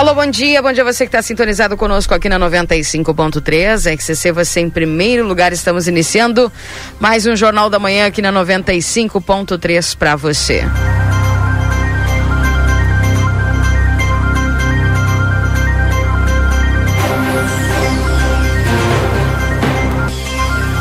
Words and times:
Alô, 0.00 0.14
bom 0.14 0.26
dia. 0.26 0.62
Bom 0.62 0.72
dia 0.72 0.82
você 0.82 1.04
que 1.04 1.08
está 1.08 1.20
sintonizado 1.20 1.76
conosco 1.76 2.14
aqui 2.14 2.26
na 2.26 2.40
95.3. 2.40 3.98
XCC, 3.98 4.32
você 4.32 4.60
em 4.60 4.70
primeiro 4.70 5.26
lugar. 5.26 5.52
Estamos 5.52 5.86
iniciando 5.86 6.50
mais 6.98 7.26
um 7.26 7.36
Jornal 7.36 7.68
da 7.68 7.78
Manhã 7.78 8.06
aqui 8.06 8.22
na 8.22 8.32
95.3 8.32 9.94
para 9.98 10.16
você. 10.16 10.62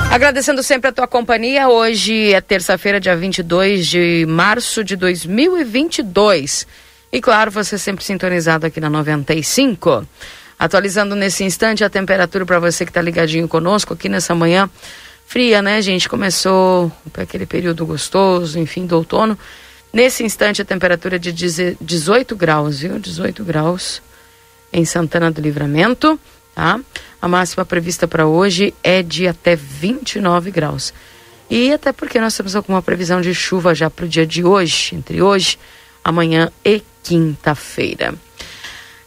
Agradecendo 0.10 0.64
sempre 0.64 0.92
a 0.92 0.94
tua 0.94 1.08
companhia. 1.08 1.68
Hoje 1.68 2.32
é 2.32 2.40
terça-feira, 2.40 3.02
dia 3.02 3.18
22 3.18 3.86
de 3.86 4.26
março 4.30 4.82
de 4.82 4.96
2022. 4.96 6.66
E 7.12 7.20
claro, 7.20 7.50
você 7.50 7.78
sempre 7.78 8.04
sintonizado 8.04 8.66
aqui 8.66 8.80
na 8.80 8.90
95. 8.90 10.06
Atualizando 10.58 11.16
nesse 11.16 11.44
instante 11.44 11.84
a 11.84 11.90
temperatura 11.90 12.46
para 12.46 12.60
você 12.60 12.86
que 12.86 12.92
está 12.92 13.02
ligadinho 13.02 13.48
conosco 13.48 13.94
aqui 13.94 14.10
nessa 14.10 14.36
manhã 14.36 14.70
fria, 15.26 15.62
né, 15.62 15.82
gente? 15.82 16.10
Começou 16.10 16.92
aquele 17.16 17.46
período 17.46 17.86
gostoso, 17.86 18.60
enfim, 18.60 18.86
do 18.86 18.96
outono. 18.96 19.38
Nesse 19.92 20.24
instante 20.24 20.62
a 20.62 20.66
temperatura 20.66 21.16
é 21.16 21.20
de 21.20 21.32
18 21.32 22.36
graus, 22.36 22.80
viu? 22.80 23.00
18 23.00 23.44
graus 23.44 24.02
em 24.72 24.86
Santana 24.86 25.32
do 25.32 25.42
Livramento, 25.42 26.20
tá? 26.54 26.80
A 27.22 27.28
máxima 27.28 27.66
prevista 27.66 28.08
para 28.08 28.28
hoje 28.28 28.74
é 28.84 29.02
de 29.02 29.28
até 29.28 29.56
29 29.56 30.52
graus. 30.52 30.94
E 31.50 31.74
até 31.74 31.92
porque 31.92 32.20
nós 32.20 32.38
temos 32.38 32.56
alguma 32.56 32.82
previsão 32.82 33.22
de 33.22 33.34
chuva 33.34 33.74
já 33.74 33.90
para 33.90 34.06
o 34.06 34.08
dia 34.08 34.28
de 34.28 34.44
hoje, 34.44 34.96
entre 34.96 35.22
hoje, 35.22 35.58
amanhã 36.04 36.52
e 36.64 36.84
quinta-feira. 37.04 38.14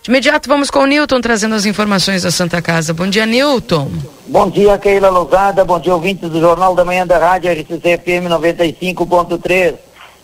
De 0.03 0.11
imediato 0.11 0.49
vamos 0.49 0.69
com 0.69 0.81
o 0.81 0.87
Newton 0.87 1.21
trazendo 1.21 1.55
as 1.55 1.65
informações 1.65 2.25
da 2.25 2.31
Santa 2.33 2.61
Casa. 2.61 2.93
Bom 2.93 3.07
dia, 3.07 3.25
Newton. 3.25 3.89
Bom 4.27 4.51
dia, 4.51 4.77
Keila 4.77 5.09
Lousada. 5.09 5.65
Bom 5.65 5.79
dia, 5.79 5.95
ouvintes 5.95 6.29
do 6.29 6.41
Jornal 6.41 6.75
da 6.75 6.85
Manhã 6.85 7.07
da 7.07 7.19
Rádio 7.19 7.53
RCC 7.53 7.99
FM 7.99 8.27
95.3. 8.29 9.75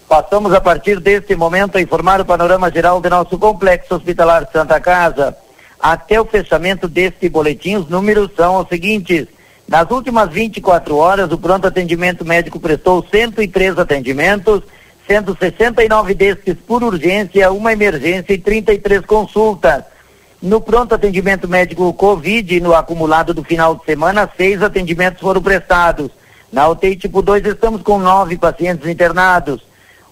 Passamos 0.09 0.53
a 0.53 0.61
partir 0.61 0.99
deste 0.99 1.37
momento 1.37 1.79
a 1.79 1.81
informar 1.81 2.21
o 2.21 2.25
panorama 2.25 2.71
geral 2.73 3.01
do 3.01 3.09
nosso 3.09 3.39
complexo 3.39 3.95
hospitalar 3.95 4.49
Santa 4.53 4.81
Casa. 4.81 5.37
Até 5.79 6.21
o 6.21 6.25
fechamento 6.25 6.89
deste 6.89 7.29
boletim, 7.29 7.77
os 7.77 7.89
números 7.89 8.31
são 8.37 8.57
os 8.57 8.69
seguintes. 8.69 9.29
Nas 9.69 9.89
últimas 9.91 10.31
24 10.31 10.97
horas, 10.97 11.31
o 11.31 11.39
pronto 11.39 11.69
atendimento 11.69 12.25
médico 12.25 12.59
prestou 12.59 13.07
103 13.09 13.79
atendimentos 13.79 14.63
sendo 15.09 15.35
69 15.35 16.13
destes 16.13 16.55
por 16.67 16.85
urgência, 16.85 17.51
uma 17.51 17.73
emergência 17.73 18.35
e 18.35 18.39
33 18.39 19.01
consultas. 19.07 19.83
No 20.41 20.61
pronto 20.61 20.95
atendimento 20.95 21.49
médico 21.49 21.93
Covid, 21.95 22.61
no 22.61 22.75
acumulado 22.75 23.33
do 23.33 23.43
final 23.43 23.75
de 23.75 23.85
semana, 23.87 24.31
seis 24.37 24.63
atendimentos 24.63 25.23
foram 25.23 25.43
prestados. 25.43 26.11
Na 26.53 26.69
UTI 26.69 26.95
tipo 26.95 27.23
2 27.23 27.45
estamos 27.47 27.81
com 27.83 27.99
nove 27.99 28.37
pacientes 28.37 28.87
internados. 28.87 29.63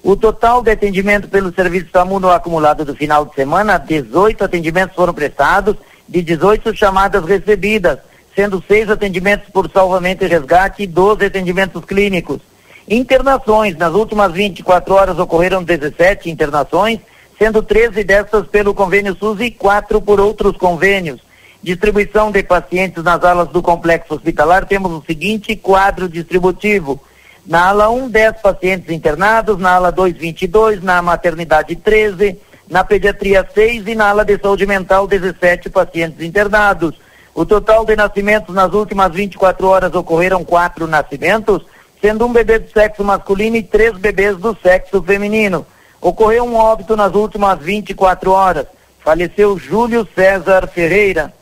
O 0.03 0.17
total 0.17 0.63
de 0.63 0.71
atendimento 0.71 1.29
pelo 1.29 1.55
serviço 1.55 1.89
SAMU 1.93 2.19
no 2.19 2.31
acumulado 2.31 2.85
do 2.85 2.95
final 2.95 3.27
de 3.27 3.35
semana, 3.35 3.77
18 3.77 4.45
atendimentos 4.45 4.97
foram 4.97 5.13
prestados, 5.13 5.77
de 6.09 6.23
18 6.23 6.75
chamadas 6.75 7.25
recebidas, 7.25 7.99
sendo 8.35 8.63
seis 8.67 8.89
atendimentos 8.89 9.49
por 9.51 9.71
salvamento 9.71 10.25
e 10.25 10.29
resgate 10.29 10.85
e 10.85 10.87
12 10.87 11.27
atendimentos 11.27 11.85
clínicos. 11.85 12.41
Internações, 12.89 13.77
nas 13.77 13.93
últimas 13.95 14.33
24 14.33 14.95
horas 14.95 15.19
ocorreram 15.19 15.63
17 15.63 16.31
internações, 16.31 17.01
sendo 17.37 17.63
13 17.63 18.05
dessas 18.05 18.47
pelo 18.47 18.73
convênio 18.73 19.17
SUS 19.17 19.41
e 19.41 19.51
4 19.51 20.01
por 20.01 20.21
outros 20.21 20.57
convênios. 20.57 21.21
Distribuição 21.61 22.31
de 22.31 22.45
pacientes 22.45 23.03
nas 23.03 23.25
alas 23.25 23.49
do 23.49 23.61
complexo 23.61 24.15
hospitalar, 24.15 24.67
temos 24.67 24.93
o 24.93 25.03
seguinte 25.05 25.57
quadro 25.57 26.09
distributivo. 26.09 27.01
Na 27.45 27.69
ala 27.69 27.91
1, 27.91 28.09
10 28.09 28.41
pacientes 28.41 28.91
internados, 28.91 29.59
na 29.59 29.73
ala 29.73 29.91
2, 29.91 30.17
22, 30.17 30.81
na 30.83 31.03
maternidade 31.03 31.75
13, 31.75 32.39
na 32.71 32.85
pediatria 32.85 33.47
6 33.53 33.89
e 33.89 33.95
na 33.97 34.11
ala 34.11 34.25
de 34.25 34.39
saúde 34.39 34.65
mental 34.65 35.09
17 35.09 35.71
pacientes 35.71 36.21
internados. 36.21 36.95
O 37.35 37.45
total 37.45 37.85
de 37.85 37.97
nascimentos 37.97 38.55
nas 38.55 38.73
últimas 38.73 39.13
24 39.13 39.67
horas 39.67 39.95
ocorreram 39.95 40.45
quatro 40.45 40.87
nascimentos, 40.87 41.63
sendo 42.07 42.25
um 42.25 42.33
bebê 42.33 42.61
do 42.61 42.71
sexo 42.71 43.03
masculino 43.03 43.57
e 43.57 43.65
três 43.65 43.99
bebês 43.99 44.37
do 44.37 44.57
sexo 44.63 45.03
feminino. 45.03 45.67
Ocorreu 46.01 46.45
um 46.45 46.55
óbito 46.55 46.97
nas 46.97 47.13
últimas 47.17 47.59
24 47.59 48.31
horas. 48.31 48.67
Faleceu 49.01 49.59
Júlio 49.59 50.07
César 50.15 50.69
Ferreira. 50.69 51.35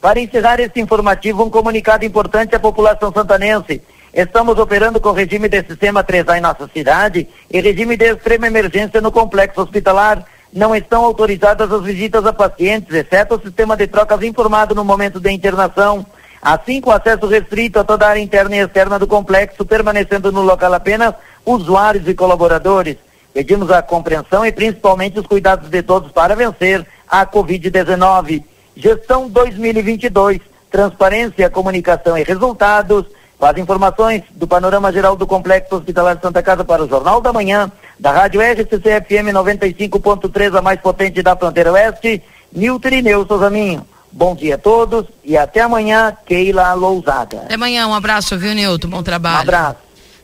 Para 0.00 0.18
encerrar 0.18 0.60
este 0.60 0.80
informativo, 0.80 1.44
um 1.44 1.50
comunicado 1.50 2.06
importante 2.06 2.56
à 2.56 2.58
população 2.58 3.12
santanense. 3.12 3.82
Estamos 4.14 4.58
operando 4.58 4.98
com 4.98 5.12
regime 5.12 5.46
de 5.46 5.62
sistema 5.62 6.02
3A 6.02 6.38
em 6.38 6.40
nossa 6.40 6.66
cidade 6.68 7.28
e 7.50 7.60
regime 7.60 7.98
de 7.98 8.14
extrema 8.14 8.46
emergência 8.46 9.02
no 9.02 9.12
complexo 9.12 9.60
hospitalar. 9.60 10.24
Não 10.50 10.74
estão 10.74 11.04
autorizadas 11.04 11.70
as 11.70 11.82
visitas 11.82 12.24
a 12.24 12.32
pacientes, 12.32 12.94
exceto 12.94 13.34
o 13.34 13.42
sistema 13.42 13.76
de 13.76 13.86
trocas 13.86 14.22
informado 14.22 14.74
no 14.74 14.86
momento 14.86 15.20
da 15.20 15.30
internação. 15.30 16.06
Assim, 16.40 16.80
com 16.80 16.90
acesso 16.90 17.26
restrito 17.26 17.78
a 17.78 17.84
toda 17.84 18.06
a 18.06 18.10
área 18.10 18.20
interna 18.20 18.56
e 18.56 18.60
externa 18.60 18.98
do 18.98 19.06
complexo, 19.06 19.64
permanecendo 19.64 20.30
no 20.30 20.42
local 20.42 20.72
apenas 20.72 21.14
usuários 21.44 22.06
e 22.08 22.14
colaboradores. 22.14 22.96
Pedimos 23.32 23.70
a 23.70 23.82
compreensão 23.82 24.46
e 24.46 24.52
principalmente 24.52 25.18
os 25.18 25.26
cuidados 25.26 25.68
de 25.68 25.82
todos 25.82 26.10
para 26.12 26.34
vencer 26.34 26.86
a 27.08 27.26
Covid-19. 27.26 28.42
Gestão 28.76 29.28
2022. 29.28 30.40
Transparência, 30.70 31.50
comunicação 31.50 32.16
e 32.16 32.22
resultados. 32.22 33.06
Com 33.38 33.44
as 33.44 33.58
informações 33.58 34.22
do 34.30 34.46
panorama 34.46 34.90
geral 34.90 35.14
do 35.14 35.26
Complexo 35.26 35.76
Hospitalar 35.76 36.16
de 36.16 36.22
Santa 36.22 36.42
Casa 36.42 36.64
para 36.64 36.82
o 36.82 36.88
Jornal 36.88 37.20
da 37.20 37.32
Manhã, 37.32 37.70
da 38.00 38.10
Rádio 38.10 38.40
RCC 38.40 39.02
FM 39.02 39.32
95.3, 39.34 40.58
a 40.58 40.62
mais 40.62 40.80
potente 40.80 41.22
da 41.22 41.36
fronteira 41.36 41.72
oeste, 41.72 42.22
Nilton 42.50 42.88
Ineu 42.88 43.26
Souzaminho. 43.26 43.86
Bom 44.16 44.34
dia 44.34 44.54
a 44.54 44.58
todos 44.58 45.04
e 45.22 45.36
até 45.36 45.60
amanhã, 45.60 46.16
Keila 46.24 46.72
Lousada. 46.72 47.42
Até 47.42 47.54
amanhã, 47.54 47.86
um 47.86 47.92
abraço, 47.92 48.38
viu, 48.38 48.54
Nilton? 48.54 48.88
Bom 48.88 49.02
trabalho. 49.02 49.36
Um 49.36 49.42
abraço. 49.42 49.76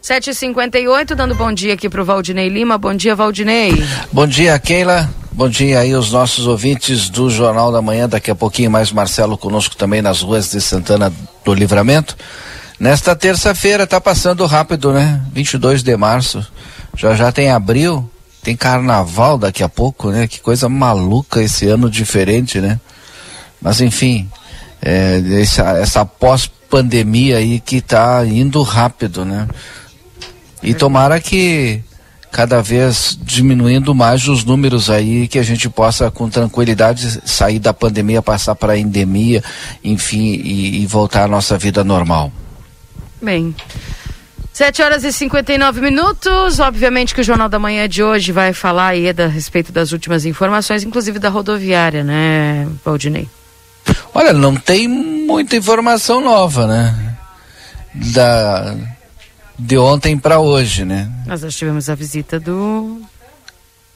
7h58, 0.02 1.14
dando 1.14 1.34
bom 1.34 1.52
dia 1.52 1.74
aqui 1.74 1.90
pro 1.90 2.02
Valdinei 2.02 2.48
Lima. 2.48 2.78
Bom 2.78 2.94
dia, 2.94 3.14
Valdinei. 3.14 3.74
Bom 4.10 4.26
dia, 4.26 4.58
Keila. 4.58 5.10
Bom 5.30 5.46
dia 5.46 5.80
aí 5.80 5.94
os 5.94 6.10
nossos 6.10 6.46
ouvintes 6.46 7.10
do 7.10 7.28
Jornal 7.28 7.70
da 7.70 7.82
Manhã. 7.82 8.08
Daqui 8.08 8.30
a 8.30 8.34
pouquinho 8.34 8.70
mais 8.70 8.90
Marcelo 8.90 9.36
conosco 9.36 9.76
também 9.76 10.00
nas 10.00 10.22
ruas 10.22 10.50
de 10.50 10.62
Santana 10.62 11.12
do 11.44 11.52
Livramento. 11.52 12.16
Nesta 12.80 13.14
terça-feira 13.14 13.86
tá 13.86 14.00
passando 14.00 14.46
rápido, 14.46 14.90
né? 14.90 15.20
22 15.34 15.82
de 15.82 15.94
março. 15.98 16.44
Já 16.96 17.14
já 17.14 17.30
tem 17.30 17.50
abril, 17.50 18.10
tem 18.42 18.56
carnaval 18.56 19.36
daqui 19.36 19.62
a 19.62 19.68
pouco, 19.68 20.10
né? 20.10 20.26
Que 20.26 20.40
coisa 20.40 20.66
maluca 20.66 21.42
esse 21.42 21.68
ano 21.68 21.90
diferente, 21.90 22.58
né? 22.58 22.80
Mas 23.62 23.80
enfim, 23.80 24.28
é, 24.82 25.22
essa, 25.40 25.62
essa 25.78 26.04
pós-pandemia 26.04 27.38
aí 27.38 27.60
que 27.60 27.76
está 27.76 28.26
indo 28.26 28.60
rápido, 28.62 29.24
né? 29.24 29.48
E 30.62 30.74
tomara 30.74 31.20
que 31.20 31.82
cada 32.32 32.62
vez 32.62 33.16
diminuindo 33.20 33.94
mais 33.94 34.26
os 34.26 34.42
números 34.42 34.88
aí, 34.88 35.28
que 35.28 35.38
a 35.38 35.42
gente 35.42 35.68
possa 35.68 36.10
com 36.10 36.30
tranquilidade 36.30 37.20
sair 37.26 37.58
da 37.58 37.74
pandemia, 37.74 38.22
passar 38.22 38.54
para 38.54 38.72
a 38.72 38.78
endemia, 38.78 39.44
enfim, 39.84 40.40
e, 40.42 40.82
e 40.82 40.86
voltar 40.86 41.24
à 41.24 41.28
nossa 41.28 41.58
vida 41.58 41.84
normal. 41.84 42.32
Bem. 43.20 43.54
7 44.52 44.82
horas 44.82 45.04
e 45.04 45.12
59 45.12 45.80
minutos. 45.80 46.58
Obviamente 46.58 47.14
que 47.14 47.20
o 47.20 47.24
Jornal 47.24 47.48
da 47.48 47.58
Manhã 47.58 47.88
de 47.88 48.02
hoje 48.02 48.32
vai 48.32 48.52
falar 48.52 48.88
aí 48.88 49.08
a 49.08 49.26
respeito 49.26 49.70
das 49.70 49.92
últimas 49.92 50.24
informações, 50.24 50.82
inclusive 50.82 51.18
da 51.18 51.28
rodoviária, 51.28 52.02
né, 52.02 52.66
Valdinei? 52.84 53.28
Olha, 54.14 54.32
não 54.32 54.54
tem 54.54 54.88
muita 54.88 55.56
informação 55.56 56.20
nova, 56.20 56.66
né? 56.66 57.16
Da 57.94 58.74
de 59.58 59.78
ontem 59.78 60.18
para 60.18 60.40
hoje, 60.40 60.84
né? 60.84 61.10
Nós 61.26 61.40
já 61.40 61.48
tivemos 61.48 61.88
a 61.88 61.94
visita 61.94 62.40
do 62.40 63.00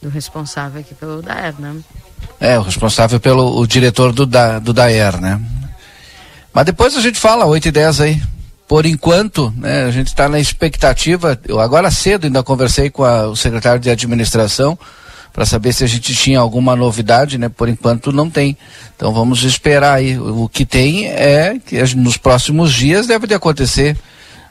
do 0.01 0.09
responsável 0.09 0.81
aqui 0.81 0.95
pelo 0.95 1.23
Daer, 1.23 1.55
né? 1.59 1.75
É, 2.39 2.59
o 2.59 2.63
responsável 2.63 3.19
pelo 3.19 3.59
o 3.59 3.67
diretor 3.67 4.13
do, 4.13 4.27
da, 4.27 4.59
do 4.59 4.73
Daer, 4.73 5.21
né? 5.21 5.41
Mas 6.53 6.67
depois 6.67 6.97
a 6.97 7.01
gente 7.01 7.19
fala, 7.19 7.45
8 7.45 7.69
e 7.69 7.73
10 7.73 8.01
aí. 8.01 8.23
por 8.69 8.87
enquanto, 8.87 9.53
né, 9.57 9.85
a 9.85 9.91
gente 9.91 10.09
está 10.09 10.29
na 10.29 10.39
expectativa. 10.39 11.39
Eu 11.47 11.61
agora 11.61 11.91
cedo 11.91 12.25
ainda 12.25 12.43
conversei 12.43 12.91
com 12.91 13.05
a, 13.05 13.29
o 13.29 13.37
secretário 13.37 13.81
de 13.81 13.91
administração 13.91 14.79
para 15.37 15.45
saber 15.45 15.75
se 15.75 15.85
a 15.85 15.87
gente 15.87 16.15
tinha 16.15 16.41
alguma 16.41 16.75
novidade, 16.75 17.37
né? 17.37 17.51
Por 17.51 17.69
enquanto 17.69 18.11
não 18.11 18.31
tem. 18.31 18.57
Então 18.97 19.13
vamos 19.13 19.43
esperar 19.43 19.93
aí. 19.93 20.19
O 20.19 20.49
que 20.49 20.65
tem 20.65 21.09
é 21.09 21.59
que 21.59 21.79
nos 21.95 22.17
próximos 22.17 22.73
dias 22.73 23.07
deve 23.07 23.27
de 23.27 23.35
acontecer 23.35 23.95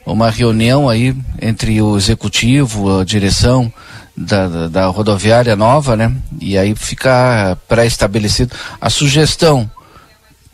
uma 0.05 0.29
reunião 0.29 0.87
aí 0.87 1.15
entre 1.41 1.81
o 1.81 1.97
executivo, 1.97 2.99
a 2.99 3.03
direção 3.03 3.73
da, 4.15 4.47
da, 4.47 4.67
da 4.67 4.85
rodoviária 4.85 5.55
nova, 5.55 5.95
né? 5.95 6.15
E 6.39 6.55
aí 6.55 6.75
fica 6.75 7.57
pré-estabelecido 7.67 8.55
a 8.79 8.87
sugestão 8.87 9.67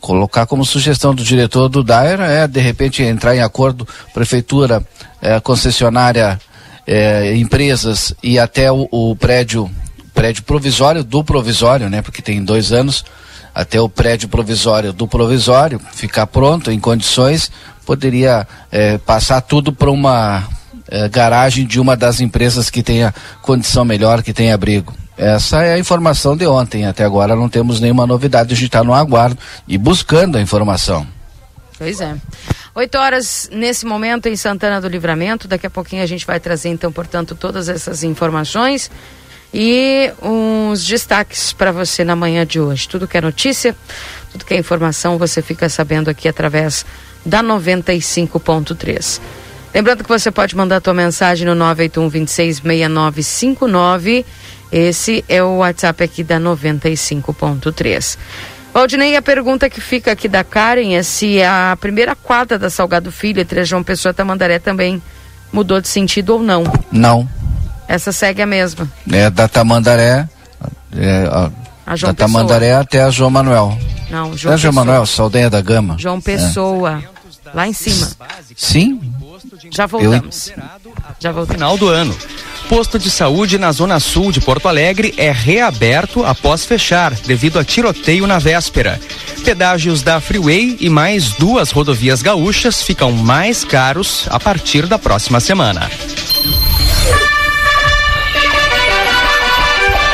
colocar 0.00 0.46
como 0.46 0.64
sugestão 0.64 1.14
do 1.14 1.22
diretor 1.22 1.68
do 1.68 1.84
Daira 1.84 2.24
é 2.24 2.48
de 2.48 2.58
repente 2.58 3.02
entrar 3.02 3.36
em 3.36 3.42
acordo 3.42 3.86
prefeitura, 4.14 4.82
é, 5.20 5.38
concessionária, 5.40 6.40
é, 6.86 7.36
empresas 7.36 8.14
e 8.22 8.38
até 8.38 8.72
o, 8.72 8.88
o, 8.90 9.14
prédio 9.14 9.70
prédio 10.14 10.42
provisório 10.44 11.02
do 11.02 11.24
provisório, 11.24 11.88
né? 11.88 12.02
Porque 12.02 12.22
tem 12.22 12.44
dois 12.44 12.72
anos 12.72 13.04
até 13.54 13.80
o 13.80 13.88
prédio 13.88 14.28
provisório 14.28 14.92
do 14.92 15.06
provisório 15.06 15.80
ficar 15.92 16.26
pronto 16.26 16.70
em 16.70 16.80
condições 16.80 17.50
poderia 17.84 18.46
é, 18.70 18.98
passar 18.98 19.40
tudo 19.40 19.72
para 19.72 19.90
uma 19.90 20.46
é, 20.88 21.08
garagem 21.08 21.66
de 21.66 21.80
uma 21.80 21.96
das 21.96 22.20
empresas 22.20 22.70
que 22.70 22.82
tenha 22.82 23.14
condição 23.42 23.84
melhor, 23.84 24.22
que 24.22 24.32
tenha 24.32 24.54
abrigo. 24.54 24.94
Essa 25.16 25.62
é 25.62 25.74
a 25.74 25.78
informação 25.78 26.36
de 26.36 26.46
ontem. 26.46 26.86
Até 26.86 27.04
agora 27.04 27.36
não 27.36 27.48
temos 27.48 27.80
nenhuma 27.80 28.06
novidade. 28.06 28.52
A 28.52 28.56
gente 28.56 28.66
está 28.66 28.82
no 28.82 28.94
aguardo 28.94 29.38
e 29.68 29.76
buscando 29.76 30.38
a 30.38 30.40
informação. 30.40 31.06
Pois 31.78 32.00
é. 32.00 32.14
Oito 32.74 32.96
horas 32.96 33.50
nesse 33.52 33.84
momento 33.84 34.28
em 34.28 34.36
Santana 34.36 34.80
do 34.80 34.88
Livramento. 34.88 35.46
Daqui 35.46 35.66
a 35.66 35.70
pouquinho 35.70 36.02
a 36.02 36.06
gente 36.06 36.26
vai 36.26 36.40
trazer, 36.40 36.70
então, 36.70 36.90
portanto, 36.90 37.34
todas 37.34 37.68
essas 37.68 38.02
informações 38.02 38.90
e 39.52 40.10
uns 40.22 40.84
destaques 40.84 41.52
para 41.52 41.72
você 41.72 42.04
na 42.04 42.16
manhã 42.16 42.46
de 42.46 42.60
hoje. 42.60 42.88
Tudo 42.88 43.08
que 43.08 43.18
é 43.18 43.20
notícia, 43.20 43.76
tudo 44.30 44.44
que 44.44 44.54
é 44.54 44.58
informação, 44.58 45.18
você 45.18 45.42
fica 45.42 45.68
sabendo 45.68 46.08
aqui 46.08 46.28
através 46.28 46.86
da 47.24 47.42
95.3. 47.42 49.20
Lembrando 49.74 50.02
que 50.02 50.08
você 50.08 50.30
pode 50.30 50.56
mandar 50.56 50.76
a 50.76 50.80
tua 50.80 50.94
mensagem 50.94 51.46
no 51.46 51.54
981 51.54 52.08
26 52.08 52.60
6959 52.60 54.24
esse 54.72 55.22
é 55.28 55.42
o 55.42 55.58
WhatsApp 55.58 56.02
aqui 56.02 56.24
da 56.24 56.40
95.3. 56.40 58.16
Valdinei, 58.72 59.14
a 59.16 59.20
pergunta 59.20 59.68
que 59.68 59.82
fica 59.82 60.12
aqui 60.12 60.26
da 60.26 60.42
Karen 60.42 60.94
é 60.94 61.02
se 61.02 61.42
a 61.42 61.76
primeira 61.78 62.16
quadra 62.16 62.58
da 62.58 62.70
Salgado 62.70 63.12
Filho 63.12 63.42
entre 63.42 63.62
João 63.66 63.82
Pessoa 63.82 64.12
e 64.12 64.14
Tamandaré 64.14 64.58
também 64.58 65.02
mudou 65.52 65.78
de 65.78 65.88
sentido 65.88 66.30
ou 66.30 66.42
não. 66.42 66.64
Não. 66.90 67.28
Essa 67.88 68.12
segue 68.12 68.42
a 68.42 68.46
mesma. 68.46 68.90
É 69.10 69.30
da 69.30 69.48
Tamandaré. 69.48 70.28
É, 70.94 71.28
a, 71.30 71.50
a 71.86 71.96
João 71.96 72.12
da 72.12 72.14
Pessoa. 72.14 72.14
Tamandaré 72.14 72.74
até 72.74 73.02
a 73.02 73.10
João 73.10 73.30
Manuel. 73.30 73.76
Não, 74.10 74.36
João 74.36 74.54
é 74.54 74.58
João 74.58 74.74
Manuel, 74.74 75.06
Saldanha 75.06 75.50
da 75.50 75.60
Gama. 75.60 75.96
João 75.98 76.20
Pessoa. 76.20 77.02
É. 77.46 77.52
Lá 77.54 77.66
em 77.66 77.72
cima. 77.72 78.08
Sim. 78.56 79.00
Já 79.70 79.86
voltamos. 79.86 80.48
Eu... 80.48 80.62
Já 81.18 81.32
voltamos. 81.32 81.56
Final 81.56 81.76
do 81.76 81.88
ano 81.88 82.16
posto 82.72 82.98
de 82.98 83.10
saúde 83.10 83.58
na 83.58 83.70
zona 83.70 84.00
sul 84.00 84.32
de 84.32 84.40
Porto 84.40 84.66
Alegre 84.66 85.12
é 85.18 85.30
reaberto 85.30 86.24
após 86.24 86.64
fechar, 86.64 87.12
devido 87.12 87.58
a 87.58 87.64
tiroteio 87.64 88.26
na 88.26 88.38
véspera. 88.38 88.98
Pedágios 89.44 90.00
da 90.00 90.18
Freeway 90.22 90.78
e 90.80 90.88
mais 90.88 91.32
duas 91.32 91.70
rodovias 91.70 92.22
gaúchas 92.22 92.82
ficam 92.82 93.12
mais 93.12 93.62
caros 93.62 94.26
a 94.30 94.40
partir 94.40 94.86
da 94.86 94.98
próxima 94.98 95.38
semana. 95.38 95.90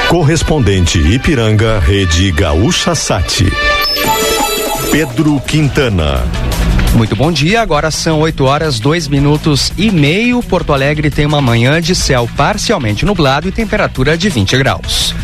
Correspondente 0.09 0.99
Ipiranga, 0.99 1.79
Rede 1.81 2.33
Gaúcha 2.33 2.95
Sati. 2.95 3.47
Pedro 4.91 5.39
Quintana. 5.41 6.48
Muito 6.99 7.15
bom 7.15 7.31
dia, 7.31 7.63
agora 7.63 7.93
são 7.93 8.19
8 8.19 8.45
horas, 8.45 8.81
2 8.81 9.07
minutos 9.07 9.73
e 9.79 9.89
meio. 9.89 10.43
Porto 10.43 10.73
Alegre 10.73 11.11
tem 11.11 11.25
uma 11.25 11.41
manhã 11.41 11.81
de 11.81 11.95
céu 11.95 12.29
parcialmente 12.37 13.07
nublado 13.07 13.47
e 13.47 13.53
temperatura 13.53 14.19
de 14.19 14.29
20 14.29 14.59
graus. 14.59 15.15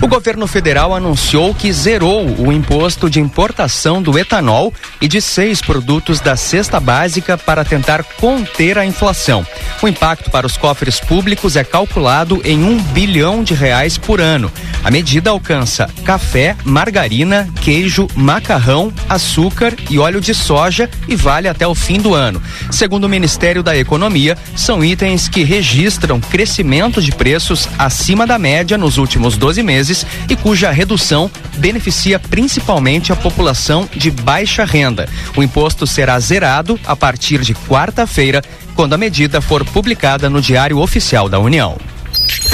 O 0.00 0.06
governo 0.06 0.46
federal 0.46 0.94
anunciou 0.94 1.52
que 1.52 1.72
zerou 1.72 2.24
o 2.38 2.52
imposto 2.52 3.10
de 3.10 3.20
importação 3.20 4.00
do 4.00 4.16
etanol 4.16 4.72
e 5.00 5.08
de 5.08 5.20
seis 5.20 5.60
produtos 5.60 6.20
da 6.20 6.36
cesta 6.36 6.78
básica 6.78 7.36
para 7.36 7.64
tentar 7.64 8.04
conter 8.04 8.78
a 8.78 8.86
inflação. 8.86 9.44
O 9.82 9.88
impacto 9.88 10.30
para 10.30 10.46
os 10.46 10.56
cofres 10.56 11.00
públicos 11.00 11.56
é 11.56 11.64
calculado 11.64 12.40
em 12.44 12.62
um 12.62 12.80
bilhão 12.80 13.42
de 13.42 13.54
reais 13.54 13.98
por 13.98 14.20
ano. 14.20 14.52
A 14.84 14.90
medida 14.90 15.30
alcança 15.30 15.88
café, 16.04 16.54
margarina, 16.64 17.48
queijo, 17.62 18.06
macarrão, 18.14 18.92
açúcar 19.08 19.74
e 19.88 19.98
óleo 19.98 20.20
de 20.20 20.34
soja 20.34 20.90
e 21.08 21.16
vale 21.24 21.48
até 21.48 21.66
o 21.66 21.74
fim 21.74 21.98
do 21.98 22.12
ano. 22.12 22.40
Segundo 22.70 23.04
o 23.04 23.08
Ministério 23.08 23.62
da 23.62 23.74
Economia, 23.74 24.36
são 24.54 24.84
itens 24.84 25.26
que 25.26 25.42
registram 25.42 26.20
crescimento 26.20 27.00
de 27.00 27.10
preços 27.10 27.66
acima 27.78 28.26
da 28.26 28.38
média 28.38 28.76
nos 28.76 28.98
últimos 28.98 29.38
12 29.38 29.62
meses 29.62 30.06
e 30.28 30.36
cuja 30.36 30.70
redução 30.70 31.30
beneficia 31.56 32.18
principalmente 32.18 33.10
a 33.10 33.16
população 33.16 33.88
de 33.96 34.10
baixa 34.10 34.66
renda. 34.66 35.08
O 35.34 35.42
imposto 35.42 35.86
será 35.86 36.20
zerado 36.20 36.78
a 36.84 36.94
partir 36.94 37.40
de 37.40 37.54
quarta-feira, 37.54 38.42
quando 38.74 38.92
a 38.92 38.98
medida 38.98 39.40
for 39.40 39.64
publicada 39.64 40.28
no 40.28 40.42
Diário 40.42 40.78
Oficial 40.78 41.26
da 41.26 41.38
União. 41.38 41.78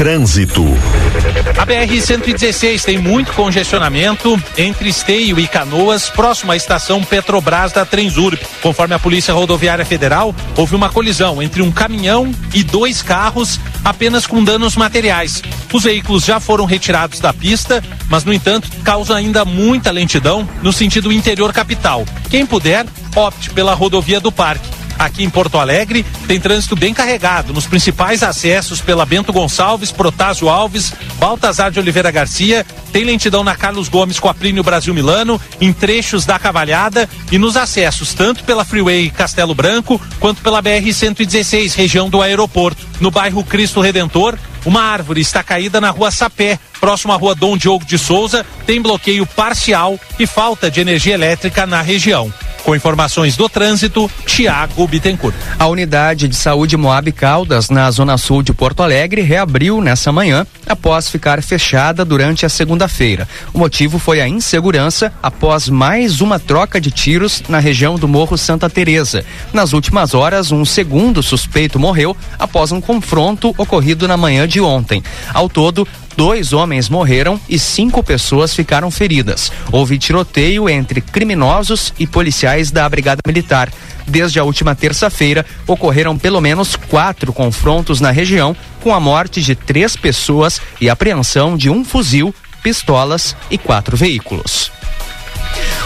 Trânsito. 0.01 0.65
A 1.59 1.67
BR-116 1.67 2.85
tem 2.85 2.97
muito 2.97 3.35
congestionamento 3.35 4.43
entre 4.57 4.89
Esteio 4.89 5.39
e 5.39 5.47
Canoas, 5.47 6.09
próximo 6.09 6.53
à 6.53 6.57
estação 6.57 7.05
Petrobras 7.05 7.71
da 7.73 7.85
Transurb. 7.85 8.41
Conforme 8.63 8.95
a 8.95 8.99
Polícia 8.99 9.35
Rodoviária 9.35 9.85
Federal, 9.85 10.35
houve 10.57 10.75
uma 10.75 10.89
colisão 10.89 11.43
entre 11.43 11.61
um 11.61 11.71
caminhão 11.71 12.35
e 12.55 12.63
dois 12.63 13.03
carros, 13.03 13.61
apenas 13.85 14.27
com 14.27 14.43
danos 14.43 14.75
materiais. 14.75 15.43
Os 15.71 15.83
veículos 15.83 16.25
já 16.25 16.41
foram 16.41 16.65
retirados 16.65 17.21
da 17.21 17.35
pista, 17.35 17.85
mas, 18.09 18.25
no 18.25 18.33
entanto, 18.33 18.71
causa 18.83 19.15
ainda 19.15 19.45
muita 19.45 19.91
lentidão 19.91 20.49
no 20.63 20.73
sentido 20.73 21.13
interior 21.13 21.53
capital. 21.53 22.07
Quem 22.31 22.47
puder, 22.47 22.87
opte 23.15 23.51
pela 23.51 23.75
rodovia 23.75 24.19
do 24.19 24.33
Parque 24.33 24.80
aqui 25.01 25.25
em 25.25 25.31
Porto 25.31 25.57
Alegre, 25.59 26.05
tem 26.29 26.39
trânsito 26.39 26.77
bem 26.77 26.93
carregado 26.93 27.55
nos 27.55 27.67
principais 27.67 28.23
acessos 28.23 28.83
pela 28.83 29.07
Bento 29.07 29.33
Gonçalves, 29.33 29.91
Protásio 29.91 30.51
Alves, 30.51 30.93
Baltazar 31.19 31.71
de 31.71 31.81
Oliveira 31.81 32.11
Garcia, 32.11 32.67
tem 32.93 33.05
lentidão 33.05 33.43
na 33.43 33.57
Carlos 33.57 33.89
Gomes 33.89 34.21
com 34.21 34.29
a 34.29 34.35
Plínio 34.35 34.63
Brasil 34.63 34.93
Milano, 34.93 35.41
em 35.59 35.73
trechos 35.73 36.27
da 36.27 36.39
Cavalhada 36.39 37.09
e 37.33 37.39
nos 37.39 37.57
acessos 37.57 38.13
tanto 38.13 38.45
pela 38.45 38.63
Freeway 38.63 39.11
Castelo 39.11 39.55
Branco 39.55 39.99
quanto 40.21 40.43
pela 40.43 40.61
BR 40.61 40.93
116, 40.93 41.75
região 41.75 42.11
do 42.11 42.21
aeroporto. 42.21 42.87
No 43.01 43.11
bairro 43.11 43.43
Cristo 43.43 43.81
Redentor, 43.81 44.37
uma 44.67 44.83
árvore 44.83 45.23
está 45.23 45.43
caída 45.43 45.81
na 45.81 45.89
rua 45.89 46.11
Sapé, 46.11 46.59
próximo 46.79 47.15
à 47.15 47.17
rua 47.17 47.35
Dom 47.35 47.57
Diogo 47.57 47.87
de 47.87 47.97
Souza, 47.97 48.45
tem 48.67 48.83
bloqueio 48.83 49.25
parcial 49.25 49.99
e 50.19 50.27
falta 50.27 50.71
de 50.71 50.79
energia 50.81 51.15
elétrica 51.15 51.67
na 51.67 51.81
região. 51.81 52.31
Com 52.65 52.77
informações 52.77 53.37
do 53.37 53.49
trânsito, 53.49 54.11
Tiago 54.27 54.87
Bittencourt. 54.87 55.35
A 55.59 55.67
unidade 55.67 56.29
de 56.29 56.37
saúde 56.37 56.77
Moab 56.77 57.11
Caldas, 57.13 57.71
na 57.71 57.91
zona 57.91 58.17
sul 58.19 58.43
de 58.43 58.53
Porto 58.53 58.83
Alegre, 58.83 59.23
reabriu 59.23 59.81
nessa 59.81 60.13
manhã 60.13 60.47
após 60.69 61.09
ficar 61.09 61.43
fechada 61.43 62.05
durante 62.05 62.47
a 62.47 62.49
segunda-feira. 62.49 63.27
O 63.53 63.59
motivo 63.59 63.99
foi 63.99 64.21
a 64.21 64.29
insegurança 64.29 65.13
após 65.23 65.69
mais 65.69 66.21
uma 66.21 66.39
troca 66.39 66.81
de 66.81 66.91
tiros 66.91 67.43
na 67.49 67.59
região 67.59 67.97
do 67.97 68.07
Morro 68.07 68.37
Santa 68.39 68.71
Teresa. 68.71 69.25
Nas 69.53 69.73
últimas 69.73 70.15
horas, 70.15 70.53
um 70.53 70.65
segundo 70.65 71.23
suspeito 71.23 71.79
morreu 71.79 72.17
após 72.39 72.71
um 72.73 72.81
confronto 72.81 73.55
ocorrido 73.59 74.07
na 74.07 74.17
manhã 74.17 74.47
de 74.47 74.61
ontem. 74.61 75.03
Ao 75.33 75.49
todo, 75.49 75.89
dois 76.21 76.53
homens 76.53 76.91
morreram 76.91 77.41
e 77.49 77.59
cinco 77.59 78.03
pessoas 78.03 78.55
ficaram 78.55 78.91
feridas. 78.91 79.51
Houve 79.73 79.97
tiroteio 79.97 80.69
entre 80.69 81.01
criminosos 81.01 81.95
e 81.99 82.07
policiais 82.07 82.71
da 82.71 82.87
Brigada 82.87 83.23
Militar. 83.27 83.73
Desde 84.07 84.39
a 84.39 84.45
última 84.45 84.75
terça-feira, 84.75 85.47
ocorreram 85.67 86.19
pelo 86.19 86.39
menos 86.39 86.77
quatro 86.77 87.33
confrontos 87.33 88.03
na 88.03 88.11
região, 88.11 88.55
com 88.83 88.93
a 88.93 89.01
morte 89.01 89.41
de 89.41 89.55
três 89.55 89.97
pessoas 89.97 90.61
e 90.79 90.91
apreensão 90.91 91.57
de 91.57 91.71
um 91.71 91.83
fuzil, 91.83 92.35
pistolas 92.63 93.35
e 93.51 93.57
quatro 93.57 93.97
veículos. 93.97 94.71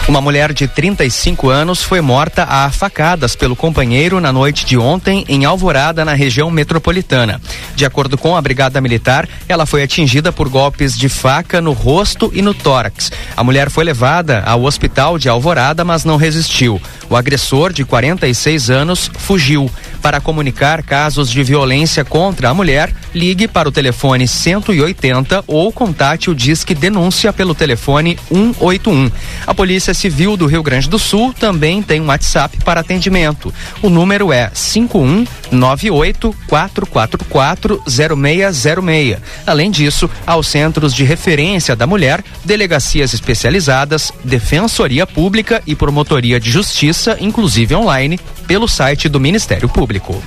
Uma 0.07 0.21
mulher 0.21 0.53
de 0.53 0.69
35 0.69 1.49
anos 1.49 1.83
foi 1.83 2.03
morta 2.03 2.45
a 2.45 2.71
facadas 2.71 3.35
pelo 3.35 3.57
companheiro 3.57 4.21
na 4.21 4.31
noite 4.31 4.67
de 4.67 4.77
ontem 4.77 5.25
em 5.31 5.47
Alvorada, 5.47 6.05
na 6.05 6.13
região 6.13 6.51
metropolitana. 6.51 7.41
De 7.75 7.87
acordo 7.87 8.19
com 8.19 8.37
a 8.37 8.43
Brigada 8.43 8.83
Militar, 8.83 9.27
ela 9.49 9.65
foi 9.65 9.83
atingida 9.83 10.31
por 10.31 10.51
golpes 10.51 10.95
de 10.99 11.09
faca 11.09 11.59
no 11.59 11.73
rosto 11.73 12.31
e 12.35 12.43
no 12.43 12.53
tórax. 12.53 13.11
A 13.35 13.43
mulher 13.43 13.71
foi 13.71 13.83
levada 13.83 14.43
ao 14.45 14.65
hospital 14.65 15.19
de 15.19 15.31
Alvorada, 15.31 15.87
mas 15.87 16.05
não 16.05 16.19
resistiu. 16.19 16.79
O 17.09 17.17
agressor, 17.17 17.73
de 17.73 17.83
46 17.83 18.69
anos, 18.69 19.11
fugiu. 19.15 19.71
Para 20.03 20.21
comunicar 20.21 20.83
casos 20.83 21.31
de 21.31 21.43
violência 21.43 22.05
contra 22.05 22.51
a 22.51 22.55
mulher, 22.55 22.93
ligue 23.15 23.49
para 23.49 23.71
o 23.71 23.73
telefone 23.73 24.29
180 24.29 25.45
ou 25.47 25.73
contate 25.73 26.29
o 26.29 26.35
Disque 26.35 26.75
Denúncia 26.75 27.33
pelo 27.33 27.55
telefone 27.55 28.19
181. 28.31 29.11
A 29.47 29.55
Polícia 29.55 29.94
Civil 29.95 30.37
do 30.37 30.47
Rio 30.47 30.63
Grande 30.63 30.89
do 30.89 30.99
Sul 30.99 31.33
também 31.33 31.83
tem 31.83 32.01
um 32.01 32.07
WhatsApp 32.07 32.59
para 32.65 32.81
atendimento. 32.81 33.53
O 33.83 33.89
número 33.89 34.33
é 34.33 34.51
5198 34.53 36.35
444 36.49 37.83
0606. 37.87 39.19
Além 39.47 39.71
disso, 39.71 40.11
aos 40.27 40.47
centros 40.47 40.95
de 40.95 41.05
referência 41.05 41.77
da 41.77 41.87
mulher, 41.87 42.25
delegacias 42.45 43.15
especializadas, 43.15 44.13
defensoria 44.25 45.07
pública 45.07 45.63
e 45.67 45.75
promotoria 45.75 46.39
de 46.41 46.51
justiça, 46.51 47.17
inclusive 47.21 47.75
online, 47.75 48.19
pelo 48.47 48.69
site 48.69 49.09
do 49.09 49.21
Ministério 49.21 49.69
Público. 49.69 50.23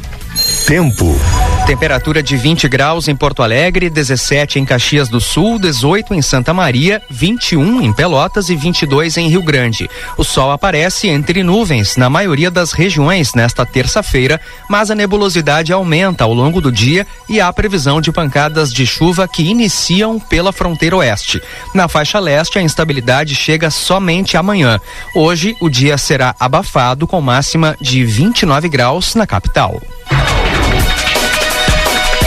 Tempo. 0.48 1.13
Temperatura 1.66 2.24
de 2.24 2.38
20 2.38 2.70
graus 2.70 3.10
em 3.10 3.16
Porto 3.16 3.44
Alegre, 3.44 3.89
17 3.89 4.60
em 4.60 4.63
Caxias 4.63 5.10
do 5.10 5.20
Sul, 5.20 5.60
18 5.60 6.13
em 6.13 6.22
Santa 6.22 6.54
Maria, 6.54 7.01
21 7.10 7.82
em 7.82 7.92
Pelotas 7.92 8.48
e 8.48 8.56
22 8.56 9.18
em 9.18 9.27
Rio 9.27 9.44
Grande. 9.44 9.89
O 10.18 10.24
sol 10.24 10.51
aparece 10.51 11.10
entre 11.10 11.44
nuvens 11.44 11.98
na 11.98 12.10
maioria 12.10 12.50
das 12.50 12.72
regiões 12.72 13.34
nesta 13.34 13.66
terça-feira, 13.66 14.39
mas 14.70 14.89
a 14.89 14.96
nebulosidade 14.96 15.74
aumenta 15.74 16.24
ao 16.24 16.34
longo 16.34 16.62
do 16.62 16.72
dia 16.72 17.06
e 17.27 17.42
há 17.42 17.51
previsão 17.51 18.00
de 18.00 18.13
pancadas 18.13 18.72
de 18.72 18.88
chuva 18.88 19.27
que 19.27 19.44
iniciam 19.44 20.18
pela 20.18 20.54
fronteira 20.54 20.96
oeste. 20.96 21.42
Na 21.74 21.89
faixa 21.89 22.20
leste, 22.20 22.58
a 22.58 22.62
instabilidade 22.62 23.36
chega 23.36 23.70
somente 23.70 24.38
amanhã. 24.38 24.80
Hoje, 25.13 25.58
o 25.60 25.70
dia 25.70 25.98
será 25.98 26.34
abafado 26.39 27.06
com 27.06 27.20
máxima 27.20 27.75
de 27.82 28.06
29 28.06 28.70
graus 28.70 29.13
na 29.13 29.27
capital. 29.27 29.82
Oh. 30.09 30.66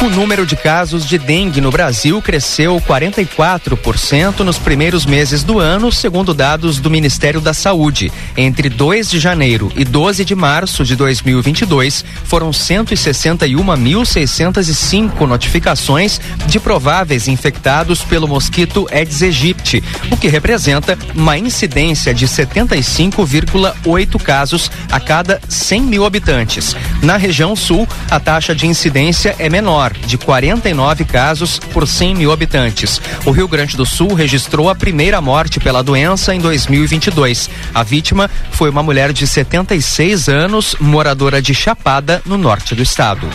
O 0.02 0.08
número 0.08 0.46
de 0.46 0.56
casos 0.56 1.06
de 1.06 1.18
dengue 1.18 1.60
no 1.60 1.70
Brasil 1.70 2.22
cresceu 2.22 2.80
44% 2.80 4.40
nos 4.40 4.56
primeiros 4.56 5.04
meses 5.04 5.42
do 5.42 5.58
ano, 5.58 5.92
segundo 5.92 6.32
dados 6.32 6.78
do 6.78 6.88
Ministério 6.88 7.38
da 7.38 7.52
Saúde. 7.52 8.10
Entre 8.34 8.70
2 8.70 9.10
de 9.10 9.20
janeiro 9.20 9.70
e 9.76 9.84
12 9.84 10.24
de 10.24 10.34
março 10.34 10.86
de 10.86 10.96
2022, 10.96 12.02
foram 12.24 12.50
161.605 12.50 15.26
notificações 15.26 16.18
de 16.46 16.58
prováveis 16.58 17.28
infectados 17.28 18.00
pelo 18.00 18.26
mosquito 18.26 18.88
Aedes 18.90 19.22
aegypti, 19.22 19.84
o 20.10 20.16
que 20.16 20.28
representa 20.28 20.98
uma 21.14 21.36
incidência 21.36 22.14
de 22.14 22.26
75,8 22.26 24.22
casos 24.22 24.70
a 24.90 24.98
cada 24.98 25.42
100 25.46 25.82
mil 25.82 26.06
habitantes. 26.06 26.74
Na 27.02 27.18
região 27.18 27.54
sul, 27.54 27.86
a 28.10 28.18
taxa 28.18 28.54
de 28.54 28.66
incidência 28.66 29.36
é 29.38 29.50
menor 29.50 29.89
de 30.06 30.18
49 30.18 31.04
casos 31.04 31.58
por 31.58 31.86
100 31.86 32.14
mil 32.14 32.32
habitantes. 32.32 33.00
O 33.24 33.30
Rio 33.30 33.48
Grande 33.48 33.76
do 33.76 33.86
Sul 33.86 34.14
registrou 34.14 34.68
a 34.68 34.74
primeira 34.74 35.20
morte 35.20 35.60
pela 35.60 35.82
doença 35.82 36.34
em 36.34 36.40
2022. 36.40 37.50
A 37.74 37.82
vítima 37.82 38.30
foi 38.50 38.70
uma 38.70 38.82
mulher 38.82 39.12
de 39.12 39.26
76 39.26 40.28
anos, 40.28 40.76
moradora 40.80 41.40
de 41.40 41.54
Chapada, 41.54 42.22
no 42.24 42.36
norte 42.36 42.74
do 42.74 42.82
estado. 42.82 43.28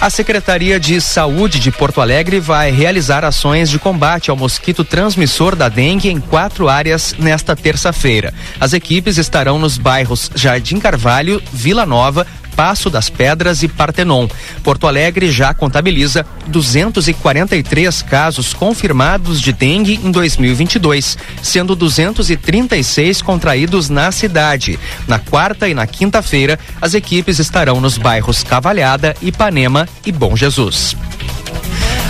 A 0.00 0.10
Secretaria 0.10 0.78
de 0.78 1.00
Saúde 1.00 1.58
de 1.58 1.70
Porto 1.70 2.00
Alegre 2.00 2.38
vai 2.38 2.70
realizar 2.70 3.24
ações 3.24 3.70
de 3.70 3.78
combate 3.78 4.30
ao 4.30 4.36
mosquito 4.36 4.84
transmissor 4.84 5.56
da 5.56 5.68
dengue 5.68 6.10
em 6.10 6.20
quatro 6.20 6.68
áreas 6.68 7.14
nesta 7.18 7.56
terça-feira. 7.56 8.34
As 8.60 8.72
equipes 8.72 9.16
estarão 9.16 9.58
nos 9.58 9.78
bairros 9.78 10.30
Jardim 10.34 10.78
Carvalho, 10.78 11.42
Vila 11.52 11.86
Nova, 11.86 12.26
Passo 12.54 12.88
das 12.88 13.10
Pedras 13.10 13.62
e 13.62 13.68
Partenon. 13.68 14.28
Porto 14.62 14.86
Alegre 14.86 15.30
já 15.30 15.52
contabiliza 15.52 16.24
243 16.46 18.02
casos 18.02 18.52
confirmados 18.52 19.40
de 19.40 19.52
dengue 19.52 20.00
em 20.02 20.10
2022, 20.10 21.18
sendo 21.42 21.74
236 21.74 23.22
contraídos 23.22 23.88
na 23.88 24.10
cidade. 24.12 24.78
Na 25.06 25.18
quarta 25.18 25.68
e 25.68 25.74
na 25.74 25.86
quinta-feira, 25.86 26.58
as 26.80 26.94
equipes 26.94 27.38
estarão 27.38 27.80
nos 27.80 27.98
bairros 27.98 28.42
Cavalhada, 28.42 29.14
Ipanema 29.20 29.88
e 30.04 30.12
Bom 30.12 30.36
Jesus. 30.36 30.96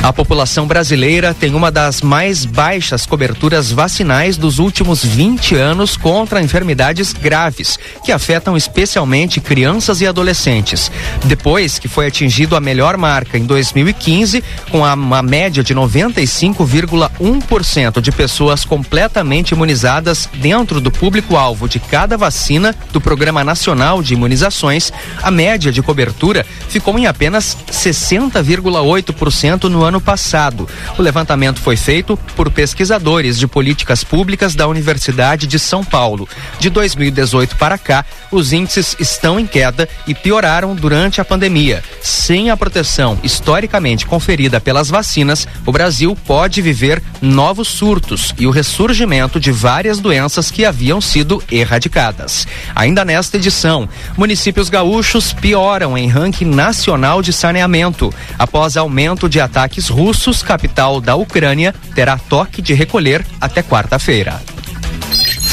A 0.04 0.12
população 0.12 0.66
brasileira 0.66 1.32
tem 1.32 1.54
uma 1.54 1.70
das 1.70 2.02
mais 2.02 2.44
baixas 2.44 3.06
coberturas 3.06 3.72
vacinais 3.72 4.36
dos 4.36 4.58
últimos 4.58 5.02
20 5.02 5.54
anos 5.54 5.96
contra 5.96 6.42
enfermidades 6.42 7.14
graves, 7.14 7.78
que 8.04 8.12
afetam 8.12 8.54
especialmente 8.54 9.40
crianças 9.40 10.02
e 10.02 10.06
adolescentes. 10.06 10.92
Depois 11.24 11.78
que 11.78 11.88
foi 11.88 12.06
atingido 12.06 12.54
a 12.54 12.60
melhor 12.60 12.98
marca 12.98 13.38
em 13.38 13.46
2015, 13.46 14.44
com 14.70 14.80
uma 14.80 15.22
média 15.22 15.64
de 15.64 15.74
95,1% 15.74 18.02
de 18.02 18.12
pessoas 18.12 18.62
completamente 18.62 19.52
imunizadas 19.52 20.28
dentro 20.34 20.82
do 20.82 20.90
público-alvo 20.90 21.66
de 21.66 21.80
cada 21.80 22.18
vacina 22.18 22.76
do 22.92 23.00
Programa 23.00 23.42
Nacional 23.42 24.02
de 24.02 24.12
Imunizações, 24.12 24.92
a 25.22 25.30
média 25.30 25.72
de 25.72 25.80
cobertura 25.80 26.44
ficou 26.68 26.98
em 26.98 27.06
apenas 27.06 27.56
60,8% 27.72 29.70
no 29.70 29.82
ano 29.82 29.93
ano 29.94 30.00
passado. 30.00 30.68
O 30.98 31.02
levantamento 31.02 31.60
foi 31.60 31.76
feito 31.76 32.16
por 32.34 32.50
pesquisadores 32.50 33.38
de 33.38 33.46
políticas 33.46 34.02
públicas 34.02 34.56
da 34.56 34.66
Universidade 34.66 35.46
de 35.46 35.56
São 35.56 35.84
Paulo. 35.84 36.28
De 36.58 36.68
2018 36.68 37.54
para 37.56 37.78
cá, 37.78 38.04
os 38.32 38.52
índices 38.52 38.96
estão 38.98 39.38
em 39.38 39.46
queda 39.46 39.88
e 40.06 40.14
pioraram 40.14 40.74
durante 40.74 41.20
a 41.20 41.24
pandemia. 41.24 41.82
Sem 42.02 42.50
a 42.50 42.56
proteção 42.56 43.18
historicamente 43.22 44.04
conferida 44.04 44.60
pelas 44.60 44.88
vacinas, 44.88 45.46
o 45.64 45.70
Brasil 45.70 46.16
pode 46.26 46.60
viver 46.60 47.00
novos 47.22 47.68
surtos 47.68 48.34
e 48.36 48.46
o 48.46 48.50
ressurgimento 48.50 49.38
de 49.38 49.52
várias 49.52 50.00
doenças 50.00 50.50
que 50.50 50.64
haviam 50.64 51.00
sido 51.00 51.42
erradicadas. 51.50 52.48
Ainda 52.74 53.04
nesta 53.04 53.36
edição, 53.36 53.88
municípios 54.16 54.68
gaúchos 54.68 55.32
pioram 55.32 55.96
em 55.96 56.08
ranking 56.08 56.46
nacional 56.46 57.22
de 57.22 57.32
saneamento 57.32 58.12
após 58.36 58.76
aumento 58.76 59.28
de 59.28 59.40
ataques 59.40 59.83
russos, 59.88 60.42
capital 60.42 61.00
da 61.00 61.14
Ucrânia, 61.16 61.74
terá 61.94 62.18
toque 62.18 62.60
de 62.60 62.74
recolher 62.74 63.24
até 63.40 63.62
quarta-feira. 63.62 64.40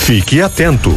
Fique 0.06 0.42
atento. 0.42 0.96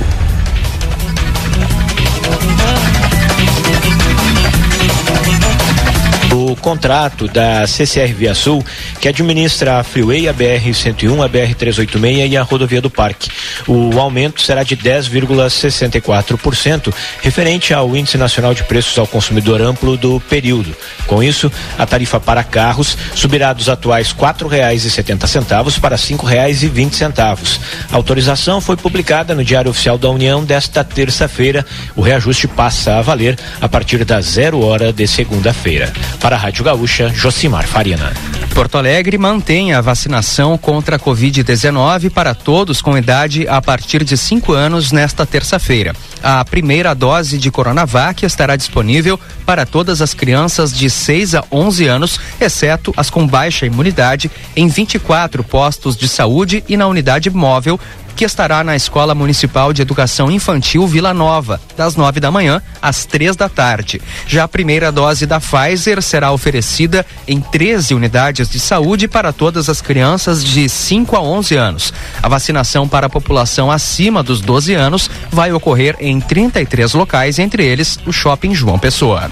O 6.55 6.57
contrato 6.57 7.27
da 7.27 7.67
CCR 7.67 8.15
Via 8.15 8.35
Sul, 8.35 8.65
que 9.01 9.09
administra 9.09 9.81
a 9.81 9.85
Freeway, 9.85 10.29
a 10.29 10.35
BR-101, 10.35 11.25
a 11.25 11.29
BR-386 11.29 12.31
e 12.31 12.37
a 12.37 12.43
Rodovia 12.43 12.81
do 12.81 12.89
Parque. 12.89 13.29
O 13.67 13.99
aumento 13.99 14.41
será 14.41 14.63
de 14.63 14.77
10,64%, 14.77 16.95
referente 17.21 17.75
ao 17.75 17.97
Índice 17.97 18.17
Nacional 18.17 18.55
de 18.55 18.63
Preços 18.63 18.97
ao 18.99 19.07
Consumidor 19.07 19.61
Amplo 19.61 19.97
do 19.97 20.21
período. 20.21 20.77
Com 21.07 21.21
isso, 21.23 21.51
a 21.77 21.85
tarifa 21.85 22.21
para 22.21 22.45
carros 22.45 22.97
subirá 23.15 23.53
dos 23.53 23.69
atuais 23.69 24.13
R$ 24.13 24.19
4,70 24.19 25.81
para 25.81 25.97
R$ 25.97 26.03
5,20. 26.03 27.59
A 27.91 27.97
autorização 27.97 28.61
foi 28.61 28.77
publicada 28.77 29.35
no 29.35 29.45
Diário 29.45 29.73
Oficial 29.73 29.99
da 29.99 30.09
União 30.09 30.45
desta 30.45 30.85
terça-feira. 30.85 31.67
O 31.97 32.01
reajuste 32.01 32.47
passa 32.47 32.99
a 32.99 33.03
valer 33.03 33.37
a 33.61 33.69
partir 33.69 34.05
da 34.05 34.21
zero 34.21 34.65
hora 34.65 34.93
de 34.93 35.09
segunda-feira. 35.09 35.93
Para 36.21 36.37
Rádio 36.45 36.63
Gaúcha, 36.63 37.09
Josimar 37.09 37.67
Farina. 37.67 38.13
Porto 38.55 38.77
Alegre 38.77 39.17
mantém 39.17 39.73
a 39.73 39.81
vacinação 39.81 40.59
contra 40.59 40.97
a 40.97 40.99
Covid-19 40.99 42.11
para 42.11 42.35
todos 42.35 42.83
com 42.83 42.99
idade 42.99 43.49
a 43.49 43.63
partir 43.63 44.05
de 44.05 44.15
5 44.15 44.53
anos 44.53 44.93
nesta 44.93 45.25
terça-feira. 45.25 45.95
A 46.23 46.45
primeira 46.45 46.95
dose 46.95 47.39
de 47.39 47.51
Coronavac 47.51 48.27
estará 48.27 48.57
disponível 48.57 49.19
para 49.47 49.65
todas 49.65 50.03
as 50.03 50.13
crianças 50.13 50.71
de 50.71 50.91
6 50.91 51.35
a 51.35 51.45
11 51.51 51.87
anos, 51.87 52.21
exceto 52.39 52.93
as 52.95 53.09
com 53.09 53.27
baixa 53.27 53.65
imunidade, 53.65 54.31
em 54.55 54.69
24 54.69 55.43
postos 55.43 55.97
de 55.97 56.07
saúde 56.07 56.63
e 56.69 56.77
na 56.77 56.87
unidade 56.87 57.31
móvel 57.31 57.81
que 58.15 58.25
estará 58.25 58.63
na 58.63 58.77
Escola 58.77 59.15
Municipal 59.15 59.73
de 59.73 59.83
Educação 59.83 60.31
Infantil 60.31 60.87
Vila 60.87 61.13
Nova, 61.13 61.61
das 61.77 61.97
nove 61.97 62.21
da 62.21 62.31
manhã 62.31 62.63
às 62.81 63.05
três 63.05 63.37
da 63.37 63.49
tarde. 63.49 64.01
Já 64.27 64.45
a 64.45 64.49
primeira 64.49 64.93
dose 64.93 65.27
da 65.27 65.41
Pfizer 65.41 66.01
será 66.01 66.33
oferecida 66.33 67.05
em 67.27 67.41
13 67.41 67.95
unidades 67.95 68.49
de 68.49 68.61
saúde 68.61 69.09
para 69.09 69.33
todas 69.33 69.69
as 69.69 69.81
crianças 69.81 70.45
de 70.45 70.69
5 70.69 71.17
a 71.17 71.21
11 71.21 71.57
anos. 71.57 71.93
A 72.23 72.29
vacinação 72.29 72.87
para 72.87 73.07
a 73.07 73.11
população 73.11 73.71
acima 73.71 74.23
dos 74.23 74.41
12 74.41 74.75
anos 74.75 75.11
vai 75.31 75.53
ocorrer 75.53 75.97
em 75.99 76.21
33 76.21 76.95
locais, 76.95 77.39
entre 77.39 77.65
eles 77.65 77.99
o 78.07 78.13
Shopping 78.13 78.55
João 78.55 78.79
Pessoa. 78.79 79.31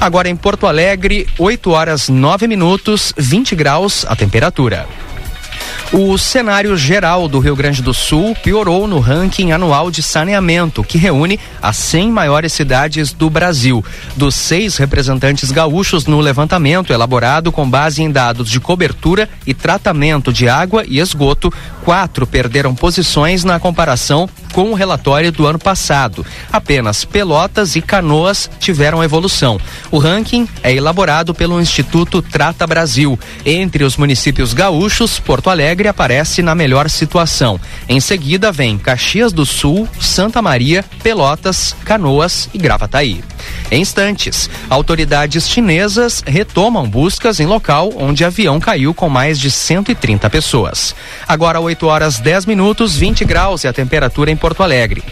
Agora 0.00 0.28
em 0.28 0.36
Porto 0.36 0.66
Alegre, 0.66 1.26
8 1.38 1.70
horas 1.70 2.08
9 2.08 2.46
minutos, 2.46 3.12
20 3.16 3.54
graus 3.54 4.04
a 4.08 4.14
temperatura. 4.14 4.86
O 5.92 6.18
cenário 6.18 6.76
geral 6.76 7.28
do 7.28 7.38
Rio 7.38 7.54
Grande 7.54 7.80
do 7.80 7.94
Sul 7.94 8.34
piorou 8.42 8.88
no 8.88 8.98
ranking 8.98 9.52
anual 9.52 9.88
de 9.88 10.02
saneamento, 10.02 10.82
que 10.82 10.98
reúne 10.98 11.38
as 11.62 11.76
100 11.76 12.10
maiores 12.10 12.52
cidades 12.52 13.12
do 13.12 13.30
Brasil. 13.30 13.84
Dos 14.16 14.34
seis 14.34 14.76
representantes 14.76 15.52
gaúchos 15.52 16.04
no 16.04 16.18
levantamento 16.18 16.92
elaborado 16.92 17.52
com 17.52 17.70
base 17.70 18.02
em 18.02 18.10
dados 18.10 18.50
de 18.50 18.58
cobertura 18.58 19.28
e 19.46 19.54
tratamento 19.54 20.32
de 20.32 20.48
água 20.48 20.84
e 20.86 20.98
esgoto, 20.98 21.52
quatro 21.86 22.26
perderam 22.26 22.74
posições 22.74 23.44
na 23.44 23.60
comparação 23.60 24.28
com 24.52 24.72
o 24.72 24.74
relatório 24.74 25.30
do 25.30 25.46
ano 25.46 25.58
passado. 25.58 26.26
Apenas 26.50 27.04
Pelotas 27.04 27.76
e 27.76 27.80
Canoas 27.80 28.50
tiveram 28.58 29.04
evolução. 29.04 29.60
O 29.88 29.98
ranking 29.98 30.48
é 30.64 30.74
elaborado 30.74 31.32
pelo 31.32 31.60
Instituto 31.60 32.20
Trata 32.20 32.66
Brasil. 32.66 33.16
Entre 33.44 33.84
os 33.84 33.96
municípios 33.96 34.52
gaúchos, 34.52 35.20
Porto 35.20 35.48
Alegre 35.48 35.86
aparece 35.86 36.42
na 36.42 36.56
melhor 36.56 36.90
situação. 36.90 37.60
Em 37.88 38.00
seguida 38.00 38.50
vem 38.50 38.76
Caxias 38.78 39.32
do 39.32 39.46
Sul, 39.46 39.88
Santa 40.00 40.42
Maria, 40.42 40.84
Pelotas, 41.04 41.76
Canoas 41.84 42.48
e 42.52 42.58
Gravataí. 42.58 43.22
Em 43.70 43.82
instantes, 43.82 44.48
autoridades 44.70 45.48
chinesas 45.48 46.22
retomam 46.26 46.88
buscas 46.88 47.40
em 47.40 47.46
local 47.46 47.92
onde 47.96 48.24
avião 48.24 48.58
caiu 48.60 48.94
com 48.94 49.08
mais 49.08 49.38
de 49.38 49.50
130 49.50 50.30
pessoas. 50.30 50.94
Agora 51.28 51.60
8 51.60 51.75
horas 51.84 52.18
10 52.20 52.46
minutos, 52.46 52.96
20 52.96 53.24
graus 53.24 53.64
e 53.64 53.68
a 53.68 53.72
temperatura 53.72 54.30
em 54.30 54.36
Porto 54.36 54.62
Alegre. 54.62 55.02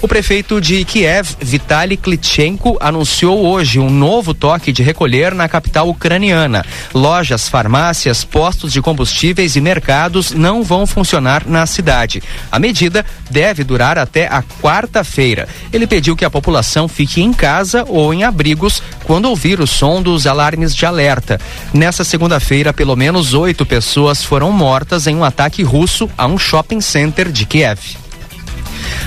O 0.00 0.08
prefeito 0.08 0.60
de 0.60 0.84
Kiev, 0.84 1.36
Vitaly 1.40 1.96
Klitschenko, 1.96 2.76
anunciou 2.80 3.44
hoje 3.44 3.78
um 3.78 3.90
novo 3.90 4.32
toque 4.32 4.70
de 4.70 4.82
recolher 4.82 5.34
na 5.34 5.48
capital 5.48 5.88
ucraniana. 5.88 6.64
Lojas, 6.94 7.48
farmácias, 7.48 8.22
postos 8.22 8.72
de 8.72 8.80
combustíveis 8.80 9.56
e 9.56 9.60
mercados 9.60 10.30
não 10.30 10.62
vão 10.62 10.86
funcionar 10.86 11.46
na 11.46 11.66
cidade. 11.66 12.22
A 12.52 12.58
medida 12.58 13.04
deve 13.30 13.64
durar 13.64 13.98
até 13.98 14.26
a 14.26 14.42
quarta-feira. 14.62 15.48
Ele 15.72 15.86
pediu 15.86 16.14
que 16.14 16.24
a 16.24 16.30
população 16.30 16.86
fique 16.86 17.20
em 17.20 17.32
casa 17.32 17.84
ou 17.88 18.14
em 18.14 18.22
abrigos 18.22 18.82
quando 19.04 19.26
ouvir 19.26 19.60
o 19.60 19.66
som 19.66 20.00
dos 20.00 20.26
alarmes 20.26 20.74
de 20.74 20.86
alerta. 20.86 21.40
Nessa 21.72 22.04
segunda-feira, 22.04 22.72
pelo 22.72 22.94
menos 22.94 23.34
oito 23.34 23.66
pessoas 23.66 24.22
foram 24.22 24.52
mortas 24.52 25.06
em 25.06 25.16
um 25.16 25.24
ataque 25.24 25.62
russo 25.62 26.08
a 26.16 26.26
um 26.26 26.38
shopping 26.38 26.80
center 26.80 27.30
de 27.30 27.44
Kiev. 27.44 28.04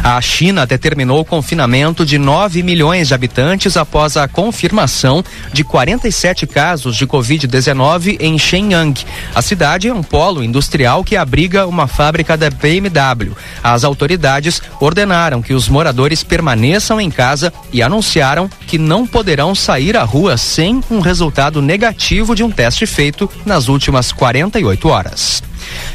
A 0.03 0.21
China 0.21 0.65
determinou 0.65 1.19
o 1.19 1.25
confinamento 1.25 2.05
de 2.05 2.17
9 2.17 2.63
milhões 2.63 3.07
de 3.07 3.13
habitantes 3.13 3.75
após 3.75 4.15
a 4.15 4.27
confirmação 4.27 5.23
de 5.51 5.63
47 5.63 6.45
casos 6.47 6.95
de 6.95 7.05
Covid-19 7.05 8.17
em 8.19 8.37
Shenyang. 8.37 8.99
A 9.33 9.41
cidade 9.41 9.87
é 9.87 9.93
um 9.93 10.03
polo 10.03 10.43
industrial 10.43 11.03
que 11.03 11.15
abriga 11.15 11.67
uma 11.67 11.87
fábrica 11.87 12.37
da 12.37 12.49
BMW. 12.49 13.35
As 13.63 13.83
autoridades 13.83 14.61
ordenaram 14.79 15.41
que 15.41 15.53
os 15.53 15.67
moradores 15.67 16.23
permaneçam 16.23 17.01
em 17.01 17.09
casa 17.09 17.51
e 17.73 17.81
anunciaram 17.81 18.49
que 18.67 18.77
não 18.77 19.05
poderão 19.05 19.55
sair 19.55 19.97
à 19.97 20.03
rua 20.03 20.37
sem 20.37 20.81
um 20.89 20.99
resultado 20.99 21.61
negativo 21.61 22.35
de 22.35 22.43
um 22.43 22.51
teste 22.51 22.85
feito 22.85 23.29
nas 23.45 23.67
últimas 23.67 24.11
48 24.11 24.87
horas. 24.87 25.46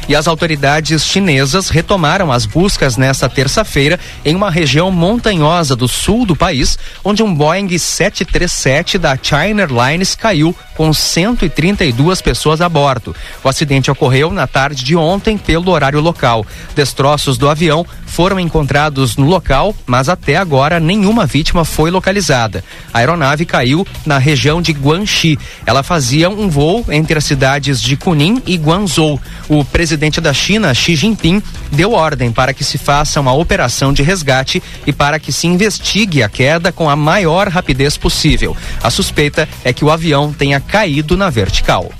E 0.07 0.15
as 0.15 0.27
autoridades 0.27 1.05
chinesas 1.05 1.69
retomaram 1.69 2.31
as 2.31 2.45
buscas 2.45 2.97
nesta 2.97 3.29
terça-feira 3.29 3.99
em 4.25 4.35
uma 4.35 4.51
região 4.51 4.91
montanhosa 4.91 5.75
do 5.75 5.87
sul 5.87 6.25
do 6.25 6.35
país, 6.35 6.77
onde 7.03 7.23
um 7.23 7.33
Boeing 7.33 7.77
737 7.77 8.97
da 8.97 9.17
China 9.21 9.61
Airlines 9.61 10.15
caiu 10.15 10.55
com 10.75 10.93
132 10.93 12.21
pessoas 12.21 12.61
a 12.61 12.69
bordo. 12.69 13.15
O 13.43 13.49
acidente 13.49 13.91
ocorreu 13.91 14.31
na 14.31 14.47
tarde 14.47 14.83
de 14.83 14.95
ontem 14.95 15.37
pelo 15.37 15.71
horário 15.71 15.99
local. 15.99 16.45
Destroços 16.75 17.37
do 17.37 17.49
avião 17.49 17.85
foram 18.13 18.39
encontrados 18.39 19.17
no 19.17 19.25
local, 19.25 19.75
mas 19.87 20.07
até 20.07 20.35
agora 20.35 20.79
nenhuma 20.79 21.25
vítima 21.25 21.65
foi 21.65 21.89
localizada. 21.89 22.63
A 22.93 22.99
aeronave 22.99 23.43
caiu 23.43 23.87
na 24.05 24.19
região 24.19 24.61
de 24.61 24.71
Guangxi. 24.71 25.37
Ela 25.65 25.81
fazia 25.81 26.29
um 26.29 26.47
voo 26.47 26.85
entre 26.89 27.17
as 27.17 27.25
cidades 27.25 27.81
de 27.81 27.97
Kunin 27.97 28.41
e 28.45 28.55
Guangzhou. 28.55 29.19
O 29.49 29.62
presidente 29.63 30.19
da 30.19 30.33
China, 30.33 30.73
Xi 30.73 30.95
Jinping, 30.95 31.41
deu 31.71 31.93
ordem 31.93 32.31
para 32.31 32.53
que 32.53 32.63
se 32.63 32.77
faça 32.77 33.19
uma 33.19 33.33
operação 33.33 33.93
de 33.93 34.03
resgate 34.03 34.61
e 34.85 34.93
para 34.93 35.19
que 35.19 35.31
se 35.31 35.47
investigue 35.47 36.23
a 36.23 36.29
queda 36.29 36.71
com 36.71 36.89
a 36.89 36.95
maior 36.95 37.47
rapidez 37.47 37.97
possível. 37.97 38.55
A 38.81 38.89
suspeita 38.89 39.47
é 39.63 39.73
que 39.73 39.85
o 39.85 39.91
avião 39.91 40.33
tenha 40.33 40.59
caído 40.59 41.15
na 41.17 41.29
vertical. 41.29 41.91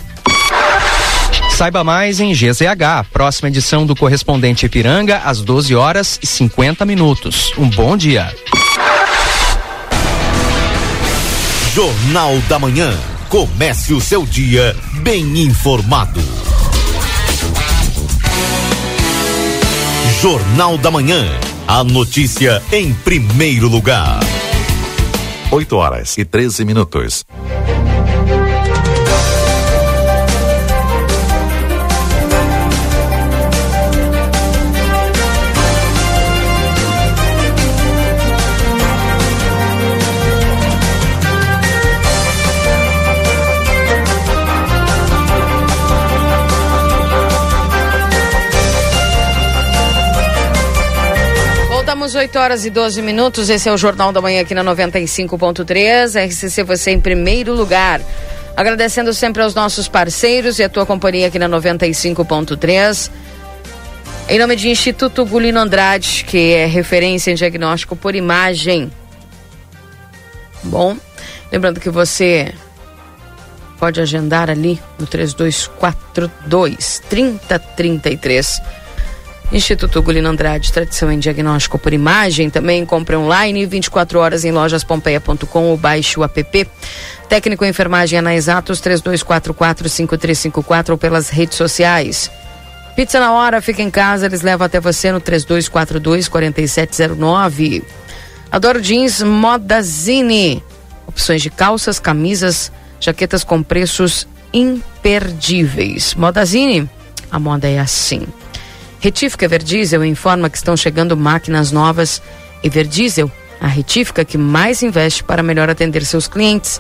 Saiba 1.56 1.84
mais 1.84 2.20
em 2.20 2.34
GZH, 2.34 3.06
próxima 3.12 3.48
edição 3.48 3.86
do 3.86 3.96
correspondente 3.96 4.66
Ipiranga, 4.66 5.22
às 5.24 5.42
12 5.42 5.76
horas 5.76 6.20
e 6.22 6.26
50 6.26 6.84
minutos. 6.84 7.54
Um 7.58 7.70
bom 7.70 7.96
dia. 7.96 8.34
Jornal 11.74 12.38
da 12.50 12.60
Manhã. 12.60 12.92
Comece 13.30 13.94
o 13.94 14.02
seu 14.02 14.26
dia 14.26 14.76
bem 15.02 15.40
informado. 15.40 16.22
Jornal 20.24 20.78
da 20.78 20.90
Manhã. 20.90 21.26
A 21.68 21.84
notícia 21.84 22.64
em 22.72 22.94
primeiro 22.94 23.68
lugar. 23.68 24.22
8 25.52 25.76
horas 25.76 26.18
e 26.18 26.24
13 26.24 26.64
minutos. 26.64 27.26
Voltamos 52.14 52.16
8 52.16 52.40
horas 52.40 52.66
e 52.66 52.70
12 52.70 53.02
minutos. 53.02 53.50
Esse 53.50 53.68
é 53.68 53.72
o 53.72 53.78
Jornal 53.78 54.12
da 54.12 54.22
Manhã 54.22 54.42
aqui 54.42 54.54
na 54.54 54.64
95.3. 54.64 56.28
RCC 56.28 56.64
você 56.64 56.92
em 56.92 57.00
primeiro 57.00 57.54
lugar. 57.54 58.02
Agradecendo 58.56 59.14
sempre 59.14 59.42
aos 59.42 59.56
nossos 59.56 59.88
parceiros 59.88 60.60
e 60.60 60.64
a 60.64 60.70
tua 60.70 60.86
companhia 60.86 61.28
aqui 61.28 61.40
na 61.40 61.50
95.3. 61.50 63.10
Em 64.30 64.38
nome 64.38 64.56
de 64.56 64.70
Instituto 64.70 65.26
Gulino 65.26 65.60
Andrade, 65.60 66.24
que 66.26 66.54
é 66.54 66.68
referência 66.68 67.32
em 67.32 67.36
diagnóstico 67.36 67.96
por 67.96 68.14
imagem. 68.14 68.92
Bom, 70.64 70.96
lembrando 71.52 71.80
que 71.80 71.90
você 71.90 72.54
pode 73.80 74.00
agendar 74.00 74.52
ali 74.52 74.80
no 75.00 75.08
3242 75.08 77.02
3033. 77.10 78.83
Instituto 79.54 80.02
Gulino 80.02 80.28
Andrade, 80.30 80.74
tradição 80.74 81.12
em 81.12 81.20
diagnóstico 81.20 81.78
por 81.78 81.94
imagem, 81.94 82.50
também 82.50 82.84
compre 82.84 83.16
online 83.16 83.68
24 83.68 84.18
horas 84.18 84.44
em 84.44 84.52
lojaspompeia.com 84.52 85.66
ou 85.66 85.78
baixe 85.78 86.20
o 86.20 86.24
app. 86.24 86.68
Técnico 87.30 87.64
em 87.64 87.70
enfermagem 87.70 88.18
Exatos 88.34 88.82
3244-5354 88.82 90.90
ou 90.90 90.98
pelas 90.98 91.30
redes 91.30 91.56
sociais. 91.56 92.32
Pizza 92.96 93.20
na 93.20 93.32
hora, 93.32 93.62
fica 93.62 93.84
em 93.84 93.92
casa, 93.92 94.26
eles 94.26 94.42
levam 94.42 94.66
até 94.66 94.80
você 94.80 95.12
no 95.12 95.22
3242-4709. 95.22 97.84
Adoro 98.52 98.82
jeans 98.82 99.22
Modazine. 99.22 100.64
Opções 101.06 101.44
de 101.44 101.52
calças, 101.52 102.00
camisas, 102.00 102.72
jaquetas 103.00 103.44
com 103.44 103.62
preços 103.62 104.28
imperdíveis. 104.52 106.16
Modazine, 106.16 106.90
a 107.32 107.38
moda 107.38 107.70
é 107.70 107.78
assim. 107.78 108.26
Retífica 109.04 109.44
Everdiesel 109.44 110.06
informa 110.06 110.50
que 110.50 110.56
estão 110.56 110.78
chegando 110.78 111.18
máquinas 111.18 111.74
novas. 111.74 112.22
Everdiesel, 112.64 113.30
a 113.60 113.68
retífica 113.68 114.24
que 114.24 114.38
mais 114.38 114.82
investe 114.82 115.26
para 115.26 115.44
melhor 115.44 115.70
atender 115.70 116.06
seus 116.06 116.26
clientes. 116.26 116.80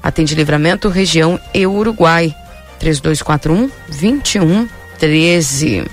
Atende 0.00 0.36
Livramento, 0.36 0.88
região 0.88 1.36
e 1.52 1.66
Uruguai. 1.66 2.32
3241 2.78 3.68
2113. 3.88 5.84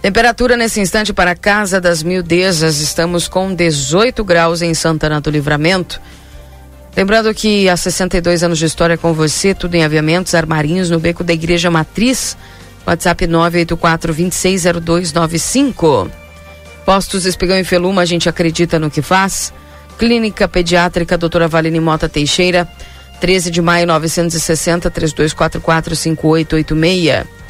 Temperatura 0.00 0.56
nesse 0.56 0.80
instante 0.80 1.12
para 1.12 1.32
a 1.32 1.36
Casa 1.36 1.78
das 1.78 2.02
Mildezas, 2.02 2.80
estamos 2.80 3.28
com 3.28 3.54
18 3.54 4.24
graus 4.24 4.62
em 4.62 4.72
Santana 4.72 5.20
do 5.20 5.28
Livramento. 5.28 6.00
Lembrando 6.96 7.34
que 7.34 7.68
há 7.68 7.76
62 7.76 8.42
anos 8.42 8.58
de 8.58 8.64
história 8.64 8.96
com 8.96 9.12
você, 9.12 9.52
tudo 9.52 9.74
em 9.74 9.84
aviamentos, 9.84 10.34
armarinhos 10.34 10.88
no 10.88 10.98
beco 10.98 11.22
da 11.22 11.34
Igreja 11.34 11.70
Matriz. 11.70 12.34
WhatsApp 12.86 13.26
984 13.26 14.12
260295. 14.12 16.10
Postos 16.84 17.26
Espigão 17.26 17.58
e 17.58 17.64
Feluma, 17.64 18.02
a 18.02 18.04
gente 18.04 18.28
acredita 18.28 18.78
no 18.78 18.90
que 18.90 19.02
faz. 19.02 19.52
Clínica 19.98 20.48
Pediátrica 20.48 21.16
Doutora 21.16 21.46
Valine 21.46 21.78
Mota 21.78 22.08
Teixeira, 22.08 22.68
13 23.20 23.50
de 23.50 23.62
maio 23.62 23.86
960 23.86 24.90
3244 24.90 25.94
5886. 25.94 27.42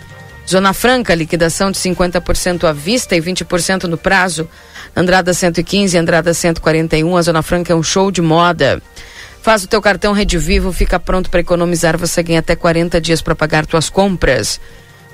Zona 0.48 0.72
Franca, 0.72 1.14
liquidação 1.14 1.70
de 1.70 1.78
50% 1.78 2.64
à 2.64 2.72
vista 2.72 3.14
e 3.16 3.20
20% 3.20 3.84
no 3.84 3.96
prazo. 3.96 4.48
Andrada 4.94 5.32
115, 5.32 5.96
Andrada 5.96 6.34
141. 6.34 7.16
A 7.16 7.22
Zona 7.22 7.42
Franca 7.42 7.72
é 7.72 7.76
um 7.76 7.82
show 7.82 8.10
de 8.10 8.20
moda. 8.20 8.82
Faz 9.40 9.64
o 9.64 9.68
teu 9.68 9.80
cartão 9.80 10.12
Rede 10.12 10.38
Vivo, 10.38 10.72
fica 10.72 11.00
pronto 11.00 11.30
para 11.30 11.40
economizar. 11.40 11.96
Você 11.96 12.22
ganha 12.22 12.40
até 12.40 12.54
40 12.54 13.00
dias 13.00 13.22
para 13.22 13.34
pagar 13.34 13.66
tuas 13.66 13.88
compras. 13.88 14.60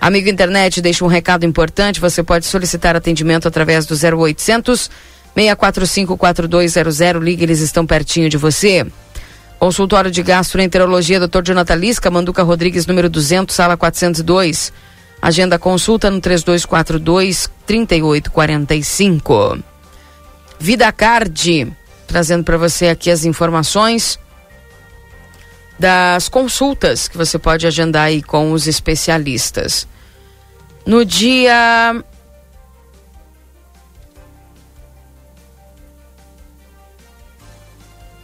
Amigo 0.00 0.28
internet, 0.28 0.80
deixa 0.80 1.04
um 1.04 1.08
recado 1.08 1.44
importante. 1.44 2.00
Você 2.00 2.22
pode 2.22 2.46
solicitar 2.46 2.94
atendimento 2.94 3.48
através 3.48 3.84
do 3.84 3.94
0800 3.94 4.90
645 5.34 6.16
4200. 6.16 7.22
Liga, 7.22 7.42
eles 7.42 7.60
estão 7.60 7.84
pertinho 7.86 8.28
de 8.28 8.36
você. 8.36 8.86
Consultório 9.58 10.10
de 10.10 10.22
Gastroenterologia, 10.22 11.18
Dr. 11.18 11.42
Jonathan 11.42 11.74
Lisca, 11.74 12.10
Manduca 12.10 12.44
Rodrigues, 12.44 12.86
número 12.86 13.10
200, 13.10 13.54
sala 13.54 13.76
402. 13.76 14.72
Agenda 15.20 15.58
consulta 15.58 16.08
no 16.10 16.20
3242 16.20 17.50
3845. 17.66 19.58
Vida 20.60 20.92
Card, 20.92 21.72
trazendo 22.06 22.44
para 22.44 22.56
você 22.56 22.86
aqui 22.86 23.10
as 23.10 23.24
informações 23.24 24.16
das 25.78 26.28
consultas 26.28 27.06
que 27.06 27.16
você 27.16 27.38
pode 27.38 27.66
agendar 27.66 28.04
aí 28.04 28.22
com 28.22 28.52
os 28.52 28.66
especialistas. 28.66 29.86
No 30.84 31.04
dia 31.04 32.02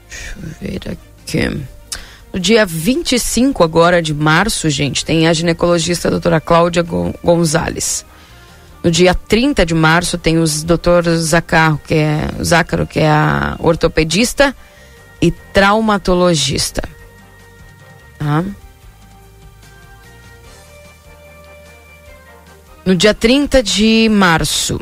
Deixa 0.08 0.36
eu 0.36 0.50
ver 0.60 0.80
aqui. 0.90 1.64
No 2.32 2.40
dia 2.40 2.66
25 2.66 3.62
agora 3.62 4.02
de 4.02 4.12
março, 4.12 4.68
gente, 4.68 5.04
tem 5.04 5.28
a 5.28 5.32
ginecologista 5.32 6.08
a 6.08 6.10
doutora 6.10 6.40
Cláudia 6.40 6.84
Gonzalez. 7.22 8.04
No 8.82 8.90
dia 8.90 9.14
30 9.14 9.64
de 9.64 9.72
março 9.72 10.18
tem 10.18 10.38
o 10.38 10.44
doutor 10.64 11.08
Zacaro, 11.16 11.80
que 11.86 11.94
é, 11.94 12.28
Zácaro, 12.42 12.86
que 12.86 13.00
é 13.00 13.08
a 13.08 13.56
ortopedista 13.60 14.54
e 15.22 15.30
traumatologista. 15.30 16.82
Tá? 18.24 18.42
No 22.86 22.96
dia 22.96 23.12
30 23.12 23.62
de 23.62 24.08
março. 24.08 24.80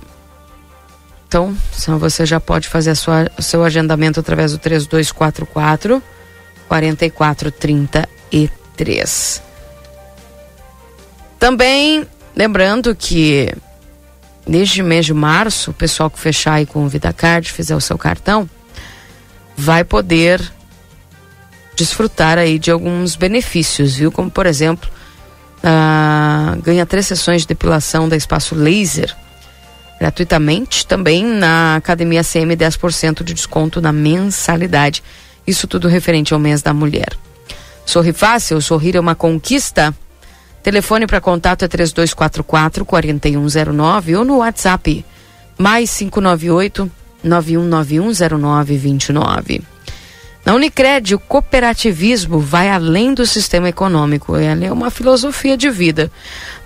Então, 1.27 1.57
você 1.99 2.25
já 2.25 2.39
pode 2.39 2.69
fazer 2.69 2.93
o 2.93 3.43
seu 3.43 3.65
agendamento 3.65 4.21
através 4.21 4.53
do 4.53 4.59
3244 4.59 6.01
4433. 6.69 9.43
Também 11.39 12.07
lembrando 12.37 12.95
que 12.95 13.53
neste 14.47 14.85
mês 14.85 15.07
de 15.07 15.15
março, 15.15 15.73
o 15.73 15.75
pessoal 15.75 16.09
que 16.09 16.21
fechar 16.21 16.53
aí 16.55 16.67
com 16.67 16.85
o 16.85 16.89
VidaCard, 16.89 17.51
fizer 17.51 17.75
o 17.75 17.81
seu 17.81 17.99
cartão, 17.99 18.49
vai 19.57 19.83
poder 19.83 20.41
desfrutar 21.75 22.39
aí 22.39 22.59
de 22.59 22.71
alguns 22.71 23.17
benefícios, 23.17 23.97
viu? 23.97 24.13
Como 24.13 24.31
por 24.31 24.47
exemplo, 24.47 24.89
ah, 25.63 26.57
ganha 26.63 26.85
três 26.85 27.07
sessões 27.07 27.41
de 27.43 27.49
depilação 27.49 28.09
da 28.09 28.17
Espaço 28.17 28.55
Laser 28.55 29.15
gratuitamente. 29.99 30.87
Também 30.87 31.25
na 31.25 31.77
Academia 31.77 32.25
CM 32.25 32.57
10% 32.57 33.23
de 33.23 33.35
desconto 33.35 33.81
na 33.81 33.93
mensalidade. 33.93 35.03
Isso 35.47 35.69
tudo 35.69 35.89
referente 35.89 36.35
ao 36.35 36.41
mês 36.41 36.63
da 36.63 36.75
mulher. 36.75 37.17
Sorri 37.87 38.13
fácil, 38.13 38.61
sorrir 38.61 38.97
é 38.97 39.01
uma 39.01 39.15
conquista. 39.15 39.95
Telefone 40.63 41.07
para 41.07 41.21
contato 41.21 41.65
é 41.65 41.69
3244 41.69 42.85
4109 42.85 44.17
ou 44.17 44.25
no 44.25 44.39
WhatsApp 44.39 45.05
mais 45.59 45.97
598 45.97 46.91
91910929. 47.25 49.72
Na 50.45 50.55
Unicred, 50.55 51.15
o 51.15 51.21
cooperativismo 51.21 52.41
vai 52.41 52.69
além 52.69 53.15
do 53.15 53.25
sistema 53.25 53.69
econômico. 53.69 54.35
Ela 54.37 54.65
é 54.65 54.73
uma 54.73 54.91
filosofia 54.91 55.57
de 55.57 55.71
vida. 55.71 56.11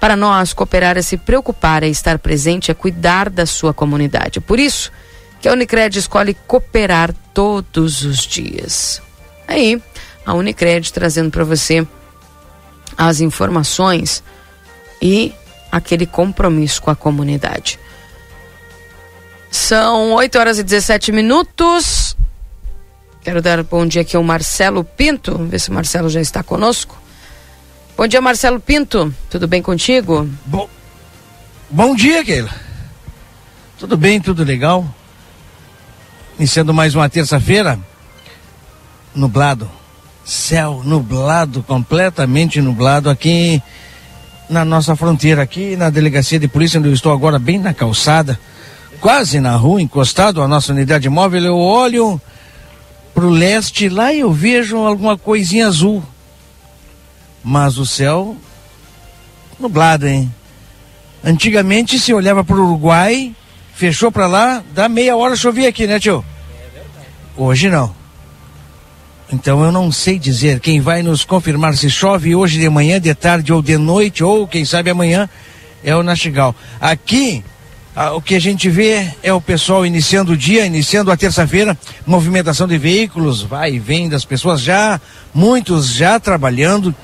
Para 0.01 0.17
nós, 0.17 0.55
cooperar 0.55 0.97
é 0.97 1.03
se 1.03 1.17
preocupar, 1.17 1.83
é 1.83 1.89
estar 1.89 2.19
presente, 2.19 2.71
é 2.71 2.75
cuidar 2.75 3.29
da 3.29 3.45
sua 3.45 3.75
comunidade. 3.75 4.41
Por 4.41 4.59
isso, 4.59 4.91
que 5.41 5.49
a 5.49 5.53
Unicred 5.53 5.99
escolhe 5.99 6.35
cooperar 6.47 7.15
todos 7.35 8.03
os 8.03 8.27
dias. 8.27 9.03
Aí, 9.47 9.81
a 10.25 10.33
Unicred 10.33 10.91
trazendo 10.93 11.31
para 11.31 11.45
você 11.45 11.87
as 12.97 13.21
informações 13.21 14.23
e 15.03 15.35
aquele 15.71 16.07
compromisso 16.07 16.81
com 16.81 16.91
a 16.91 16.97
comunidade. 16.97 17.79
São 19.51 20.13
8 20.15 20.39
horas 20.39 20.59
e 20.59 20.63
17 20.63 21.13
minutos. 21.13 22.06
Quero 23.27 23.43
dar 23.43 23.61
bom 23.65 23.85
dia 23.85 24.03
aqui 24.03 24.15
ao 24.15 24.23
Marcelo 24.23 24.85
Pinto. 24.85 25.37
Ver 25.37 25.59
se 25.59 25.69
o 25.69 25.73
Marcelo 25.73 26.09
já 26.09 26.21
está 26.21 26.45
conosco. 26.45 26.97
Bom 27.97 28.07
dia, 28.07 28.21
Marcelo 28.21 28.61
Pinto. 28.61 29.13
Tudo 29.29 29.49
bem 29.49 29.61
contigo? 29.61 30.31
Bom, 30.45 30.69
bom 31.69 31.97
dia, 31.97 32.25
Keila. 32.25 32.55
Tudo 33.81 33.97
bem, 33.97 34.21
tudo 34.21 34.45
legal. 34.45 34.87
Iniciando 36.39 36.73
mais 36.73 36.95
uma 36.95 37.09
terça-feira, 37.09 37.77
nublado, 39.13 39.69
céu 40.25 40.83
nublado, 40.85 41.65
completamente 41.65 42.61
nublado 42.61 43.11
aqui 43.11 43.61
na 44.49 44.65
nossa 44.65 44.95
fronteira, 44.95 45.43
aqui 45.43 45.75
na 45.75 45.91
delegacia 45.91 46.39
de 46.39 46.47
polícia, 46.47 46.79
onde 46.79 46.91
eu 46.91 46.95
estou 46.95 47.13
agora, 47.13 47.41
bem 47.41 47.59
na 47.59 47.75
calçada, 47.75 48.39
quase 49.01 49.41
na 49.41 49.57
rua, 49.57 49.83
encostado 49.83 50.41
à 50.41 50.47
nossa 50.47 50.73
unidade 50.73 51.09
móvel. 51.09 51.43
Eu 51.43 51.59
olho 51.59 52.21
para 53.17 53.27
o 53.27 53.31
leste 53.31 53.89
lá 53.89 54.15
eu 54.15 54.31
vejo 54.31 54.77
alguma 54.77 55.19
coisinha 55.19 55.67
azul, 55.67 56.05
mas 57.43 57.79
o 57.79 57.85
céu 57.85 58.37
nublado, 59.59 60.07
hein? 60.07 60.33
Antigamente 61.25 61.99
se 61.99 62.13
olhava 62.13 62.45
para 62.45 62.55
o 62.55 62.65
Uruguai 62.65 63.35
Fechou 63.77 64.11
para 64.11 64.27
lá, 64.27 64.65
dá 64.73 64.89
meia 64.89 65.15
hora 65.19 65.37
chovia 65.37 65.69
aqui, 65.69 65.87
né, 65.87 66.01
tio? 66.01 66.25
Hoje 67.37 67.69
não. 67.69 67.95
Então 69.31 69.63
eu 69.63 69.71
não 69.71 69.93
sei 69.93 70.19
dizer. 70.19 70.61
Quem 70.61 70.81
vai 70.81 71.03
nos 71.03 71.27
confirmar 71.27 71.77
se 71.77 71.91
chove 71.91 72.35
hoje 72.35 72.59
de 72.59 72.71
manhã, 72.71 72.99
de 72.99 73.15
tarde 73.15 73.53
ou 73.53 73.61
de 73.61 73.77
noite, 73.77 74.25
ou 74.25 74.49
quem 74.49 74.65
sabe 74.65 74.89
amanhã, 74.89 75.29
é 75.85 75.95
o 75.95 76.03
Nastigal. 76.03 76.55
Aqui, 76.81 77.45
o 78.15 78.21
que 78.21 78.35
a 78.35 78.39
gente 78.39 78.69
vê 78.69 79.11
é 79.23 79.33
o 79.33 79.41
pessoal 79.41 79.87
iniciando 79.87 80.33
o 80.33 80.37
dia, 80.37 80.67
iniciando 80.67 81.11
a 81.11 81.17
terça-feira, 81.17 81.77
movimentação 82.05 82.69
de 82.69 82.77
veículos, 82.77 83.41
vai 83.41 83.73
e 83.73 83.79
vem 83.79 84.07
das 84.07 84.23
pessoas 84.23 84.61
já, 84.61 85.01
muitos 85.33 85.89
já 85.89 86.21
trabalhando, 86.21 86.95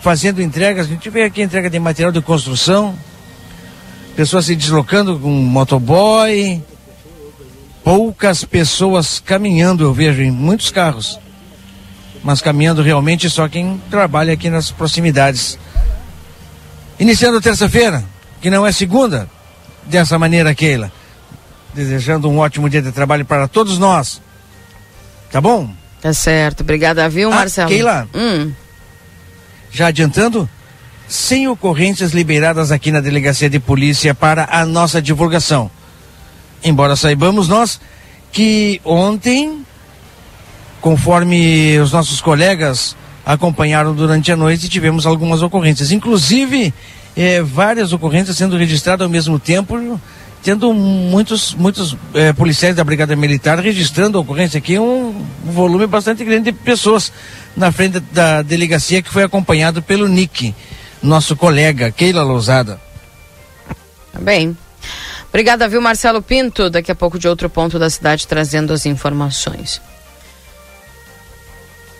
fazendo 0.00 0.40
entregas. 0.40 0.86
A 0.86 0.88
gente 0.88 1.10
vê 1.10 1.24
aqui 1.24 1.42
entrega 1.42 1.68
de 1.68 1.80
material 1.80 2.12
de 2.12 2.20
construção, 2.20 2.96
pessoas 4.14 4.46
se 4.46 4.54
deslocando 4.54 5.18
com 5.18 5.28
motoboy, 5.28 6.62
poucas 7.82 8.44
pessoas 8.44 9.18
caminhando, 9.18 9.82
eu 9.82 9.92
vejo 9.92 10.22
em 10.22 10.30
muitos 10.30 10.70
carros. 10.70 11.18
Mas 12.22 12.40
caminhando 12.40 12.80
realmente 12.80 13.28
só 13.28 13.48
quem 13.48 13.80
trabalha 13.90 14.34
aqui 14.34 14.48
nas 14.48 14.70
proximidades. 14.70 15.58
Iniciando 16.96 17.40
terça-feira, 17.40 18.04
que 18.40 18.50
não 18.50 18.64
é 18.64 18.70
segunda, 18.70 19.28
dessa 19.88 20.18
maneira, 20.18 20.54
Keila. 20.54 20.92
Desejando 21.74 22.28
um 22.28 22.38
ótimo 22.38 22.68
dia 22.68 22.82
de 22.82 22.92
trabalho 22.92 23.24
para 23.24 23.48
todos 23.48 23.78
nós. 23.78 24.20
Tá 25.30 25.40
bom? 25.40 25.70
Tá 26.00 26.12
certo. 26.12 26.60
Obrigada, 26.60 27.08
viu, 27.08 27.30
ah, 27.32 27.36
Marcelo? 27.36 27.68
Keila. 27.68 28.08
Hum. 28.14 28.52
Já 29.70 29.88
adiantando, 29.88 30.48
sem 31.08 31.48
ocorrências 31.48 32.12
liberadas 32.12 32.70
aqui 32.70 32.90
na 32.90 33.00
delegacia 33.00 33.50
de 33.50 33.58
polícia 33.58 34.14
para 34.14 34.48
a 34.50 34.64
nossa 34.64 35.02
divulgação. 35.02 35.70
Embora 36.62 36.96
saibamos 36.96 37.48
nós 37.48 37.80
que 38.32 38.80
ontem, 38.84 39.64
conforme 40.80 41.78
os 41.80 41.92
nossos 41.92 42.20
colegas 42.20 42.96
acompanharam 43.24 43.94
durante 43.94 44.32
a 44.32 44.36
noite, 44.36 44.68
tivemos 44.68 45.06
algumas 45.06 45.42
ocorrências. 45.42 45.92
Inclusive, 45.92 46.72
é, 47.18 47.42
várias 47.42 47.92
ocorrências 47.92 48.36
sendo 48.36 48.56
registradas 48.56 49.04
ao 49.04 49.10
mesmo 49.10 49.40
tempo, 49.40 50.00
tendo 50.40 50.72
muitos, 50.72 51.52
muitos 51.52 51.96
é, 52.14 52.32
policiais 52.32 52.76
da 52.76 52.84
Brigada 52.84 53.16
Militar 53.16 53.58
registrando 53.58 54.16
a 54.16 54.20
ocorrência 54.20 54.58
aqui, 54.58 54.78
um, 54.78 55.08
um, 55.44 55.50
volume 55.50 55.84
bastante 55.88 56.24
grande 56.24 56.52
de 56.52 56.52
pessoas 56.52 57.12
na 57.56 57.72
frente 57.72 57.98
da 57.98 58.40
delegacia 58.42 59.02
que 59.02 59.10
foi 59.10 59.24
acompanhado 59.24 59.82
pelo 59.82 60.06
Nick, 60.06 60.54
nosso 61.02 61.34
colega, 61.34 61.90
Keila 61.90 62.22
Lousada. 62.22 62.80
Tá 64.12 64.20
bem. 64.20 64.56
Obrigada, 65.28 65.66
viu, 65.66 65.80
Marcelo 65.80 66.22
Pinto? 66.22 66.70
Daqui 66.70 66.92
a 66.92 66.94
pouco 66.94 67.18
de 67.18 67.26
outro 67.26 67.50
ponto 67.50 67.80
da 67.80 67.90
cidade 67.90 68.28
trazendo 68.28 68.72
as 68.72 68.86
informações. 68.86 69.82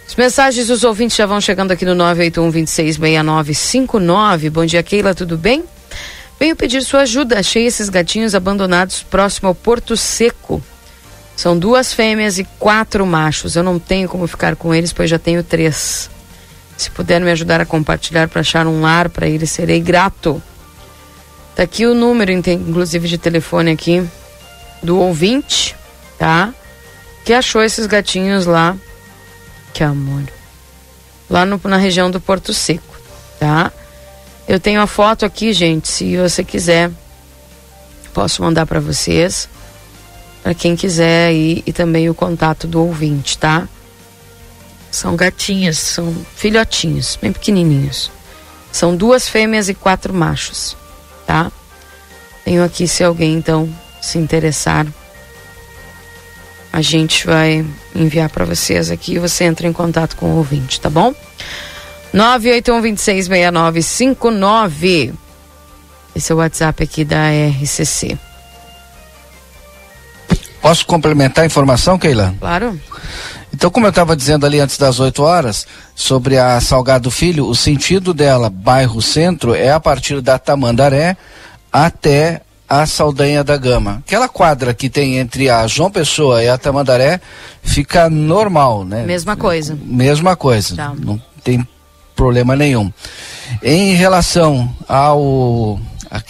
As 0.09 0.17
mensagens 0.17 0.69
dos 0.69 0.85
ouvintes 0.85 1.19
já 1.19 1.27
vão 1.27 1.39
chegando 1.39 1.71
aqui 1.71 1.85
no 1.85 1.95
981 1.95 2.51
266959. 2.51 4.49
Bom 4.49 4.65
dia, 4.65 4.83
Keila, 4.83 5.15
tudo 5.15 5.37
bem? 5.37 5.63
Venho 6.41 6.57
pedir 6.57 6.81
sua 6.83 7.01
ajuda. 7.03 7.39
Achei 7.39 7.67
esses 7.67 7.91
gatinhos 7.91 8.35
abandonados 8.35 9.03
próximo 9.03 9.49
ao 9.49 9.55
Porto 9.55 9.99
Seco. 9.99 10.63
São 11.37 11.59
duas 11.59 11.93
fêmeas 11.93 12.39
e 12.39 12.45
quatro 12.59 13.07
machos. 13.07 13.55
Eu 13.55 13.63
não 13.63 13.79
tenho 13.79 14.09
como 14.09 14.27
ficar 14.27 14.57
com 14.57 14.75
eles, 14.75 14.95
pois 14.95 15.11
já 15.11 15.19
tenho 15.19 15.45
três. 15.45 16.09
Se 16.75 16.91
puder 16.91 17.21
me 17.21 17.31
ajudar 17.31 17.61
a 17.61 17.67
compartilhar 17.67 18.29
para 18.29 18.41
achar 18.41 18.67
um 18.67 18.81
lar 18.81 19.11
para 19.11 19.29
eles, 19.29 19.51
serei 19.51 19.79
grato. 19.79 20.43
Tá 21.55 21.65
aqui 21.65 21.85
o 21.85 21.95
número, 21.95 22.33
inclusive, 22.33 23.07
de 23.07 23.19
telefone 23.19 23.73
aqui 23.73 24.03
do 24.83 24.99
ouvinte, 24.99 25.77
tá? 26.19 26.55
Que 27.27 27.35
achou 27.35 27.63
esses 27.63 27.85
gatinhos 27.85 28.47
lá. 28.47 28.75
Que 29.79 29.85
amor. 29.85 30.25
Lá 31.31 31.47
no, 31.47 31.61
na 31.63 31.77
região 31.77 32.11
do 32.11 32.21
Porto 32.21 32.53
Seco, 32.53 32.97
tá? 33.39 33.73
Eu 34.49 34.59
tenho 34.59 34.81
a 34.81 34.89
foto 34.89 35.25
aqui, 35.25 35.53
gente. 35.53 35.87
Se 35.87 36.17
você 36.17 36.43
quiser, 36.43 36.91
posso 38.13 38.43
mandar 38.43 38.67
para 38.67 38.81
vocês. 38.81 39.49
Para 40.43 40.53
quem 40.53 40.75
quiser 40.75 41.29
aí 41.29 41.63
e 41.65 41.73
também 41.73 42.11
o 42.11 42.15
contato 42.15 42.67
do 42.67 42.85
ouvinte, 42.85 43.39
tá? 43.39 43.69
São 44.91 45.15
gatinhas, 45.15 45.79
são 45.79 46.13
filhotinhos, 46.35 47.17
bem 47.23 47.33
pequenininhos. 47.33 48.11
São 48.73 48.97
duas 48.97 49.29
fêmeas 49.29 49.69
e 49.69 49.75
quatro 49.75 50.13
machos, 50.13 50.77
tá? 51.25 51.53
Tenho 52.45 52.65
aqui 52.65 52.89
se 52.89 53.05
alguém 53.05 53.35
então 53.35 53.73
se 54.03 54.19
interessar, 54.19 54.85
a 56.73 56.81
gente 56.83 57.27
vai 57.27 57.65
enviar 57.95 58.29
para 58.29 58.45
vocês 58.45 58.91
aqui 58.91 59.15
e 59.15 59.19
você 59.19 59.45
entra 59.45 59.67
em 59.67 59.73
contato 59.73 60.15
com 60.17 60.27
o 60.27 60.37
ouvinte, 60.37 60.79
tá 60.81 60.91
bom? 60.91 61.15
981266959. 62.15 65.15
Esse 66.15 66.31
é 66.33 66.35
o 66.35 66.39
WhatsApp 66.39 66.83
aqui 66.83 67.05
da 67.05 67.29
RCC. 67.29 68.19
Posso 70.61 70.85
complementar 70.87 71.45
a 71.45 71.47
informação, 71.47 71.97
Keila? 71.99 72.35
Claro. 72.41 72.81
Então, 73.53 73.71
como 73.71 73.87
eu 73.87 73.91
estava 73.91 74.17
dizendo 74.17 74.45
ali 74.45 74.61
antes 74.61 74.77
das 74.77 75.01
8 75.01 75.23
horas, 75.23 75.67
sobre 75.95 76.37
a 76.37 76.61
Salgado 76.61 77.11
Filho, 77.11 77.47
o 77.47 77.55
sentido 77.55 78.13
dela, 78.13 78.51
bairro 78.51 79.01
centro, 79.01 79.55
é 79.55 79.71
a 79.71 79.81
partir 79.81 80.21
da 80.21 80.39
Tamandaré 80.39 81.17
até 81.73 82.43
a 82.69 82.85
Saldanha 82.87 83.43
da 83.43 83.57
Gama. 83.57 84.03
Aquela 84.07 84.29
quadra 84.29 84.75
que 84.75 84.91
tem 84.91 85.17
entre 85.17 85.49
a 85.49 85.67
João 85.67 85.91
Pessoa 85.91 86.43
e 86.43 86.49
a 86.49 86.59
Tamandaré 86.59 87.21
fica 87.63 88.11
normal, 88.11 88.85
né? 88.85 89.05
Mesma 89.05 89.37
coisa. 89.37 89.79
Mesma 89.83 90.37
coisa. 90.37 90.77
Tá. 90.77 90.95
Não 90.99 91.21
tem 91.43 91.67
problema 92.15 92.55
nenhum. 92.55 92.93
Em 93.63 93.95
relação 93.95 94.69
ao. 94.89 95.81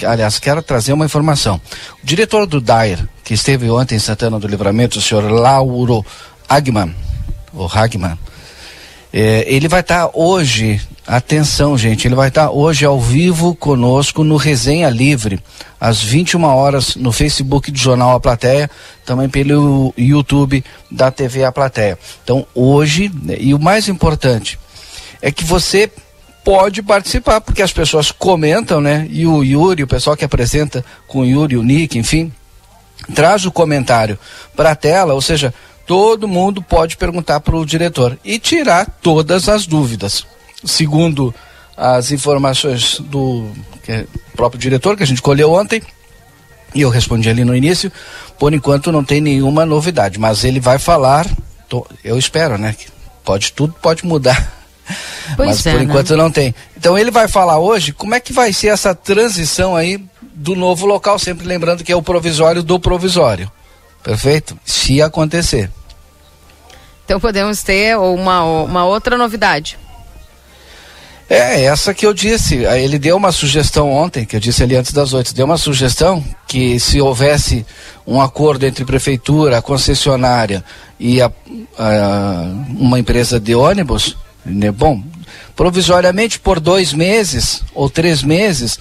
Aliás, 0.06 0.38
quero 0.38 0.62
trazer 0.62 0.92
uma 0.92 1.04
informação. 1.04 1.60
O 2.02 2.06
diretor 2.06 2.46
do 2.46 2.60
DAIR, 2.60 3.08
que 3.24 3.34
esteve 3.34 3.70
ontem 3.70 3.94
em 3.94 4.00
Santana 4.00 4.38
do 4.38 4.48
Livramento, 4.48 4.98
o 4.98 5.02
senhor 5.02 5.30
Lauro 5.30 6.04
Agman, 6.48 6.94
o 7.52 7.66
Hagman, 7.66 8.18
é, 9.12 9.44
ele 9.46 9.68
vai 9.68 9.80
estar 9.80 10.06
tá 10.06 10.10
hoje, 10.14 10.80
atenção 11.06 11.78
gente, 11.78 12.06
ele 12.06 12.14
vai 12.14 12.28
estar 12.28 12.46
tá 12.46 12.50
hoje 12.50 12.84
ao 12.84 13.00
vivo 13.00 13.54
conosco 13.54 14.22
no 14.22 14.36
Resenha 14.36 14.90
Livre, 14.90 15.40
às 15.80 16.02
21 16.02 16.44
horas, 16.44 16.96
no 16.96 17.12
Facebook 17.12 17.70
do 17.70 17.78
Jornal 17.78 18.14
A 18.14 18.20
Plateia, 18.20 18.70
também 19.06 19.28
pelo 19.28 19.94
YouTube 19.96 20.62
da 20.90 21.10
TV 21.10 21.44
A 21.44 21.52
Plateia. 21.52 21.98
Então 22.22 22.46
hoje, 22.54 23.10
e 23.38 23.54
o 23.54 23.58
mais 23.58 23.88
importante, 23.88 24.58
é 25.22 25.32
que 25.32 25.44
você 25.44 25.90
pode 26.44 26.82
participar, 26.82 27.40
porque 27.40 27.62
as 27.62 27.72
pessoas 27.72 28.10
comentam, 28.10 28.80
né? 28.80 29.06
E 29.10 29.26
o 29.26 29.42
Yuri, 29.42 29.82
o 29.82 29.86
pessoal 29.86 30.16
que 30.16 30.24
apresenta 30.24 30.84
com 31.06 31.20
o 31.20 31.24
Yuri, 31.26 31.56
o 31.56 31.62
Nick, 31.62 31.98
enfim, 31.98 32.32
traz 33.14 33.44
o 33.44 33.52
comentário 33.52 34.18
para 34.56 34.70
a 34.70 34.74
tela, 34.74 35.14
ou 35.14 35.20
seja, 35.20 35.52
todo 35.88 36.28
mundo 36.28 36.62
pode 36.62 36.98
perguntar 36.98 37.40
para 37.40 37.56
o 37.56 37.64
diretor 37.64 38.18
e 38.22 38.38
tirar 38.38 38.86
todas 39.02 39.48
as 39.48 39.66
dúvidas. 39.66 40.24
Segundo 40.62 41.34
as 41.74 42.12
informações 42.12 43.00
do 43.00 43.50
é 43.88 44.04
próprio 44.36 44.60
diretor, 44.60 44.98
que 44.98 45.02
a 45.02 45.06
gente 45.06 45.22
colheu 45.22 45.50
ontem, 45.50 45.82
e 46.74 46.82
eu 46.82 46.90
respondi 46.90 47.30
ali 47.30 47.42
no 47.42 47.56
início, 47.56 47.90
por 48.38 48.52
enquanto 48.52 48.92
não 48.92 49.02
tem 49.02 49.18
nenhuma 49.18 49.64
novidade, 49.64 50.20
mas 50.20 50.44
ele 50.44 50.60
vai 50.60 50.78
falar, 50.78 51.26
tô, 51.70 51.86
eu 52.04 52.18
espero, 52.18 52.58
né? 52.58 52.76
Pode 53.24 53.52
tudo 53.54 53.74
pode 53.80 54.04
mudar 54.04 54.58
Pois 55.36 55.48
Mas 55.48 55.66
é, 55.66 55.72
por 55.72 55.78
né? 55.78 55.84
enquanto 55.84 56.10
né? 56.10 56.16
não 56.16 56.30
tem. 56.30 56.54
Então 56.76 56.98
ele 56.98 57.10
vai 57.10 57.28
falar 57.28 57.58
hoje 57.58 57.92
como 57.92 58.14
é 58.14 58.20
que 58.20 58.32
vai 58.32 58.52
ser 58.52 58.68
essa 58.68 58.94
transição 58.94 59.76
aí 59.76 60.02
do 60.34 60.54
novo 60.54 60.86
local, 60.86 61.18
sempre 61.18 61.46
lembrando 61.46 61.82
que 61.82 61.92
é 61.92 61.96
o 61.96 62.02
provisório 62.02 62.62
do 62.62 62.78
provisório. 62.78 63.50
Perfeito? 64.02 64.58
Se 64.64 65.02
acontecer. 65.02 65.70
Então 67.08 67.18
podemos 67.18 67.62
ter 67.62 67.96
uma, 67.96 68.44
uma 68.44 68.84
outra 68.84 69.16
novidade. 69.16 69.78
É, 71.26 71.64
essa 71.64 71.94
que 71.94 72.04
eu 72.04 72.12
disse. 72.12 72.56
Ele 72.66 72.98
deu 72.98 73.16
uma 73.16 73.32
sugestão 73.32 73.90
ontem, 73.90 74.26
que 74.26 74.36
eu 74.36 74.40
disse 74.40 74.62
ali 74.62 74.76
antes 74.76 74.92
das 74.92 75.14
oito, 75.14 75.34
deu 75.34 75.46
uma 75.46 75.56
sugestão 75.56 76.22
que 76.46 76.78
se 76.78 77.00
houvesse 77.00 77.64
um 78.06 78.20
acordo 78.20 78.66
entre 78.66 78.84
prefeitura, 78.84 79.56
a 79.56 79.62
concessionária 79.62 80.62
e 81.00 81.22
a, 81.22 81.32
a, 81.78 82.44
uma 82.78 82.98
empresa 82.98 83.40
de 83.40 83.54
ônibus, 83.54 84.14
né? 84.44 84.70
Bom, 84.70 85.02
provisoriamente 85.56 86.38
por 86.38 86.60
dois 86.60 86.92
meses 86.92 87.62
ou 87.74 87.88
três 87.88 88.22
meses, 88.22 88.78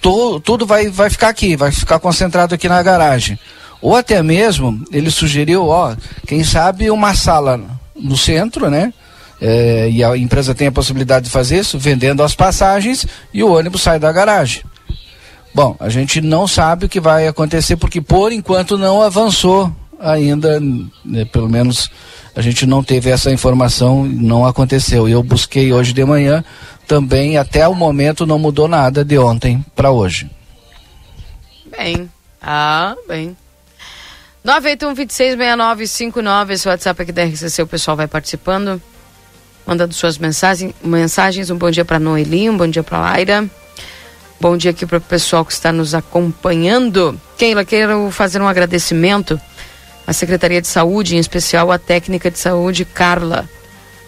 to, 0.00 0.40
tudo 0.40 0.64
vai, 0.64 0.88
vai 0.88 1.10
ficar 1.10 1.28
aqui, 1.28 1.54
vai 1.54 1.70
ficar 1.70 1.98
concentrado 1.98 2.54
aqui 2.54 2.66
na 2.66 2.82
garagem. 2.82 3.38
Ou 3.80 3.96
até 3.96 4.22
mesmo, 4.22 4.82
ele 4.90 5.10
sugeriu, 5.10 5.66
ó, 5.66 5.94
quem 6.26 6.42
sabe 6.42 6.90
uma 6.90 7.14
sala 7.14 7.60
no 7.94 8.16
centro, 8.16 8.68
né? 8.70 8.92
É, 9.40 9.88
e 9.90 10.02
a 10.02 10.16
empresa 10.16 10.54
tem 10.54 10.66
a 10.66 10.72
possibilidade 10.72 11.26
de 11.26 11.30
fazer 11.30 11.60
isso, 11.60 11.78
vendendo 11.78 12.22
as 12.22 12.34
passagens 12.34 13.06
e 13.32 13.42
o 13.42 13.52
ônibus 13.52 13.82
sai 13.82 13.98
da 13.98 14.10
garagem. 14.10 14.64
Bom, 15.54 15.76
a 15.78 15.88
gente 15.88 16.20
não 16.20 16.46
sabe 16.46 16.86
o 16.86 16.88
que 16.88 17.00
vai 17.00 17.26
acontecer 17.26 17.76
porque 17.76 18.00
por 18.00 18.32
enquanto 18.32 18.76
não 18.76 19.00
avançou 19.00 19.72
ainda, 19.98 20.60
né, 21.04 21.24
pelo 21.24 21.48
menos 21.48 21.90
a 22.34 22.40
gente 22.40 22.66
não 22.66 22.82
teve 22.82 23.10
essa 23.10 23.30
informação, 23.30 24.04
não 24.04 24.46
aconteceu. 24.46 25.08
Eu 25.08 25.22
busquei 25.22 25.72
hoje 25.72 25.92
de 25.92 26.04
manhã, 26.04 26.44
também 26.86 27.36
até 27.36 27.66
o 27.66 27.74
momento 27.74 28.26
não 28.26 28.38
mudou 28.38 28.68
nada 28.68 29.04
de 29.04 29.18
ontem 29.18 29.64
para 29.74 29.90
hoje. 29.90 30.30
Bem, 31.76 32.08
ah, 32.40 32.94
bem. 33.06 33.36
981-266959, 34.48 36.50
esse 36.52 36.66
WhatsApp 36.66 37.02
aqui 37.02 37.12
da 37.12 37.22
RCC, 37.22 37.60
o 37.60 37.66
pessoal 37.66 37.94
vai 37.94 38.06
participando, 38.06 38.80
mandando 39.66 39.92
suas 39.92 40.16
mensagens. 40.16 40.74
mensagens. 40.82 41.50
Um 41.50 41.58
bom 41.58 41.70
dia 41.70 41.84
para 41.84 41.98
Noeli, 41.98 42.48
um 42.48 42.56
bom 42.56 42.66
dia 42.66 42.82
para 42.82 42.98
Laira. 42.98 43.46
Bom 44.40 44.56
dia 44.56 44.70
aqui 44.70 44.86
para 44.86 44.96
o 44.96 45.02
pessoal 45.02 45.44
que 45.44 45.52
está 45.52 45.70
nos 45.70 45.94
acompanhando. 45.94 47.20
Keila, 47.36 47.62
quero 47.62 48.10
fazer 48.10 48.40
um 48.40 48.48
agradecimento 48.48 49.38
a 50.06 50.14
Secretaria 50.14 50.62
de 50.62 50.68
Saúde, 50.68 51.16
em 51.16 51.18
especial 51.18 51.70
a 51.70 51.78
técnica 51.78 52.30
de 52.30 52.38
saúde 52.38 52.86
Carla, 52.86 53.46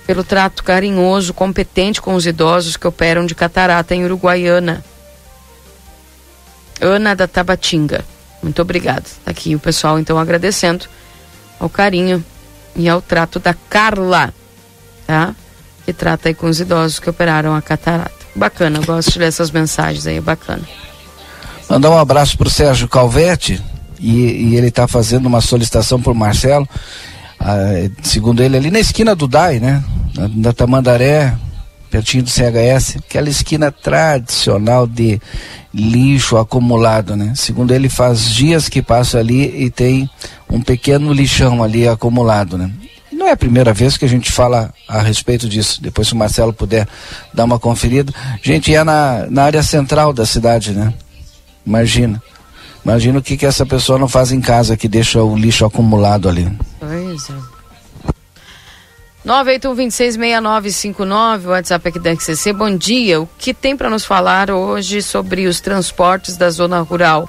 pelo 0.07 0.25
trato 0.25 0.65
carinhoso, 0.65 1.35
competente 1.35 2.01
com 2.01 2.15
os 2.15 2.25
idosos 2.25 2.79
que 2.79 2.89
operam 2.89 3.27
de 3.27 3.35
catarata 3.35 3.95
em 3.95 4.07
Uruguaiana. 4.07 4.83
Ana 6.81 7.15
da 7.15 7.29
Tabatinga. 7.29 8.03
Muito 8.43 8.61
obrigada. 8.63 9.05
Tá 9.25 9.31
aqui 9.31 9.55
o 9.55 9.59
pessoal 9.59 9.99
então 9.99 10.19
agradecendo 10.19 10.87
ao 11.59 11.69
carinho 11.69 12.25
e 12.75 12.89
ao 12.89 13.03
trato 13.03 13.39
da 13.39 13.55
Carla, 13.55 14.33
tá? 15.07 15.35
Que 15.85 15.93
trata 15.93 16.29
aí 16.29 16.35
com 16.35 16.47
os 16.47 16.61
idosos 16.61 16.99
que 16.99 17.11
operaram 17.11 17.55
a 17.55 17.63
catarata. 17.63 18.21
Bacana, 18.35 18.81
gosto 18.81 19.13
de 19.13 19.19
ler 19.19 19.27
essas 19.27 19.51
mensagens 19.51 20.07
aí, 20.07 20.21
bacana. 20.21 20.63
Mandar 21.69 21.91
um 21.91 21.99
abraço 21.99 22.39
pro 22.39 22.49
Sérgio 22.49 22.89
Calvete, 22.89 23.63
e, 24.01 24.53
e 24.53 24.57
ele 24.57 24.69
está 24.69 24.89
fazendo 24.89 25.27
uma 25.27 25.41
solicitação 25.41 26.01
por 26.01 26.15
Marcelo, 26.15 26.67
ah, 27.39 27.89
segundo 28.03 28.43
ele, 28.43 28.57
ali 28.57 28.71
na 28.71 28.81
esquina 28.81 29.15
do 29.15 29.29
DAI, 29.29 29.61
né? 29.61 29.85
Da, 30.15 30.29
da 30.29 30.53
Tamandaré 30.53 31.37
pertinho 31.91 32.23
do 32.23 32.31
CHS, 32.31 32.97
aquela 32.99 33.29
esquina 33.29 33.71
tradicional 33.71 34.87
de 34.87 35.21
lixo 35.75 36.37
acumulado, 36.37 37.17
né? 37.17 37.33
Segundo 37.35 37.73
ele, 37.73 37.89
faz 37.89 38.31
dias 38.31 38.69
que 38.69 38.81
passa 38.81 39.19
ali 39.19 39.65
e 39.65 39.71
tem 39.71 40.09
um 40.49 40.61
pequeno 40.61 41.13
lixão 41.13 41.63
ali 41.63 41.87
acumulado, 41.87 42.57
né? 42.57 42.71
Não 43.13 43.27
é 43.27 43.33
a 43.33 43.37
primeira 43.37 43.75
vez 43.75 43.97
que 43.97 44.05
a 44.05 44.09
gente 44.09 44.33
fala 44.33 44.73
a 44.89 45.03
respeito 45.03 45.49
disso. 45.49 45.83
Depois, 45.83 46.09
se 46.09 46.15
o 46.15 46.17
Marcelo 46.17 46.53
puder 46.53 46.89
dar 47.35 47.45
uma 47.45 47.59
conferida. 47.59 48.13
Gente, 48.43 48.75
é 48.75 48.83
na, 48.83 49.27
na 49.29 49.43
área 49.43 49.63
central 49.63 50.13
da 50.13 50.25
cidade, 50.25 50.73
né? 50.73 50.95
Imagina. 51.67 52.23
Imagina 52.83 53.19
o 53.19 53.23
que, 53.23 53.37
que 53.37 53.45
essa 53.45 53.67
pessoa 53.67 53.99
não 53.99 54.09
faz 54.09 54.33
em 54.33 54.41
casa 54.41 54.77
que 54.77 54.89
deixa 54.89 55.23
o 55.23 55.37
lixo 55.37 55.67
acumulado 55.67 56.29
ali. 56.29 56.51
Pois 56.79 57.29
é. 57.29 57.35
981266959, 59.27 61.47
WhatsApp 61.47 61.89
aqui 61.89 61.99
da 61.99 62.13
RCC. 62.13 62.53
Bom 62.55 62.75
dia. 62.75 63.21
O 63.21 63.29
que 63.39 63.53
tem 63.53 63.77
para 63.77 63.91
nos 63.91 64.05
falar 64.05 64.51
hoje 64.51 65.03
sobre 65.03 65.47
os 65.47 65.61
transportes 65.61 66.39
da 66.39 66.49
zona 66.49 66.81
rural? 66.81 67.29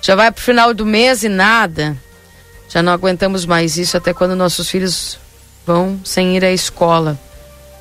Já 0.00 0.16
vai 0.16 0.32
para 0.32 0.40
o 0.40 0.42
final 0.42 0.72
do 0.72 0.86
mês 0.86 1.22
e 1.22 1.28
nada. 1.28 1.94
Já 2.70 2.82
não 2.82 2.92
aguentamos 2.92 3.44
mais 3.44 3.76
isso 3.76 3.96
até 3.96 4.14
quando 4.14 4.34
nossos 4.34 4.70
filhos 4.70 5.18
vão 5.66 6.00
sem 6.04 6.36
ir 6.36 6.44
à 6.44 6.52
escola. 6.52 7.18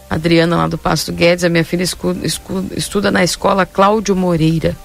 Adriana, 0.10 0.58
lá 0.58 0.68
do 0.68 0.78
Pasto 0.78 1.14
Guedes, 1.14 1.46
a 1.46 1.50
minha 1.50 1.64
filha 1.64 1.86
estuda 2.76 3.12
na 3.12 3.24
escola 3.24 3.66
Cláudio 3.66 4.16
Moreira. 4.16 4.76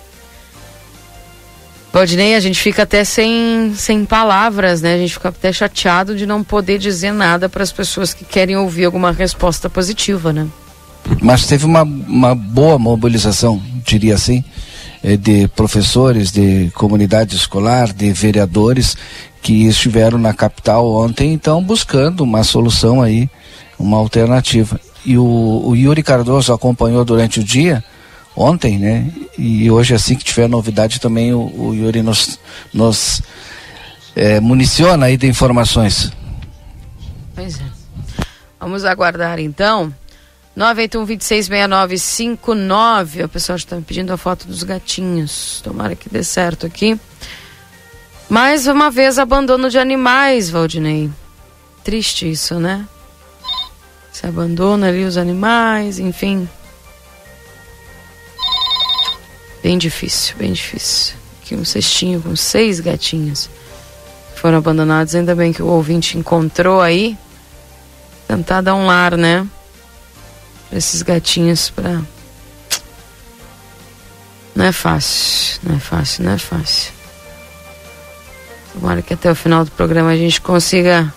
Valdinei, 1.95 2.35
a 2.35 2.41
gente 2.41 2.61
fica 2.61 2.83
até 2.83 3.05
sem, 3.05 3.73
sem 3.77 4.05
palavras, 4.05 4.83
né? 4.83 4.95
A 4.95 4.99
gente 4.99 5.13
fica 5.13 5.29
até 5.29 5.53
chateado 5.53 6.17
de 6.17 6.27
não 6.27 6.43
poder 6.43 6.77
dizer 6.77 7.13
nada 7.13 7.49
para 7.49 7.63
as 7.63 7.71
pessoas 7.71 8.13
que 8.13 8.25
querem 8.25 8.57
ouvir 8.57 8.85
alguma 8.85 9.13
resposta 9.13 9.71
positiva, 9.71 10.33
né? 10.33 10.49
Mas 11.23 11.47
teve 11.47 11.65
uma, 11.65 11.83
uma 11.83 12.35
boa 12.35 12.81
mobilização, 12.81 13.63
diria 13.87 14.17
assim, 14.17 14.43
eh, 15.05 15.17
de 15.17 15.47
professores, 15.47 16.33
de 16.33 16.69
comunidade 16.75 17.37
escolar, 17.37 17.93
de 17.93 18.11
vereadores 18.13 18.97
que 19.41 19.69
estiveram 19.69 20.19
na 20.19 20.35
capital 20.35 20.91
ontem, 20.91 21.33
então 21.33 21.63
buscando 21.63 22.23
uma 22.23 22.43
solução 22.43 23.03
aí, 23.03 23.31
uma 23.79 23.99
alternativa. 23.99 24.81
E 25.07 25.17
o, 25.17 25.63
o 25.65 25.77
Yuri 25.77 26.03
Cardoso 26.03 26.53
acompanhou 26.53 27.05
durante 27.05 27.39
o 27.39 27.45
dia 27.45 27.85
ontem, 28.37 28.79
né? 28.79 29.11
E 29.39 29.71
hoje, 29.71 29.95
assim 29.95 30.17
que 30.17 30.25
tiver 30.25 30.49
novidade, 30.49 31.01
também 31.01 31.33
o, 31.33 31.41
o 31.41 31.73
Yuri 31.75 32.03
nos, 32.03 32.39
nos 32.73 33.23
é, 34.15 34.39
municiona 34.41 35.07
aí 35.07 35.17
de 35.17 35.27
informações. 35.27 36.13
Pois 37.35 37.59
é. 37.61 37.65
Vamos 38.61 38.85
aguardar 38.85 39.41
então. 39.41 39.93
981-266959. 40.57 43.25
O 43.25 43.29
pessoal 43.29 43.57
está 43.57 43.75
me 43.77 43.83
pedindo 43.83 44.13
a 44.13 44.17
foto 44.17 44.47
dos 44.47 44.63
gatinhos. 44.63 45.61
Tomara 45.63 45.97
que 45.97 46.09
dê 46.09 46.23
certo 46.23 46.65
aqui. 46.65 46.97
Mais 48.29 48.67
uma 48.67 48.91
vez, 48.91 49.19
abandono 49.19 49.69
de 49.69 49.79
animais, 49.79 50.49
Valdinei. 50.49 51.11
Triste 51.83 52.31
isso, 52.31 52.59
né? 52.59 52.87
Se 54.11 54.27
abandona 54.27 54.89
ali 54.89 55.05
os 55.05 55.19
animais, 55.19 55.99
enfim. 55.99 56.49
Bem 59.65 59.79
difícil, 59.79 60.37
bem 60.37 60.53
difícil. 60.53 61.15
Aqui 61.41 61.55
um 61.55 61.65
cestinho 61.65 62.21
com 62.21 62.37
seis 62.37 62.81
gatinhos 62.81 63.49
foram 64.37 64.59
abandonados. 64.59 65.15
Ainda 65.15 65.35
bem 65.35 65.55
que 65.55 65.63
o 65.63 65.67
ouvinte 65.69 66.19
encontrou 66.19 66.83
aí. 66.83 67.17
Tentar 68.29 68.61
dar 68.61 68.75
um 68.75 68.85
lar, 68.85 69.17
né? 69.17 69.49
Pra 70.69 70.77
esses 70.77 71.01
gatinhos 71.01 71.71
pra. 71.71 72.03
Não 74.55 74.67
é 74.67 74.71
fácil, 74.71 75.61
não 75.63 75.77
é 75.77 75.81
fácil, 75.81 76.25
não 76.25 76.33
é 76.33 76.39
fácil. 76.39 76.93
Tomara 78.75 79.01
que 79.01 79.15
até 79.15 79.31
o 79.31 79.35
final 79.35 79.65
do 79.65 79.71
programa 79.71 80.11
a 80.11 80.17
gente 80.17 80.43
consiga 80.43 81.11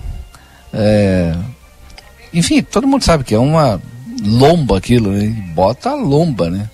É... 0.74 1.34
Enfim, 2.34 2.62
todo 2.62 2.86
mundo 2.86 3.02
sabe 3.02 3.24
que 3.24 3.34
é 3.34 3.38
uma 3.38 3.80
lomba 4.22 4.76
aquilo, 4.76 5.10
né? 5.10 5.34
Bota 5.54 5.88
a 5.88 5.94
lomba, 5.94 6.50
né? 6.50 6.68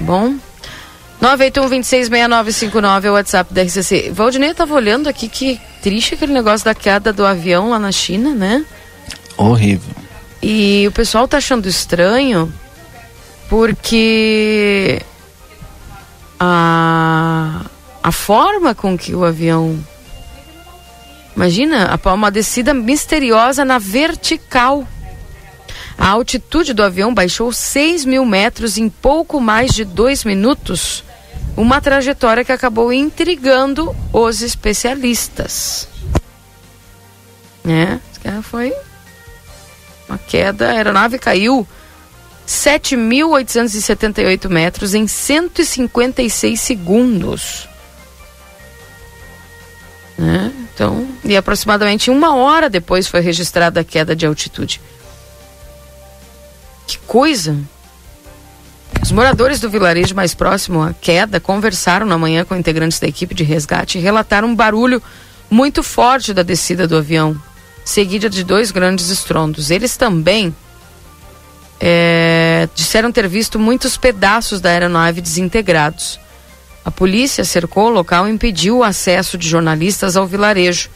Bom? 0.00 0.34
981-266959 1.22 3.04
é 3.04 3.10
o 3.10 3.14
WhatsApp 3.14 3.54
da 3.54 3.62
RCC. 3.62 4.10
Valdinei, 4.12 4.50
eu 4.50 4.54
tava 4.54 4.74
olhando 4.74 5.08
aqui 5.08 5.28
que 5.28 5.60
triste 5.82 6.14
aquele 6.14 6.32
negócio 6.32 6.64
da 6.64 6.74
queda 6.74 7.12
do 7.12 7.24
avião 7.24 7.70
lá 7.70 7.78
na 7.78 7.90
China, 7.90 8.34
né? 8.34 8.64
Horrível. 9.36 9.94
E 10.42 10.84
o 10.86 10.92
pessoal 10.92 11.26
tá 11.26 11.38
achando 11.38 11.66
estranho 11.66 12.52
porque 13.48 15.00
a, 16.38 17.62
a 18.02 18.12
forma 18.12 18.74
com 18.74 18.98
que 18.98 19.14
o 19.14 19.24
avião 19.24 19.78
Imagina, 21.34 21.98
uma 22.14 22.30
descida 22.30 22.72
misteriosa 22.72 23.64
na 23.64 23.78
vertical. 23.78 24.86
A 25.98 26.08
altitude 26.08 26.72
do 26.72 26.82
avião 26.82 27.14
baixou 27.14 27.52
6 27.52 28.04
mil 28.04 28.24
metros 28.24 28.78
em 28.78 28.88
pouco 28.88 29.40
mais 29.40 29.72
de 29.72 29.84
dois 29.84 30.24
minutos. 30.24 31.04
Uma 31.56 31.80
trajetória 31.80 32.44
que 32.44 32.52
acabou 32.52 32.92
intrigando 32.92 33.94
os 34.12 34.42
especialistas. 34.42 35.88
É, 37.66 37.98
foi 38.42 38.72
uma 40.08 40.18
queda. 40.18 40.68
A 40.68 40.72
aeronave 40.72 41.18
caiu 41.18 41.66
7.878 42.46 44.48
metros 44.48 44.94
em 44.94 45.06
156 45.06 46.60
segundos. 46.60 47.68
Né? 50.16 50.52
Então, 50.72 51.08
e 51.24 51.36
aproximadamente 51.36 52.10
uma 52.10 52.36
hora 52.36 52.70
depois 52.70 53.06
foi 53.06 53.20
registrada 53.20 53.80
a 53.80 53.84
queda 53.84 54.14
de 54.14 54.26
altitude. 54.26 54.80
Que 56.86 56.98
coisa! 56.98 57.56
Os 59.02 59.12
moradores 59.12 59.60
do 59.60 59.68
vilarejo 59.68 60.14
mais 60.14 60.34
próximo 60.34 60.82
à 60.82 60.94
queda 60.94 61.38
conversaram 61.40 62.06
na 62.06 62.16
manhã 62.16 62.44
com 62.44 62.56
integrantes 62.56 62.98
da 62.98 63.06
equipe 63.06 63.34
de 63.34 63.44
resgate 63.44 63.98
e 63.98 64.00
relataram 64.00 64.48
um 64.48 64.54
barulho 64.54 65.02
muito 65.50 65.82
forte 65.82 66.32
da 66.32 66.42
descida 66.42 66.88
do 66.88 66.96
avião, 66.96 67.36
seguida 67.84 68.30
de 68.30 68.42
dois 68.42 68.70
grandes 68.70 69.10
estrondos. 69.10 69.70
Eles 69.70 69.96
também 69.96 70.54
é, 71.80 72.68
disseram 72.74 73.12
ter 73.12 73.28
visto 73.28 73.58
muitos 73.58 73.96
pedaços 73.96 74.60
da 74.60 74.70
aeronave 74.70 75.20
desintegrados. 75.20 76.18
A 76.84 76.90
polícia 76.90 77.44
cercou 77.44 77.86
o 77.86 77.90
local 77.90 78.28
e 78.28 78.30
impediu 78.30 78.78
o 78.78 78.84
acesso 78.84 79.38
de 79.38 79.48
jornalistas 79.48 80.16
ao 80.16 80.26
vilarejo. 80.26 80.90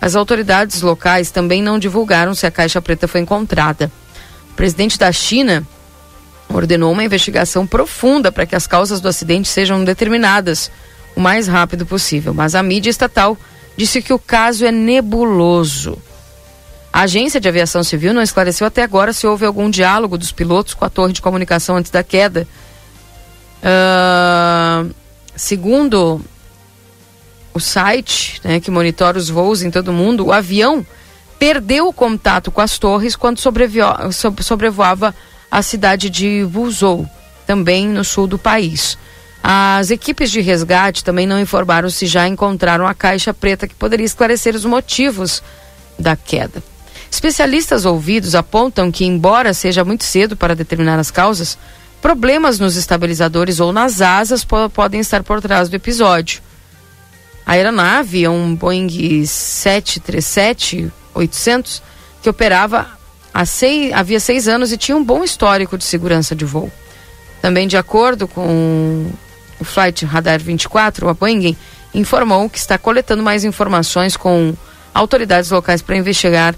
As 0.00 0.14
autoridades 0.14 0.82
locais 0.82 1.30
também 1.30 1.62
não 1.62 1.78
divulgaram 1.78 2.34
se 2.34 2.46
a 2.46 2.50
caixa 2.50 2.82
preta 2.82 3.08
foi 3.08 3.20
encontrada. 3.20 3.90
O 4.50 4.54
presidente 4.54 4.98
da 4.98 5.10
China 5.10 5.66
ordenou 6.48 6.92
uma 6.92 7.04
investigação 7.04 7.66
profunda 7.66 8.30
para 8.30 8.44
que 8.44 8.54
as 8.54 8.66
causas 8.66 9.00
do 9.00 9.08
acidente 9.08 9.48
sejam 9.48 9.82
determinadas 9.84 10.70
o 11.16 11.20
mais 11.20 11.46
rápido 11.46 11.86
possível, 11.86 12.34
mas 12.34 12.54
a 12.54 12.62
mídia 12.62 12.90
estatal 12.90 13.36
disse 13.76 14.02
que 14.02 14.12
o 14.12 14.18
caso 14.18 14.64
é 14.66 14.72
nebuloso. 14.72 15.96
A 16.92 17.02
Agência 17.02 17.40
de 17.40 17.48
Aviação 17.48 17.82
Civil 17.82 18.12
não 18.12 18.20
esclareceu 18.20 18.66
até 18.66 18.82
agora 18.82 19.14
se 19.14 19.26
houve 19.26 19.46
algum 19.46 19.70
diálogo 19.70 20.18
dos 20.18 20.30
pilotos 20.30 20.74
com 20.74 20.84
a 20.84 20.90
torre 20.90 21.14
de 21.14 21.22
comunicação 21.22 21.76
antes 21.76 21.90
da 21.90 22.02
queda. 22.02 22.46
Uh, 23.62 24.92
segundo 25.36 26.20
o 27.54 27.60
site 27.60 28.40
né, 28.42 28.60
que 28.60 28.70
monitora 28.70 29.18
os 29.18 29.28
voos 29.28 29.62
em 29.62 29.70
todo 29.70 29.88
o 29.88 29.92
mundo, 29.92 30.26
o 30.26 30.32
avião 30.32 30.84
perdeu 31.38 31.88
o 31.88 31.92
contato 31.92 32.50
com 32.50 32.60
as 32.60 32.78
torres 32.78 33.16
quando 33.16 33.40
sobrevoava 33.40 35.14
a 35.50 35.62
cidade 35.62 36.08
de 36.08 36.44
Vuzou, 36.44 37.06
também 37.46 37.88
no 37.88 38.04
sul 38.04 38.26
do 38.26 38.38
país. 38.38 38.96
As 39.42 39.90
equipes 39.90 40.30
de 40.30 40.40
resgate 40.40 41.02
também 41.02 41.26
não 41.26 41.40
informaram 41.40 41.90
se 41.90 42.06
já 42.06 42.28
encontraram 42.28 42.86
a 42.86 42.94
caixa 42.94 43.34
preta 43.34 43.66
que 43.66 43.74
poderia 43.74 44.06
esclarecer 44.06 44.54
os 44.54 44.64
motivos 44.64 45.42
da 45.98 46.14
queda. 46.14 46.62
Especialistas 47.10 47.84
ouvidos 47.84 48.34
apontam 48.34 48.90
que, 48.90 49.04
embora 49.04 49.52
seja 49.52 49.84
muito 49.84 50.04
cedo 50.04 50.36
para 50.36 50.54
determinar 50.54 50.98
as 50.98 51.10
causas, 51.10 51.58
problemas 52.02 52.58
nos 52.58 52.76
estabilizadores 52.76 53.60
ou 53.60 53.72
nas 53.72 54.02
asas 54.02 54.44
po 54.44 54.68
podem 54.68 55.00
estar 55.00 55.22
por 55.22 55.40
trás 55.40 55.68
do 55.68 55.76
episódio. 55.76 56.42
A 57.46 57.52
aeronave 57.52 58.24
é 58.24 58.28
um 58.28 58.52
Boeing 58.54 58.88
737-800 59.22 61.80
que 62.20 62.28
operava 62.28 62.86
há 63.32 63.46
seis, 63.46 63.92
havia 63.92 64.20
seis 64.20 64.48
anos 64.48 64.72
e 64.72 64.76
tinha 64.76 64.96
um 64.96 65.04
bom 65.04 65.22
histórico 65.22 65.78
de 65.78 65.84
segurança 65.84 66.34
de 66.34 66.44
voo. 66.44 66.68
Também, 67.40 67.68
de 67.68 67.76
acordo 67.76 68.26
com 68.28 69.06
o 69.60 69.64
Flight 69.64 70.04
Radar 70.04 70.40
24, 70.40 71.08
a 71.08 71.14
Boeing 71.14 71.56
informou 71.94 72.50
que 72.50 72.58
está 72.58 72.76
coletando 72.76 73.22
mais 73.22 73.44
informações 73.44 74.16
com 74.16 74.52
autoridades 74.92 75.50
locais 75.50 75.80
para 75.80 75.96
investigar 75.96 76.56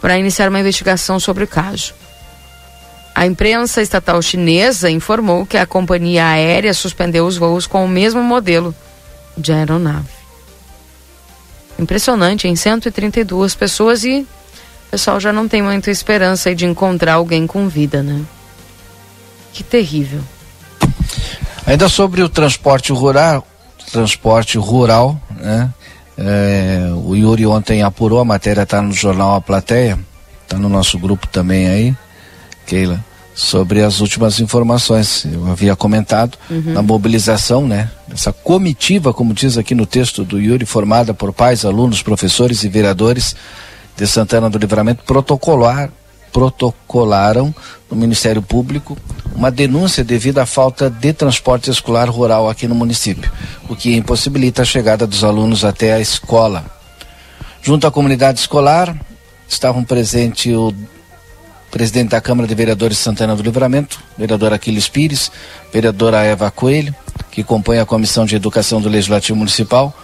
para 0.00 0.18
iniciar 0.18 0.48
uma 0.48 0.58
investigação 0.58 1.20
sobre 1.20 1.44
o 1.44 1.46
caso. 1.46 1.92
A 3.14 3.26
imprensa 3.26 3.82
estatal 3.82 4.20
chinesa 4.22 4.90
informou 4.90 5.44
que 5.44 5.56
a 5.56 5.66
companhia 5.66 6.26
aérea 6.26 6.72
suspendeu 6.72 7.26
os 7.26 7.36
voos 7.36 7.66
com 7.66 7.84
o 7.84 7.88
mesmo 7.88 8.22
modelo 8.22 8.74
de 9.36 9.52
aeronave. 9.52 10.08
Impressionante, 11.78 12.46
em 12.46 12.54
132 12.54 13.54
pessoas 13.54 14.04
e 14.04 14.20
o 14.20 14.90
pessoal 14.90 15.20
já 15.20 15.32
não 15.32 15.48
tem 15.48 15.62
muita 15.62 15.90
esperança 15.90 16.54
de 16.54 16.66
encontrar 16.66 17.14
alguém 17.14 17.46
com 17.46 17.68
vida, 17.68 18.02
né? 18.02 18.22
Que 19.52 19.62
terrível. 19.62 20.20
Ainda 21.66 21.88
sobre 21.88 22.22
o 22.22 22.28
transporte 22.28 22.92
rural, 22.92 23.46
transporte 23.90 24.58
rural, 24.58 25.20
né? 25.30 25.72
É, 26.18 26.90
o 27.04 27.14
Yuri 27.16 27.46
ontem 27.46 27.82
apurou, 27.82 28.20
a 28.20 28.24
matéria 28.24 28.62
está 28.62 28.82
no 28.82 28.92
jornal 28.92 29.36
A 29.36 29.40
Plateia, 29.40 29.98
está 30.42 30.58
no 30.58 30.68
nosso 30.68 30.98
grupo 30.98 31.26
também 31.26 31.68
aí, 31.68 31.96
Keila, 32.70 33.04
sobre 33.34 33.82
as 33.82 34.00
últimas 34.00 34.38
informações. 34.38 35.24
Eu 35.24 35.50
havia 35.50 35.74
comentado 35.74 36.38
uhum. 36.48 36.72
na 36.72 36.80
mobilização, 36.80 37.66
né? 37.66 37.90
Essa 38.12 38.32
comitiva, 38.32 39.12
como 39.12 39.34
diz 39.34 39.58
aqui 39.58 39.74
no 39.74 39.84
texto 39.84 40.24
do 40.24 40.38
Yuri, 40.38 40.64
formada 40.64 41.12
por 41.12 41.32
pais, 41.32 41.64
alunos, 41.64 42.00
professores 42.00 42.62
e 42.62 42.68
vereadores 42.68 43.34
de 43.96 44.06
Santana 44.06 44.48
do 44.48 44.56
Livramento, 44.56 45.02
protocolar, 45.02 45.90
protocolaram 46.32 47.52
no 47.90 47.96
Ministério 47.96 48.40
Público 48.40 48.96
uma 49.34 49.50
denúncia 49.50 50.04
devido 50.04 50.38
à 50.38 50.46
falta 50.46 50.88
de 50.88 51.12
transporte 51.12 51.70
escolar 51.70 52.08
rural 52.08 52.48
aqui 52.48 52.68
no 52.68 52.74
município, 52.76 53.32
o 53.68 53.74
que 53.74 53.96
impossibilita 53.96 54.62
a 54.62 54.64
chegada 54.64 55.08
dos 55.08 55.24
alunos 55.24 55.64
até 55.64 55.92
a 55.92 56.00
escola. 56.00 56.64
Junto 57.62 57.84
à 57.84 57.90
comunidade 57.90 58.38
escolar, 58.38 58.96
estavam 59.48 59.82
presentes 59.82 60.54
o 60.54 60.72
presidente 61.70 62.10
da 62.10 62.20
Câmara 62.20 62.48
de 62.48 62.54
Vereadores 62.54 62.98
Santana 62.98 63.36
do 63.36 63.42
Livramento, 63.42 64.02
vereador 64.18 64.52
Aquiles 64.52 64.88
Pires, 64.88 65.30
vereadora 65.72 66.22
Eva 66.24 66.50
Coelho, 66.50 66.94
que 67.30 67.44
compõe 67.44 67.78
a 67.78 67.86
Comissão 67.86 68.26
de 68.26 68.34
Educação 68.34 68.80
do 68.80 68.88
Legislativo 68.88 69.38
Municipal. 69.38 69.96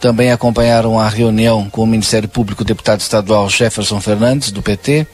Também 0.00 0.30
acompanharam 0.30 0.98
a 0.98 1.08
reunião 1.08 1.68
com 1.68 1.82
o 1.82 1.86
Ministério 1.86 2.28
Público, 2.28 2.64
deputado 2.64 3.00
estadual 3.00 3.50
Jefferson 3.50 4.00
Fernandes, 4.00 4.52
do 4.52 4.62
PT, 4.62 5.06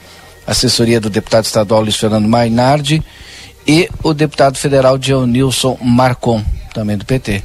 assessoria 0.45 1.01
do 1.01 1.09
deputado 1.09 1.45
estadual 1.45 1.81
Luiz 1.81 1.95
Fernando 1.95 2.27
Mainardi 2.27 3.03
e 3.67 3.89
o 4.03 4.13
deputado 4.13 4.57
federal 4.57 4.97
Dionilson 4.99 5.75
Marcon, 5.81 6.43
também 6.71 6.97
do 6.97 7.05
PT. 7.05 7.41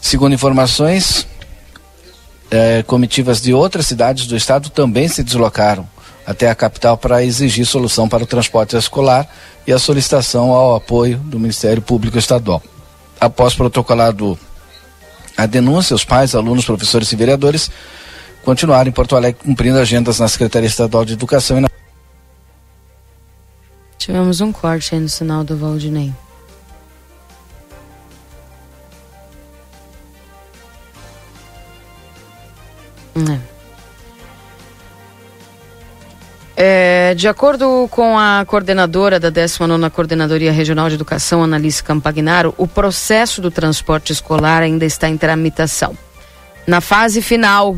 Segundo 0.00 0.32
informações, 0.32 1.26
eh, 2.50 2.82
comitivas 2.86 3.42
de 3.42 3.52
outras 3.52 3.86
cidades 3.86 4.26
do 4.26 4.34
estado 4.34 4.70
também 4.70 5.08
se 5.08 5.22
deslocaram 5.22 5.86
até 6.28 6.50
a 6.50 6.54
capital 6.54 6.98
para 6.98 7.24
exigir 7.24 7.64
solução 7.64 8.06
para 8.06 8.22
o 8.22 8.26
transporte 8.26 8.76
escolar 8.76 9.26
e 9.66 9.72
a 9.72 9.78
solicitação 9.78 10.50
ao 10.50 10.76
apoio 10.76 11.16
do 11.16 11.40
Ministério 11.40 11.80
Público 11.80 12.18
Estadual. 12.18 12.62
Após 13.18 13.54
protocolado 13.54 14.38
a 15.34 15.46
denúncia, 15.46 15.96
os 15.96 16.04
pais, 16.04 16.34
alunos, 16.34 16.66
professores 16.66 17.10
e 17.10 17.16
vereadores 17.16 17.70
continuaram 18.44 18.90
em 18.90 18.92
Porto 18.92 19.16
Alegre 19.16 19.42
cumprindo 19.42 19.78
agendas 19.78 20.18
na 20.18 20.28
Secretaria 20.28 20.66
Estadual 20.66 21.06
de 21.06 21.14
Educação 21.14 21.56
e 21.56 21.60
na 21.62 21.68
Tivemos 23.96 24.42
um 24.42 24.52
corte 24.52 24.94
aí 24.94 25.00
no 25.00 25.08
sinal 25.08 25.42
do 25.42 25.56
Valdinei. 25.56 26.12
É. 33.16 33.57
É, 36.60 37.14
de 37.14 37.28
acordo 37.28 37.86
com 37.88 38.18
a 38.18 38.44
coordenadora 38.44 39.20
da 39.20 39.30
19ª 39.30 39.88
Coordenadoria 39.90 40.50
Regional 40.50 40.88
de 40.88 40.96
Educação, 40.96 41.44
Annalise 41.44 41.84
Campagnaro, 41.84 42.52
o 42.58 42.66
processo 42.66 43.40
do 43.40 43.48
transporte 43.48 44.12
escolar 44.12 44.60
ainda 44.60 44.84
está 44.84 45.08
em 45.08 45.16
tramitação. 45.16 45.96
Na 46.66 46.80
fase 46.80 47.22
final 47.22 47.76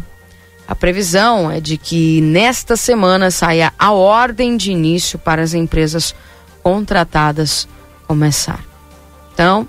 a 0.67 0.75
previsão 0.75 1.51
é 1.51 1.61
de 1.61 1.77
que 1.77 2.23
nesta 2.23 2.75
semana 2.75 3.31
saia 3.31 3.71
a 3.79 3.93
ordem 3.93 4.57
de 4.57 4.73
início 4.73 5.19
para 5.19 5.43
as 5.43 5.53
empresas 5.53 6.15
contratadas 6.63 7.69
começar. 8.07 8.65
Então, 9.35 9.69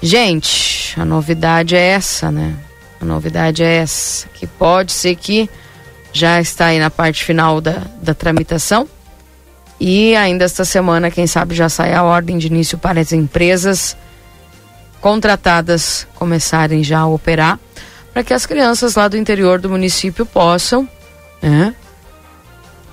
gente, 0.00 0.98
a 0.98 1.04
novidade 1.04 1.76
é 1.76 1.88
essa, 1.88 2.30
né? 2.30 2.56
A 2.98 3.04
novidade 3.04 3.62
é 3.62 3.76
essa, 3.76 4.26
que 4.28 4.46
pode 4.46 4.90
ser 4.90 5.16
que 5.16 5.50
já 6.14 6.40
está 6.40 6.66
aí 6.66 6.78
na 6.78 6.90
parte 6.90 7.24
final 7.24 7.60
da, 7.60 7.82
da 8.00 8.14
tramitação. 8.14 8.88
E 9.80 10.14
ainda 10.14 10.44
esta 10.44 10.64
semana, 10.64 11.10
quem 11.10 11.26
sabe, 11.26 11.54
já 11.54 11.68
sai 11.68 11.92
a 11.92 12.04
ordem 12.04 12.38
de 12.38 12.46
início 12.46 12.78
para 12.78 13.00
as 13.00 13.12
empresas 13.12 13.96
contratadas 15.00 16.06
começarem 16.14 16.82
já 16.82 17.00
a 17.00 17.06
operar 17.06 17.58
para 18.14 18.22
que 18.22 18.32
as 18.32 18.46
crianças 18.46 18.94
lá 18.94 19.08
do 19.08 19.18
interior 19.18 19.60
do 19.60 19.68
município 19.68 20.24
possam 20.24 20.88
né, 21.42 21.74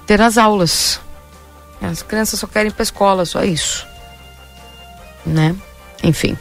ter 0.07 0.19
as 0.19 0.38
aulas. 0.38 0.99
As 1.80 2.01
crianças 2.01 2.39
só 2.39 2.47
querem 2.47 2.72
ir 2.72 2.74
para 2.74 2.82
escola, 2.82 3.24
só 3.24 3.43
isso. 3.43 3.86
Né? 5.24 5.55
Enfim. 6.03 6.36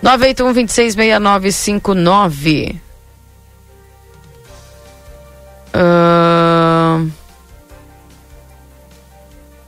981 0.00 0.52
266959. 0.52 2.85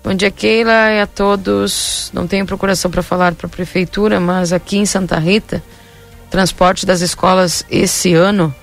Bom 0.03 0.15
dia, 0.15 0.31
Keila, 0.31 0.93
e 0.93 1.01
a 1.01 1.07
todos. 1.07 2.11
Não 2.15 2.27
tenho 2.27 2.47
procuração 2.47 2.91
para 2.91 3.03
falar 3.03 3.35
para 3.35 3.47
a 3.47 3.51
prefeitura, 3.51 4.19
mas 4.19 4.53
aqui 4.53 4.79
em 4.79 4.87
Santa 4.87 5.19
Rita 5.19 5.63
Transporte 6.31 6.85
das 6.85 7.01
escolas 7.01 7.65
esse 7.71 8.13
ano, 8.13 8.55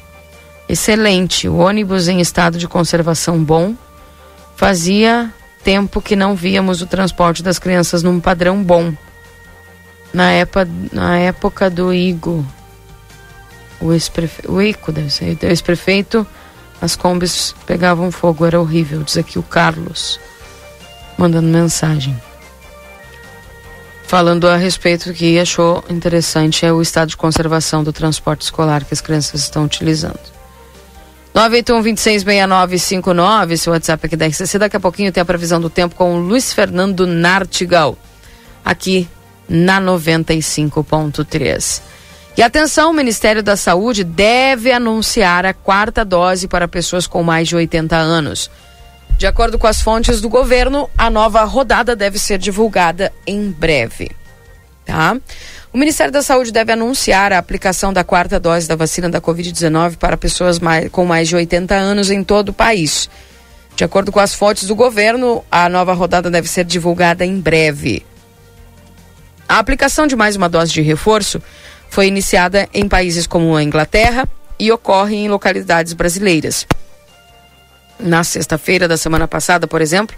excelente. 0.70 1.50
O 1.50 1.58
ônibus 1.58 2.08
em 2.08 2.22
estado 2.22 2.58
de 2.58 2.68
conservação 2.68 3.44
bom. 3.44 3.74
Fazia 4.56 5.34
tempo 5.64 6.00
que 6.00 6.16
não 6.16 6.36
víamos 6.36 6.82
o 6.82 6.86
transporte 6.86 7.42
das 7.42 7.58
crianças 7.58 8.04
num 8.04 8.20
padrão 8.20 8.64
bom. 8.64 8.94
Na 10.14 10.32
época, 10.32 10.70
na 10.94 11.18
época 11.18 11.70
do 11.70 11.92
Igo, 11.92 12.46
o 13.82 13.92
ex-prefeito, 13.92 14.52
o 14.52 14.62
Ico 14.62 14.92
deve 14.92 15.10
ser, 15.10 15.38
o 15.42 15.46
ex-prefeito, 15.48 16.26
as 16.82 16.96
combis 16.96 17.56
pegavam 17.66 18.12
fogo, 18.12 18.46
era 18.46 18.60
horrível, 18.60 19.04
diz 19.04 19.18
aqui 19.18 19.40
o 19.40 19.44
Carlos, 19.44 20.20
mandando 21.18 21.48
mensagem 21.48 22.16
falando 24.08 24.48
a 24.48 24.56
respeito 24.56 25.12
que 25.14 25.40
achou 25.40 25.84
interessante 25.90 26.64
é 26.66 26.72
o 26.72 26.82
estado 26.82 27.10
de 27.10 27.18
conservação 27.18 27.84
do 27.84 27.92
transporte 27.92 28.44
escolar 28.44 28.86
que 28.86 28.94
as 28.94 29.02
crianças 29.02 29.42
estão 29.42 29.66
utilizando. 29.66 30.20
981-266959, 31.36 33.52
esse 33.52 33.70
WhatsApp 33.70 34.06
aqui 34.06 34.16
da 34.16 34.28
RCC. 34.28 34.58
Daqui 34.58 34.78
a 34.78 34.80
pouquinho 34.80 35.12
tem 35.12 35.22
a 35.22 35.26
previsão 35.26 35.60
do 35.60 35.70
tempo 35.70 35.94
com 35.96 36.16
o 36.16 36.20
Luiz 36.20 36.54
Fernando 36.54 37.06
Nartigal, 37.06 37.98
aqui 38.64 39.10
na 39.50 39.82
95.3. 39.82 41.82
E 42.38 42.42
atenção, 42.42 42.92
o 42.92 42.94
Ministério 42.94 43.42
da 43.42 43.56
Saúde 43.56 44.04
deve 44.04 44.70
anunciar 44.70 45.46
a 45.46 45.54
quarta 45.54 46.04
dose 46.04 46.50
para 46.50 46.68
pessoas 46.68 47.08
com 47.08 47.24
mais 47.24 47.48
de 47.48 47.56
80 47.56 47.96
anos. 47.96 48.52
De 49.18 49.26
acordo 49.26 49.58
com 49.58 49.68
as 49.68 49.82
fontes 49.82 50.20
do 50.20 50.28
governo, 50.28 50.90
a 50.98 51.10
nova 51.10 51.46
rodada 51.46 51.96
deve 51.96 52.20
ser 52.20 52.38
divulgada 52.38 53.14
em 53.26 53.50
breve. 53.50 54.12
Tá? 54.86 55.16
O 55.72 55.78
Ministério 55.78 56.12
da 56.12 56.22
Saúde 56.22 56.52
deve 56.52 56.74
anunciar 56.74 57.32
a 57.32 57.38
aplicação 57.38 57.94
da 57.94 58.04
quarta 58.04 58.38
dose 58.38 58.68
da 58.68 58.76
vacina 58.76 59.10
da 59.10 59.22
Covid-19 59.22 59.96
para 59.96 60.18
pessoas 60.18 60.60
mais, 60.60 60.90
com 60.90 61.06
mais 61.06 61.30
de 61.30 61.38
80 61.38 61.74
anos 61.74 62.12
em 62.12 62.22
todo 62.22 62.50
o 62.50 62.54
país. 62.54 63.10
De 63.78 63.86
acordo 63.86 64.12
com 64.12 64.20
as 64.20 64.34
fontes 64.34 64.68
do 64.68 64.76
governo, 64.76 65.44
a 65.50 65.70
nova 65.70 65.94
rodada 65.94 66.30
deve 66.30 66.50
ser 66.50 66.66
divulgada 66.66 67.26
em 67.26 67.40
breve. 67.40 68.06
A 69.48 69.60
aplicação 69.60 70.06
de 70.08 70.16
mais 70.16 70.36
uma 70.36 70.50
dose 70.50 70.74
de 70.74 70.82
reforço 70.82 71.42
foi 71.96 72.08
iniciada 72.08 72.68
em 72.74 72.90
países 72.90 73.26
como 73.26 73.56
a 73.56 73.64
Inglaterra 73.64 74.28
e 74.60 74.70
ocorre 74.70 75.16
em 75.16 75.30
localidades 75.30 75.94
brasileiras. 75.94 76.68
Na 77.98 78.22
sexta-feira 78.22 78.86
da 78.86 78.98
semana 78.98 79.30
passada, 79.30 79.66
por 79.66 79.82
exemplo, 79.82 80.14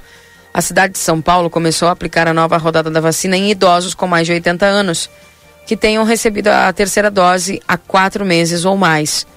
a 0.52 0.60
cidade 0.60 0.94
de 0.94 0.98
São 0.98 1.22
Paulo 1.22 1.52
começou 1.52 1.88
a 1.88 1.92
aplicar 1.92 2.28
a 2.28 2.34
nova 2.34 2.58
rodada 2.58 2.90
da 2.90 3.00
vacina 3.00 3.38
em 3.38 3.52
idosos 3.52 3.94
com 3.94 4.08
mais 4.08 4.26
de 4.26 4.34
80 4.34 4.66
anos, 4.66 5.08
que 5.68 5.78
tenham 5.78 6.04
recebido 6.04 6.48
a 6.48 6.74
terceira 6.74 7.12
dose 7.12 7.62
há 7.68 7.78
quatro 7.78 8.26
meses 8.26 8.66
ou 8.66 8.76
mais. 8.76 9.28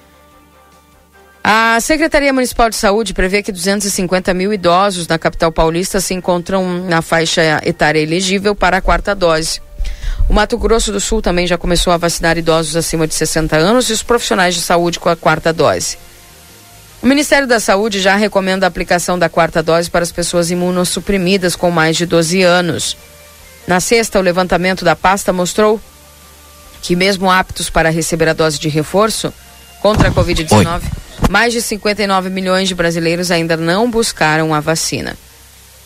A 1.43 1.79
Secretaria 1.79 2.33
Municipal 2.33 2.71
de 2.71 2.75
Saúde 2.75 3.13
prevê 3.13 3.43
que 3.43 3.51
250 3.51 4.33
mil 4.33 4.51
idosos 4.51 5.07
na 5.07 5.19
capital 5.19 5.51
paulista 5.51 6.01
se 6.01 6.15
encontram 6.15 6.85
na 6.85 7.03
faixa 7.03 7.61
etária 7.63 7.99
elegível 7.99 8.55
para 8.55 8.77
a 8.77 8.81
quarta 8.81 9.13
dose. 9.13 9.61
O 10.31 10.33
Mato 10.33 10.57
Grosso 10.57 10.93
do 10.93 11.01
Sul 11.01 11.21
também 11.21 11.45
já 11.45 11.57
começou 11.57 11.91
a 11.91 11.97
vacinar 11.97 12.37
idosos 12.37 12.77
acima 12.77 13.05
de 13.05 13.13
60 13.13 13.57
anos 13.57 13.89
e 13.89 13.91
os 13.91 14.01
profissionais 14.01 14.55
de 14.55 14.61
saúde 14.61 14.97
com 14.97 15.09
a 15.09 15.15
quarta 15.17 15.51
dose. 15.51 15.97
O 17.03 17.05
Ministério 17.05 17.45
da 17.45 17.59
Saúde 17.59 17.99
já 17.99 18.15
recomenda 18.15 18.65
a 18.65 18.69
aplicação 18.69 19.19
da 19.19 19.27
quarta 19.27 19.61
dose 19.61 19.91
para 19.91 20.03
as 20.03 20.11
pessoas 20.13 20.49
imunossuprimidas 20.49 21.53
com 21.53 21.69
mais 21.69 21.97
de 21.97 22.05
12 22.05 22.43
anos. 22.43 22.95
Na 23.67 23.81
sexta, 23.81 24.19
o 24.19 24.21
levantamento 24.21 24.85
da 24.85 24.95
pasta 24.95 25.33
mostrou 25.33 25.81
que, 26.81 26.95
mesmo 26.95 27.29
aptos 27.29 27.69
para 27.69 27.89
receber 27.89 28.29
a 28.29 28.33
dose 28.33 28.57
de 28.57 28.69
reforço 28.69 29.33
contra 29.81 30.07
a 30.07 30.11
Covid-19, 30.13 30.81
mais 31.29 31.51
de 31.51 31.61
59 31.61 32.29
milhões 32.29 32.69
de 32.69 32.73
brasileiros 32.73 33.31
ainda 33.31 33.57
não 33.57 33.91
buscaram 33.91 34.55
a 34.55 34.61
vacina. 34.61 35.17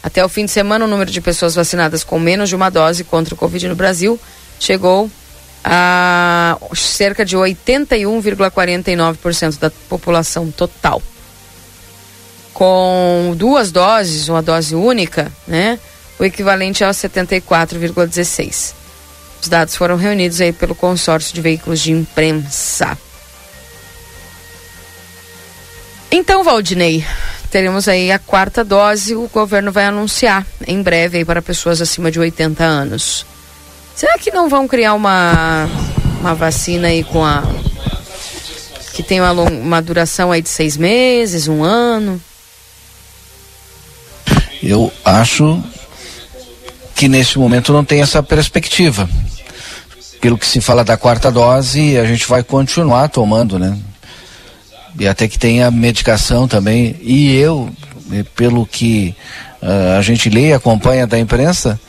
Até 0.06 0.24
o 0.24 0.30
fim 0.30 0.46
de 0.46 0.52
semana, 0.52 0.86
o 0.86 0.88
número 0.88 1.10
de 1.10 1.20
pessoas 1.20 1.56
vacinadas 1.56 2.04
com 2.04 2.20
menos 2.20 2.48
de 2.48 2.56
uma 2.56 2.70
dose 2.70 3.04
contra 3.04 3.34
o 3.34 3.38
Covid 3.38 3.70
no 3.70 3.76
Brasil 3.76 4.20
chegou 4.60 5.10
a 5.64 6.60
cerca 6.76 7.26
de 7.26 7.36
81,49% 7.36 9.58
da 9.58 9.72
população 9.90 10.52
total. 10.52 11.02
Com 12.54 13.34
duas 13.36 13.72
doses, 13.72 14.30
uma 14.30 14.44
dose 14.44 14.76
única, 14.76 15.32
né? 15.48 15.80
O 16.20 16.24
equivalente 16.24 16.84
é 16.84 16.88
74,16. 16.88 18.76
Os 19.42 19.48
dados 19.48 19.76
foram 19.76 19.96
reunidos 19.96 20.40
aí 20.40 20.54
pelo 20.54 20.76
consórcio 20.76 21.34
de 21.34 21.42
veículos 21.42 21.80
de 21.80 21.92
imprensa. 21.92 22.96
Então, 26.12 26.44
Valdinei, 26.44 27.04
teremos 27.56 27.88
aí 27.88 28.12
a 28.12 28.20
quarta 28.20 28.66
dose, 28.66 29.16
o 29.16 29.30
governo 29.30 29.72
vai 29.72 29.86
anunciar 29.86 30.46
em 30.68 30.84
breve 30.84 31.20
aí 31.20 31.24
para 31.24 31.42
pessoas 31.42 31.80
acima 31.80 32.12
de 32.12 32.20
80 32.20 32.62
anos. 32.62 33.26
Será 33.96 34.18
que 34.18 34.30
não 34.30 34.50
vão 34.50 34.68
criar 34.68 34.94
uma, 34.94 35.66
uma 36.20 36.36
vacina 36.36 36.90
aí 36.90 37.02
com 37.02 37.24
a. 37.24 37.46
que 38.92 39.02
tem 39.02 39.22
uma, 39.22 39.32
uma 39.32 39.82
duração 39.82 40.34
aí 40.34 40.42
de 40.42 40.50
seis 40.50 40.76
meses, 40.76 41.48
um 41.48 41.64
ano? 41.64 42.22
Eu 44.62 44.92
acho 45.06 45.64
que 46.94 47.08
nesse 47.08 47.40
momento 47.40 47.72
não 47.72 47.86
tem 47.86 48.02
essa 48.02 48.22
perspectiva. 48.22 49.10
Pelo 50.20 50.38
que 50.38 50.46
se 50.46 50.60
fala 50.60 50.84
da 50.84 50.98
quarta 50.98 51.32
dose, 51.32 51.98
a 51.98 52.04
gente 52.04 52.28
vai 52.28 52.44
continuar 52.44 53.08
tomando, 53.08 53.58
né? 53.58 53.80
E 55.00 55.08
até 55.08 55.28
que 55.28 55.38
tenha 55.38 55.70
medicação 55.70 56.48
também. 56.48 56.96
E 57.02 57.36
eu, 57.36 57.70
pelo 58.36 58.66
que 58.66 59.16
uh, 59.62 59.98
a 59.98 60.02
gente 60.02 60.30
lê 60.30 60.50
e 60.50 60.54
acompanha 60.54 61.06
da 61.06 61.20
imprensa, 61.20 61.80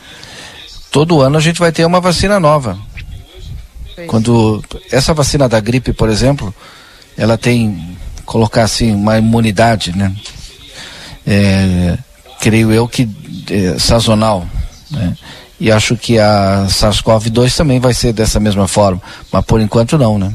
todo 0.91 1.21
ano 1.21 1.37
a 1.37 1.41
gente 1.41 1.59
vai 1.59 1.71
ter 1.71 1.85
uma 1.85 2.01
vacina 2.01 2.39
nova. 2.39 2.77
Quando 4.07 4.63
essa 4.91 5.13
vacina 5.13 5.49
da 5.49 5.59
gripe, 5.59 5.91
por 5.91 6.07
exemplo, 6.09 6.53
ela 7.17 7.37
tem, 7.37 7.97
colocar 8.25 8.63
assim, 8.63 8.93
uma 8.93 9.17
imunidade, 9.17 9.97
né? 9.97 10.13
É, 11.25 11.97
creio 12.39 12.71
eu 12.71 12.87
que 12.87 13.09
é, 13.49 13.79
sazonal, 13.79 14.45
né? 14.91 15.15
E 15.59 15.71
acho 15.71 15.97
que 15.97 16.19
a 16.19 16.67
SARS-CoV-2 16.69 17.55
também 17.57 17.79
vai 17.79 17.93
ser 17.93 18.13
dessa 18.13 18.39
mesma 18.39 18.67
forma, 18.67 19.01
mas 19.31 19.43
por 19.43 19.59
enquanto 19.59 19.97
não, 19.97 20.19
né? 20.19 20.31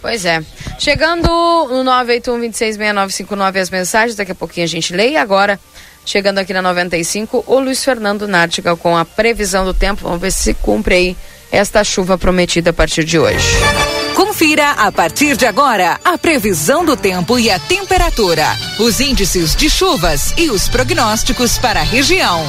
Pois 0.00 0.24
é. 0.24 0.42
Chegando 0.78 1.26
no 1.26 1.84
981-266959 1.84 3.56
as 3.60 3.70
mensagens, 3.70 4.14
daqui 4.16 4.32
a 4.32 4.34
pouquinho 4.34 4.64
a 4.64 4.68
gente 4.68 4.94
lê. 4.94 5.10
E 5.10 5.16
agora, 5.16 5.58
chegando 6.04 6.38
aqui 6.38 6.52
na 6.52 6.62
95, 6.62 7.44
o 7.46 7.58
Luiz 7.58 7.84
Fernando 7.84 8.28
Nártiga 8.28 8.76
com 8.76 8.96
a 8.96 9.04
previsão 9.04 9.64
do 9.64 9.74
tempo. 9.74 10.04
Vamos 10.04 10.20
ver 10.20 10.32
se 10.32 10.54
cumpre 10.54 10.94
aí 10.94 11.16
esta 11.50 11.82
chuva 11.82 12.16
prometida 12.16 12.70
a 12.70 12.72
partir 12.72 13.04
de 13.04 13.18
hoje. 13.18 13.46
Confira 14.14 14.72
a 14.72 14.92
partir 14.92 15.36
de 15.36 15.46
agora 15.46 15.98
a 16.04 16.18
previsão 16.18 16.84
do 16.84 16.96
tempo 16.96 17.38
e 17.38 17.50
a 17.50 17.58
temperatura, 17.58 18.46
os 18.78 19.00
índices 19.00 19.54
de 19.54 19.70
chuvas 19.70 20.34
e 20.36 20.50
os 20.50 20.68
prognósticos 20.68 21.58
para 21.58 21.80
a 21.80 21.84
região. 21.84 22.44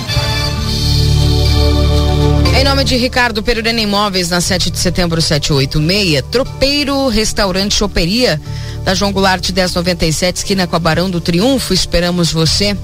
Em 2.60 2.64
nome 2.66 2.84
de 2.84 2.97
Ricardo 2.97 3.41
Perurena 3.41 3.80
Imóveis, 3.80 4.30
na 4.30 4.41
7 4.41 4.70
de 4.70 4.78
setembro 4.78 5.22
786, 5.22 6.22
Tropeiro 6.30 7.07
Restaurante 7.07 7.74
Choperia, 7.74 8.39
da 8.84 8.93
João 8.93 9.14
Goulart 9.14 9.49
1097, 9.49 10.39
esquina 10.39 10.68
com 10.68 10.78
do 11.10 11.22
Triunfo, 11.22 11.74
esperamos 11.74 12.34
você. 12.34 12.76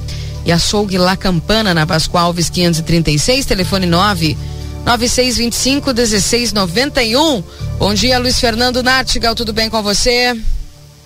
E 0.46 0.52
açougue 0.54 0.98
La 0.98 1.18
Campana, 1.18 1.74
na 1.74 1.84
Vasco 1.84 2.18
Alves 2.18 2.50
536, 2.50 3.46
telefone 3.46 3.86
9 3.86 4.38
9625 4.86 5.94
1691. 5.94 7.44
Bom 7.78 7.94
dia, 7.94 8.18
Luiz 8.18 8.40
Fernando 8.40 8.82
Nartigal, 8.82 9.36
tudo 9.36 9.52
bem 9.52 9.70
com 9.70 9.84
você? 9.84 10.40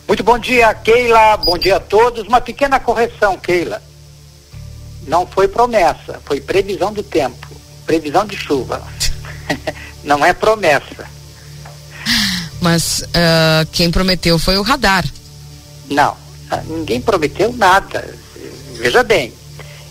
Muito 0.07 0.23
bom 0.23 0.37
dia, 0.37 0.71
Keila, 0.75 1.37
bom 1.37 1.57
dia 1.57 1.77
a 1.77 1.79
todos. 1.79 2.27
Uma 2.27 2.39
pequena 2.39 2.79
correção, 2.79 3.35
Keila. 3.35 3.81
Não 5.07 5.25
foi 5.25 5.47
promessa, 5.47 6.21
foi 6.23 6.39
previsão 6.39 6.93
do 6.93 7.01
tempo 7.01 7.58
previsão 7.89 8.23
de 8.23 8.37
chuva. 8.37 8.83
Não 10.03 10.23
é 10.23 10.31
promessa. 10.31 11.09
Mas 12.61 13.01
uh, 13.01 13.65
quem 13.71 13.89
prometeu 13.89 14.37
foi 14.37 14.59
o 14.59 14.61
radar. 14.61 15.03
Não, 15.89 16.15
ninguém 16.67 17.01
prometeu 17.01 17.51
nada. 17.51 18.07
Veja 18.75 19.01
bem, 19.01 19.33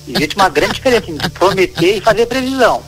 existe 0.07 0.37
uma 0.37 0.49
grande 0.49 0.75
diferença 0.75 1.11
entre 1.11 1.29
prometer 1.31 1.97
e 1.97 2.01
fazer 2.01 2.27
previsão. 2.27 2.85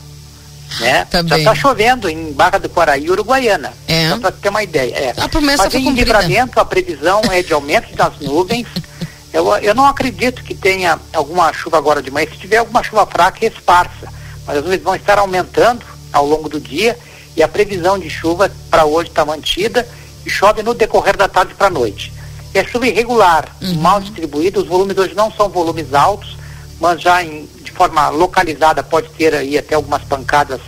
Né? 0.79 1.05
Já 1.27 1.39
está 1.39 1.55
chovendo 1.57 2.09
em 2.09 2.33
Barra 2.33 2.59
do 2.59 2.71
Quaraí, 2.71 3.11
Uruguaiana. 3.11 3.73
É. 3.89 4.11
Só 4.11 4.19
para 4.19 4.31
ter 4.31 4.49
uma 4.49 4.63
ideia. 4.63 4.95
É. 4.95 5.15
A 5.17 5.29
promessa 5.29 5.65
Mas 5.65 5.73
foi 5.73 5.83
em 5.83 5.93
livramento 5.93 6.61
a 6.61 6.65
previsão 6.65 7.21
é 7.33 7.43
de 7.43 7.53
aumento 7.53 7.93
das 7.97 8.17
nuvens. 8.21 8.69
Eu, 9.33 9.49
eu 9.57 9.75
não 9.75 9.87
acredito 9.87 10.45
que 10.45 10.55
tenha 10.55 11.01
alguma 11.13 11.53
chuva 11.53 11.79
agora 11.79 12.01
de 12.01 12.13
manhã. 12.13 12.29
Se 12.31 12.39
tiver 12.39 12.59
alguma 12.59 12.85
chuva 12.85 13.05
fraca, 13.07 13.45
esparsa 13.45 14.20
mas 14.47 14.57
as 14.57 14.65
nuvens 14.65 14.83
vão 14.83 14.95
estar 14.95 15.19
aumentando 15.19 15.85
ao 16.13 16.27
longo 16.27 16.49
do 16.49 16.61
dia 16.61 16.99
e 17.37 17.43
a 17.43 17.49
previsão 17.49 17.99
de 17.99 18.11
chuva 18.11 18.51
para 18.71 18.85
hoje 18.85 19.09
está 19.09 19.25
mantida 19.25 19.87
e 20.27 20.31
chove 20.31 20.63
no 20.63 20.75
decorrer 20.75 21.17
da 21.17 21.29
tarde 21.29 21.55
para 21.55 21.69
a 21.69 21.71
noite. 21.71 22.13
A 22.55 22.65
chuva 22.65 22.89
irregular, 22.89 23.57
uhum. 23.63 23.75
mal 23.75 24.01
distribuída, 24.01 24.59
os 24.59 24.67
volumes 24.67 24.99
hoje 24.99 25.15
não 25.15 25.31
são 25.31 25.49
volumes 25.49 25.95
altos, 25.95 26.37
mas 26.81 27.01
já 27.01 27.23
em, 27.23 27.49
de 27.63 27.71
forma 27.71 28.09
localizada 28.09 28.83
pode 28.83 29.09
ter 29.11 29.35
aí 29.35 29.57
até 29.57 29.75
algumas 29.75 30.03
pancadas 30.03 30.61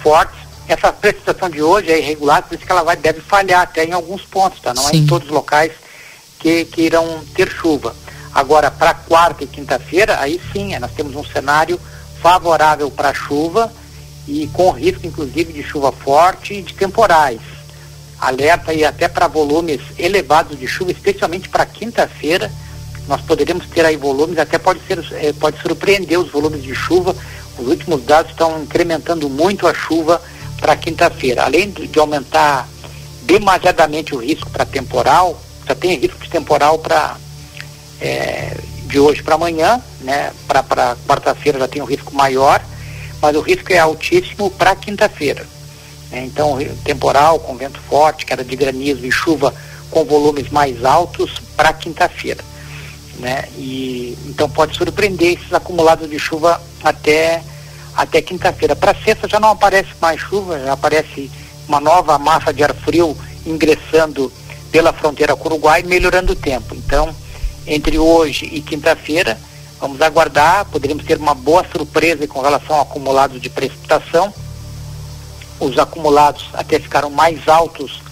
fortes. 0.00 0.38
Essa 0.68 0.92
precipitação 0.92 1.50
de 1.50 1.60
hoje 1.60 1.90
é 1.90 1.98
irregular, 1.98 2.42
por 2.42 2.54
isso 2.54 2.64
que 2.64 2.70
ela 2.70 2.84
vai, 2.84 2.96
deve 2.96 3.20
falhar 3.20 3.62
até 3.62 3.84
em 3.84 3.92
alguns 3.92 4.22
pontos, 4.22 4.60
tá? 4.60 4.72
Não 4.72 4.84
Sim. 4.84 4.96
é 4.96 4.96
em 5.00 5.06
todos 5.06 5.28
os 5.28 5.34
locais 5.34 5.72
que, 6.38 6.64
que 6.66 6.82
irão 6.82 7.20
ter 7.34 7.50
chuva. 7.50 7.94
Agora, 8.32 8.70
para 8.70 8.94
quarta 8.94 9.44
e 9.44 9.46
quinta-feira, 9.46 10.18
aí 10.20 10.40
sim, 10.52 10.74
é, 10.74 10.78
nós 10.78 10.92
temos 10.92 11.14
um 11.14 11.24
cenário 11.24 11.80
favorável 12.24 12.90
para 12.90 13.12
chuva 13.12 13.70
e 14.26 14.46
com 14.46 14.70
risco 14.70 15.06
inclusive 15.06 15.52
de 15.52 15.62
chuva 15.62 15.92
forte 15.92 16.54
e 16.54 16.62
de 16.62 16.72
temporais. 16.72 17.38
Alerta 18.18 18.70
aí 18.70 18.82
até 18.82 19.08
para 19.08 19.28
volumes 19.28 19.82
elevados 19.98 20.58
de 20.58 20.66
chuva, 20.66 20.90
especialmente 20.90 21.50
para 21.50 21.66
quinta-feira. 21.66 22.50
Nós 23.06 23.20
poderemos 23.20 23.66
ter 23.66 23.84
aí 23.84 23.98
volumes, 23.98 24.38
até 24.38 24.56
pode 24.56 24.80
ser 24.86 25.04
eh, 25.12 25.34
pode 25.38 25.60
surpreender 25.60 26.18
os 26.18 26.30
volumes 26.30 26.62
de 26.62 26.74
chuva. 26.74 27.14
Os 27.58 27.68
últimos 27.68 28.02
dados 28.04 28.30
estão 28.32 28.62
incrementando 28.62 29.28
muito 29.28 29.66
a 29.66 29.74
chuva 29.74 30.22
para 30.58 30.74
quinta-feira. 30.76 31.44
Além 31.44 31.70
de, 31.70 31.98
aumentar 31.98 32.66
demasiadamente 33.24 34.14
o 34.14 34.18
risco 34.18 34.48
para 34.48 34.64
temporal, 34.64 35.38
já 35.68 35.74
tem 35.74 35.98
risco 35.98 36.18
de 36.24 36.30
temporal 36.30 36.78
para 36.78 37.18
é, 38.00 38.56
de 38.94 39.00
hoje 39.00 39.24
para 39.24 39.34
amanhã, 39.34 39.82
né? 40.02 40.32
Para 40.46 40.96
quarta-feira 41.08 41.58
já 41.58 41.66
tem 41.66 41.82
um 41.82 41.84
risco 41.84 42.14
maior, 42.14 42.62
mas 43.20 43.34
o 43.34 43.40
risco 43.40 43.72
é 43.72 43.78
altíssimo 43.78 44.48
para 44.52 44.76
quinta-feira. 44.76 45.44
Né? 46.12 46.22
Então, 46.24 46.56
temporal 46.84 47.40
com 47.40 47.56
vento 47.56 47.80
forte, 47.80 48.24
queda 48.24 48.44
de 48.44 48.54
granizo 48.54 49.04
e 49.04 49.10
chuva 49.10 49.52
com 49.90 50.04
volumes 50.04 50.48
mais 50.48 50.84
altos 50.84 51.42
para 51.56 51.72
quinta-feira. 51.72 52.44
Né? 53.18 53.48
E, 53.56 54.16
então 54.26 54.48
pode 54.48 54.76
surpreender 54.76 55.38
esses 55.38 55.52
acumulados 55.52 56.08
de 56.08 56.18
chuva 56.20 56.62
até, 56.84 57.42
até 57.96 58.22
quinta-feira. 58.22 58.76
Para 58.76 58.94
sexta 58.94 59.26
já 59.26 59.40
não 59.40 59.50
aparece 59.50 59.90
mais 60.00 60.20
chuva, 60.20 60.60
já 60.60 60.72
aparece 60.72 61.28
uma 61.66 61.80
nova 61.80 62.16
massa 62.16 62.52
de 62.52 62.62
ar 62.62 62.72
frio 62.72 63.16
ingressando 63.44 64.32
pela 64.70 64.92
fronteira 64.92 65.34
com 65.34 65.48
o 65.48 65.52
Uruguai, 65.52 65.82
melhorando 65.82 66.32
o 66.34 66.36
tempo. 66.36 66.76
Então, 66.76 67.12
entre 67.66 67.98
hoje 67.98 68.46
e 68.46 68.60
quinta-feira, 68.60 69.38
vamos 69.80 70.00
aguardar, 70.00 70.64
poderíamos 70.66 71.04
ter 71.04 71.18
uma 71.18 71.34
boa 71.34 71.64
surpresa 71.70 72.26
com 72.26 72.40
relação 72.40 72.76
ao 72.76 72.82
acumulado 72.82 73.38
de 73.38 73.48
precipitação. 73.48 74.32
Os 75.60 75.78
acumulados 75.78 76.46
até 76.52 76.78
ficaram 76.78 77.10
mais 77.10 77.48
altos 77.48 78.02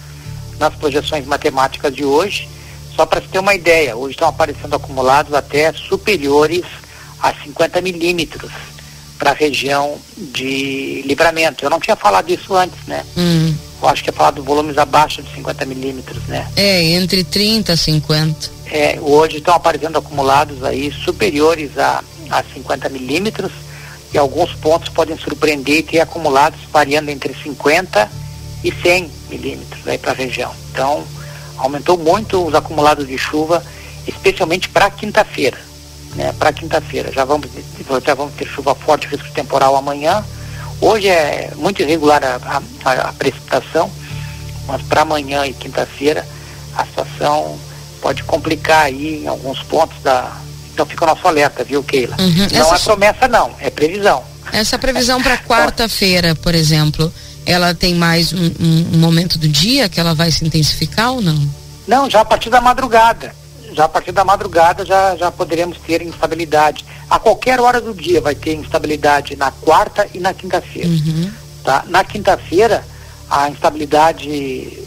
nas 0.59 0.73
projeções 0.75 1.25
matemáticas 1.25 1.93
de 1.93 2.05
hoje. 2.05 2.49
Só 2.95 3.05
para 3.05 3.21
se 3.21 3.27
ter 3.27 3.39
uma 3.39 3.55
ideia, 3.55 3.95
hoje 3.95 4.13
estão 4.13 4.27
aparecendo 4.27 4.75
acumulados 4.75 5.33
até 5.33 5.73
superiores 5.73 6.63
a 7.19 7.33
50 7.33 7.81
milímetros 7.81 8.51
para 9.17 9.31
a 9.31 9.33
região 9.33 9.97
de 10.17 11.01
livramento. 11.05 11.65
Eu 11.65 11.69
não 11.69 11.79
tinha 11.79 11.95
falado 11.95 12.29
isso 12.29 12.53
antes, 12.55 12.85
né? 12.85 13.03
Hum. 13.17 13.55
Eu 13.83 13.89
acho 13.89 14.03
que 14.03 14.09
é 14.09 14.13
falado 14.13 14.41
volumes 14.41 14.77
abaixo 14.77 15.21
de 15.21 15.29
50 15.35 15.65
milímetros, 15.65 16.23
né? 16.23 16.49
É, 16.55 16.83
entre 16.93 17.23
30 17.23 17.73
e 17.73 17.77
50. 17.77 18.51
É, 18.67 18.97
hoje 19.01 19.37
estão 19.37 19.53
aparecendo 19.53 19.97
acumulados 19.97 20.63
aí 20.63 20.89
superiores 20.91 21.77
a, 21.77 22.01
a 22.29 22.43
50 22.53 22.87
milímetros 22.87 23.51
e 24.13 24.17
alguns 24.17 24.53
pontos 24.53 24.87
podem 24.87 25.17
surpreender 25.17 25.79
e 25.79 25.83
ter 25.83 25.99
acumulados 25.99 26.59
variando 26.71 27.09
entre 27.09 27.33
50 27.33 28.09
e 28.63 28.71
100 28.71 29.11
milímetros 29.29 29.85
aí 29.85 29.97
para 29.97 30.11
a 30.11 30.15
região. 30.15 30.53
Então, 30.71 31.03
aumentou 31.57 31.97
muito 31.97 32.41
os 32.47 32.55
acumulados 32.55 33.05
de 33.05 33.17
chuva, 33.17 33.61
especialmente 34.07 34.69
para 34.69 34.89
quinta-feira 34.89 35.73
né, 36.15 36.33
para 36.37 36.53
quinta-feira. 36.53 37.11
Já 37.11 37.25
vamos, 37.25 37.47
já 38.05 38.13
vamos 38.13 38.33
ter 38.35 38.47
chuva 38.47 38.75
forte, 38.75 39.07
risco 39.07 39.29
temporal 39.31 39.75
amanhã. 39.75 40.23
Hoje 40.83 41.07
é 41.07 41.49
muito 41.55 41.81
irregular 41.81 42.21
a, 42.21 42.61
a, 42.83 42.91
a 42.91 43.13
precipitação, 43.13 43.89
mas 44.67 44.81
para 44.81 45.03
amanhã 45.03 45.45
e 45.45 45.53
quinta-feira 45.53 46.27
a 46.75 46.85
situação 46.85 47.57
pode 48.01 48.21
complicar 48.23 48.87
aí 48.87 49.23
em 49.23 49.27
alguns 49.27 49.63
pontos 49.63 49.95
da. 50.03 50.29
Então 50.73 50.85
fica 50.85 51.05
o 51.05 51.07
nosso 51.07 51.25
alerta, 51.25 51.63
viu, 51.63 51.81
Keila? 51.81 52.17
Uhum. 52.19 52.47
Não 52.51 52.73
Essa... 52.73 52.75
é 52.75 52.79
promessa 52.79 53.27
não, 53.29 53.55
é 53.61 53.69
previsão. 53.69 54.21
Essa 54.51 54.77
previsão 54.77 55.21
para 55.23 55.37
quarta-feira, 55.37 56.35
por 56.35 56.53
exemplo, 56.53 57.11
ela 57.45 57.73
tem 57.73 57.95
mais 57.95 58.33
um, 58.33 58.51
um, 58.59 58.89
um 58.95 58.97
momento 58.97 59.37
do 59.37 59.47
dia 59.47 59.87
que 59.87 60.01
ela 60.01 60.13
vai 60.13 60.31
se 60.31 60.43
intensificar 60.43 61.13
ou 61.13 61.21
não? 61.21 61.49
Não, 61.87 62.09
já 62.09 62.19
a 62.19 62.25
partir 62.25 62.49
da 62.49 62.59
madrugada 62.59 63.33
já 63.73 63.85
a 63.85 63.89
partir 63.89 64.11
da 64.11 64.23
madrugada 64.23 64.85
já, 64.85 65.15
já 65.15 65.31
poderemos 65.31 65.77
ter 65.79 66.01
instabilidade. 66.01 66.85
A 67.09 67.19
qualquer 67.19 67.59
hora 67.59 67.79
do 67.79 67.93
dia 67.93 68.21
vai 68.21 68.35
ter 68.35 68.53
instabilidade 68.53 69.35
na 69.35 69.51
quarta 69.51 70.07
e 70.13 70.19
na 70.19 70.33
quinta-feira. 70.33 70.89
Uhum. 70.89 71.31
Tá? 71.63 71.83
Na 71.87 72.03
quinta-feira, 72.03 72.83
a 73.29 73.49
instabilidade 73.49 74.83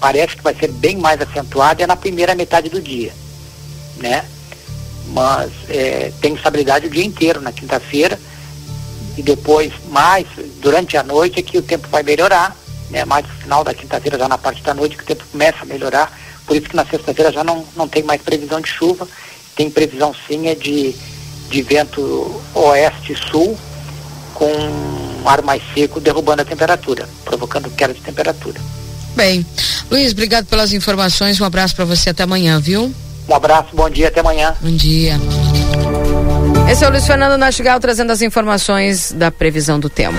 parece 0.00 0.36
que 0.36 0.42
vai 0.42 0.54
ser 0.54 0.70
bem 0.70 0.96
mais 0.96 1.20
acentuada 1.20 1.82
é 1.82 1.86
na 1.86 1.96
primeira 1.96 2.34
metade 2.34 2.68
do 2.68 2.80
dia. 2.80 3.12
Né? 3.96 4.24
Mas 5.08 5.50
é, 5.68 6.12
tem 6.20 6.34
instabilidade 6.34 6.86
o 6.86 6.90
dia 6.90 7.04
inteiro 7.04 7.40
na 7.40 7.52
quinta-feira 7.52 8.18
e 9.16 9.22
depois 9.22 9.72
mais 9.90 10.26
durante 10.60 10.96
a 10.96 11.02
noite 11.02 11.38
é 11.38 11.42
que 11.42 11.58
o 11.58 11.62
tempo 11.62 11.88
vai 11.88 12.02
melhorar, 12.02 12.56
né? 12.90 13.04
mais 13.04 13.26
no 13.26 13.34
final 13.34 13.62
da 13.62 13.74
quinta-feira, 13.74 14.18
já 14.18 14.28
na 14.28 14.38
parte 14.38 14.62
da 14.62 14.74
noite, 14.74 14.96
que 14.96 15.02
o 15.02 15.06
tempo 15.06 15.24
começa 15.30 15.62
a 15.62 15.66
melhorar 15.66 16.12
por 16.46 16.56
isso 16.56 16.68
que 16.68 16.76
na 16.76 16.84
sexta-feira 16.84 17.32
já 17.32 17.42
não, 17.42 17.64
não 17.74 17.88
tem 17.88 18.02
mais 18.02 18.20
previsão 18.20 18.60
de 18.60 18.68
chuva. 18.68 19.08
Tem 19.56 19.70
previsão 19.70 20.14
sim 20.26 20.48
é 20.48 20.54
de, 20.54 20.94
de 21.54 21.62
vento 21.62 22.42
oeste-sul 22.52 23.56
com 24.34 24.50
um 24.52 25.28
ar 25.28 25.40
mais 25.42 25.62
seco 25.72 26.00
derrubando 26.00 26.42
a 26.42 26.44
temperatura, 26.44 27.08
provocando 27.24 27.70
queda 27.70 27.94
de 27.94 28.00
temperatura. 28.00 28.60
Bem, 29.14 29.46
Luiz, 29.88 30.10
obrigado 30.10 30.46
pelas 30.46 30.72
informações. 30.72 31.40
Um 31.40 31.44
abraço 31.44 31.76
para 31.76 31.84
você 31.84 32.10
até 32.10 32.24
amanhã, 32.24 32.58
viu? 32.58 32.92
Um 33.28 33.34
abraço, 33.34 33.68
bom 33.72 33.88
dia, 33.88 34.08
até 34.08 34.18
amanhã. 34.18 34.56
Bom 34.60 34.74
dia. 34.74 35.14
Esse 36.68 36.84
é 36.84 36.88
o 36.88 36.90
Luiz 36.90 37.06
Fernando 37.06 37.38
Nastigal 37.38 37.78
trazendo 37.78 38.10
as 38.10 38.20
informações 38.20 39.12
da 39.12 39.30
previsão 39.30 39.78
do 39.78 39.88
tempo. 39.88 40.18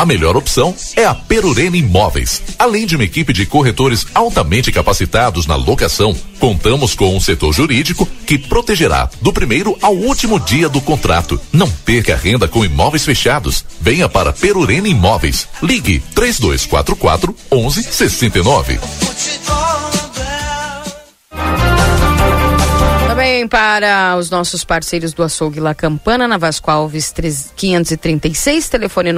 a 0.00 0.06
melhor 0.06 0.34
opção 0.34 0.74
é 0.96 1.04
a 1.04 1.14
Perurena 1.14 1.76
Imóveis. 1.76 2.40
Além 2.58 2.86
de 2.86 2.96
uma 2.96 3.04
equipe 3.04 3.34
de 3.34 3.44
corretores 3.44 4.06
altamente 4.14 4.72
capacitados 4.72 5.46
na 5.46 5.56
locação, 5.56 6.16
contamos 6.38 6.94
com 6.94 7.14
um 7.14 7.20
setor 7.20 7.52
jurídico 7.52 8.08
que 8.24 8.38
protegerá 8.38 9.10
do 9.20 9.30
primeiro 9.30 9.76
ao 9.82 9.94
último 9.94 10.40
dia 10.40 10.70
do 10.70 10.80
contrato. 10.80 11.38
Não 11.52 11.70
perca 11.70 12.16
renda 12.16 12.48
com 12.48 12.64
imóveis 12.64 13.04
fechados. 13.04 13.62
Venha 13.78 14.08
para 14.08 14.32
Perurena 14.32 14.88
Imóveis. 14.88 15.46
Ligue 15.62 16.02
3244 16.14 17.36
1169. 17.52 18.80
Também 23.06 23.46
para 23.46 24.16
os 24.16 24.30
nossos 24.30 24.64
parceiros 24.64 25.12
do 25.12 25.22
Açougue 25.22 25.60
La 25.60 25.74
Campana, 25.74 26.26
na 26.26 26.38
Vasco 26.38 26.70
Alves 26.70 27.12
536, 27.54 28.70
telefone 28.70 29.12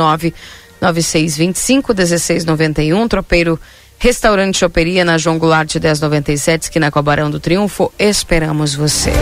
99625 0.83 1.95
1691, 1.95 3.09
tropeiro 3.09 3.59
Restaurante 3.99 4.59
Choperia 4.59 5.05
na 5.05 5.17
João 5.17 5.39
Goulart 5.39 5.77
1097, 5.77 6.65
esquina 6.65 6.91
com 6.91 7.01
Barão 7.01 7.31
do 7.31 7.39
Triunfo. 7.39 7.93
Esperamos 7.97 8.75
você. 8.75 9.13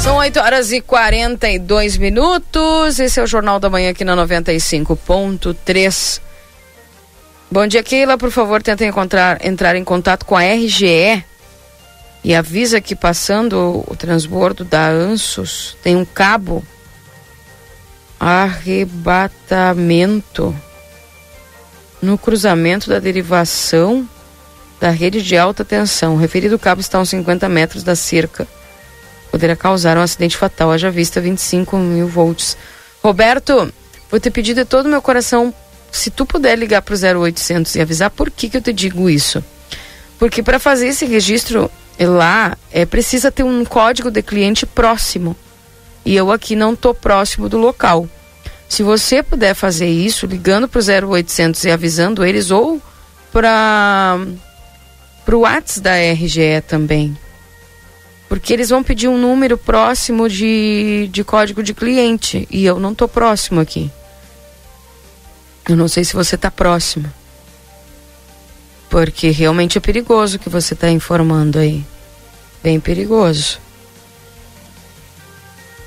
São 0.00 0.16
8 0.16 0.40
horas 0.40 0.72
e 0.72 0.80
42 0.80 1.96
minutos. 1.98 2.98
Esse 2.98 3.20
é 3.20 3.22
o 3.22 3.28
Jornal 3.28 3.60
da 3.60 3.70
Manhã 3.70 3.90
aqui 3.90 4.04
na 4.04 4.16
95.3. 4.16 6.20
Bom 7.48 7.64
dia, 7.68 7.84
Keila. 7.84 8.18
Por 8.18 8.32
favor, 8.32 8.60
tenta 8.60 8.84
encontrar, 8.84 9.46
entrar 9.46 9.76
em 9.76 9.84
contato 9.84 10.26
com 10.26 10.36
a 10.36 10.42
RGE 10.42 11.24
e 12.24 12.34
avisa 12.34 12.80
que 12.80 12.96
passando 12.96 13.84
o 13.86 13.94
transbordo 13.94 14.64
da 14.64 14.88
Ansos 14.88 15.76
tem 15.80 15.94
um 15.94 16.04
cabo 16.04 16.64
arrebatamento 18.18 20.56
no 22.00 22.18
cruzamento 22.18 22.88
da 22.88 22.98
derivação 22.98 24.08
da 24.80 24.90
rede 24.90 25.22
de 25.22 25.36
alta 25.36 25.64
tensão. 25.64 26.14
O 26.14 26.18
referido 26.18 26.58
cabo 26.58 26.80
está 26.80 26.98
a 26.98 27.00
uns 27.00 27.10
50 27.10 27.48
metros 27.48 27.82
da 27.82 27.96
cerca. 27.96 28.46
Poderá 29.30 29.56
causar 29.56 29.96
um 29.96 30.02
acidente 30.02 30.36
fatal, 30.36 30.70
haja 30.70 30.90
vista 30.90 31.20
25 31.20 31.76
mil 31.76 32.06
volts. 32.06 32.56
Roberto, 33.02 33.72
vou 34.10 34.20
te 34.20 34.30
pedir 34.30 34.54
de 34.54 34.64
todo 34.64 34.86
o 34.86 34.88
meu 34.88 35.02
coração 35.02 35.52
se 35.90 36.10
tu 36.10 36.26
puder 36.26 36.58
ligar 36.58 36.82
para 36.82 36.94
o 36.94 37.22
0800 37.22 37.74
e 37.74 37.80
avisar 37.80 38.10
por 38.10 38.30
que, 38.30 38.50
que 38.50 38.56
eu 38.56 38.62
te 38.62 38.72
digo 38.72 39.08
isso. 39.08 39.42
Porque 40.18 40.42
para 40.42 40.58
fazer 40.58 40.88
esse 40.88 41.04
registro 41.04 41.70
lá, 41.98 42.56
é 42.70 42.84
precisa 42.84 43.30
ter 43.30 43.42
um 43.42 43.64
código 43.64 44.10
de 44.10 44.22
cliente 44.22 44.66
próximo. 44.66 45.36
E 46.06 46.14
eu 46.14 46.30
aqui 46.30 46.54
não 46.54 46.72
estou 46.72 46.94
próximo 46.94 47.48
do 47.48 47.58
local. 47.58 48.08
Se 48.68 48.84
você 48.84 49.24
puder 49.24 49.54
fazer 49.54 49.88
isso, 49.88 50.24
ligando 50.24 50.68
para 50.68 50.78
o 50.78 51.10
0800 51.10 51.64
e 51.64 51.70
avisando 51.70 52.24
eles, 52.24 52.52
ou 52.52 52.80
para 53.32 54.16
o 55.32 55.38
WhatsApp 55.38 55.80
da 55.80 55.96
RGE 55.96 56.62
também. 56.68 57.16
Porque 58.28 58.52
eles 58.52 58.70
vão 58.70 58.84
pedir 58.84 59.08
um 59.08 59.18
número 59.18 59.58
próximo 59.58 60.28
de, 60.28 61.08
de 61.12 61.24
código 61.24 61.60
de 61.60 61.74
cliente. 61.74 62.46
E 62.50 62.64
eu 62.64 62.78
não 62.78 62.92
estou 62.92 63.08
próximo 63.08 63.60
aqui. 63.60 63.90
Eu 65.68 65.76
não 65.76 65.88
sei 65.88 66.04
se 66.04 66.14
você 66.14 66.36
está 66.36 66.52
próximo. 66.52 67.12
Porque 68.88 69.30
realmente 69.30 69.76
é 69.76 69.80
perigoso 69.80 70.36
o 70.36 70.38
que 70.38 70.48
você 70.48 70.74
está 70.74 70.88
informando 70.88 71.58
aí. 71.58 71.84
Bem 72.62 72.78
perigoso. 72.78 73.65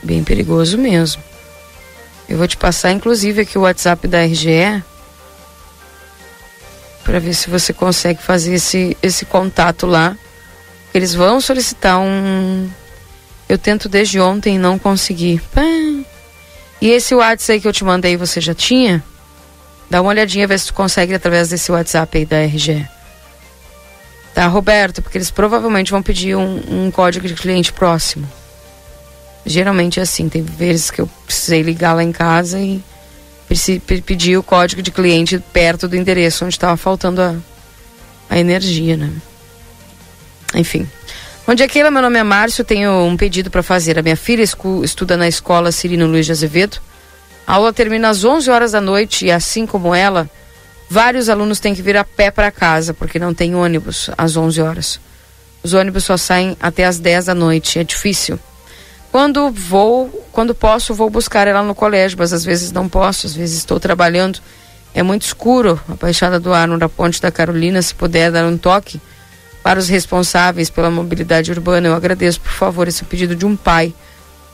Bem 0.02 0.24
perigoso 0.24 0.78
mesmo. 0.78 1.22
Eu 2.28 2.38
vou 2.38 2.47
te 2.47 2.56
passar, 2.56 2.91
inclusive, 2.91 3.41
aqui 3.41 3.58
o 3.58 3.62
WhatsApp 3.62 4.08
da 4.08 4.24
RGE. 4.24 4.84
para 7.04 7.20
ver 7.20 7.34
se 7.34 7.50
você 7.50 7.74
consegue 7.74 8.22
fazer 8.22 8.54
esse, 8.54 8.95
esse 9.02 9.26
contato 9.26 9.88
lá. 9.88 10.16
Eles 10.93 11.14
vão 11.16 11.41
solicitar 11.41 12.00
um. 12.00 12.70
Eu 13.47 13.58
tento 13.58 13.89
desde 13.89 14.20
ontem 14.20 14.56
e 14.56 14.60
não 14.60 14.78
consegui. 14.78 15.41
Pá. 15.54 15.62
E 16.82 16.89
esse 16.91 17.16
WhatsApp 17.16 17.54
aí 17.54 17.62
que 17.62 17.68
eu 17.68 17.74
te 17.74 17.84
mandei, 17.84 18.16
você 18.16 18.39
já 18.39 18.54
tinha? 18.54 19.04
Dá 19.89 20.02
uma 20.02 20.10
olhadinha, 20.12 20.47
ver 20.47 20.60
se 20.60 20.68
tu 20.68 20.74
consegue 20.76 21.16
através 21.16 21.50
desse 21.50 21.72
WhatsApp 21.72 22.16
aí 22.16 22.26
da 22.26 22.45
RGE. 22.45 22.88
Tá, 24.36 24.45
Roberto? 24.45 25.02
Porque 25.02 25.18
eles 25.18 25.32
provavelmente 25.32 25.91
vão 25.91 26.04
pedir 26.04 26.36
um, 26.36 26.86
um 26.86 26.91
código 26.91 27.28
de 27.28 27.34
cliente 27.34 27.74
próximo. 27.74 28.30
Geralmente 29.50 30.00
é 30.00 30.04
assim, 30.04 30.30
tem 30.30 30.43
vezes 30.43 30.91
que 30.91 31.02
eu 31.02 31.10
precisei 31.26 31.64
ligar 31.64 31.93
lá 31.93 32.04
em 32.04 32.12
casa 32.12 32.60
e 32.60 32.84
pedir 34.06 34.38
o 34.38 34.43
código 34.43 34.80
de 34.80 34.91
cliente 34.91 35.39
perto 35.52 35.88
do 35.88 35.95
endereço 35.95 36.45
onde 36.45 36.54
estava 36.54 36.78
faltando 36.78 37.20
a, 37.20 37.36
a 38.30 38.38
energia, 38.38 38.95
né? 38.95 39.12
Enfim. 40.54 40.88
Bom 41.47 41.56
dia, 41.56 41.68
Keila. 41.68 41.89
Meu 41.89 42.04
nome 42.04 42.20
é 42.20 42.24
Márcio. 42.24 42.64
Tenho 42.64 42.91
um 43.04 43.18
pedido 43.18 43.50
para 43.50 43.64
fazer. 43.64 43.97
A 43.97 44.04
minha 44.04 44.16
filha 44.16 44.43
estuda 44.84 45.18
na 45.18 45.28
escola 45.28 45.72
Cirino 45.72 46.06
Luiz 46.06 46.28
de 46.28 46.32
Azevedo. 46.32 46.78
A 47.47 47.56
aula 47.56 47.74
termina 47.74 48.10
às 48.10 48.24
11 48.24 48.52
horas 48.52 48.74
da 48.74 48.80
noite 48.80 49.26
e, 49.26 49.32
assim 49.32 49.66
como 49.66 49.95
ela, 49.95 50.30
vários 50.88 51.28
alunos 51.28 51.60
têm 51.60 51.74
que 51.74 51.82
vir 51.82 51.97
a 51.97 52.04
pé 52.04 52.30
para 52.30 52.52
casa 52.52 52.93
porque 52.93 53.18
não 53.18 53.34
tem 53.34 53.56
ônibus 53.56 54.12
às 54.16 54.38
11 54.38 54.62
horas. 54.62 55.00
Os 55.64 55.74
ônibus 55.74 56.04
só 56.04 56.18
saem 56.18 56.56
até 56.62 56.86
às 56.86 57.00
10 57.00 57.26
da 57.26 57.34
noite. 57.34 57.80
É 57.80 57.84
difícil. 57.84 58.39
Quando 59.12 59.49
vou, 59.49 60.28
quando 60.32 60.53
posso, 60.53 60.93
vou 60.93 61.10
buscar 61.10 61.47
ela 61.47 61.64
no 61.64 61.74
colégio, 61.74 62.18
mas 62.20 62.32
às 62.32 62.45
vezes 62.45 62.72
não 62.72 62.88
posso, 62.88 63.26
às 63.26 63.34
vezes 63.34 63.57
estou 63.57 63.80
trabalhando. 63.80 64.39
É 64.93 65.01
muito 65.01 65.24
escuro 65.24 65.80
a 65.89 65.95
Baixada 65.95 66.39
do 66.39 66.53
Arno 66.53 66.78
da 66.78 66.88
Ponte 66.88 67.22
da 67.22 67.32
Carolina, 67.32 67.82
se 67.82 67.93
puder 67.93 68.32
dar 68.32 68.45
um 68.45 68.57
toque 68.57 69.01
para 69.64 69.80
os 69.80 69.89
responsáveis 69.89 70.70
pela 70.70 70.89
mobilidade 70.89 71.51
urbana, 71.51 71.88
eu 71.88 71.93
agradeço, 71.93 72.39
por 72.39 72.51
favor, 72.51 72.88
esse 72.88 73.03
pedido 73.03 73.36
de 73.36 73.45
um 73.45 73.55
pai. 73.55 73.93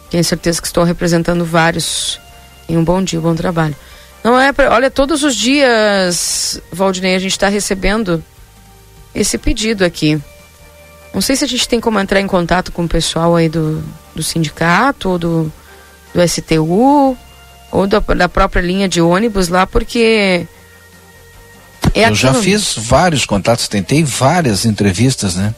Tenho 0.10 0.24
certeza 0.24 0.62
que 0.62 0.68
estou 0.68 0.84
representando 0.84 1.46
vários. 1.46 2.20
Em 2.68 2.78
um 2.78 2.84
bom 2.84 3.04
dia, 3.04 3.20
um 3.20 3.22
bom 3.22 3.36
trabalho. 3.36 3.76
Não 4.24 4.40
é 4.40 4.52
pra, 4.52 4.74
olha, 4.74 4.90
todos 4.90 5.24
os 5.24 5.36
dias, 5.36 6.60
Valdinei, 6.72 7.16
a 7.16 7.20
gente 7.20 7.34
está 7.34 7.48
recebendo 7.48 8.24
esse 9.14 9.38
pedido 9.38 9.86
aqui. 9.86 10.20
Não 11.16 11.22
sei 11.22 11.38
se 11.38 11.46
a 11.46 11.48
gente 11.48 11.66
tem 11.66 11.80
como 11.80 11.98
entrar 11.98 12.20
em 12.20 12.28
contato 12.28 12.74
com 12.74 12.84
o 12.84 12.90
pessoal 12.90 13.38
aí 13.38 13.48
do, 13.48 13.82
do 14.14 14.22
sindicato, 14.22 15.12
ou 15.12 15.18
do, 15.18 15.54
do 16.14 16.28
STU, 16.28 17.18
ou 17.72 17.88
da, 17.88 18.00
da 18.00 18.28
própria 18.28 18.62
linha 18.62 18.90
de 18.90 19.00
ônibus 19.00 19.48
lá, 19.48 19.66
porque. 19.66 20.46
É 21.94 22.10
eu 22.10 22.16
já 22.16 22.34
fiz 22.34 22.76
vários 22.78 23.26
contatos, 23.26 23.70
tentei 23.70 24.04
várias 24.04 24.66
entrevistas, 24.66 25.36
né? 25.36 25.56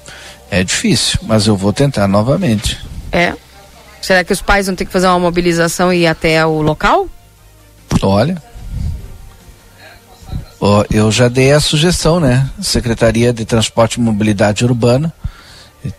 É 0.51 0.63
difícil, 0.63 1.19
mas 1.23 1.47
eu 1.47 1.57
vou 1.57 1.73
tentar 1.73 2.07
novamente. 2.07 2.79
É? 3.11 3.33
Será 3.99 4.23
que 4.23 4.31
os 4.31 4.43
pais 4.43 4.67
vão 4.67 4.75
ter 4.75 4.85
que 4.85 4.91
fazer 4.91 5.07
uma 5.07 5.17
mobilização 5.17 5.91
e 5.91 6.01
ir 6.03 6.07
até 6.07 6.45
o 6.45 6.61
local? 6.61 7.09
Olha. 8.03 8.39
Oh, 10.59 10.83
eu 10.91 11.11
já 11.11 11.27
dei 11.27 11.51
a 11.51 11.59
sugestão, 11.59 12.19
né? 12.19 12.47
Secretaria 12.61 13.33
de 13.33 13.43
Transporte 13.43 13.95
e 13.95 13.99
Mobilidade 13.99 14.63
Urbana 14.63 15.11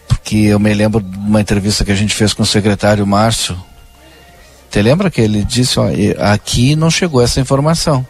porque 0.07 0.36
eu 0.36 0.59
me 0.59 0.72
lembro 0.72 1.01
de 1.01 1.16
uma 1.16 1.41
entrevista 1.41 1.84
que 1.84 1.93
a 1.93 1.95
gente 1.95 2.14
fez 2.14 2.32
com 2.32 2.43
o 2.43 2.47
secretário 2.47 3.07
Márcio. 3.07 3.57
Você 4.70 4.82
lembra 4.82 5.11
que 5.11 5.20
ele 5.20 5.45
disse, 5.45 5.78
ó, 5.78 5.86
aqui 6.32 6.76
não 6.76 6.91
chegou 6.91 7.22
essa 7.22 7.41
informação. 7.41 8.07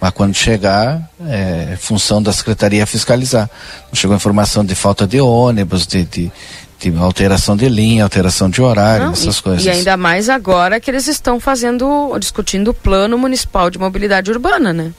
Mas 0.00 0.10
quando 0.10 0.34
chegar, 0.34 1.00
é 1.28 1.76
função 1.78 2.20
da 2.20 2.32
secretaria 2.32 2.84
fiscalizar. 2.86 3.48
Não 3.88 3.94
chegou 3.94 4.16
informação 4.16 4.64
de 4.64 4.74
falta 4.74 5.06
de 5.06 5.20
ônibus, 5.20 5.86
de, 5.86 6.04
de, 6.04 6.32
de 6.80 6.96
alteração 6.98 7.56
de 7.56 7.68
linha, 7.68 8.02
alteração 8.02 8.50
de 8.50 8.60
horário, 8.60 9.06
não, 9.06 9.12
essas 9.12 9.38
e, 9.38 9.42
coisas. 9.42 9.64
E 9.64 9.70
ainda 9.70 9.96
mais 9.96 10.28
agora 10.28 10.80
que 10.80 10.90
eles 10.90 11.06
estão 11.06 11.38
fazendo, 11.38 12.18
discutindo 12.18 12.72
o 12.72 12.74
plano 12.74 13.16
municipal 13.16 13.70
de 13.70 13.78
mobilidade 13.78 14.28
urbana, 14.30 14.72
né? 14.72 14.92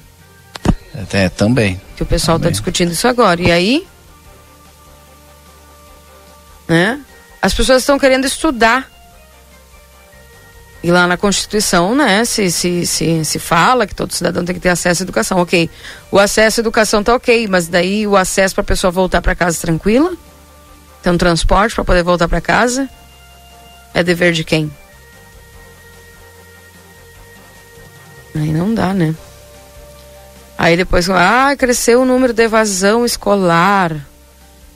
É, 1.11 1.28
também. 1.28 1.82
Que 1.97 2.03
o 2.03 2.05
pessoal 2.05 2.38
está 2.38 2.49
discutindo 2.49 2.91
isso 2.91 3.07
agora. 3.07 3.41
E 3.41 3.51
aí, 3.51 3.86
né? 6.68 6.99
As 7.41 7.53
pessoas 7.53 7.82
estão 7.82 7.99
querendo 7.99 8.26
estudar. 8.26 8.89
E 10.84 10.91
lá 10.91 11.07
na 11.07 11.16
Constituição, 11.16 11.95
né, 11.95 12.26
se, 12.26 12.51
se, 12.51 12.86
se, 12.86 13.24
se 13.24 13.39
fala 13.39 13.88
que 13.88 13.95
todo 13.95 14.14
cidadão 14.14 14.43
tem 14.43 14.53
que 14.53 14.59
ter 14.59 14.70
acesso 14.70 15.01
à 15.01 15.03
educação. 15.03 15.38
Ok. 15.39 15.70
O 16.11 16.20
acesso 16.20 16.59
à 16.59 16.61
educação 16.61 17.01
tá 17.01 17.16
ok, 17.16 17.47
mas 17.47 17.68
daí 17.68 18.05
o 18.05 18.18
acesso 18.18 18.53
para 18.53 18.64
a 18.64 18.66
pessoa 18.66 18.91
voltar 18.91 19.22
para 19.22 19.34
casa 19.34 19.59
tranquila? 19.61 20.14
Ter 21.01 21.09
um 21.09 21.18
transporte 21.18 21.74
para 21.76 21.86
poder 21.86 22.03
voltar 22.03 22.28
para 22.28 22.41
casa? 22.41 22.89
É 23.93 24.03
dever 24.03 24.34
de 24.34 24.43
quem? 24.43 24.72
Aí 28.36 28.51
não 28.51 28.74
dá, 28.74 28.93
né? 28.93 29.16
Aí 30.57 30.76
depois, 30.76 31.09
ah, 31.09 31.55
cresceu 31.57 32.01
o 32.01 32.05
número 32.05 32.34
de 32.34 32.43
evasão 32.43 33.05
escolar. 33.05 33.95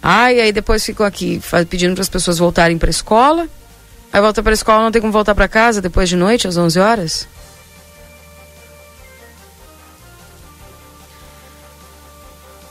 Ai, 0.01 0.39
aí 0.39 0.51
depois 0.51 0.85
ficam 0.85 1.05
aqui 1.05 1.41
pedindo 1.69 1.93
para 1.93 2.01
as 2.01 2.09
pessoas 2.09 2.37
voltarem 2.37 2.77
para 2.77 2.89
a 2.89 2.91
escola. 2.91 3.47
Aí 4.11 4.21
volta 4.21 4.41
para 4.41 4.51
a 4.51 4.53
escola, 4.53 4.83
não 4.83 4.91
tem 4.91 5.01
como 5.01 5.11
voltar 5.11 5.35
para 5.35 5.47
casa 5.47 5.81
depois 5.81 6.09
de 6.09 6.15
noite, 6.15 6.47
às 6.47 6.57
11 6.57 6.79
horas? 6.79 7.27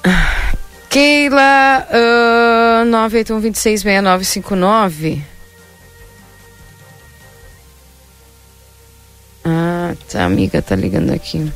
Keila, 0.89 1.87
uh, 1.91 2.85
981266959. 2.87 5.23
Ah, 9.45 9.95
tá, 10.11 10.25
amiga 10.25 10.61
tá 10.61 10.75
ligando 10.75 11.13
aqui. 11.13 11.53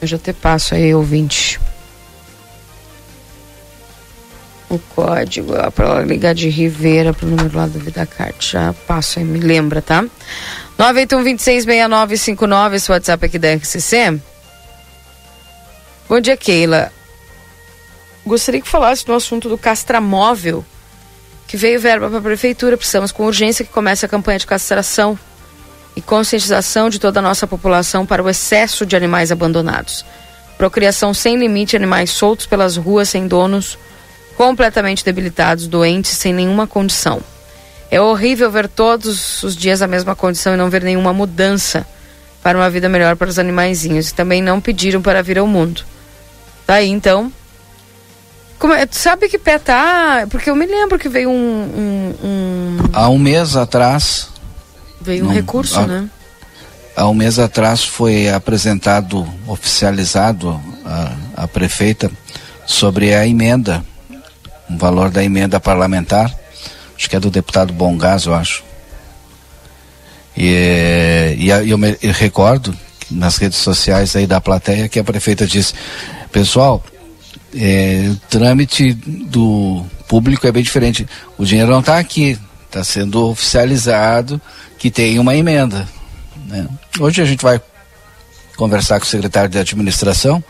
Eu 0.00 0.06
já 0.06 0.18
te 0.18 0.32
passo 0.32 0.74
aí, 0.74 0.94
ouvinte. 0.94 1.58
O 4.68 4.78
código 4.78 5.52
para 5.72 6.02
ligar 6.02 6.34
de 6.34 6.48
Ribeira 6.48 7.14
pro 7.14 7.26
número 7.26 7.56
lá 7.56 7.66
do 7.66 7.78
VidaCard. 7.78 8.36
Já 8.40 8.74
passo 8.86 9.18
aí, 9.18 9.24
me 9.24 9.38
lembra, 9.38 9.80
tá? 9.80 10.04
981-266959, 10.78 12.74
esse 12.74 12.90
WhatsApp 12.90 13.26
aqui 13.26 13.38
da 13.38 13.54
RCC. 13.54 14.20
Bom 16.08 16.20
dia, 16.20 16.36
Keila. 16.36 16.92
Gostaria 18.26 18.60
que 18.60 18.68
falasse 18.68 19.06
do 19.06 19.14
assunto 19.14 19.48
do 19.48 19.56
castramóvel, 19.56 20.64
que 21.46 21.56
veio 21.56 21.80
verba 21.80 22.08
para 22.08 22.18
a 22.18 22.22
prefeitura. 22.22 22.76
Precisamos 22.76 23.12
com 23.12 23.24
urgência 23.24 23.64
que 23.64 23.72
comece 23.72 24.04
a 24.04 24.08
campanha 24.08 24.38
de 24.38 24.46
castração 24.46 25.18
e 25.96 26.02
conscientização 26.02 26.90
de 26.90 26.98
toda 26.98 27.18
a 27.20 27.22
nossa 27.22 27.46
população 27.46 28.04
para 28.04 28.22
o 28.22 28.28
excesso 28.28 28.84
de 28.84 28.94
animais 28.94 29.32
abandonados. 29.32 30.04
Procriação 30.58 31.14
sem 31.14 31.36
limite, 31.36 31.74
animais 31.74 32.10
soltos 32.10 32.44
pelas 32.46 32.76
ruas 32.76 33.08
sem 33.08 33.26
donos, 33.26 33.78
completamente 34.36 35.02
debilitados, 35.02 35.66
doentes, 35.66 36.10
sem 36.12 36.34
nenhuma 36.34 36.66
condição. 36.66 37.20
É 37.90 38.00
horrível 38.00 38.50
ver 38.50 38.68
todos 38.68 39.42
os 39.42 39.56
dias 39.56 39.80
a 39.80 39.86
mesma 39.86 40.14
condição 40.14 40.52
e 40.54 40.56
não 40.56 40.68
ver 40.68 40.82
nenhuma 40.82 41.12
mudança 41.12 41.86
para 42.42 42.58
uma 42.58 42.68
vida 42.68 42.88
melhor 42.88 43.16
para 43.16 43.28
os 43.28 43.38
animaizinhos. 43.38 44.10
E 44.10 44.14
também 44.14 44.42
não 44.42 44.60
pediram 44.60 45.00
para 45.00 45.22
vir 45.22 45.38
ao 45.38 45.46
mundo. 45.46 45.82
Tá 46.66 46.74
aí 46.74 46.88
então. 46.88 47.32
Como 48.58 48.72
é, 48.72 48.86
sabe 48.90 49.28
que 49.28 49.38
pé 49.38 49.58
tá? 49.58 50.26
Porque 50.30 50.50
eu 50.50 50.56
me 50.56 50.66
lembro 50.66 50.98
que 50.98 51.08
veio 51.08 51.30
um. 51.30 51.32
um, 51.32 52.14
um... 52.24 52.76
Há 52.92 53.08
um 53.08 53.18
mês 53.18 53.56
atrás 53.56 54.28
Veio 55.06 55.24
um 55.24 55.32
recurso, 55.32 55.78
há, 55.78 55.86
né? 55.86 56.10
Há 56.96 57.08
um 57.08 57.14
mês 57.14 57.38
atrás 57.38 57.84
foi 57.84 58.28
apresentado, 58.28 59.24
oficializado 59.46 60.60
a, 60.84 61.44
a 61.44 61.48
prefeita 61.48 62.10
sobre 62.66 63.14
a 63.14 63.24
emenda, 63.24 63.84
o 64.68 64.76
valor 64.76 65.10
da 65.10 65.22
emenda 65.22 65.60
parlamentar, 65.60 66.34
acho 66.96 67.08
que 67.08 67.14
é 67.14 67.20
do 67.20 67.30
deputado 67.30 67.72
Bongás, 67.72 68.24
eu 68.24 68.34
acho. 68.34 68.64
E, 70.36 71.36
e, 71.38 71.48
eu 71.50 71.78
me 71.78 71.96
eu 72.02 72.12
recordo 72.12 72.76
nas 73.08 73.36
redes 73.36 73.58
sociais 73.58 74.16
aí 74.16 74.26
da 74.26 74.40
plateia 74.40 74.88
que 74.88 74.98
a 74.98 75.04
prefeita 75.04 75.46
disse, 75.46 75.72
pessoal, 76.32 76.84
é, 77.54 78.08
o 78.10 78.16
trâmite 78.28 78.92
do 78.92 79.86
público 80.08 80.48
é 80.48 80.52
bem 80.52 80.64
diferente. 80.64 81.06
O 81.38 81.44
dinheiro 81.44 81.70
não 81.70 81.80
está 81.80 81.96
aqui, 81.98 82.36
está 82.76 82.84
sendo 82.84 83.30
oficializado 83.30 84.40
que 84.78 84.90
tem 84.90 85.18
uma 85.18 85.34
emenda. 85.34 85.88
Né? 86.46 86.66
Hoje 87.00 87.22
a 87.22 87.24
gente 87.24 87.42
vai 87.42 87.60
conversar 88.56 89.00
com 89.00 89.06
o 89.06 89.08
secretário 89.08 89.48
de 89.48 89.58
administração, 89.58 90.44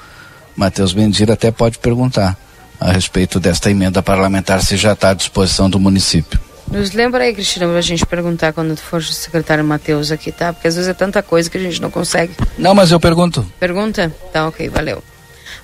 Matheus 0.56 0.92
Bendira 0.92 1.34
até 1.34 1.50
pode 1.50 1.78
perguntar 1.78 2.36
a 2.80 2.92
respeito 2.92 3.38
desta 3.38 3.70
emenda 3.70 4.02
parlamentar 4.02 4.62
se 4.62 4.76
já 4.76 4.92
está 4.92 5.10
à 5.10 5.14
disposição 5.14 5.70
do 5.70 5.78
município. 5.78 6.38
Nos 6.70 6.92
lembra 6.92 7.24
aí, 7.24 7.32
Cristina, 7.32 7.66
pra 7.66 7.80
gente 7.80 8.04
perguntar 8.04 8.52
quando 8.52 8.76
for 8.76 8.98
o 8.98 9.04
secretário 9.04 9.64
Matheus 9.64 10.10
aqui, 10.10 10.32
tá? 10.32 10.52
Porque 10.52 10.66
às 10.66 10.74
vezes 10.74 10.90
é 10.90 10.94
tanta 10.94 11.22
coisa 11.22 11.48
que 11.48 11.56
a 11.56 11.60
gente 11.60 11.80
não 11.80 11.90
consegue. 11.90 12.34
Não, 12.58 12.74
mas 12.74 12.90
eu 12.90 12.98
pergunto. 12.98 13.46
Pergunta? 13.60 14.12
Tá, 14.32 14.48
ok, 14.48 14.68
valeu. 14.68 15.02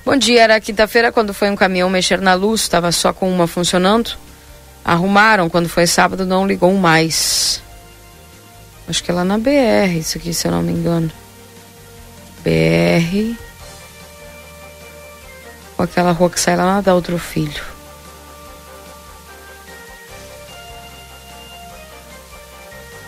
Bom 0.04 0.16
dia, 0.16 0.42
era 0.42 0.60
quinta-feira 0.60 1.10
quando 1.10 1.34
foi 1.34 1.50
um 1.50 1.56
caminhão 1.56 1.90
mexer 1.90 2.20
na 2.20 2.34
luz, 2.34 2.60
estava 2.60 2.92
só 2.92 3.12
com 3.12 3.28
uma 3.32 3.48
funcionando. 3.48 4.12
Arrumaram, 4.84 5.48
quando 5.48 5.68
foi 5.68 5.86
sábado 5.86 6.26
não 6.26 6.46
ligou 6.46 6.72
mais. 6.74 7.62
Acho 8.88 9.02
que 9.02 9.10
é 9.10 9.14
lá 9.14 9.24
na 9.24 9.38
BR, 9.38 9.96
isso 9.98 10.18
aqui, 10.18 10.34
se 10.34 10.46
eu 10.46 10.52
não 10.52 10.62
me 10.62 10.72
engano. 10.72 11.10
BR. 12.42 13.36
Ou 15.78 15.84
aquela 15.84 16.12
rua 16.12 16.30
que 16.30 16.40
sai 16.40 16.56
lá 16.56 16.80
da 16.80 16.94
outro 16.94 17.16
filho. 17.18 17.62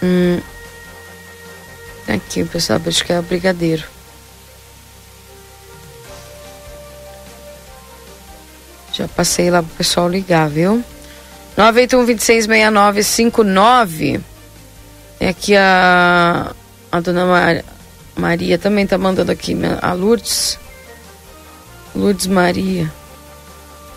Hum. 0.03 0.41
Aqui 2.07 2.43
o 2.43 2.47
pessoal 2.47 2.81
acho 2.87 3.05
que 3.05 3.13
é 3.13 3.19
o 3.19 3.23
brigadeiro. 3.23 3.85
Já 8.93 9.09
passei 9.09 9.51
lá 9.51 9.61
pro 9.61 9.77
pessoal 9.77 10.09
ligar, 10.09 10.49
viu? 10.49 10.85
981-266959. 11.57 14.21
Tem 15.19 15.29
aqui 15.29 15.57
a, 15.57 16.53
a 16.91 17.01
dona 17.01 17.25
Mar, 17.25 17.65
Maria 18.17 18.59
também 18.59 18.87
tá 18.87 18.99
mandando 18.99 19.33
aqui, 19.33 19.55
né? 19.55 19.79
a 19.81 19.93
Lourdes. 19.93 20.59
Lourdes 21.95 22.27
Maria. 22.27 22.93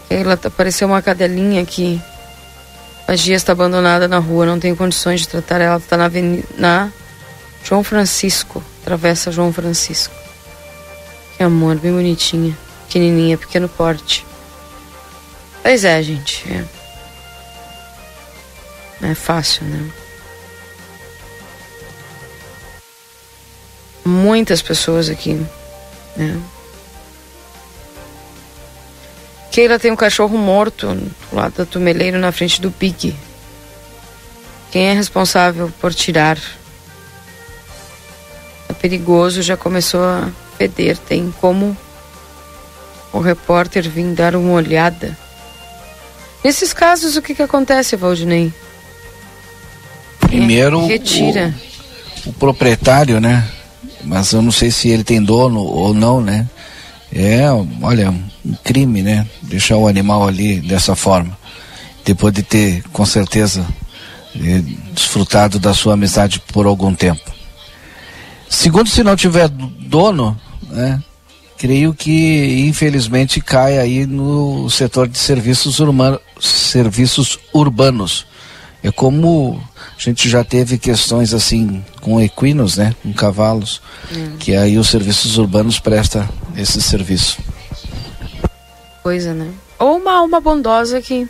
Ela 0.09 0.37
tá, 0.37 0.47
apareceu 0.47 0.87
uma 0.87 1.01
cadelinha 1.01 1.61
aqui. 1.61 2.01
A 3.07 3.15
Gia 3.15 3.35
está 3.35 3.53
abandonada 3.53 4.07
na 4.07 4.19
rua, 4.19 4.45
não 4.45 4.59
tenho 4.59 4.75
condições 4.75 5.21
de 5.21 5.29
tratar 5.29 5.61
ela. 5.61 5.77
Está 5.77 5.97
na, 5.97 6.05
avenida, 6.05 6.47
na 6.57 6.91
João 7.63 7.83
Francisco, 7.83 8.63
travessa 8.83 9.31
João 9.31 9.51
Francisco. 9.51 10.13
Que 11.35 11.43
amor, 11.43 11.77
bem 11.77 11.91
bonitinha. 11.91 12.57
Pequenininha, 12.85 13.37
pequeno 13.37 13.67
porte. 13.67 14.25
Pois 15.61 15.83
é, 15.83 16.01
gente. 16.01 16.45
É. 16.51 16.76
É 19.01 19.13
fácil, 19.13 19.63
né? 19.65 19.89
Muitas 24.03 24.61
pessoas 24.61 25.09
aqui, 25.09 25.33
né? 26.15 26.41
Keila 29.51 29.79
tem 29.79 29.91
um 29.91 29.95
cachorro 29.95 30.37
morto 30.37 30.93
do 30.93 31.35
lado 31.35 31.53
do 31.53 31.65
tumeleiro 31.65 32.19
na 32.19 32.31
frente 32.31 32.61
do 32.61 32.71
pique. 32.71 33.15
Quem 34.71 34.89
é 34.89 34.93
responsável 34.93 35.71
por 35.79 35.93
tirar? 35.93 36.37
É 38.69 38.73
perigoso, 38.73 39.41
já 39.41 39.57
começou 39.57 40.03
a 40.03 40.29
feder. 40.57 40.97
Tem 40.97 41.33
como 41.41 41.75
o 43.11 43.19
repórter 43.19 43.89
vir 43.89 44.13
dar 44.13 44.35
uma 44.35 44.53
olhada? 44.53 45.17
Nesses 46.43 46.71
casos, 46.71 47.15
o 47.15 47.21
que, 47.21 47.33
que 47.33 47.41
acontece, 47.41 47.95
Valdinei? 47.95 48.53
Primeiro, 50.27 50.85
retira. 50.85 51.53
O, 52.25 52.29
o 52.29 52.33
proprietário, 52.33 53.19
né? 53.19 53.47
Mas 54.03 54.31
eu 54.31 54.41
não 54.41 54.51
sei 54.51 54.71
se 54.71 54.89
ele 54.89 55.03
tem 55.03 55.21
dono 55.21 55.59
ou 55.61 55.93
não, 55.93 56.21
né? 56.21 56.47
É, 57.13 57.45
olha, 57.81 58.11
um 58.11 58.53
crime, 58.63 59.01
né? 59.01 59.25
Deixar 59.41 59.77
o 59.77 59.87
animal 59.87 60.27
ali 60.27 60.59
dessa 60.59 60.95
forma. 60.95 61.37
Depois 62.05 62.33
de 62.33 62.43
ter, 62.43 62.83
com 62.93 63.05
certeza, 63.05 63.65
eh, 64.35 64.61
desfrutado 64.93 65.59
da 65.59 65.73
sua 65.73 65.93
amizade 65.93 66.39
por 66.39 66.65
algum 66.65 66.93
tempo. 66.93 67.21
Segundo, 68.49 68.89
se 68.89 69.03
não 69.03 69.15
tiver 69.15 69.49
dono, 69.49 70.39
né? 70.69 71.01
Creio 71.57 71.93
que, 71.93 72.65
infelizmente, 72.67 73.41
cai 73.41 73.79
aí 73.79 74.05
no 74.05 74.69
setor 74.69 75.07
de 75.07 75.17
serviços, 75.17 75.79
urbano, 75.79 76.19
serviços 76.39 77.39
urbanos. 77.51 78.27
É 78.83 78.91
como 78.91 79.59
a 79.97 80.01
gente 80.01 80.29
já 80.29 80.43
teve 80.43 80.77
questões 80.77 81.33
assim 81.33 81.83
com 82.01 82.21
equinos, 82.21 82.77
né? 82.77 82.95
Com 83.01 83.11
cavalos, 83.13 83.81
hum. 84.11 84.37
que 84.37 84.55
aí 84.55 84.77
os 84.77 84.89
serviços 84.89 85.37
urbanos 85.37 85.79
presta 85.79 86.29
esse 86.55 86.81
serviço. 86.81 87.39
Coisa, 89.01 89.33
né? 89.33 89.51
Ou 89.79 89.97
uma 89.97 90.13
alma 90.13 90.39
bondosa 90.39 91.01
que 91.01 91.27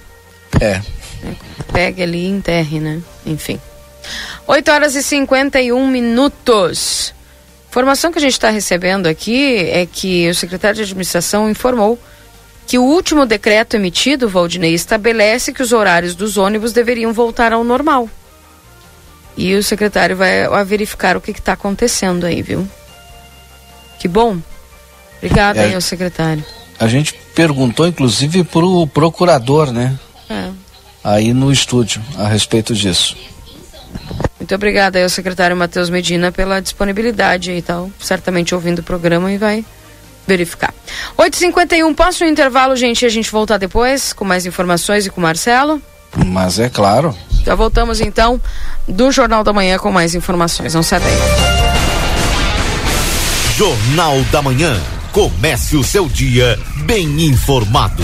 é. 0.60 0.66
é 0.66 0.82
pegue 1.72 2.02
ali 2.02 2.26
e 2.26 2.30
enterre, 2.30 2.80
né? 2.80 3.02
Enfim. 3.26 3.60
8 4.48 4.72
horas 4.72 4.96
e 4.96 5.04
51 5.04 5.88
minutos. 5.88 7.14
Informação 7.70 8.12
que 8.12 8.18
a 8.18 8.22
gente 8.22 8.34
está 8.34 8.50
recebendo 8.50 9.08
aqui 9.08 9.58
é 9.70 9.86
que 9.86 10.30
o 10.30 10.36
secretário 10.36 10.78
de 10.78 10.84
administração 10.84 11.50
informou 11.50 12.00
que 12.66 12.78
o 12.78 12.84
último 12.84 13.26
decreto 13.26 13.76
emitido, 13.76 14.28
Valdinei, 14.28 14.74
estabelece 14.74 15.54
que 15.54 15.62
os 15.62 15.72
horários 15.72 16.16
dos 16.16 16.38
ônibus 16.38 16.74
deveriam 16.74 17.14
voltar 17.14 17.54
ao 17.54 17.64
normal. 17.64 18.10
E 19.38 19.54
o 19.54 19.64
secretário 19.64 20.18
vai, 20.18 20.48
verificar 20.66 21.16
o 21.16 21.22
que 21.22 21.32
está 21.32 21.54
acontecendo 21.54 22.26
aí, 22.26 22.42
viu? 22.42 22.68
Que 24.00 24.08
bom. 24.08 24.38
Obrigada 25.18 25.60
é, 25.60 25.66
aí 25.66 25.76
ao 25.76 25.82
secretário. 25.82 26.44
A 26.80 26.88
gente 26.88 27.14
perguntou, 27.36 27.88
inclusive, 27.88 28.44
para 28.44 28.66
o 28.66 28.88
procurador, 28.88 29.72
né? 29.72 29.98
É. 30.30 30.50
Aí 31.04 31.34
no 31.34 31.52
estúdio, 31.52 32.02
a 32.18 32.28
respeito 32.28 32.74
disso. 32.74 33.16
Muito 34.40 34.54
obrigada 34.54 34.98
aí 34.98 35.04
ao 35.04 35.10
secretário 35.10 35.56
Matheus 35.56 35.90
Medina 35.90 36.32
pela 36.32 36.60
disponibilidade 36.60 37.52
e 37.52 37.62
tal. 37.62 37.92
Certamente 38.00 38.54
ouvindo 38.54 38.80
o 38.80 38.84
programa 38.84 39.32
e 39.32 39.38
vai 39.38 39.66
verificar. 40.28 40.74
8h51, 41.18 41.96
posso 41.96 42.24
um 42.24 42.28
intervalo, 42.28 42.76
gente, 42.76 43.04
e 43.04 43.06
a 43.06 43.10
gente 43.10 43.32
voltar 43.32 43.58
depois 43.58 44.14
com 44.14 44.26
mais 44.26 44.46
informações 44.46 45.06
e 45.06 45.10
com 45.10 45.22
o 45.22 45.24
Marcelo? 45.24 45.82
Mas 46.26 46.60
é 46.60 46.70
claro. 46.70 47.16
Já 47.48 47.56
voltamos 47.56 48.02
então 48.02 48.42
do 48.86 49.10
Jornal 49.10 49.42
da 49.42 49.54
Manhã 49.54 49.78
com 49.78 49.90
mais 49.90 50.14
informações. 50.14 50.74
Não 50.74 50.84
sai 50.84 51.00
daí. 51.00 51.14
Jornal 53.56 54.22
da 54.34 54.42
Manhã. 54.42 54.78
Comece 55.14 55.78
o 55.78 55.84
seu 55.84 56.10
dia 56.10 56.60
bem 56.84 57.06
informado. 57.24 58.04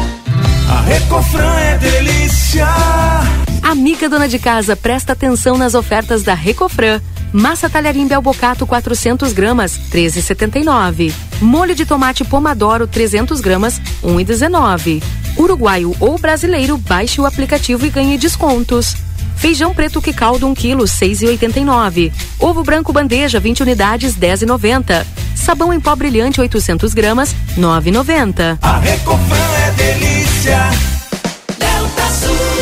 A 0.71 0.79
Recofran 0.83 1.59
é 1.59 1.77
delícia. 1.77 2.65
Amiga 3.61 4.07
dona 4.07 4.29
de 4.29 4.39
casa, 4.39 4.73
presta 4.73 5.11
atenção 5.11 5.57
nas 5.57 5.75
ofertas 5.75 6.23
da 6.23 6.33
Recofran. 6.33 7.01
Massa 7.33 7.69
talharim 7.69 8.07
belbocato 8.07 8.65
400 8.65 9.33
gramas, 9.33 9.77
13,79. 9.91 11.13
Molho 11.41 11.75
de 11.75 11.85
tomate 11.85 12.23
pomodoro 12.23 12.87
300 12.87 13.41
gramas, 13.41 13.81
1,19. 14.01 15.03
Uruguaio 15.37 15.93
ou 15.99 16.17
brasileiro, 16.17 16.77
baixe 16.77 17.19
o 17.19 17.25
aplicativo 17.25 17.85
e 17.85 17.89
ganhe 17.89 18.17
descontos. 18.17 18.95
Feijão 19.35 19.73
preto 19.73 20.01
que 20.01 20.13
caldo 20.13 20.47
1 20.47 20.53
kg, 20.53 20.77
6,89. 20.83 22.11
Ovo 22.39 22.63
branco 22.63 22.93
bandeja 22.93 23.39
20 23.39 23.63
unidades, 23.63 24.15
10,90. 24.15 25.05
Sabão 25.35 25.73
em 25.73 25.79
pó 25.79 25.95
brilhante 25.95 26.39
800 26.39 26.93
gramas, 26.93 27.35
9,90. 27.57 28.59
A 28.61 28.77
Recofran 28.77 29.37
é 29.67 29.71
delícia. 29.71 31.00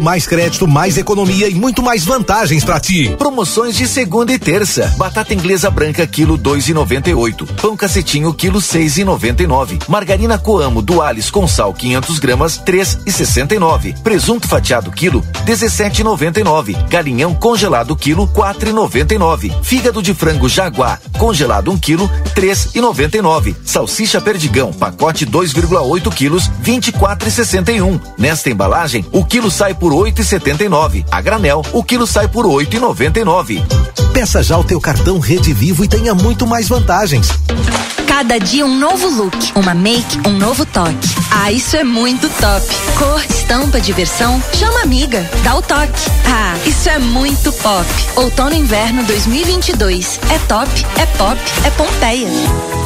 mais 0.00 0.26
crédito, 0.26 0.66
mais 0.66 0.96
economia 0.96 1.48
e 1.48 1.54
muito 1.54 1.82
mais 1.82 2.04
vantagens 2.04 2.64
para 2.64 2.80
ti. 2.80 3.14
Promoções 3.18 3.76
de 3.76 3.86
segunda 3.86 4.32
e 4.32 4.38
terça. 4.38 4.94
Batata 4.96 5.34
inglesa 5.34 5.70
branca 5.70 6.06
quilo 6.06 6.36
dois 6.36 6.68
e 6.68 6.74
noventa 6.74 7.10
e 7.10 7.14
oito. 7.14 7.46
Pão 7.46 7.76
cacetinho 7.76 8.32
quilo 8.34 8.60
seis 8.60 8.96
e 8.98 9.04
noventa 9.04 9.42
e 9.42 9.46
nove. 9.46 9.78
Margarina 9.88 10.38
Coamo 10.38 10.82
Duales 10.82 11.30
com 11.30 11.46
sal 11.46 11.72
500 11.72 12.18
gramas 12.18 12.56
três 12.58 12.98
e 13.06 13.12
sessenta 13.12 13.54
e 13.54 13.58
nove. 13.58 13.94
Presunto 14.02 14.48
fatiado 14.48 14.90
quilo 14.90 15.24
dezessete 15.44 16.00
e 16.00 16.04
noventa 16.04 16.40
e 16.40 16.44
nove. 16.44 16.76
Galinhão 16.88 17.34
congelado 17.34 17.96
quilo 17.96 18.26
quatro 18.26 18.68
e 18.68 18.72
noventa 18.72 19.14
e 19.14 19.18
nove. 19.18 19.52
Fígado 19.62 20.02
de 20.02 20.14
frango 20.14 20.48
Jaguar 20.48 21.00
congelado 21.18 21.70
um 21.70 21.78
quilo 21.78 22.10
três 22.34 22.70
e 22.74 22.80
noventa 22.80 23.16
e 23.16 23.22
nove. 23.22 23.56
Salsicha 23.64 24.20
perdigão 24.20 24.72
pacote 24.72 25.26
2,8 25.26 26.12
quilos 26.12 26.50
vinte 26.60 26.88
e 26.88 26.92
quatro 26.92 27.28
e 27.28 27.32
sessenta 27.32 27.72
e 27.72 27.80
um. 27.80 27.98
Nesta 28.18 28.50
embalagem, 28.50 29.04
o 29.12 29.24
quilo 29.24 29.50
sai 29.50 29.74
por 29.74 29.85
oito 29.92 30.22
e 30.22 30.24
setenta 30.24 30.64
e 30.64 30.68
nove. 30.68 31.04
A 31.10 31.20
granel, 31.20 31.62
o 31.72 31.82
quilo 31.82 32.06
sai 32.06 32.28
por 32.28 32.46
oito 32.46 32.76
e 32.76 32.80
noventa 32.80 33.20
e 33.20 33.24
nove. 33.24 33.62
Peça 34.12 34.42
já 34.42 34.56
o 34.56 34.64
teu 34.64 34.80
cartão 34.80 35.18
Rede 35.18 35.52
Vivo 35.52 35.84
e 35.84 35.88
tenha 35.88 36.14
muito 36.14 36.46
mais 36.46 36.68
vantagens. 36.68 37.28
Cada 38.06 38.38
dia 38.38 38.64
um 38.64 38.78
novo 38.78 39.10
look, 39.10 39.36
uma 39.54 39.74
make, 39.74 40.26
um 40.26 40.32
novo 40.38 40.64
toque. 40.64 41.08
Ah, 41.30 41.52
isso 41.52 41.76
é 41.76 41.84
muito 41.84 42.28
top. 42.40 42.66
Cor, 42.98 43.22
estampa, 43.28 43.78
diversão, 43.78 44.42
chama 44.54 44.80
amiga, 44.80 45.28
dá 45.44 45.56
o 45.56 45.60
toque. 45.60 46.10
Ah, 46.24 46.56
isso 46.64 46.88
é 46.88 46.98
muito 46.98 47.52
pop. 47.52 47.86
Outono 48.16 48.54
e 48.54 48.58
inverno 48.58 49.04
2022. 49.04 50.18
É 50.30 50.38
top, 50.48 50.70
é 50.98 51.06
pop, 51.18 51.38
é 51.64 51.70
Pompeia. 51.70 52.85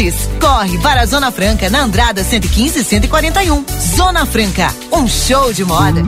Corre 0.39 0.79
para 0.79 1.01
a 1.01 1.05
Zona 1.05 1.31
Franca 1.31 1.69
na 1.69 1.83
Andrada 1.83 2.23
115 2.23 2.79
e 2.79 2.83
141. 2.83 3.63
Zona 3.95 4.25
Franca, 4.25 4.73
um 4.91 5.07
show 5.07 5.53
de 5.53 5.63
moda. 5.63 6.01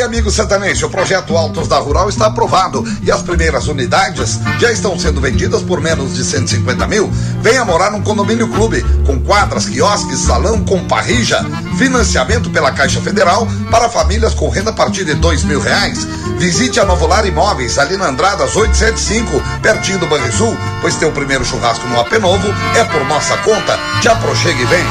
Aí, 0.00 0.06
amigo 0.06 0.30
sertanejo, 0.30 0.86
o 0.86 0.90
projeto 0.90 1.36
Altos 1.36 1.68
da 1.68 1.76
Rural 1.78 2.08
está 2.08 2.24
aprovado 2.24 2.82
e 3.02 3.12
as 3.12 3.20
primeiras 3.20 3.68
unidades 3.68 4.40
já 4.58 4.72
estão 4.72 4.98
sendo 4.98 5.20
vendidas 5.20 5.60
por 5.60 5.78
menos 5.78 6.14
de 6.14 6.24
150 6.24 6.86
mil. 6.86 7.10
Venha 7.42 7.66
morar 7.66 7.90
num 7.90 8.00
condomínio 8.00 8.48
clube, 8.48 8.82
com 9.04 9.20
quadras, 9.20 9.66
quiosques, 9.66 10.20
salão 10.20 10.64
com 10.64 10.82
parrija, 10.88 11.44
financiamento 11.76 12.48
pela 12.48 12.72
Caixa 12.72 12.98
Federal 13.02 13.46
para 13.70 13.90
famílias 13.90 14.32
com 14.32 14.48
renda 14.48 14.70
a 14.70 14.72
partir 14.72 15.04
de 15.04 15.12
dois 15.12 15.44
mil 15.44 15.60
reais. 15.60 16.06
Visite 16.38 16.80
a 16.80 16.86
Novolar 16.86 17.26
Imóveis, 17.26 17.78
ali 17.78 17.98
na 17.98 18.06
Andradas 18.06 18.56
875, 18.56 19.60
pertinho 19.60 19.98
do 19.98 20.06
Banrisul, 20.06 20.56
pois 20.80 20.96
teu 20.96 21.12
primeiro 21.12 21.44
churrasco 21.44 21.86
no 21.88 22.00
AP 22.00 22.12
Novo 22.12 22.48
é 22.74 22.84
por 22.84 23.04
nossa 23.04 23.36
conta. 23.38 23.78
Já 24.00 24.16
prochega 24.16 24.62
e 24.62 24.64
vem. 24.64 24.84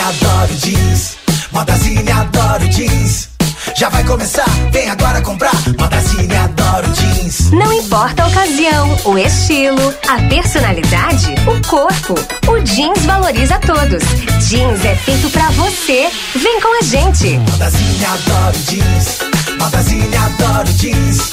Adoro 0.00 0.54
jeans. 0.54 1.19
Modazine 1.52 2.10
adoro 2.12 2.68
jeans. 2.68 3.28
Já 3.76 3.88
vai 3.88 4.04
começar, 4.04 4.48
vem 4.70 4.88
agora 4.88 5.20
comprar. 5.20 5.52
Modazine 5.78 6.34
adoro 6.36 6.88
jeans. 6.92 7.50
Não 7.50 7.72
importa 7.72 8.22
a 8.22 8.28
ocasião, 8.28 8.96
o 9.04 9.18
estilo, 9.18 9.94
a 10.08 10.22
personalidade, 10.28 11.34
o 11.46 11.68
corpo. 11.68 12.14
O 12.48 12.60
jeans 12.60 13.04
valoriza 13.04 13.58
todos. 13.58 14.02
Jeans 14.48 14.84
é 14.84 14.94
feito 14.94 15.28
pra 15.30 15.50
você. 15.50 16.10
Vem 16.36 16.60
com 16.60 16.78
a 16.78 16.82
gente. 16.82 17.38
Modazine 17.50 18.04
adoro 18.04 18.58
jeans. 18.58 19.18
Modazine 19.58 20.16
adoro 20.16 20.72
jeans. 20.74 21.30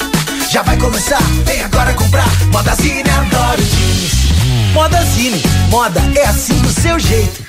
Já 0.50 0.62
vai 0.62 0.76
começar, 0.78 1.22
vem 1.44 1.62
agora 1.62 1.94
comprar. 1.94 2.28
Modazine 2.52 3.08
adoro 3.08 3.62
jeans. 3.62 4.72
Modazine, 4.72 5.42
moda 5.70 6.00
é 6.16 6.26
assim 6.26 6.58
do 6.60 6.72
seu 6.72 6.98
jeito. 6.98 7.48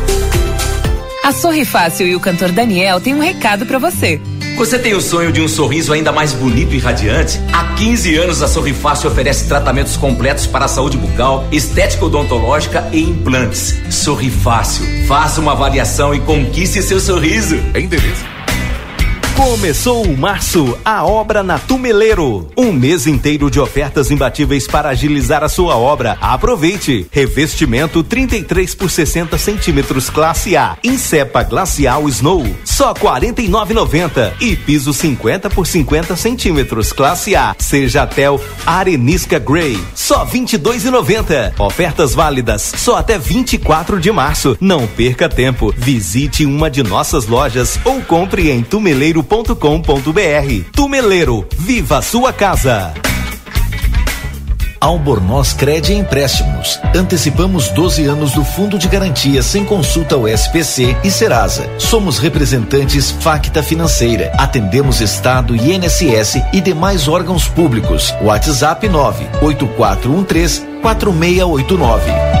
A 1.23 1.31
Sorri 1.31 1.65
Fácil 1.65 2.07
e 2.07 2.15
o 2.15 2.19
cantor 2.19 2.51
Daniel 2.51 2.99
têm 2.99 3.13
um 3.13 3.19
recado 3.19 3.63
para 3.63 3.77
você. 3.77 4.19
Você 4.57 4.79
tem 4.79 4.95
o 4.95 5.01
sonho 5.01 5.31
de 5.31 5.39
um 5.39 5.47
sorriso 5.47 5.93
ainda 5.93 6.11
mais 6.11 6.33
bonito 6.33 6.73
e 6.73 6.79
radiante? 6.79 7.39
Há 7.53 7.75
15 7.75 8.15
anos 8.15 8.41
a 8.41 8.47
Sorri 8.47 8.73
Fácil 8.73 9.11
oferece 9.11 9.47
tratamentos 9.47 9.95
completos 9.95 10.47
para 10.47 10.65
a 10.65 10.67
saúde 10.67 10.97
bucal, 10.97 11.47
estética 11.51 12.05
odontológica 12.05 12.89
e 12.91 13.01
implantes. 13.03 13.79
Sorri 13.91 14.31
Fácil. 14.31 14.83
Faça 15.07 15.39
uma 15.39 15.51
avaliação 15.51 16.13
e 16.13 16.19
conquiste 16.19 16.81
seu 16.81 16.99
sorriso. 16.99 17.55
Endereço. 17.75 18.25
Começou 19.35 20.05
o 20.05 20.15
março, 20.15 20.77
a 20.85 21.03
obra 21.03 21.41
na 21.41 21.57
Tumeleiro. 21.57 22.47
Um 22.55 22.71
mês 22.71 23.07
inteiro 23.07 23.49
de 23.49 23.59
ofertas 23.59 24.11
imbatíveis 24.11 24.67
para 24.67 24.89
agilizar 24.89 25.43
a 25.43 25.49
sua 25.49 25.75
obra. 25.75 26.15
Aproveite! 26.21 27.07
Revestimento 27.09 28.03
33 28.03 28.75
por 28.75 28.91
60 28.91 29.37
centímetros 29.37 30.09
classe 30.09 30.55
A. 30.55 30.77
Incepa 30.83 31.41
Glacial 31.43 32.07
Snow, 32.09 32.45
só 32.63 32.93
49,90 32.93 34.33
e 34.41 34.55
piso 34.55 34.93
50 34.93 35.49
por 35.49 35.65
50 35.65 36.15
centímetros 36.15 36.93
classe 36.93 37.35
A. 37.35 37.55
Seja 37.57 38.05
Tel 38.05 38.39
Arenisca 38.65 39.39
Grey, 39.39 39.79
só 39.95 40.25
22,90. 40.25 41.59
Ofertas 41.59 42.13
válidas 42.13 42.73
só 42.77 42.97
até 42.97 43.17
24 43.17 43.99
de 43.99 44.11
março. 44.11 44.55
Não 44.59 44.85
perca 44.85 45.27
tempo. 45.27 45.73
Visite 45.75 46.45
uma 46.45 46.69
de 46.69 46.83
nossas 46.83 47.25
lojas 47.25 47.79
ou 47.83 48.01
compre 48.01 48.51
em 48.51 48.61
tumeleiro 48.61 49.23
tumeleiro.com.br. 49.31 50.71
Tumeleiro, 50.73 51.47
viva 51.57 51.99
a 51.99 52.01
sua 52.01 52.33
casa. 52.33 52.93
Albornoz 54.81 55.53
Cred 55.53 55.93
Empréstimos. 55.93 56.77
Antecipamos 56.93 57.69
12 57.69 58.05
anos 58.07 58.33
do 58.33 58.43
Fundo 58.43 58.77
de 58.77 58.89
Garantia 58.89 59.41
sem 59.41 59.63
consulta 59.63 60.15
ao 60.15 60.27
SPC 60.27 60.97
e 61.03 61.09
Serasa. 61.09 61.69
Somos 61.79 62.19
representantes 62.19 63.09
Facta 63.09 63.63
Financeira. 63.63 64.33
Atendemos 64.37 64.99
Estado, 64.99 65.55
INSS 65.55 66.41
e 66.51 66.59
demais 66.59 67.07
órgãos 67.07 67.47
públicos. 67.47 68.13
WhatsApp 68.21 68.89
98413 68.89 70.61
4689. 70.81 72.40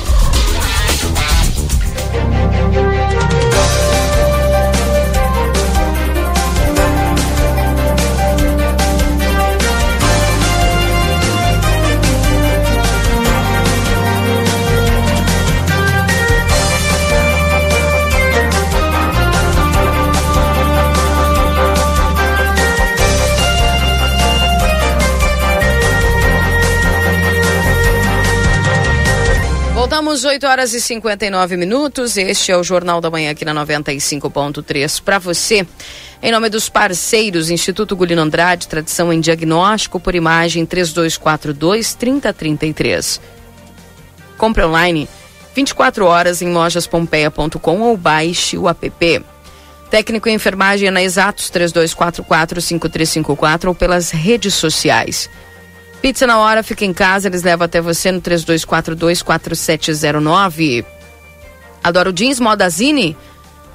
Voltamos 30.11 30.25
8 30.25 30.45
horas 30.45 30.73
e 30.73 30.81
59 30.81 31.55
minutos. 31.55 32.17
Este 32.17 32.51
é 32.51 32.57
o 32.57 32.63
Jornal 32.65 32.99
da 32.99 33.09
Manhã 33.09 33.31
aqui 33.31 33.45
na 33.45 33.53
95.3 33.53 35.01
para 35.01 35.17
você. 35.17 35.65
Em 36.21 36.33
nome 36.33 36.49
dos 36.49 36.67
parceiros, 36.67 37.49
Instituto 37.49 37.95
Gulino 37.95 38.21
Andrade, 38.21 38.67
tradição 38.67 39.13
em 39.13 39.21
diagnóstico 39.21 40.01
por 40.01 40.13
imagem 40.13 40.65
3242 40.65 41.93
3033. 41.93 43.21
Compre 44.37 44.65
online 44.65 45.07
24 45.55 46.05
horas 46.05 46.41
em 46.41 46.51
lojaspompeia.com 46.51 47.79
ou 47.79 47.95
baixe 47.95 48.57
o 48.57 48.67
app. 48.67 49.23
Técnico 49.89 50.27
em 50.27 50.35
enfermagem 50.35 50.89
é 50.89 50.91
na 50.91 51.01
Exatos 51.01 51.49
3244 51.49 52.61
5354 52.61 53.69
ou 53.69 53.73
pelas 53.73 54.11
redes 54.11 54.55
sociais. 54.55 55.29
Pizza 56.01 56.25
na 56.25 56.39
hora, 56.39 56.63
fica 56.63 56.83
em 56.83 56.93
casa, 56.93 57.27
eles 57.27 57.43
levam 57.43 57.65
até 57.65 57.79
você 57.79 58.11
no 58.11 58.19
3242-4709. 58.21 60.83
Adoro 61.83 62.11
jeans 62.11 62.39
Modazine. 62.39 63.15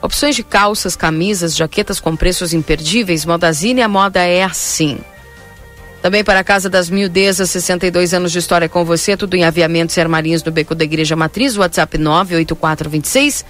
Opções 0.03 0.35
de 0.35 0.43
calças, 0.43 0.97
camisas, 0.97 1.55
jaquetas 1.57 2.01
com 2.01 2.17
preços 2.17 2.53
imperdíveis. 2.53 3.25
Modazine, 3.25 3.81
a 3.81 3.89
moda 3.89 4.21
é 4.21 4.43
assim. 4.43 4.99
Também 6.03 6.23
para 6.23 6.41
a 6.41 6.45
Casa 6.45 6.69
das 6.69 6.91
Mildezas, 6.91 7.49
62 7.51 8.13
anos 8.13 8.31
de 8.31 8.39
história 8.39 8.69
com 8.69 8.85
você, 8.85 9.17
tudo 9.17 9.35
em 9.35 9.45
aviamentos 9.45 9.97
e 9.97 10.01
armarinhos 10.01 10.43
do 10.43 10.53
Beco 10.53 10.75
da 10.75 10.85
Igreja 10.85 11.17
Matriz, 11.17 11.57
WhatsApp 11.57 11.97
98426 11.97 13.47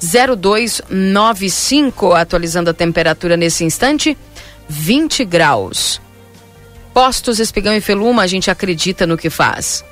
0295, 0.00 2.12
atualizando 2.12 2.70
a 2.70 2.74
temperatura 2.74 3.36
nesse 3.36 3.64
instante, 3.64 4.16
20 4.68 5.24
graus. 5.24 6.00
Postos 6.98 7.38
Espigão 7.38 7.76
e 7.76 7.80
Feluma, 7.80 8.24
a 8.24 8.26
gente 8.26 8.50
acredita 8.50 9.06
no 9.06 9.16
que 9.16 9.30
faz. 9.30 9.84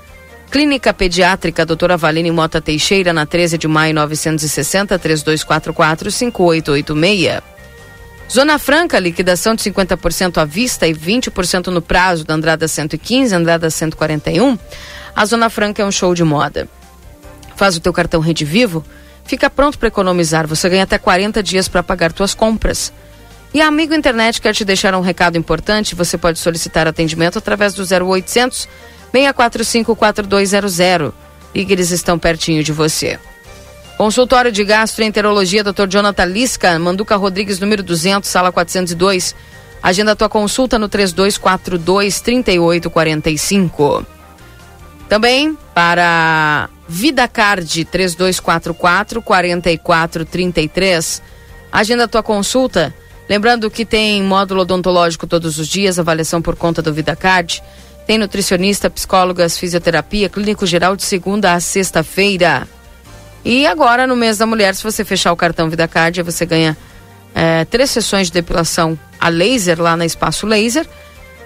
Clínica 0.51 0.93
Pediátrica 0.93 1.65
Doutora 1.65 1.97
Valine 1.97 2.33
Mota 2.33 2.61
Teixeira, 2.61 3.13
na 3.13 3.25
13 3.25 3.57
de 3.57 3.69
maio 3.69 3.95
960, 3.95 4.99
3244 4.99 6.11
5886. 6.11 7.43
Zona 8.29 8.59
Franca, 8.59 8.99
liquidação 8.99 9.55
de 9.55 9.63
50% 9.63 10.39
à 10.39 10.45
vista 10.45 10.85
e 10.89 10.93
20% 10.93 11.69
no 11.69 11.81
prazo 11.81 12.25
da 12.25 12.35
Andrada 12.35 12.67
115, 12.67 13.33
Andrada 13.33 13.71
141. 13.71 14.59
A 15.15 15.25
Zona 15.25 15.49
Franca 15.49 15.83
é 15.83 15.85
um 15.85 15.93
show 15.93 16.13
de 16.13 16.25
moda. 16.25 16.69
Faz 17.55 17.77
o 17.77 17.81
teu 17.81 17.93
cartão 17.93 18.21
Rede 18.21 18.45
Vivo, 18.45 18.85
fica 19.25 19.49
pronto 19.49 19.79
para 19.79 19.87
economizar. 19.87 20.45
Você 20.49 20.69
ganha 20.69 20.83
até 20.83 20.99
40 20.99 21.41
dias 21.41 21.69
para 21.69 21.85
pagar 21.85 22.13
tuas 22.13 22.35
compras. 22.35 22.93
E 23.57 23.61
a 23.63 23.69
Amigo 23.69 23.95
Internet 23.95 24.39
quer 24.39 24.55
te 24.55 24.67
deixar 24.67 24.95
um 24.95 25.01
recado 25.01 25.39
importante. 25.39 25.95
Você 25.95 26.19
pode 26.19 26.39
solicitar 26.39 26.87
atendimento 26.87 27.39
através 27.39 27.73
do 27.73 27.85
0800 27.85 28.69
645 29.11 29.97
4200. 29.97 31.15
Ligue, 31.55 31.73
eles 31.73 31.91
estão 31.91 32.19
pertinho 32.19 32.63
de 32.63 32.71
você. 32.71 33.19
Consultório 33.97 34.53
de 34.53 34.63
Gastroenterologia, 34.63 35.65
Dr. 35.65 35.87
Jonathan 35.89 36.27
Lisca, 36.27 36.79
Manduca 36.79 37.17
Rodrigues, 37.17 37.59
número 37.59 37.83
200, 37.83 38.29
sala 38.29 38.53
402. 38.53 39.35
Agenda 39.83 40.15
tua 40.15 40.29
consulta 40.29 40.79
no 40.79 40.87
3242 40.87 42.21
3845. 42.21 44.07
Também 45.09 45.57
para 45.73 46.69
VidaCard 46.87 47.87
3244 47.87 49.23
4433. 49.23 51.23
Agenda 51.73 52.07
tua 52.07 52.23
consulta 52.23 52.95
Lembrando 53.29 53.70
que 53.70 53.85
tem 53.85 54.22
módulo 54.22 54.62
odontológico 54.62 55.27
todos 55.27 55.59
os 55.59 55.66
dias, 55.66 55.99
avaliação 55.99 56.41
por 56.41 56.55
conta 56.55 56.81
do 56.81 56.93
VidaCard. 56.93 57.62
Tem 58.07 58.18
nutricionista, 58.18 58.89
psicólogas, 58.89 59.59
fisioterapia, 59.59 60.29
clínico 60.29 60.64
geral 60.64 60.95
de 60.95 61.03
segunda 61.03 61.53
a 61.53 61.61
sexta-feira. 61.61 62.68
E 63.45 63.66
agora, 63.66 64.07
no 64.07 64.14
mês 64.14 64.39
da 64.39 64.47
mulher, 64.47 64.74
se 64.74 64.83
você 64.83 65.05
fechar 65.05 65.33
o 65.33 65.37
cartão 65.37 65.68
VidaCard, 65.68 66.22
você 66.22 66.47
ganha 66.47 66.77
é, 67.35 67.64
três 67.64 67.91
sessões 67.91 68.29
de 68.29 68.33
depilação 68.33 68.99
a 69.20 69.29
laser 69.29 69.81
lá 69.81 69.97
na 69.97 70.07
Espaço 70.07 70.47
Laser. 70.47 70.87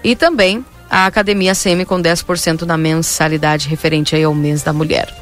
E 0.04 0.14
também 0.14 0.64
a 0.90 1.06
Academia 1.06 1.54
Semi 1.54 1.84
com 1.86 2.00
10% 2.00 2.62
na 2.62 2.76
mensalidade 2.76 3.68
referente 3.68 4.14
aí 4.14 4.24
ao 4.24 4.34
mês 4.34 4.62
da 4.62 4.72
mulher. 4.72 5.14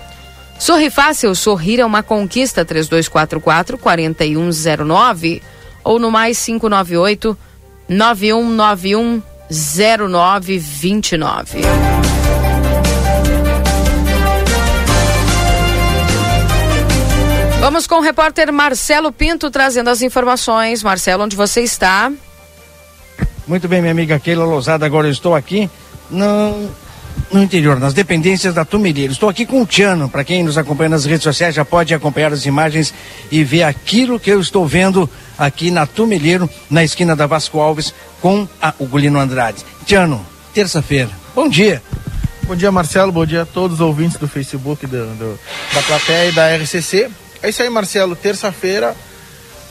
Sorri 0.59 0.91
fácil, 0.91 1.35
sorrir 1.37 1.79
é 1.79 1.87
uma 1.87 2.03
conquista 2.03 2.65
3244 2.65 3.79
4109 3.79 5.41
ou 5.89 5.99
no 5.99 6.11
mais 6.11 6.45
598 6.45 7.37
9191 7.89 9.23
0929. 9.51 11.61
Vamos 17.61 17.87
com 17.87 17.95
o 17.95 18.03
repórter 18.03 18.53
Marcelo 18.53 19.11
Pinto 19.11 19.51
trazendo 19.51 19.89
as 19.89 20.03
informações. 20.03 20.83
Marcelo, 20.83 21.25
onde 21.25 21.35
você 21.35 21.63
está? 21.63 22.13
Muito 23.47 23.67
bem, 23.67 23.81
minha 23.81 23.93
amiga 23.93 24.19
Keila 24.19 24.45
Lousada, 24.45 24.85
agora 24.85 25.07
eu 25.07 25.13
estou 25.13 25.35
aqui 25.35 25.71
no, 26.11 26.69
no 27.31 27.43
interior, 27.43 27.79
nas 27.79 27.95
dependências 27.95 28.55
da 28.55 28.65
Tumilheiro. 28.65 29.13
Estou 29.13 29.29
aqui 29.29 29.45
com 29.45 29.63
o 29.63 29.67
Tiano, 29.67 30.09
para 30.09 30.25
quem 30.25 30.43
nos 30.43 30.57
acompanha 30.57 30.91
nas 30.91 31.05
redes 31.05 31.23
sociais 31.23 31.55
já 31.55 31.65
pode 31.65 31.95
acompanhar 31.95 32.33
as 32.33 32.47
imagens 32.47 32.93
e 33.31 33.45
ver 33.45 33.65
aquilo 33.65 34.19
que 34.19 34.31
eu 34.31 34.41
estou 34.41 34.67
vendo 34.67 35.09
aqui 35.39 35.71
na 35.71 35.87
Tumilheiro, 35.87 36.49
na 36.71 36.83
esquina 36.83 37.15
da 37.15 37.27
Vasco 37.27 37.59
Alves, 37.61 37.95
com 38.21 38.49
a 38.61 38.75
Ugolino 38.79 39.19
Andrade. 39.19 39.65
Tiano, 39.85 40.25
terça-feira. 40.55 41.11
Bom 41.35 41.49
dia. 41.49 41.83
Bom 42.45 42.57
dia, 42.57 42.73
Marcelo. 42.73 43.13
Bom 43.13 43.27
dia 43.27 43.43
a 43.43 43.47
todos 43.47 43.75
os 43.75 43.81
ouvintes 43.81 44.17
do 44.17 44.27
Facebook, 44.27 44.87
do, 44.87 45.07
do, 45.15 45.39
da 45.75 45.83
plateia 45.83 46.31
e 46.31 46.33
da 46.33 46.57
RCC. 46.57 47.11
É 47.43 47.51
isso 47.51 47.63
aí, 47.63 47.69
Marcelo. 47.69 48.17
Terça-feira, 48.17 48.97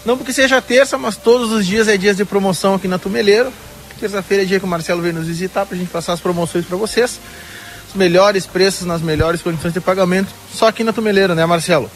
não 0.05 0.17
porque 0.17 0.31
seja 0.31 0.61
terça, 0.61 0.97
mas 0.97 1.17
todos 1.17 1.51
os 1.51 1.65
dias 1.65 1.87
é 1.87 1.97
dias 1.97 2.15
de 2.15 2.23
promoção 2.23 2.75
aqui 2.75 2.87
na 2.87 2.97
Tumeleiro. 2.97 3.51
Terça-feira 3.99 4.43
é 4.43 4.45
dia 4.45 4.59
que 4.59 4.65
o 4.65 4.67
Marcelo 4.67 5.01
veio 5.01 5.15
nos 5.15 5.27
visitar 5.27 5.65
para 5.65 5.75
a 5.75 5.79
gente 5.79 5.89
passar 5.89 6.13
as 6.13 6.19
promoções 6.19 6.65
para 6.65 6.77
vocês. 6.77 7.19
Os 7.89 7.95
melhores 7.95 8.45
preços 8.45 8.85
nas 8.85 9.01
melhores 9.01 9.41
condições 9.41 9.73
de 9.73 9.81
pagamento, 9.81 10.29
só 10.53 10.67
aqui 10.67 10.83
na 10.83 10.93
Tumeleiro, 10.93 11.33
né, 11.33 11.45
Marcelo? 11.45 11.89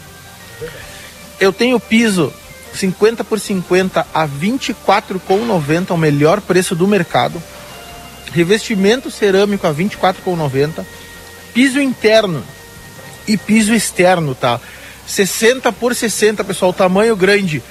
Eu 1.38 1.52
tenho 1.52 1.78
piso 1.78 2.32
50 2.74 3.22
por 3.22 3.38
50 3.38 4.06
a 4.12 4.26
24,90, 4.26 5.90
o 5.92 5.96
melhor 5.96 6.40
preço 6.40 6.74
do 6.74 6.88
mercado. 6.88 7.40
Revestimento 8.32 9.10
cerâmico 9.10 9.66
a 9.66 9.72
24,90. 9.72 10.84
Piso 11.54 11.80
interno 11.80 12.42
e 13.28 13.36
piso 13.36 13.74
externo, 13.74 14.34
tá? 14.34 14.58
60 15.06 15.70
por 15.72 15.94
60, 15.94 16.42
pessoal, 16.42 16.72
tamanho 16.72 17.14
grande. 17.14 17.62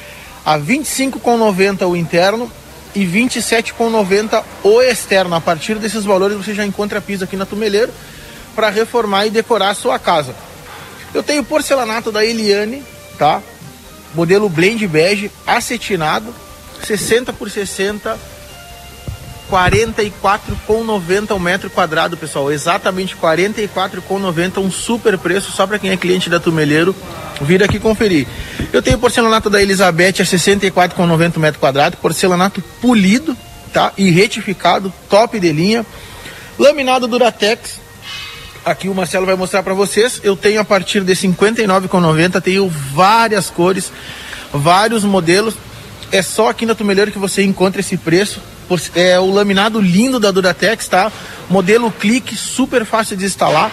A 0.45 0.57
25,90 0.57 1.88
o 1.88 1.95
interno 1.95 2.51
e 2.94 3.06
27,90 3.06 4.44
o 4.64 4.82
externo. 4.82 5.36
A 5.36 5.42
partir 5.42 5.76
desses 5.76 6.04
valores 6.04 6.38
você 6.38 6.54
já 6.54 6.66
encontra 6.66 7.02
piso 7.02 7.24
aqui 7.24 7.36
na 7.36 7.46
Tumeleiro 7.46 7.92
para 8.55 8.70
reformar 8.70 9.28
e 9.28 9.30
decorar 9.30 9.70
a 9.70 9.76
sua 9.76 9.97
casa. 9.97 10.36
Eu 11.13 11.24
tenho 11.24 11.43
porcelanato 11.43 12.12
da 12.12 12.26
Eliane, 12.26 12.84
tá? 13.18 13.42
modelo 14.13 14.50
blend 14.50 14.86
bege 14.88 15.32
acetinado, 15.46 16.34
60 16.86 17.34
por 17.34 17.50
60, 17.50 18.18
44,90 19.51 21.36
um 21.36 21.39
metro 21.39 21.69
quadrado, 21.69 22.15
pessoal. 22.15 22.49
Exatamente 22.49 23.17
44,90 23.17 24.59
um 24.59 24.71
super 24.71 25.17
preço 25.17 25.51
só 25.51 25.67
para 25.67 25.78
quem 25.78 25.91
é 25.91 25.97
cliente 25.97 26.29
da 26.29 26.39
Tumeleiro. 26.39 26.95
Vir 27.41 27.61
aqui 27.61 27.78
conferir. 27.78 28.25
Eu 28.71 28.82
tenho 28.82 28.97
porcelanato 28.97 29.49
da 29.49 29.61
Elizabeth 29.61 30.21
a 30.21 30.23
64,90 30.23 31.37
metro 31.37 31.59
quadrado, 31.59 31.97
porcelanato 31.97 32.61
polido, 32.82 33.36
tá? 33.73 33.91
E 33.97 34.09
retificado, 34.09 34.93
top 35.09 35.37
de 35.37 35.51
linha. 35.51 35.86
Laminado 36.57 37.05
Duratex. 37.07 37.82
Aqui 38.63 38.87
o 38.87 38.95
Marcelo 38.95 39.25
vai 39.25 39.36
mostrar 39.36 39.63
para 39.63 39.73
vocês. 39.73 40.21
Eu 40.23 40.37
tenho 40.37 40.61
a 40.61 40.65
partir 40.65 41.01
de 41.01 41.13
59,90, 41.13 42.41
tenho 42.41 42.69
várias 42.69 43.49
cores, 43.49 43.91
vários 44.53 45.03
modelos. 45.03 45.55
É 46.09 46.21
só 46.21 46.49
aqui 46.49 46.65
na 46.65 46.75
Tumeleiro 46.75 47.11
que 47.11 47.19
você 47.19 47.43
encontra 47.43 47.82
esse 47.82 47.97
preço. 47.97 48.39
É 48.96 49.20
o 49.20 49.32
laminado 49.32 49.80
lindo 49.80 50.20
da 50.20 50.32
Duratex, 50.32 50.88
tá? 50.88 51.12
Modelo 51.50 51.92
clique, 51.92 52.36
super 52.36 52.86
fácil 52.86 53.18
de 53.18 53.26
instalar. 53.26 53.72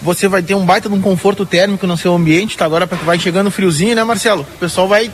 Você 0.00 0.28
vai 0.28 0.42
ter 0.42 0.54
um 0.54 0.64
baita 0.64 0.88
de 0.88 0.94
um 0.94 1.00
conforto 1.00 1.44
térmico 1.44 1.86
no 1.86 1.96
seu 1.96 2.14
ambiente, 2.14 2.56
tá? 2.56 2.64
Agora 2.64 2.86
vai 2.86 3.18
chegando 3.18 3.50
friozinho, 3.50 3.96
né, 3.96 4.04
Marcelo? 4.04 4.42
O 4.42 4.58
pessoal 4.58 4.86
vai 4.86 5.10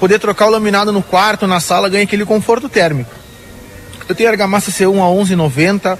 poder 0.00 0.18
trocar 0.18 0.46
o 0.46 0.50
laminado 0.50 0.92
no 0.92 1.02
quarto, 1.02 1.46
na 1.46 1.60
sala, 1.60 1.88
ganha 1.88 2.04
aquele 2.04 2.24
conforto 2.24 2.68
térmico. 2.68 3.10
Eu 4.08 4.14
tenho 4.14 4.30
argamassa 4.30 4.70
C1 4.70 4.96
a 4.96 5.24
11,90. 5.24 5.98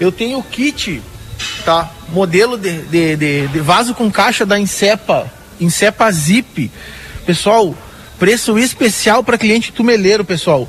Eu 0.00 0.10
tenho 0.10 0.38
o 0.38 0.42
kit, 0.42 1.02
tá? 1.64 1.90
Modelo 2.08 2.56
de, 2.56 2.78
de, 2.82 3.16
de, 3.16 3.48
de 3.48 3.60
vaso 3.60 3.94
com 3.94 4.10
caixa 4.10 4.46
da 4.46 4.58
Insepa, 4.58 5.30
Insepa 5.60 6.10
Zip. 6.10 6.70
Pessoal, 7.26 7.74
preço 8.18 8.58
especial 8.58 9.22
para 9.22 9.36
cliente 9.36 9.72
tumeleiro, 9.72 10.24
pessoal. 10.24 10.68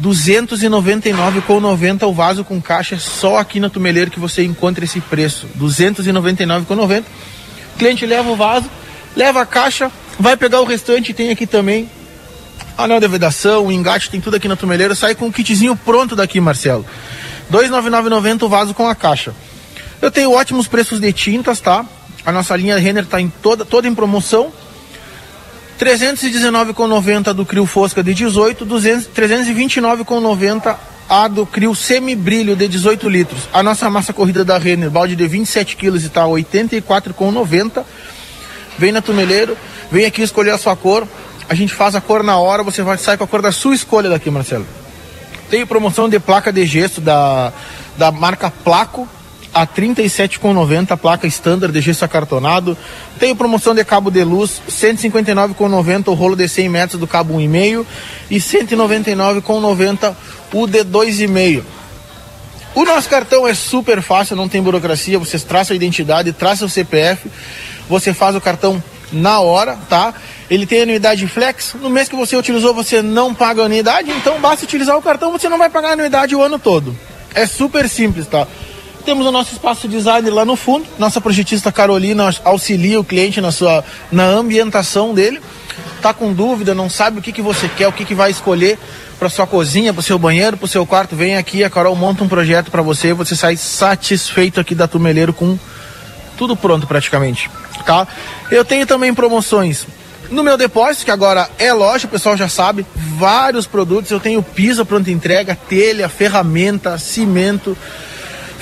299,90 0.00 2.06
o 2.06 2.12
vaso 2.12 2.44
com 2.44 2.60
caixa, 2.60 2.98
só 2.98 3.38
aqui 3.38 3.58
na 3.60 3.70
Tumeleiro 3.70 4.10
que 4.10 4.18
você 4.18 4.42
encontra 4.44 4.84
esse 4.84 5.00
preço. 5.00 5.46
299,90. 5.58 7.04
O 7.74 7.78
cliente 7.78 8.04
leva 8.06 8.30
o 8.30 8.36
vaso, 8.36 8.68
leva 9.16 9.42
a 9.42 9.46
caixa, 9.46 9.90
vai 10.18 10.36
pegar 10.36 10.60
o 10.60 10.64
restante, 10.64 11.14
tem 11.14 11.30
aqui 11.30 11.46
também 11.46 11.88
anel 12.76 13.00
de 13.00 13.08
vedação, 13.08 13.66
o 13.66 13.72
engate, 13.72 14.10
tem 14.10 14.20
tudo 14.20 14.36
aqui 14.36 14.48
na 14.48 14.56
Tumeleiro, 14.56 14.96
sai 14.96 15.14
com 15.14 15.28
o 15.28 15.32
kitzinho 15.32 15.76
pronto 15.76 16.16
daqui, 16.16 16.40
Marcelo. 16.40 16.84
299,90 17.52 18.42
o 18.42 18.48
vaso 18.48 18.74
com 18.74 18.88
a 18.88 18.94
caixa. 18.94 19.34
Eu 20.02 20.10
tenho 20.10 20.32
ótimos 20.32 20.66
preços 20.66 20.98
de 21.00 21.12
tintas, 21.12 21.60
tá? 21.60 21.86
A 22.26 22.32
nossa 22.32 22.56
linha 22.56 22.76
Renner 22.78 23.06
tá 23.06 23.20
em 23.20 23.28
toda, 23.28 23.64
toda 23.64 23.86
em 23.86 23.94
promoção. 23.94 24.52
319,90 25.78 27.32
do 27.32 27.44
Crio 27.44 27.66
Fosca 27.66 28.02
de 28.02 28.14
18, 28.14 28.66
329,90 28.66 30.76
a 31.08 31.28
do 31.28 31.44
Crio 31.44 31.74
Semibrilho 31.74 32.56
de 32.56 32.68
18 32.68 33.08
litros. 33.08 33.48
A 33.52 33.62
nossa 33.62 33.90
massa 33.90 34.12
corrida 34.12 34.44
da 34.44 34.58
Renner, 34.58 34.90
balde 34.90 35.16
de 35.16 35.26
27 35.26 35.76
quilos 35.76 36.04
e 36.04 36.08
tá 36.08 36.24
84,90. 36.24 37.84
Vem 38.78 38.92
na 38.92 39.02
Tumeleiro, 39.02 39.56
vem 39.90 40.06
aqui 40.06 40.22
escolher 40.22 40.50
a 40.50 40.58
sua 40.58 40.76
cor. 40.76 41.06
A 41.48 41.54
gente 41.54 41.74
faz 41.74 41.94
a 41.94 42.00
cor 42.00 42.22
na 42.22 42.38
hora, 42.38 42.62
você 42.62 42.82
vai 42.82 42.96
sair 42.96 43.18
com 43.18 43.24
a 43.24 43.26
cor 43.26 43.42
da 43.42 43.52
sua 43.52 43.74
escolha 43.74 44.08
daqui, 44.08 44.30
Marcelo. 44.30 44.66
Tem 45.50 45.66
promoção 45.66 46.08
de 46.08 46.18
placa 46.18 46.52
de 46.52 46.64
gesso 46.64 47.00
da, 47.00 47.52
da 47.98 48.10
marca 48.10 48.50
Placo, 48.50 49.06
a 49.54 49.64
37,90 49.66 50.96
placa 50.96 51.26
standard 51.28 51.72
de 51.72 51.80
gesso 51.80 52.04
acartonado. 52.04 52.76
Tem 53.18 53.34
promoção 53.34 53.74
de 53.74 53.84
cabo 53.84 54.10
de 54.10 54.24
luz, 54.24 54.60
159,90 54.68 56.08
o 56.08 56.14
rolo 56.14 56.34
de 56.34 56.48
100 56.48 56.68
metros 56.68 57.00
do 57.00 57.06
cabo 57.06 57.34
1,5 57.38 57.86
e 58.30 58.36
199,90 58.38 60.14
o 60.52 60.66
de 60.66 60.84
2,5. 60.84 61.62
O 62.74 62.84
nosso 62.84 63.08
cartão 63.08 63.46
é 63.46 63.54
super 63.54 64.02
fácil, 64.02 64.34
não 64.34 64.48
tem 64.48 64.60
burocracia, 64.60 65.16
você 65.16 65.38
traça 65.38 65.72
a 65.72 65.76
identidade, 65.76 66.32
traça 66.32 66.64
o 66.64 66.68
CPF, 66.68 67.30
você 67.88 68.12
faz 68.12 68.34
o 68.34 68.40
cartão 68.40 68.82
na 69.12 69.38
hora, 69.38 69.78
tá? 69.88 70.12
Ele 70.50 70.66
tem 70.66 70.82
anuidade 70.82 71.26
flex, 71.28 71.74
no 71.80 71.88
mês 71.88 72.08
que 72.08 72.16
você 72.16 72.36
utilizou 72.36 72.74
você 72.74 73.00
não 73.00 73.32
paga 73.32 73.62
anuidade, 73.62 74.10
então 74.10 74.40
basta 74.40 74.64
utilizar 74.64 74.96
o 74.96 75.02
cartão, 75.02 75.30
você 75.30 75.48
não 75.48 75.56
vai 75.56 75.70
pagar 75.70 75.92
anuidade 75.92 76.34
o 76.34 76.42
ano 76.42 76.58
todo. 76.58 76.96
É 77.32 77.46
super 77.46 77.88
simples, 77.88 78.26
tá? 78.26 78.46
Temos 79.04 79.26
o 79.26 79.30
nosso 79.30 79.52
espaço 79.52 79.86
design 79.86 80.30
lá 80.30 80.44
no 80.44 80.56
fundo. 80.56 80.86
Nossa 80.98 81.20
projetista 81.20 81.70
Carolina 81.70 82.34
auxilia 82.42 82.98
o 82.98 83.04
cliente 83.04 83.40
na 83.40 83.52
sua 83.52 83.84
na 84.10 84.24
ambientação 84.24 85.12
dele. 85.12 85.40
Tá 86.00 86.14
com 86.14 86.32
dúvida, 86.32 86.74
não 86.74 86.88
sabe 86.88 87.18
o 87.18 87.22
que, 87.22 87.32
que 87.32 87.42
você 87.42 87.68
quer, 87.68 87.88
o 87.88 87.92
que, 87.92 88.04
que 88.04 88.14
vai 88.14 88.30
escolher 88.30 88.78
para 89.18 89.28
sua 89.28 89.46
cozinha, 89.46 89.92
para 89.92 90.00
o 90.00 90.02
seu 90.02 90.18
banheiro, 90.18 90.56
para 90.56 90.66
o 90.66 90.68
seu 90.68 90.84
quarto, 90.84 91.16
vem 91.16 91.36
aqui, 91.36 91.64
a 91.64 91.70
Carol 91.70 91.94
monta 91.96 92.24
um 92.24 92.28
projeto 92.28 92.70
para 92.70 92.82
você, 92.82 93.14
você 93.14 93.34
sai 93.34 93.56
satisfeito 93.56 94.60
aqui 94.60 94.74
da 94.74 94.86
Tumeleiro 94.86 95.32
com 95.32 95.58
tudo 96.36 96.56
pronto 96.56 96.86
praticamente, 96.86 97.50
tá? 97.86 98.06
Eu 98.50 98.64
tenho 98.64 98.86
também 98.86 99.14
promoções 99.14 99.86
no 100.30 100.42
meu 100.42 100.56
depósito, 100.56 101.04
que 101.04 101.10
agora 101.10 101.48
é 101.58 101.72
loja, 101.72 102.06
o 102.06 102.10
pessoal 102.10 102.36
já 102.36 102.48
sabe, 102.48 102.84
vários 102.94 103.66
produtos, 103.66 104.10
eu 104.10 104.20
tenho 104.20 104.42
piso 104.42 104.84
pronta 104.84 105.10
entrega, 105.10 105.56
telha, 105.68 106.08
ferramenta, 106.08 106.98
cimento, 106.98 107.76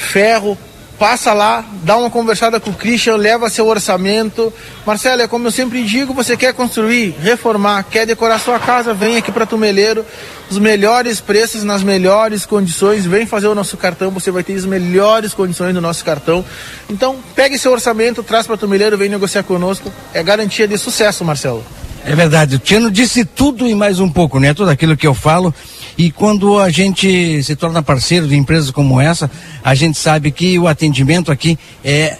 ferro, 0.02 0.58
passa 1.02 1.32
lá, 1.32 1.64
dá 1.82 1.96
uma 1.96 2.08
conversada 2.08 2.60
com 2.60 2.70
o 2.70 2.74
Christian, 2.74 3.16
leva 3.16 3.50
seu 3.50 3.66
orçamento. 3.66 4.52
Marcelo, 4.86 5.20
é 5.20 5.26
como 5.26 5.48
eu 5.48 5.50
sempre 5.50 5.82
digo, 5.82 6.14
você 6.14 6.36
quer 6.36 6.54
construir, 6.54 7.16
reformar, 7.20 7.82
quer 7.90 8.06
decorar 8.06 8.38
sua 8.38 8.60
casa, 8.60 8.94
vem 8.94 9.16
aqui 9.16 9.32
para 9.32 9.44
Tumeleiro, 9.44 10.06
os 10.48 10.58
melhores 10.58 11.20
preços 11.20 11.64
nas 11.64 11.82
melhores 11.82 12.46
condições, 12.46 13.04
vem 13.04 13.26
fazer 13.26 13.48
o 13.48 13.54
nosso 13.54 13.76
cartão, 13.76 14.12
você 14.12 14.30
vai 14.30 14.44
ter 14.44 14.54
as 14.54 14.64
melhores 14.64 15.34
condições 15.34 15.74
no 15.74 15.80
nosso 15.80 16.04
cartão. 16.04 16.44
Então, 16.88 17.16
pegue 17.34 17.58
seu 17.58 17.72
orçamento, 17.72 18.22
traz 18.22 18.46
para 18.46 18.56
Tumeleiro, 18.56 18.96
vem 18.96 19.08
negociar 19.08 19.42
conosco, 19.42 19.92
é 20.14 20.22
garantia 20.22 20.68
de 20.68 20.78
sucesso, 20.78 21.24
Marcelo. 21.24 21.64
É 22.04 22.16
verdade, 22.16 22.56
o 22.56 22.58
Tiano 22.58 22.90
disse 22.90 23.24
tudo 23.24 23.68
e 23.68 23.74
mais 23.76 24.00
um 24.00 24.08
pouco, 24.08 24.40
né? 24.40 24.52
Tudo 24.52 24.70
aquilo 24.70 24.96
que 24.96 25.06
eu 25.06 25.14
falo. 25.14 25.54
E 25.96 26.10
quando 26.10 26.58
a 26.58 26.68
gente 26.68 27.42
se 27.44 27.54
torna 27.54 27.80
parceiro 27.80 28.26
de 28.26 28.36
empresas 28.36 28.72
como 28.72 29.00
essa, 29.00 29.30
a 29.62 29.72
gente 29.74 29.96
sabe 29.96 30.32
que 30.32 30.58
o 30.58 30.66
atendimento 30.66 31.30
aqui 31.30 31.56
é 31.84 32.16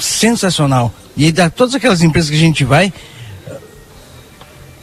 sensacional. 0.00 0.92
E 1.16 1.30
da 1.30 1.48
todas 1.48 1.74
aquelas 1.74 2.02
empresas 2.02 2.30
que 2.30 2.36
a 2.36 2.40
gente 2.40 2.64
vai, 2.64 2.92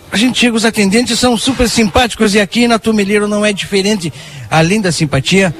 a 0.10 0.16
gente 0.16 0.40
chega, 0.40 0.56
os 0.56 0.64
atendentes 0.64 1.20
são 1.20 1.38
super 1.38 1.68
simpáticos 1.68 2.34
e 2.34 2.40
aqui 2.40 2.66
na 2.66 2.80
Tumeleiro 2.80 3.28
não 3.28 3.46
é 3.46 3.52
diferente. 3.52 4.12
Além 4.50 4.80
da 4.80 4.92
simpatia, 4.92 5.54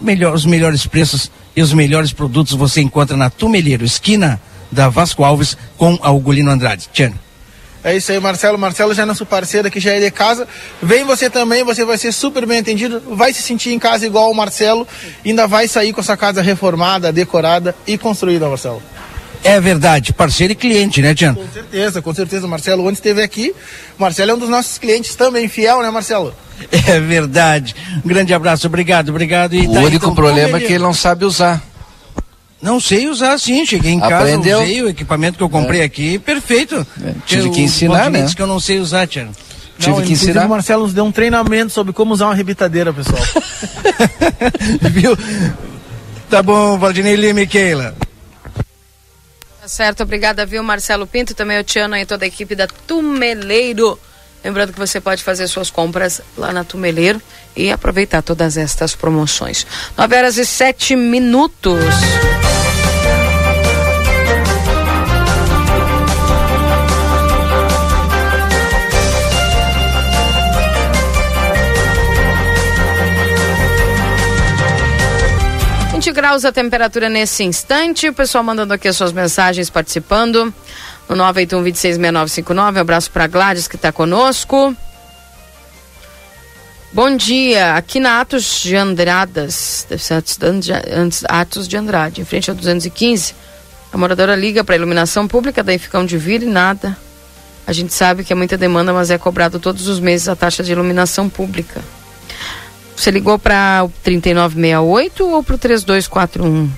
melhor, 0.00 0.34
os 0.34 0.44
melhores 0.44 0.84
preços 0.84 1.30
e 1.54 1.62
os 1.62 1.72
melhores 1.72 2.12
produtos 2.12 2.54
você 2.54 2.80
encontra 2.80 3.16
na 3.16 3.30
Tumeleiro, 3.30 3.84
esquina 3.84 4.40
da 4.70 4.88
Vasco 4.88 5.22
Alves 5.22 5.56
com 5.76 5.96
Algolino 6.02 6.50
Andrade. 6.50 6.88
Tiano. 6.92 7.29
É 7.82 7.96
isso 7.96 8.12
aí, 8.12 8.20
Marcelo. 8.20 8.58
Marcelo 8.58 8.94
já 8.94 9.02
é 9.02 9.06
nosso 9.06 9.24
parceiro 9.24 9.68
aqui, 9.68 9.80
já 9.80 9.92
é 9.92 10.00
de 10.00 10.10
casa. 10.10 10.46
Vem 10.82 11.04
você 11.04 11.30
também, 11.30 11.64
você 11.64 11.84
vai 11.84 11.96
ser 11.96 12.12
super 12.12 12.44
bem 12.44 12.58
atendido, 12.58 13.02
vai 13.14 13.32
se 13.32 13.42
sentir 13.42 13.72
em 13.72 13.78
casa 13.78 14.04
igual 14.06 14.30
o 14.30 14.34
Marcelo, 14.34 14.86
ainda 15.24 15.46
vai 15.46 15.66
sair 15.66 15.92
com 15.92 16.00
a 16.00 16.04
sua 16.04 16.16
casa 16.16 16.42
reformada, 16.42 17.12
decorada 17.12 17.74
e 17.86 17.96
construída, 17.96 18.48
Marcelo. 18.48 18.82
É 19.42 19.58
verdade, 19.58 20.12
parceiro 20.12 20.52
e 20.52 20.56
cliente, 20.56 21.00
né, 21.00 21.14
Tiano? 21.14 21.36
Com 21.36 21.52
certeza, 21.52 22.02
com 22.02 22.14
certeza. 22.14 22.46
Marcelo, 22.46 22.86
onde 22.86 22.98
esteve 22.98 23.22
aqui, 23.22 23.54
Marcelo 23.96 24.32
é 24.32 24.34
um 24.34 24.38
dos 24.38 24.50
nossos 24.50 24.76
clientes 24.76 25.14
também, 25.14 25.48
fiel, 25.48 25.80
né, 25.82 25.90
Marcelo? 25.90 26.34
É 26.86 27.00
verdade. 27.00 27.74
Um 28.04 28.08
grande 28.08 28.34
abraço, 28.34 28.66
obrigado, 28.66 29.08
obrigado. 29.08 29.54
E 29.54 29.66
o 29.66 29.72
tá, 29.72 29.80
único 29.80 30.04
então, 30.04 30.14
problema 30.14 30.58
é 30.58 30.60
que 30.60 30.74
ele 30.74 30.78
não 30.84 30.92
sabe 30.92 31.24
usar. 31.24 31.62
Não 32.62 32.78
sei 32.78 33.08
usar 33.08 33.38
sim, 33.38 33.64
cheguei 33.64 33.92
em 33.92 34.02
Aprendeu. 34.02 34.58
casa, 34.58 34.64
usei 34.64 34.82
o 34.82 34.88
equipamento 34.88 35.38
que 35.38 35.42
eu 35.42 35.48
comprei 35.48 35.80
é. 35.80 35.84
aqui, 35.84 36.18
perfeito. 36.18 36.86
É, 37.02 37.14
tive 37.24 37.50
que 37.50 37.62
ensinar, 37.62 38.10
né? 38.10 38.26
que 38.34 38.42
eu 38.42 38.46
não 38.46 38.60
sei 38.60 38.78
usar, 38.78 39.06
Tiago. 39.06 39.32
Tive 39.78 39.96
não, 39.96 40.02
que 40.02 40.12
ensinar. 40.12 40.44
O 40.44 40.48
Marcelo 40.50 40.82
nos 40.82 40.92
deu 40.92 41.04
um 41.04 41.12
treinamento 41.12 41.72
sobre 41.72 41.94
como 41.94 42.12
usar 42.12 42.26
uma 42.26 42.34
rebitadeira, 42.34 42.92
pessoal. 42.92 43.22
Viu? 44.92 45.16
Tá 46.28 46.42
bom, 46.42 46.78
Valdinei 46.78 47.16
Lima 47.16 47.40
e 47.40 47.46
Keila. 47.46 47.94
Tá 49.60 49.66
certo, 49.68 50.02
obrigada, 50.02 50.46
viu, 50.46 50.62
Marcelo 50.62 51.06
Pinto, 51.06 51.34
também 51.34 51.58
o 51.58 51.64
Tiano 51.64 51.96
e 51.96 52.06
toda 52.06 52.24
a 52.24 52.28
equipe 52.28 52.54
da 52.54 52.66
Tumeleiro. 52.66 53.98
Lembrando 54.42 54.72
que 54.72 54.78
você 54.78 55.00
pode 55.00 55.22
fazer 55.22 55.46
suas 55.48 55.70
compras 55.70 56.20
lá 56.36 56.52
na 56.52 56.64
Tumeleiro 56.64 57.20
e 57.54 57.70
aproveitar 57.70 58.22
todas 58.22 58.56
estas 58.56 58.94
promoções. 58.94 59.66
9 59.96 60.16
horas 60.16 60.38
e 60.38 60.46
7 60.46 60.96
minutos. 60.96 61.84
graus 76.20 76.44
a 76.44 76.52
temperatura 76.52 77.08
nesse 77.08 77.42
instante. 77.44 78.08
O 78.08 78.12
pessoal 78.12 78.44
mandando 78.44 78.74
aqui 78.74 78.86
as 78.86 78.96
suas 78.96 79.10
mensagens, 79.10 79.70
participando. 79.70 80.52
No 81.10 81.16
981 81.16 81.64
266959. 81.64 82.78
Um 82.78 82.80
abraço 82.80 83.10
para 83.10 83.26
Gladys 83.26 83.66
que 83.66 83.74
está 83.74 83.90
conosco. 83.90 84.76
Bom 86.92 87.16
dia, 87.16 87.74
aqui 87.74 87.98
na 88.00 88.20
Atos 88.20 88.60
de 88.62 88.74
Andradas, 88.76 89.86
deve 89.88 90.02
ser 90.02 90.14
antes- 90.14 91.24
Atos 91.28 91.68
de 91.68 91.76
Andrade, 91.76 92.20
em 92.20 92.24
frente 92.24 92.50
ao 92.50 92.56
215, 92.56 93.32
a 93.92 93.98
moradora 93.98 94.34
liga 94.34 94.64
para 94.64 94.74
a 94.74 94.78
iluminação 94.78 95.28
pública, 95.28 95.62
daí 95.62 95.78
fica 95.78 96.00
onde 96.00 96.18
vir 96.18 96.42
e 96.42 96.46
nada. 96.46 96.96
A 97.66 97.72
gente 97.72 97.92
sabe 97.94 98.24
que 98.24 98.32
é 98.32 98.36
muita 98.36 98.56
demanda, 98.56 98.92
mas 98.92 99.08
é 99.10 99.18
cobrado 99.18 99.60
todos 99.60 99.86
os 99.86 100.00
meses 100.00 100.26
a 100.28 100.34
taxa 100.34 100.64
de 100.64 100.72
iluminação 100.72 101.28
pública. 101.28 101.80
Você 102.96 103.10
ligou 103.12 103.38
para 103.38 103.84
o 103.84 103.88
3968 104.02 105.24
ou 105.28 105.44
para 105.44 105.54
o 105.54 105.58
3241? 105.58 106.68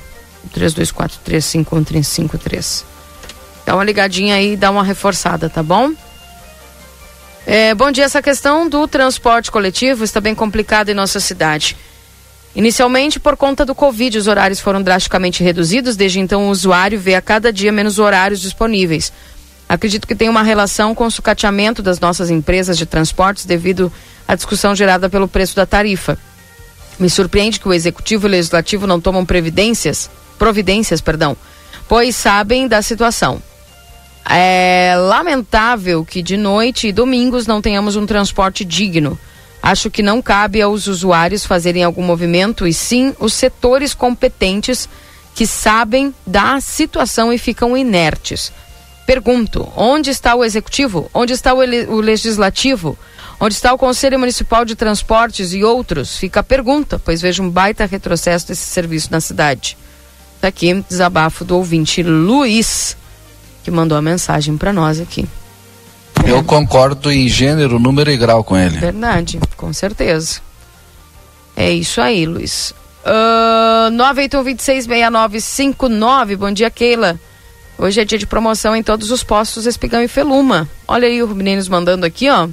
O 0.45 0.49
32435153. 0.51 2.85
Dá 3.65 3.75
uma 3.75 3.85
ligadinha 3.85 4.35
aí 4.35 4.55
e 4.55 4.57
dá 4.57 4.71
uma 4.71 4.83
reforçada, 4.83 5.49
tá 5.49 5.63
bom? 5.63 5.93
É, 7.47 7.75
bom 7.75 7.91
dia, 7.91 8.05
essa 8.05 8.23
questão 8.23 8.69
do 8.69 8.87
transporte 8.87 9.51
coletivo 9.51 10.05
está 10.05 10.21
bem 10.21 10.35
complicada 10.35 10.91
em 10.91 10.95
nossa 10.95 11.19
cidade. 11.19 11.77
Inicialmente, 12.55 13.19
por 13.19 13.37
conta 13.37 13.65
do 13.65 13.75
Covid, 13.75 14.19
os 14.19 14.27
horários 14.27 14.61
foram 14.61 14.83
drasticamente 14.83 15.43
reduzidos, 15.43 15.97
desde 15.97 16.21
então 16.21 16.47
o 16.47 16.51
usuário 16.51 17.01
vê 17.01 17.15
a 17.15 17.23
cada 17.23 17.53
dia 17.53 17.73
menos 17.73 17.99
horários 17.99 18.41
disponíveis. 18.41 19.13
Acredito 19.69 20.07
que 20.07 20.15
tem 20.15 20.29
uma 20.29 20.43
relação 20.43 20.95
com 20.95 21.07
o 21.07 21.11
sucateamento 21.11 21.83
das 21.83 21.99
nossas 21.99 22.31
empresas 22.31 22.77
de 22.77 22.85
transportes 22.85 23.47
devido 23.47 23.91
à 24.29 24.35
discussão 24.35 24.75
gerada 24.75 25.09
pelo 25.09 25.27
preço 25.27 25.57
da 25.57 25.65
tarifa. 25.65 26.19
Me 26.99 27.09
surpreende 27.09 27.59
que 27.59 27.67
o 27.67 27.73
executivo 27.73 28.27
e 28.27 28.29
o 28.29 28.31
legislativo 28.31 28.87
não 28.87 29.01
tomam 29.01 29.25
previdências, 29.25 30.11
providências, 30.39 31.01
perdão, 31.01 31.37
pois 31.89 32.15
sabem 32.15 32.69
da 32.69 32.83
situação. 32.83 33.43
É 34.29 34.95
lamentável 34.97 36.05
que 36.05 36.23
de 36.23 36.37
noite 36.37 36.89
e 36.89 36.93
domingos 36.93 37.47
não 37.47 37.61
tenhamos 37.61 37.97
um 37.97 38.07
transporte 38.07 38.65
digno. 38.65 39.19
Acho 39.63 39.91
que 39.91 40.03
não 40.03 40.21
cabe 40.21 40.61
aos 40.61 40.87
usuários 40.87 41.47
fazerem 41.47 41.85
algum 41.85 42.03
movimento 42.03 42.67
e 42.67 42.73
sim 42.73 43.15
os 43.21 43.33
setores 43.33 43.95
competentes 43.95 44.89
que 45.35 45.47
sabem 45.47 46.15
da 46.27 46.61
situação 46.61 47.33
e 47.33 47.39
ficam 47.39 47.77
inertes. 47.77 48.53
Pergunto: 49.07 49.71
onde 49.77 50.11
está 50.11 50.35
o 50.35 50.45
executivo? 50.45 51.11
Onde 51.13 51.33
está 51.33 51.55
o, 51.55 51.59
o 51.59 52.01
legislativo? 52.01 52.99
Onde 53.41 53.55
está 53.55 53.73
o 53.73 53.79
Conselho 53.79 54.19
Municipal 54.19 54.65
de 54.65 54.77
Transportes 54.77 55.53
e 55.53 55.65
outros? 55.65 56.17
Fica 56.17 56.41
a 56.41 56.45
pergunta, 56.45 57.01
pois 57.05 57.21
vejo 57.21 57.43
um 57.43 57.51
baita 57.51 57.87
retrocesso 57.87 58.49
desse 58.49 58.67
serviço 58.67 59.11
na 59.11 59.21
cidade. 59.21 59.77
Tá 60.41 60.49
aqui, 60.49 60.75
desabafo 60.89 61.45
do 61.45 61.57
ouvinte 61.57 62.03
Luiz, 62.03 62.97
que 63.63 63.71
mandou 63.71 63.97
a 63.97 64.03
mensagem 64.03 64.57
para 64.57 64.73
nós 64.73 65.01
aqui. 65.01 65.27
Eu 66.27 66.43
concordo 66.45 67.11
em 67.11 67.27
gênero, 67.29 67.79
número 67.79 68.11
e 68.11 68.17
grau 68.17 68.45
com 68.45 68.57
ele. 68.57 68.79
Verdade, 68.79 69.41
com 69.57 69.73
certeza. 69.73 70.41
É 71.57 71.71
isso 71.71 72.01
aí, 72.01 72.27
Luiz. 72.27 72.75
Uh, 73.05 73.91
981266959. 73.91 76.37
Bom 76.37 76.53
dia, 76.53 76.71
Keila. 76.71 77.19
Hoje 77.77 78.01
é 78.01 78.05
dia 78.05 78.19
de 78.19 78.27
promoção 78.27 78.77
em 78.77 78.83
todos 78.83 79.11
os 79.11 79.25
postos 79.25 79.67
Espigão 79.67 80.03
e 80.03 80.09
Feluma. 80.09 80.69
Olha 80.87 81.09
aí 81.09 81.23
o 81.23 81.27
Rubinei 81.27 81.57
nos 81.57 81.69
mandando 81.69 82.07
aqui, 82.07 82.31
ó. 82.31 82.49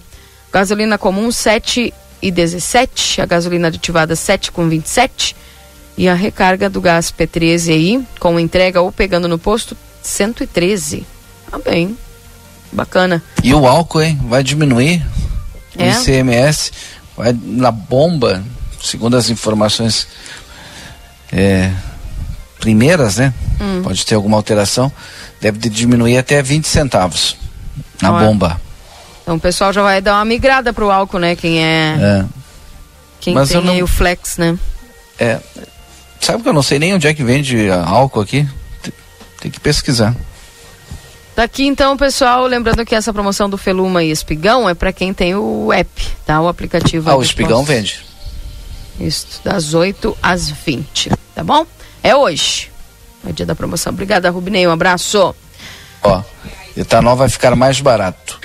Gasolina 0.51 0.97
comum 0.97 1.31
7 1.31 1.93
e 2.21 2.31
17, 2.31 3.21
a 3.21 3.25
gasolina 3.25 3.67
aditivada 3.67 4.15
7 4.15 4.51
com 4.51 4.67
27 4.67 5.35
e 5.97 6.09
a 6.09 6.13
recarga 6.13 6.69
do 6.69 6.81
gás 6.81 7.11
P13 7.11 7.71
aí, 7.71 8.03
com 8.19 8.39
entrega 8.39 8.81
ou 8.81 8.91
pegando 8.91 9.27
no 9.27 9.37
posto 9.37 9.77
113. 10.09 11.05
Tá 11.49 11.57
bem. 11.59 11.97
Bacana. 12.71 13.23
E 13.43 13.53
o 13.53 13.65
álcool, 13.67 14.01
hein? 14.01 14.19
Vai 14.27 14.43
diminuir. 14.43 15.05
O 15.75 15.81
É? 15.81 15.89
ICMS 15.91 16.71
vai 17.17 17.35
na 17.41 17.71
bomba, 17.71 18.43
segundo 18.81 19.15
as 19.17 19.29
informações 19.29 20.07
é, 21.31 21.71
primeiras, 22.59 23.17
né? 23.17 23.33
Hum. 23.61 23.81
Pode 23.83 24.05
ter 24.05 24.15
alguma 24.15 24.37
alteração. 24.37 24.91
Deve 25.41 25.57
de 25.57 25.69
diminuir 25.69 26.17
até 26.17 26.41
20 26.41 26.65
centavos 26.67 27.37
na 28.01 28.11
Olha. 28.11 28.25
bomba. 28.25 28.61
Então 29.23 29.35
o 29.35 29.39
pessoal 29.39 29.71
já 29.71 29.81
vai 29.81 30.01
dar 30.01 30.15
uma 30.15 30.25
migrada 30.25 30.73
pro 30.73 30.91
álcool, 30.91 31.19
né? 31.19 31.35
Quem 31.35 31.63
é. 31.63 31.95
É. 31.99 32.25
Quem 33.21 33.33
Mas 33.33 33.49
tem 33.49 33.61
não- 33.63 33.81
o 33.81 33.87
flex, 33.87 34.37
né? 34.37 34.57
É. 35.19 35.39
Sabe 36.19 36.43
que 36.43 36.49
eu 36.49 36.53
não 36.53 36.63
sei 36.63 36.79
nem 36.79 36.93
onde 36.93 37.07
é 37.07 37.13
que 37.13 37.23
vende 37.23 37.69
ah, 37.69 37.83
álcool 37.85 38.21
aqui? 38.21 38.47
Tem- 39.39 39.51
que 39.51 39.59
pesquisar. 39.59 40.15
Tá 41.35 41.43
aqui 41.43 41.65
então, 41.65 41.95
pessoal, 41.95 42.45
lembrando 42.45 42.85
que 42.85 42.93
essa 42.93 43.13
promoção 43.13 43.49
do 43.49 43.57
Feluma 43.57 44.03
e 44.03 44.11
Espigão 44.11 44.67
é 44.67 44.73
para 44.73 44.91
quem 44.91 45.13
tem 45.13 45.35
o 45.35 45.71
app, 45.71 46.07
tá? 46.25 46.41
O 46.41 46.47
aplicativo. 46.47 47.09
Ah, 47.09 47.15
o 47.15 47.21
espigão 47.21 47.63
vende. 47.63 48.03
Isso, 48.99 49.39
das 49.43 49.73
8 49.73 50.17
às 50.21 50.49
20, 50.49 51.11
tá 51.33 51.43
bom? 51.43 51.65
É 52.03 52.13
hoje. 52.15 52.69
É 53.27 53.31
dia 53.31 53.45
da 53.45 53.55
promoção. 53.55 53.93
Obrigada, 53.93 54.29
Rubinei. 54.29 54.67
Um 54.67 54.71
abraço. 54.71 55.33
Ó, 56.03 56.21
etanol 56.75 57.15
vai 57.15 57.29
ficar 57.29 57.55
mais 57.55 57.79
barato. 57.79 58.39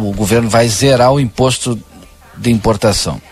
O 0.00 0.12
governo 0.12 0.48
vai 0.48 0.68
zerar 0.68 1.12
o 1.12 1.20
imposto 1.20 1.80
de 2.36 2.50
importação. 2.50 3.22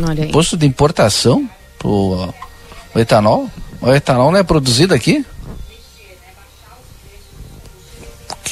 Olha 0.00 0.22
aí. 0.22 0.28
Imposto 0.28 0.56
de 0.56 0.66
importação 0.66 1.48
pro 1.78 2.32
o 2.94 2.98
etanol? 2.98 3.50
O 3.80 3.92
etanol 3.92 4.30
não 4.30 4.38
é 4.38 4.42
produzido 4.44 4.94
aqui? 4.94 5.26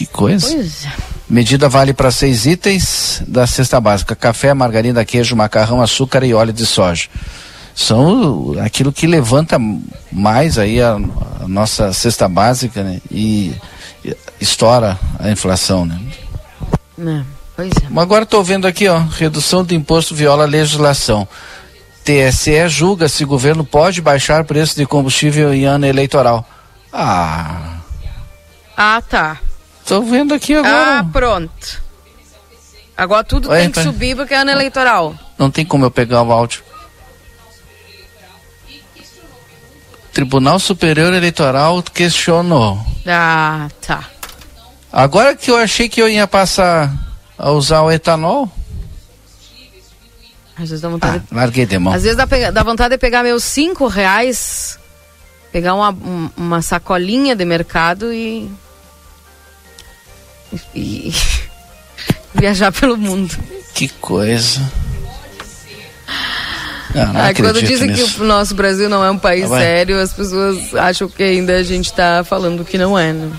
Que 0.00 0.06
coisa. 0.06 0.46
Pois 0.48 0.86
é. 0.86 0.92
Medida 1.28 1.68
vale 1.68 1.92
para 1.92 2.10
seis 2.10 2.46
itens 2.46 3.22
da 3.28 3.46
cesta 3.46 3.78
básica: 3.78 4.16
café, 4.16 4.54
margarina, 4.54 5.04
queijo, 5.04 5.36
macarrão, 5.36 5.82
açúcar 5.82 6.24
e 6.24 6.32
óleo 6.32 6.54
de 6.54 6.64
soja. 6.64 7.06
São 7.74 8.54
aquilo 8.64 8.94
que 8.94 9.06
levanta 9.06 9.58
mais 10.10 10.56
aí 10.56 10.80
a, 10.80 10.92
a 10.94 11.46
nossa 11.46 11.92
cesta 11.92 12.26
básica 12.30 12.82
né? 12.82 12.98
e, 13.10 13.54
e 14.02 14.16
estoura 14.40 14.98
a 15.18 15.30
inflação, 15.30 15.84
né? 15.84 16.00
É, 16.98 17.22
pois 17.54 17.72
é. 17.72 17.86
Mas 17.90 18.02
agora 18.02 18.24
estou 18.24 18.42
vendo 18.42 18.66
aqui, 18.66 18.88
ó, 18.88 19.00
redução 19.00 19.62
do 19.62 19.74
imposto 19.74 20.14
viola 20.14 20.44
a 20.44 20.46
legislação. 20.46 21.28
TSE 22.02 22.70
julga 22.70 23.06
se 23.06 23.22
o 23.22 23.26
governo 23.26 23.66
pode 23.66 24.00
baixar 24.00 24.44
preço 24.44 24.76
de 24.76 24.86
combustível 24.86 25.52
em 25.52 25.66
ano 25.66 25.84
eleitoral. 25.84 26.48
Ah, 26.90 27.76
Ah, 28.74 29.02
tá. 29.06 29.38
Tô 29.90 30.02
vendo 30.02 30.32
aqui 30.32 30.54
agora. 30.54 30.98
Ah, 31.00 31.04
pronto. 31.04 31.82
Agora 32.96 33.24
tudo 33.24 33.48
Ué, 33.48 33.60
tem 33.62 33.68
que 33.70 33.74
pai. 33.74 33.84
subir 33.84 34.14
porque 34.14 34.32
é 34.34 34.36
ano 34.38 34.50
eleitoral. 34.52 35.16
Não 35.36 35.50
tem 35.50 35.64
como 35.64 35.84
eu 35.84 35.90
pegar 35.90 36.22
o 36.22 36.30
áudio. 36.32 36.62
Tribunal 40.12 40.58
Superior 40.58 41.12
Eleitoral 41.14 41.82
questionou. 41.82 42.78
Ah, 43.06 43.68
tá. 43.84 44.04
Agora 44.92 45.34
que 45.36 45.50
eu 45.50 45.56
achei 45.56 45.88
que 45.88 46.00
eu 46.02 46.08
ia 46.08 46.26
passar 46.26 46.92
a 47.38 47.50
usar 47.50 47.82
o 47.82 47.90
etanol, 47.90 48.50
Às 50.56 50.68
vezes 50.68 50.80
dá 50.80 50.88
vontade. 50.88 51.24
larguei 51.32 51.64
de 51.64 51.78
mão. 51.78 51.92
Às 51.92 52.02
vezes 52.02 52.16
dá, 52.16 52.26
pega- 52.26 52.52
dá 52.52 52.62
vontade 52.62 52.90
de 52.94 52.98
pegar 52.98 53.22
meus 53.22 53.42
cinco 53.44 53.86
reais, 53.86 54.78
pegar 55.52 55.74
uma, 55.74 55.90
um- 55.90 56.30
uma 56.36 56.60
sacolinha 56.62 57.34
de 57.34 57.44
mercado 57.44 58.12
e. 58.12 58.50
e 60.74 61.12
viajar 62.34 62.72
pelo 62.72 62.96
mundo. 62.96 63.36
Que 63.74 63.88
coisa. 63.88 64.60
Não, 66.94 67.12
não 67.12 67.20
Ah, 67.20 67.32
quando 67.34 67.62
dizem 67.62 67.88
nisso. 67.88 68.14
que 68.16 68.22
o 68.22 68.24
nosso 68.24 68.54
Brasil 68.54 68.88
não 68.88 69.04
é 69.04 69.10
um 69.10 69.18
país 69.18 69.44
Ah, 69.44 69.48
vai. 69.48 69.62
sério, 69.62 70.00
as 70.00 70.12
pessoas 70.12 70.74
acham 70.74 71.08
que 71.08 71.22
ainda 71.22 71.56
a 71.56 71.62
gente 71.62 71.86
está 71.86 72.24
falando 72.24 72.64
que 72.64 72.76
não 72.76 72.98
é, 72.98 73.12
né? 73.12 73.30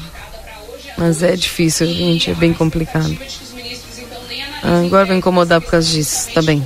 Mas 0.98 1.22
é 1.22 1.36
difícil, 1.36 1.88
gente, 1.88 2.32
é 2.32 2.34
bem 2.34 2.54
complicado. 2.54 3.16
Ah, 4.64 4.82
agora 4.86 5.06
vai 5.06 5.18
incomodar 5.18 5.60
por 5.60 5.72
causa 5.72 5.90
disso, 5.90 6.30
tá 6.34 6.42
bem. 6.42 6.66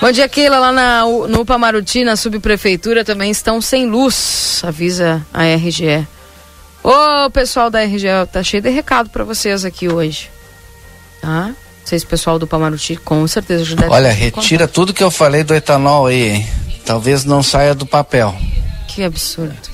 Bom 0.00 0.10
dia, 0.10 0.28
Keila. 0.28 0.58
Lá 0.58 0.72
na, 0.72 1.02
no 1.04 1.44
Pamaruti, 1.44 2.04
na 2.04 2.16
subprefeitura, 2.16 3.04
também 3.04 3.30
estão 3.30 3.60
sem 3.60 3.86
luz, 3.86 4.60
avisa 4.64 5.24
a 5.32 5.44
RGE. 5.44 6.06
Ô, 6.82 7.30
pessoal 7.30 7.70
da 7.70 7.84
RGE, 7.84 8.06
tá 8.32 8.42
cheio 8.42 8.62
de 8.62 8.70
recado 8.70 9.08
pra 9.10 9.22
vocês 9.22 9.64
aqui 9.64 9.88
hoje. 9.88 10.30
Tá? 11.20 11.54
Vocês, 11.84 12.04
pessoal 12.04 12.38
do 12.38 12.46
Pamaruti, 12.46 12.96
com 12.96 13.26
certeza 13.26 13.64
já 13.64 13.76
devem 13.76 13.90
Olha, 13.90 14.10
retira 14.10 14.66
tudo 14.66 14.92
que 14.92 15.02
eu 15.02 15.10
falei 15.10 15.44
do 15.44 15.54
etanol 15.54 16.06
aí, 16.06 16.30
hein? 16.30 16.48
Talvez 16.84 17.24
não 17.24 17.42
saia 17.42 17.74
do 17.74 17.86
papel. 17.86 18.34
Que 18.88 19.04
absurdo. 19.04 19.70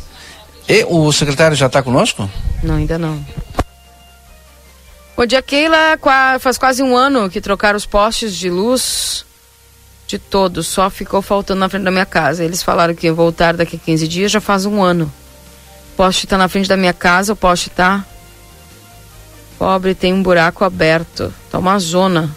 E 0.68 0.84
o 0.88 1.10
secretário 1.12 1.56
já 1.56 1.66
está 1.66 1.82
conosco? 1.82 2.28
Não, 2.62 2.74
ainda 2.74 2.98
não. 2.98 3.24
Bom 5.16 5.24
dia, 5.24 5.40
Keila. 5.40 5.98
Faz 6.38 6.58
quase 6.58 6.82
um 6.82 6.96
ano 6.96 7.30
que 7.30 7.40
trocaram 7.40 7.76
os 7.76 7.86
postes 7.86 8.36
de 8.36 8.50
luz 8.50 9.24
de 10.06 10.18
todos. 10.18 10.66
Só 10.66 10.90
ficou 10.90 11.22
faltando 11.22 11.60
na 11.60 11.68
frente 11.68 11.84
da 11.84 11.90
minha 11.90 12.06
casa. 12.06 12.44
Eles 12.44 12.62
falaram 12.62 12.94
que 12.94 13.06
iam 13.06 13.16
voltar 13.16 13.56
daqui 13.56 13.76
a 13.76 13.84
15 13.84 14.06
dias, 14.06 14.30
já 14.30 14.40
faz 14.40 14.66
um 14.66 14.82
ano. 14.82 15.10
Poste 15.98 16.26
está 16.26 16.38
na 16.38 16.48
frente 16.48 16.68
da 16.68 16.76
minha 16.76 16.92
casa, 16.92 17.32
o 17.32 17.36
poste 17.36 17.70
tá. 17.70 18.06
Pobre, 19.58 19.96
tem 19.96 20.14
um 20.14 20.22
buraco 20.22 20.62
aberto. 20.62 21.34
Tá 21.50 21.58
uma 21.58 21.76
zona. 21.80 22.32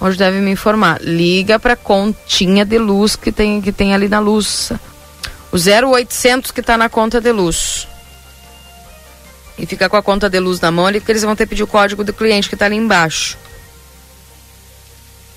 Hoje 0.00 0.18
deve 0.18 0.40
me 0.40 0.50
informar. 0.50 1.00
Liga 1.00 1.56
para 1.60 1.76
continha 1.76 2.64
de 2.64 2.76
luz 2.76 3.14
que 3.14 3.30
tem, 3.30 3.60
que 3.60 3.70
tem 3.70 3.94
ali 3.94 4.08
na 4.08 4.18
luz. 4.18 4.72
O 5.52 5.56
0800 5.56 6.50
que 6.50 6.58
está 6.58 6.76
na 6.76 6.88
conta 6.88 7.20
de 7.20 7.30
luz. 7.30 7.86
E 9.56 9.66
fica 9.66 9.88
com 9.88 9.96
a 9.96 10.02
conta 10.02 10.28
de 10.28 10.40
luz 10.40 10.58
na 10.58 10.72
mão 10.72 10.84
ali, 10.84 10.98
porque 10.98 11.12
eles 11.12 11.22
vão 11.22 11.36
ter 11.36 11.44
que 11.44 11.50
pedir 11.50 11.62
o 11.62 11.68
código 11.68 12.02
do 12.02 12.12
cliente 12.12 12.48
que 12.48 12.56
está 12.56 12.66
ali 12.66 12.74
embaixo. 12.74 13.38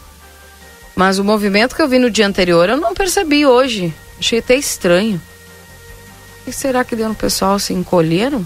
Mas 0.94 1.18
o 1.18 1.24
movimento 1.24 1.74
que 1.74 1.82
eu 1.82 1.88
vi 1.88 1.98
no 1.98 2.10
dia 2.10 2.26
anterior 2.26 2.68
eu 2.68 2.76
não 2.76 2.94
percebi 2.94 3.44
hoje. 3.44 3.92
Achei 4.18 4.38
até 4.38 4.54
estranho. 4.54 5.20
O 6.42 6.44
que 6.44 6.52
será 6.52 6.84
que 6.84 6.96
deu 6.96 7.08
no 7.08 7.14
pessoal? 7.14 7.56
Se 7.60 7.72
encolheram? 7.72 8.44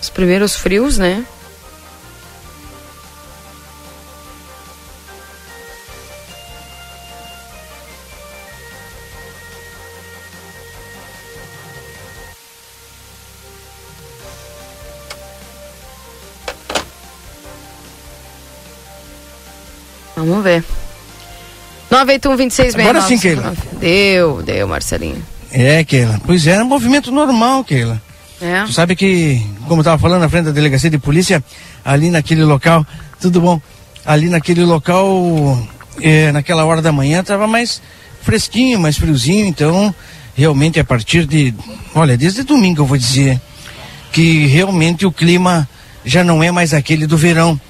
Os 0.00 0.08
primeiros 0.08 0.56
frios, 0.56 0.96
né? 0.96 1.26
Vamos 20.16 20.42
ver. 20.42 20.64
981 21.90 22.36
26 22.36 22.74
Agora 22.74 23.00
sim, 23.02 23.18
Keila. 23.18 23.54
Deu, 23.78 24.42
deu, 24.42 24.66
Marcelinho. 24.66 25.22
É, 25.52 25.82
Keila. 25.84 26.20
Pois 26.24 26.46
é, 26.46 26.56
é 26.56 26.62
um 26.62 26.66
movimento 26.66 27.10
normal, 27.10 27.64
Keila. 27.64 28.00
É. 28.40 28.64
Tu 28.64 28.72
sabe 28.72 28.94
que, 28.94 29.44
como 29.66 29.80
eu 29.80 29.84
tava 29.84 29.98
falando 29.98 30.20
na 30.20 30.28
frente 30.28 30.46
da 30.46 30.50
delegacia 30.52 30.90
de 30.90 30.98
polícia, 30.98 31.42
ali 31.84 32.10
naquele 32.10 32.44
local, 32.44 32.86
tudo 33.20 33.40
bom, 33.40 33.60
ali 34.04 34.28
naquele 34.28 34.64
local, 34.64 35.58
é, 36.00 36.30
naquela 36.30 36.64
hora 36.64 36.80
da 36.80 36.92
manhã, 36.92 37.22
tava 37.24 37.46
mais 37.46 37.82
fresquinho, 38.22 38.78
mais 38.78 38.96
friozinho, 38.96 39.46
então, 39.46 39.94
realmente 40.36 40.78
a 40.78 40.84
partir 40.84 41.26
de, 41.26 41.52
olha, 41.94 42.16
desde 42.16 42.42
domingo 42.42 42.82
eu 42.82 42.86
vou 42.86 42.96
dizer, 42.96 43.40
que 44.12 44.46
realmente 44.46 45.04
o 45.04 45.12
clima 45.12 45.68
já 46.04 46.22
não 46.22 46.42
é 46.42 46.50
mais 46.50 46.72
aquele 46.72 47.06
do 47.06 47.16
verão. 47.16 47.60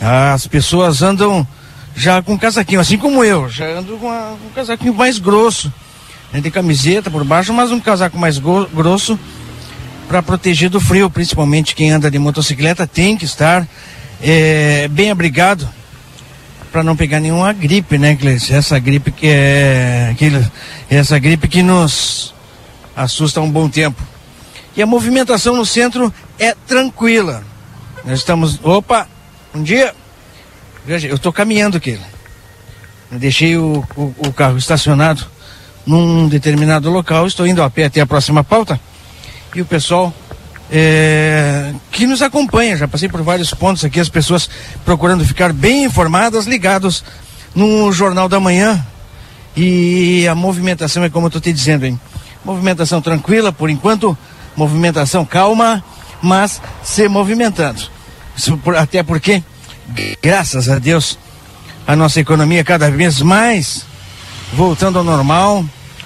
As 0.00 0.46
pessoas 0.46 1.02
andam 1.02 1.46
já 1.94 2.20
com 2.20 2.36
casaquinho, 2.36 2.80
assim 2.80 2.98
como 2.98 3.24
eu, 3.24 3.48
já 3.48 3.66
ando 3.66 3.96
com 3.96 4.08
um 4.08 4.50
casaquinho 4.54 4.92
mais 4.92 5.18
grosso, 5.18 5.72
né, 6.34 6.40
de 6.40 6.50
camiseta 6.50 7.10
por 7.10 7.24
baixo, 7.24 7.54
mas 7.54 7.70
um 7.70 7.80
casaco 7.80 8.18
mais 8.18 8.38
grosso 8.38 9.18
para 10.06 10.20
proteger 10.20 10.68
do 10.68 10.80
frio, 10.80 11.08
principalmente 11.08 11.74
quem 11.74 11.92
anda 11.92 12.10
de 12.10 12.18
motocicleta 12.18 12.86
tem 12.86 13.16
que 13.16 13.24
estar 13.24 13.66
é, 14.20 14.86
bem 14.88 15.10
abrigado 15.10 15.66
para 16.70 16.82
não 16.82 16.96
pegar 16.96 17.20
nenhuma 17.20 17.52
gripe, 17.52 17.96
né, 17.96 18.16
Cleice? 18.16 18.52
Essa 18.52 18.78
gripe 18.78 19.12
que 19.12 19.28
é 19.28 20.14
que, 20.18 20.30
essa 20.90 21.18
gripe 21.18 21.48
que 21.48 21.62
nos 21.62 22.34
assusta 22.94 23.40
há 23.40 23.42
um 23.42 23.50
bom 23.50 23.68
tempo. 23.68 24.02
E 24.76 24.82
a 24.82 24.86
movimentação 24.86 25.56
no 25.56 25.64
centro 25.64 26.12
é 26.38 26.52
tranquila. 26.66 27.44
Nós 28.04 28.18
estamos, 28.18 28.58
opa, 28.62 29.06
um 29.54 29.62
dia 29.62 29.94
Veja, 30.86 31.08
eu 31.08 31.16
estou 31.16 31.32
caminhando 31.32 31.78
aqui. 31.78 31.98
Deixei 33.10 33.56
o, 33.56 33.84
o, 33.96 34.14
o, 34.18 34.32
carro 34.32 34.58
estacionado 34.58 35.26
num 35.86 36.28
determinado 36.28 36.90
local, 36.90 37.26
estou 37.26 37.46
indo 37.46 37.62
a 37.62 37.70
pé 37.70 37.84
até 37.84 38.00
a 38.00 38.06
próxima 38.06 38.42
pauta. 38.42 38.80
E 39.54 39.60
o 39.60 39.66
pessoal 39.66 40.12
é, 40.70 41.72
que 41.90 42.06
nos 42.06 42.22
acompanha, 42.22 42.76
já 42.76 42.88
passei 42.88 43.08
por 43.08 43.22
vários 43.22 43.52
pontos 43.52 43.84
aqui, 43.84 44.00
as 44.00 44.08
pessoas 44.08 44.48
procurando 44.84 45.24
ficar 45.24 45.52
bem 45.52 45.84
informadas, 45.84 46.46
ligados 46.46 47.04
no 47.54 47.92
Jornal 47.92 48.28
da 48.28 48.40
Manhã. 48.40 48.84
E 49.56 50.26
a 50.26 50.34
movimentação 50.34 51.04
é 51.04 51.10
como 51.10 51.26
eu 51.26 51.28
estou 51.28 51.40
te 51.40 51.52
dizendo, 51.52 51.86
hein? 51.86 52.00
Movimentação 52.44 53.00
tranquila, 53.00 53.52
por 53.52 53.70
enquanto, 53.70 54.16
movimentação 54.56 55.24
calma, 55.24 55.82
mas 56.20 56.60
se 56.82 57.08
movimentando. 57.08 57.80
Até 58.76 59.02
porque 59.02 59.42
graças 60.20 60.68
a 60.68 60.78
Deus, 60.78 61.18
a 61.86 61.94
nossa 61.94 62.18
economia 62.18 62.64
cada 62.64 62.90
vez 62.90 63.20
mais 63.20 63.86
voltando 64.52 64.98
ao 64.98 65.04
normal, 65.04 65.64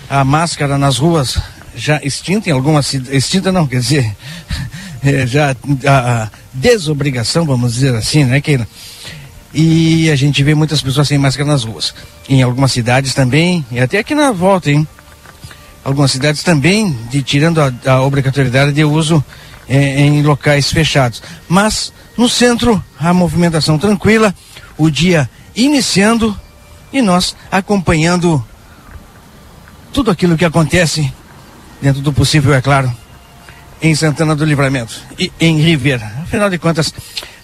a 0.09 0.25
máscara 0.25 0.79
nas 0.79 0.99
ruas 0.99 1.39
já 1.75 2.01
extinta 2.03 2.49
em 2.49 2.53
algumas 2.53 2.93
extinta 2.93 3.53
não, 3.53 3.67
quer 3.67 3.81
dizer, 3.81 4.17
é, 5.03 5.27
já 5.27 5.57
a, 5.87 6.23
a, 6.23 6.31
desobrigação, 6.53 7.45
vamos 7.45 7.75
dizer 7.75 7.95
assim, 7.95 8.25
né, 8.25 8.41
Keila? 8.41 8.67
E 9.55 10.11
a 10.11 10.17
gente 10.17 10.43
vê 10.43 10.55
muitas 10.55 10.83
pessoas 10.83 11.09
sem 11.09 11.19
máscara 11.19 11.49
nas 11.49 11.65
ruas. 11.65 11.95
Em 12.29 12.43
algumas 12.43 12.73
cidades 12.73 13.15
também, 13.15 13.65
e 13.71 13.81
até 13.81 13.99
aqui 13.99 14.15
na 14.15 14.31
volta, 14.31 14.71
hein? 14.71 14.87
Algumas 15.85 16.11
cidades 16.11 16.43
também, 16.43 16.95
de, 17.11 17.23
tirando 17.23 17.61
a, 17.61 17.73
a 17.87 18.03
obrigatoriedade 18.03 18.73
de 18.73 18.85
uso 18.85 19.25
é, 19.69 20.01
em 20.01 20.23
locais 20.23 20.71
fechados. 20.71 21.23
Mas 21.49 21.93
no 22.17 22.29
centro, 22.29 22.83
a 22.99 23.15
movimentação 23.15 23.79
tranquila, 23.79 24.35
o 24.77 24.91
dia 24.91 25.31
iniciando 25.55 26.39
e 26.93 27.03
nós 27.03 27.37
acompanhando 27.51 28.45
tudo 29.93 30.11
aquilo 30.11 30.37
que 30.37 30.45
acontece, 30.45 31.13
dentro 31.81 32.01
do 32.01 32.13
possível, 32.13 32.55
é 32.55 32.61
claro, 32.61 32.93
em 33.81 33.95
Santana 33.95 34.35
do 34.35 34.45
Livramento 34.45 35.01
e 35.19 35.33
em 35.41 35.59
Ribeira. 35.59 36.13
Afinal 36.23 36.51
de 36.51 36.59
contas, 36.59 36.93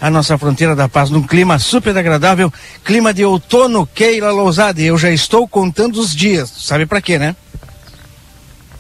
a 0.00 0.10
nossa 0.10 0.36
fronteira 0.36 0.74
da 0.76 0.88
paz 0.88 1.10
num 1.10 1.22
clima 1.22 1.58
super 1.58 1.96
agradável, 1.96 2.52
clima 2.84 3.14
de 3.14 3.24
outono, 3.24 3.86
Keila 3.86 4.30
Lousada. 4.30 4.80
Eu 4.80 4.98
já 4.98 5.10
estou 5.10 5.48
contando 5.48 6.00
os 6.00 6.14
dias. 6.14 6.52
Sabe 6.58 6.86
para 6.86 7.00
quê, 7.00 7.18
né? 7.18 7.34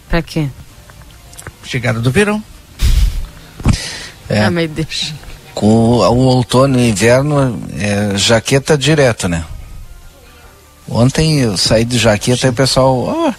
Para 0.08 0.22
quê? 0.22 0.48
Chegada 1.64 2.00
do 2.00 2.10
verão. 2.10 2.42
É. 4.28 4.44
Ah, 4.44 4.50
mas 4.50 4.70
deixa. 4.70 5.14
Com 5.54 5.66
o, 5.66 6.16
outono 6.16 6.78
e 6.78 6.90
inverno, 6.90 7.62
é, 7.78 8.16
jaqueta 8.18 8.76
direto, 8.76 9.28
né? 9.28 9.44
Ontem 10.88 11.40
eu 11.40 11.56
saí 11.56 11.84
de 11.84 11.98
jaqueta 11.98 12.46
e 12.46 12.50
o 12.50 12.54
pessoal, 12.54 12.98
ó, 12.98 13.28
oh, 13.28 13.34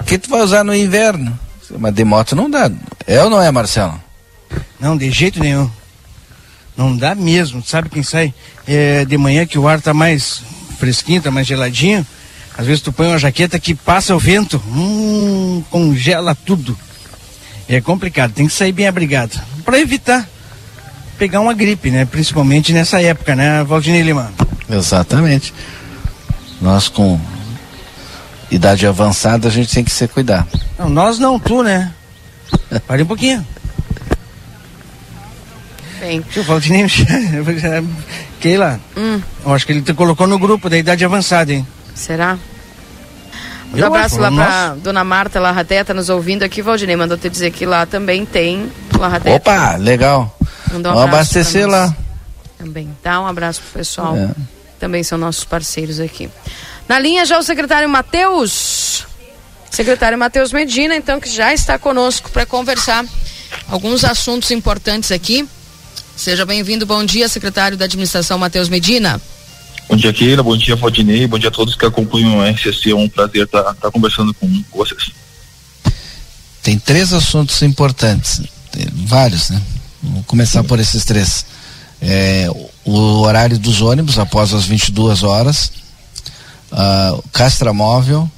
o 0.00 0.04
que 0.04 0.18
tu 0.18 0.30
vai 0.30 0.40
usar 0.40 0.64
no 0.64 0.74
inverno? 0.74 1.38
Mas 1.78 1.94
de 1.94 2.04
moto 2.04 2.34
não 2.36 2.50
dá. 2.50 2.70
É 3.06 3.22
ou 3.22 3.30
não 3.30 3.40
é, 3.40 3.50
Marcelo? 3.50 4.00
Não, 4.78 4.96
de 4.96 5.10
jeito 5.10 5.40
nenhum. 5.40 5.70
Não 6.76 6.96
dá 6.96 7.14
mesmo. 7.14 7.62
Sabe 7.64 7.88
quem 7.88 8.02
sai 8.02 8.34
é, 8.66 9.04
de 9.04 9.16
manhã 9.16 9.46
que 9.46 9.58
o 9.58 9.68
ar 9.68 9.80
tá 9.80 9.94
mais 9.94 10.42
fresquinho, 10.78 11.22
tá 11.22 11.30
mais 11.30 11.46
geladinho. 11.46 12.06
Às 12.56 12.66
vezes 12.66 12.82
tu 12.82 12.92
põe 12.92 13.08
uma 13.08 13.18
jaqueta 13.18 13.58
que 13.58 13.74
passa 13.74 14.14
o 14.14 14.18
vento, 14.18 14.62
hum, 14.68 15.62
congela 15.70 16.34
tudo. 16.34 16.76
É 17.68 17.80
complicado, 17.80 18.32
tem 18.32 18.46
que 18.46 18.52
sair 18.52 18.72
bem 18.72 18.86
abrigado. 18.86 19.40
Para 19.64 19.80
evitar 19.80 20.28
pegar 21.18 21.40
uma 21.40 21.54
gripe, 21.54 21.90
né? 21.90 22.04
Principalmente 22.04 22.72
nessa 22.72 23.00
época, 23.00 23.34
né, 23.34 23.64
Valdinei 23.64 24.02
Lima? 24.02 24.32
Exatamente. 24.68 25.52
Nós 26.64 26.88
com 26.88 27.20
idade 28.50 28.86
avançada 28.86 29.48
a 29.48 29.50
gente 29.50 29.74
tem 29.74 29.84
que 29.84 29.90
se 29.90 30.08
cuidar. 30.08 30.46
Não, 30.78 30.88
nós 30.88 31.18
não, 31.18 31.38
tu, 31.38 31.62
né? 31.62 31.92
Pare 32.86 33.02
um 33.02 33.06
pouquinho. 33.06 33.46
Bem. 36.00 36.22
Deixa 36.22 36.40
eu 36.40 36.44
Valdinei. 36.44 36.86
Keila, 38.40 38.80
Hum. 38.96 39.20
eu 39.44 39.52
acho 39.52 39.66
que 39.66 39.72
ele 39.72 39.82
te 39.82 39.92
colocou 39.92 40.26
no 40.26 40.38
grupo 40.38 40.70
da 40.70 40.78
idade 40.78 41.04
avançada, 41.04 41.52
hein? 41.52 41.66
Será? 41.94 42.38
Um 43.74 43.76
Eu 43.76 43.86
abraço 43.88 44.14
acho, 44.14 44.22
lá 44.22 44.30
nossa. 44.30 44.48
pra 44.50 44.74
dona 44.76 45.04
Marta 45.04 45.38
Larraté, 45.38 45.84
tá 45.84 45.92
nos 45.92 46.08
ouvindo 46.08 46.44
aqui. 46.44 46.62
Valdinei 46.62 46.96
mandou 46.96 47.18
te 47.18 47.28
dizer 47.28 47.50
que 47.50 47.66
lá 47.66 47.84
também 47.84 48.24
tem 48.24 48.72
Larraté. 48.98 49.34
Opa, 49.34 49.76
legal. 49.76 50.34
Mandou 50.72 50.92
um 50.92 50.94
Vamos 50.94 51.08
abraço 51.10 51.38
abastecer 51.38 51.68
lá. 51.68 51.94
Também. 52.56 52.88
Dá 53.04 53.20
um 53.20 53.26
abraço 53.26 53.60
pro 53.60 53.80
pessoal. 53.80 54.16
É. 54.16 54.30
Também 54.78 55.02
são 55.02 55.16
nossos 55.16 55.44
parceiros 55.44 56.00
aqui. 56.00 56.28
Na 56.88 56.98
linha 56.98 57.24
já 57.24 57.38
o 57.38 57.42
secretário 57.42 57.88
Matheus. 57.88 59.06
Secretário 59.70 60.16
Matheus 60.16 60.52
Medina, 60.52 60.94
então, 60.94 61.18
que 61.18 61.28
já 61.28 61.52
está 61.52 61.78
conosco 61.78 62.30
para 62.30 62.46
conversar 62.46 63.04
alguns 63.68 64.04
assuntos 64.04 64.50
importantes 64.50 65.10
aqui. 65.10 65.48
Seja 66.16 66.46
bem-vindo. 66.46 66.86
Bom 66.86 67.04
dia, 67.04 67.28
secretário 67.28 67.76
da 67.76 67.86
Administração 67.86 68.38
Matheus 68.38 68.68
Medina. 68.68 69.20
Bom 69.88 69.96
dia, 69.96 70.12
Keila. 70.12 70.42
Bom 70.42 70.56
dia, 70.56 70.76
Valdinei. 70.76 71.26
Bom 71.26 71.38
dia 71.38 71.48
a 71.48 71.52
todos 71.52 71.74
que 71.74 71.84
acompanham 71.84 72.38
o 72.38 72.44
RCC. 72.44 72.90
É 72.90 72.94
um 72.94 73.08
prazer 73.08 73.44
estar 73.44 73.74
conversando 73.92 74.32
com 74.34 74.64
vocês. 74.72 75.10
Tem 76.62 76.78
três 76.78 77.12
assuntos 77.12 77.60
importantes, 77.62 78.40
vários, 79.06 79.50
né? 79.50 79.60
Vamos 80.02 80.24
começar 80.26 80.64
por 80.64 80.80
esses 80.80 81.04
três. 81.04 81.44
É, 82.00 82.48
o 82.84 83.20
horário 83.20 83.58
dos 83.58 83.80
ônibus 83.80 84.18
após 84.18 84.52
as 84.52 84.64
22 84.64 85.22
horas, 85.22 85.72
ah, 86.70 87.14
o 87.16 87.28
castramóvel 87.30 88.30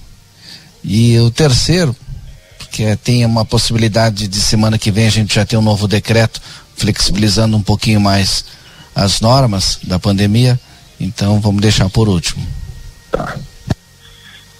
e 0.84 1.18
o 1.18 1.30
terceiro, 1.30 1.94
que 2.70 2.84
é, 2.84 2.96
tem 2.96 3.24
uma 3.24 3.44
possibilidade 3.44 4.28
de 4.28 4.40
semana 4.40 4.78
que 4.78 4.90
vem 4.90 5.06
a 5.06 5.10
gente 5.10 5.34
já 5.34 5.44
ter 5.44 5.56
um 5.56 5.62
novo 5.62 5.88
decreto 5.88 6.40
flexibilizando 6.76 7.56
um 7.56 7.62
pouquinho 7.62 8.00
mais 8.00 8.44
as 8.94 9.20
normas 9.20 9.78
da 9.82 9.98
pandemia, 9.98 10.60
então 11.00 11.40
vamos 11.40 11.60
deixar 11.60 11.88
por 11.88 12.08
último. 12.08 12.46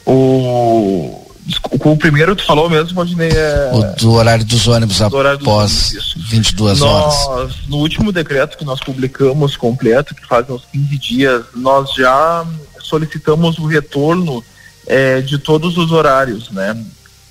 O, 0.05 1.26
desculpa, 1.26 1.26
o 1.64 1.97
primeiro 1.97 2.35
tu 2.35 2.44
falou 2.44 2.68
mesmo, 2.68 2.94
Valdinei, 2.94 3.31
é... 3.31 3.70
O 3.73 4.01
do 4.01 4.12
horário 4.12 4.44
dos 4.44 4.66
ônibus 4.66 4.98
Do 4.98 5.16
horário 5.16 5.39
dos 5.39 5.47
após 5.47 5.90
ônibus, 5.90 6.06
isso. 6.06 6.18
22 6.28 6.82
horas. 6.82 7.14
Nós, 7.27 7.55
no 7.68 7.77
último 7.77 8.10
decreto 8.10 8.59
que 8.59 8.64
nós 8.64 8.81
publicamos 8.81 9.56
completo, 9.56 10.14
que 10.14 10.27
faz 10.27 10.48
uns 10.51 10.62
15 10.73 10.98
dias, 10.98 11.44
nós 11.55 11.94
já 11.94 12.44
solicitamos 12.81 13.59
o 13.59 13.66
retorno 13.66 14.43
eh, 14.86 15.20
de 15.20 15.39
todos 15.39 15.77
os 15.77 15.93
horários, 15.93 16.51
né? 16.51 16.77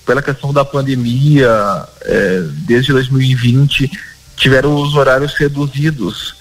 Pela 0.06 0.22
questão 0.22 0.54
da 0.54 0.64
pandemia, 0.64 1.50
eh, 2.02 2.44
desde 2.66 2.94
2020, 2.94 3.90
tiveram 4.38 4.76
os 4.76 4.96
horários 4.96 5.34
reduzidos. 5.34 6.36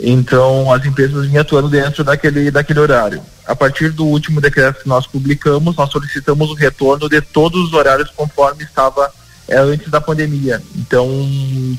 Então, 0.00 0.72
as 0.72 0.84
empresas 0.86 1.26
vinham 1.26 1.42
atuando 1.42 1.68
dentro 1.68 2.04
daquele, 2.04 2.50
daquele 2.50 2.80
horário. 2.80 3.20
A 3.48 3.56
partir 3.56 3.90
do 3.90 4.04
último 4.04 4.42
decreto 4.42 4.82
que 4.82 4.88
nós 4.88 5.06
publicamos, 5.06 5.74
nós 5.74 5.90
solicitamos 5.90 6.50
o 6.50 6.54
retorno 6.54 7.08
de 7.08 7.20
todos 7.22 7.64
os 7.64 7.72
horários 7.72 8.10
conforme 8.14 8.62
estava 8.62 9.10
é, 9.48 9.56
antes 9.56 9.90
da 9.90 10.02
pandemia. 10.02 10.62
Então, 10.76 11.08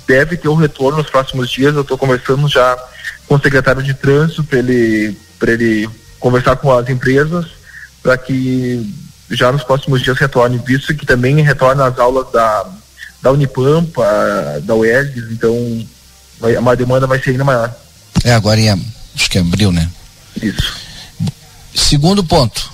deve 0.07 0.35
ter 0.35 0.49
um 0.49 0.55
retorno 0.55 0.97
nos 0.97 1.09
próximos 1.09 1.49
dias. 1.51 1.75
Eu 1.75 1.81
estou 1.81 1.95
conversando 1.95 2.47
já 2.47 2.75
com 3.27 3.35
o 3.35 3.39
secretário 3.39 3.83
de 3.83 3.93
trânsito 3.93 4.43
para 4.43 4.57
ele, 4.57 5.15
pra 5.37 5.51
ele 5.51 5.87
conversar 6.19 6.55
com 6.55 6.75
as 6.75 6.89
empresas 6.89 7.45
para 8.01 8.17
que 8.17 8.91
já 9.29 9.51
nos 9.51 9.63
próximos 9.63 10.01
dias 10.01 10.17
retorne, 10.17 10.59
visto 10.65 10.95
que 10.95 11.05
também 11.05 11.41
retorna 11.41 11.85
as 11.85 11.99
aulas 11.99 12.31
da, 12.31 12.65
da 13.21 13.31
Unipampa, 13.31 14.03
da 14.63 14.73
UERGS, 14.73 15.31
então 15.31 15.85
vai, 16.39 16.57
uma 16.57 16.75
demanda 16.75 17.05
vai 17.05 17.21
ser 17.21 17.31
ainda 17.31 17.43
maior. 17.43 17.73
É, 18.23 18.33
agora 18.33 18.59
em 18.59 18.69
acho 18.69 19.29
que 19.29 19.37
é 19.37 19.41
abril, 19.41 19.71
né? 19.71 19.87
Isso. 20.41 20.88
Segundo 21.73 22.23
ponto. 22.23 22.71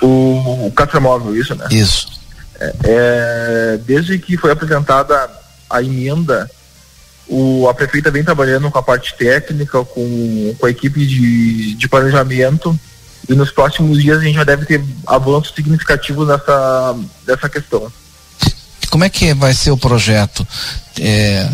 O, 0.00 0.66
o 0.66 0.72
catramóvel, 0.72 1.36
isso, 1.36 1.54
né? 1.54 1.66
Isso. 1.70 2.08
É, 2.58 2.74
é, 2.84 3.76
desde 3.78 4.18
que 4.18 4.36
foi 4.36 4.50
apresentada 4.50 5.30
a 5.70 5.82
emenda, 5.82 6.50
o, 7.28 7.68
a 7.68 7.74
prefeita 7.74 8.10
vem 8.10 8.24
trabalhando 8.24 8.70
com 8.70 8.78
a 8.78 8.82
parte 8.82 9.14
técnica, 9.16 9.84
com, 9.84 10.54
com 10.58 10.66
a 10.66 10.70
equipe 10.70 11.06
de, 11.06 11.74
de 11.74 11.88
planejamento, 11.88 12.78
e 13.28 13.34
nos 13.34 13.50
próximos 13.50 14.02
dias 14.02 14.18
a 14.18 14.22
gente 14.22 14.34
já 14.34 14.44
deve 14.44 14.66
ter 14.66 14.84
avanços 15.06 15.54
significativos 15.54 16.26
nessa, 16.26 16.96
nessa 17.26 17.48
questão. 17.48 17.90
Como 18.90 19.04
é 19.04 19.08
que 19.08 19.32
vai 19.34 19.54
ser 19.54 19.70
o 19.70 19.78
projeto? 19.78 20.46
É, 21.00 21.48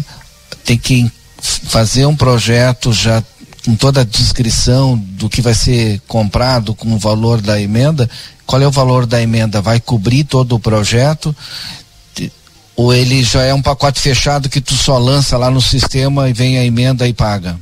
tem 0.65 0.77
que 0.77 1.11
fazer 1.41 2.07
um 2.07 2.17
projeto 2.17 2.93
já 2.93 3.23
com 3.69 3.77
toda 3.77 4.01
a 4.01 4.05
descrição 4.05 4.97
do 4.97 5.29
que 5.29 5.43
vai 5.43 5.53
ser 5.53 6.01
comprado 6.09 6.75
com 6.75 6.95
o 6.95 6.99
valor 6.99 7.43
da 7.43 7.61
emenda. 7.61 8.09
Qual 8.47 8.63
é 8.63 8.67
o 8.67 8.71
valor 8.71 9.05
da 9.05 9.21
emenda? 9.21 9.61
Vai 9.61 9.79
cobrir 9.79 10.25
todo 10.25 10.55
o 10.55 10.59
projeto? 10.59 11.37
Ou 12.75 12.95
ele 12.95 13.23
já 13.23 13.43
é 13.43 13.53
um 13.53 13.61
pacote 13.61 14.01
fechado 14.01 14.49
que 14.49 14.63
tu 14.63 14.73
só 14.73 14.97
lança 14.97 15.37
lá 15.37 15.51
no 15.51 15.61
sistema 15.61 16.31
e 16.31 16.33
vem 16.33 16.57
a 16.57 16.65
emenda 16.65 17.07
e 17.07 17.13
paga? 17.13 17.59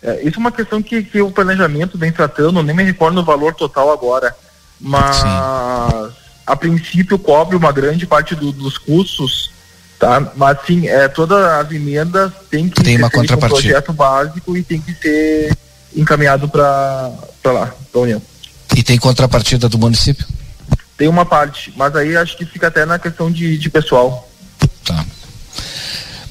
É, 0.00 0.22
isso 0.22 0.36
é 0.36 0.38
uma 0.38 0.52
questão 0.52 0.80
que, 0.80 1.02
que 1.02 1.20
o 1.20 1.32
planejamento 1.32 1.98
vem 1.98 2.12
tratando, 2.12 2.62
nem 2.62 2.76
me 2.76 2.84
recordo 2.84 3.18
o 3.20 3.24
valor 3.24 3.54
total 3.54 3.90
agora, 3.90 4.32
mas 4.80 5.20
a 6.46 6.54
princípio 6.56 7.18
cobre 7.18 7.56
uma 7.56 7.72
grande 7.72 8.06
parte 8.06 8.36
do- 8.36 8.52
dos 8.52 8.78
custos, 8.78 9.50
tá? 10.02 10.32
Mas 10.34 10.58
sim, 10.66 10.88
é, 10.88 11.06
todas 11.06 11.38
as 11.44 11.70
emendas 11.70 12.32
têm 12.50 12.68
que 12.68 12.82
Tem 12.82 12.96
ser 12.96 13.02
uma 13.02 13.08
feito 13.08 13.18
um 13.18 13.36
contrapartida. 13.36 13.62
projeto 13.62 13.92
básico 13.92 14.56
e 14.56 14.62
tem 14.64 14.80
que 14.80 14.92
ser 14.94 15.56
encaminhado 15.94 16.48
para 16.48 17.12
lá, 17.44 17.72
para 17.92 18.00
a 18.00 18.00
União. 18.00 18.20
E 18.76 18.82
tem 18.82 18.98
contrapartida 18.98 19.68
do 19.68 19.78
município? 19.78 20.26
Tem 20.96 21.06
uma 21.06 21.24
parte, 21.24 21.72
mas 21.76 21.94
aí 21.94 22.16
acho 22.16 22.36
que 22.36 22.44
fica 22.44 22.66
até 22.66 22.84
na 22.84 22.98
questão 22.98 23.30
de, 23.30 23.56
de 23.56 23.70
pessoal. 23.70 24.28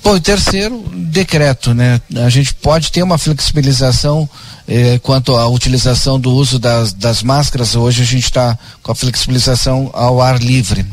Bom, 0.03 0.17
e 0.17 0.19
terceiro, 0.19 0.83
decreto, 0.93 1.73
né? 1.73 2.01
A 2.25 2.29
gente 2.29 2.53
pode 2.55 2.91
ter 2.91 3.03
uma 3.03 3.17
flexibilização 3.17 4.27
eh, 4.67 4.99
quanto 5.01 5.37
à 5.37 5.47
utilização 5.47 6.19
do 6.19 6.31
uso 6.33 6.59
das, 6.59 6.91
das 6.91 7.23
máscaras. 7.23 7.75
Hoje 7.75 8.01
a 8.01 8.05
gente 8.05 8.25
está 8.25 8.57
com 8.81 8.91
a 8.91 8.95
flexibilização 8.95 9.89
ao 9.93 10.19
ar 10.19 10.41
livre. 10.41 10.85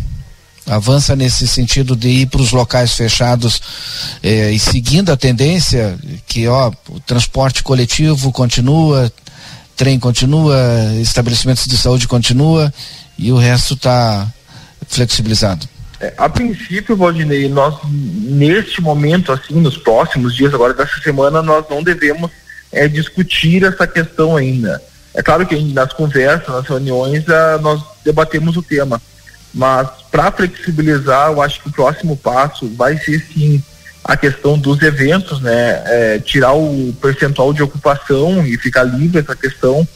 Avança 0.68 1.16
nesse 1.16 1.48
sentido 1.48 1.96
de 1.96 2.08
ir 2.08 2.26
para 2.26 2.40
os 2.40 2.52
locais 2.52 2.92
fechados 2.94 3.60
eh, 4.22 4.52
e 4.52 4.58
seguindo 4.58 5.10
a 5.10 5.16
tendência 5.16 5.98
que 6.26 6.46
ó, 6.46 6.70
o 6.88 7.00
transporte 7.00 7.62
coletivo 7.62 8.30
continua, 8.30 9.10
trem 9.76 9.98
continua, 9.98 10.56
estabelecimentos 11.00 11.64
de 11.66 11.76
saúde 11.76 12.06
continua 12.06 12.72
e 13.18 13.32
o 13.32 13.36
resto 13.36 13.74
está 13.74 14.26
flexibilizado. 14.86 15.68
É, 16.00 16.14
a 16.16 16.28
princípio, 16.28 16.96
Valdinei, 16.96 17.48
nós 17.48 17.74
neste 17.84 18.80
momento, 18.80 19.32
assim, 19.32 19.54
nos 19.54 19.76
próximos 19.76 20.36
dias 20.36 20.54
agora 20.54 20.72
dessa 20.72 21.00
semana, 21.00 21.42
nós 21.42 21.64
não 21.68 21.82
devemos 21.82 22.30
é, 22.70 22.86
discutir 22.86 23.64
essa 23.64 23.86
questão 23.86 24.36
ainda. 24.36 24.80
É 25.14 25.22
claro 25.22 25.44
que 25.44 25.56
nas 25.72 25.92
conversas, 25.92 26.48
nas 26.48 26.66
reuniões, 26.66 27.28
ah, 27.28 27.58
nós 27.60 27.82
debatemos 28.04 28.56
o 28.56 28.62
tema, 28.62 29.02
mas 29.54 29.88
para 30.10 30.30
flexibilizar, 30.30 31.30
eu 31.30 31.42
acho 31.42 31.60
que 31.60 31.68
o 31.68 31.72
próximo 31.72 32.16
passo 32.16 32.68
vai 32.76 32.96
ser 32.98 33.20
sim 33.32 33.62
a 34.04 34.16
questão 34.16 34.58
dos 34.58 34.80
eventos, 34.82 35.40
né? 35.40 35.82
É, 35.84 36.18
tirar 36.18 36.52
o 36.52 36.94
percentual 37.00 37.52
de 37.52 37.62
ocupação 37.62 38.46
e 38.46 38.56
ficar 38.56 38.84
livre 38.84 39.18
essa 39.18 39.36
questão, 39.36 39.86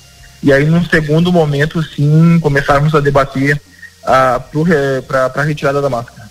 e 0.43 0.53
aí 0.53 0.65
num 0.65 0.85
segundo 0.85 1.33
momento, 1.33 1.83
sim, 1.83 2.39
começarmos 2.41 2.95
a 2.95 3.01
debater 3.01 3.61
para 4.03 5.33
a 5.35 5.43
retirada 5.43 5.81
da 5.81 5.89
máscara 5.89 6.29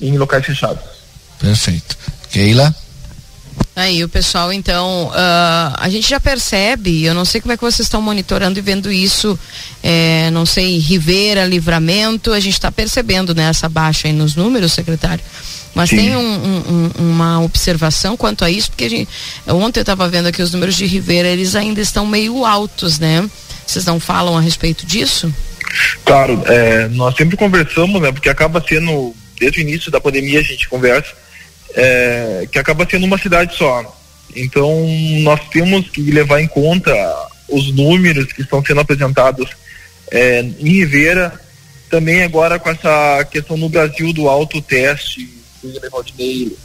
em 0.00 0.18
locais 0.18 0.44
fechados. 0.44 0.82
Perfeito. 1.38 1.96
Keila? 2.30 2.74
Aí 3.80 4.04
o 4.04 4.08
pessoal, 4.10 4.52
então, 4.52 5.10
ah, 5.14 5.74
a 5.78 5.88
gente 5.88 6.06
já 6.08 6.20
percebe, 6.20 7.02
eu 7.02 7.14
não 7.14 7.24
sei 7.24 7.40
como 7.40 7.52
é 7.52 7.56
que 7.56 7.62
vocês 7.62 7.86
estão 7.86 8.02
monitorando 8.02 8.58
e 8.58 8.62
vendo 8.62 8.92
isso, 8.92 9.38
eh, 9.82 10.28
não 10.32 10.44
sei, 10.44 10.76
Rivera, 10.78 11.46
Livramento, 11.46 12.30
a 12.32 12.40
gente 12.40 12.52
está 12.52 12.70
percebendo 12.70 13.34
né, 13.34 13.44
essa 13.44 13.70
baixa 13.70 14.06
aí 14.06 14.12
nos 14.12 14.36
números, 14.36 14.72
secretário. 14.74 15.24
Mas 15.74 15.88
Sim. 15.88 15.96
tem 15.96 16.16
um- 16.16 16.20
um- 16.20 16.90
um- 16.98 17.10
uma 17.10 17.40
observação 17.40 18.18
quanto 18.18 18.44
a 18.44 18.50
isso, 18.50 18.70
porque 18.70 18.84
a 18.84 18.90
gente, 18.90 19.08
ontem 19.48 19.80
eu 19.80 19.82
estava 19.82 20.06
vendo 20.10 20.26
aqui 20.26 20.42
os 20.42 20.52
números 20.52 20.76
de 20.76 20.84
Ribeira, 20.84 21.28
eles 21.28 21.54
ainda 21.56 21.80
estão 21.80 22.04
meio 22.06 22.44
altos, 22.44 22.98
né? 22.98 23.26
Vocês 23.66 23.86
não 23.86 23.98
falam 23.98 24.36
a 24.36 24.42
respeito 24.42 24.84
disso? 24.84 25.32
Claro, 26.04 26.42
é, 26.46 26.86
nós 26.88 27.16
sempre 27.16 27.36
conversamos, 27.36 28.02
né? 28.02 28.12
Porque 28.12 28.28
acaba 28.28 28.62
sendo, 28.68 29.14
desde 29.38 29.60
o 29.60 29.62
início 29.62 29.90
da 29.90 30.00
pandemia 30.00 30.40
a 30.40 30.42
gente 30.42 30.68
conversa, 30.68 31.12
é, 31.74 32.48
que 32.50 32.58
acaba 32.58 32.86
sendo 32.88 33.04
uma 33.04 33.18
cidade 33.18 33.56
só. 33.56 33.96
Então 34.34 34.86
nós 35.22 35.40
temos 35.50 35.88
que 35.90 36.10
levar 36.10 36.40
em 36.40 36.46
conta 36.46 36.92
os 37.48 37.72
números 37.74 38.32
que 38.32 38.42
estão 38.42 38.64
sendo 38.64 38.80
apresentados 38.80 39.48
é, 40.10 40.40
em 40.40 40.72
Rivera, 40.78 41.32
também 41.88 42.22
agora 42.22 42.58
com 42.58 42.70
essa 42.70 43.24
questão 43.30 43.56
no 43.56 43.68
Brasil 43.68 44.12
do 44.12 44.28
autoteste, 44.28 45.28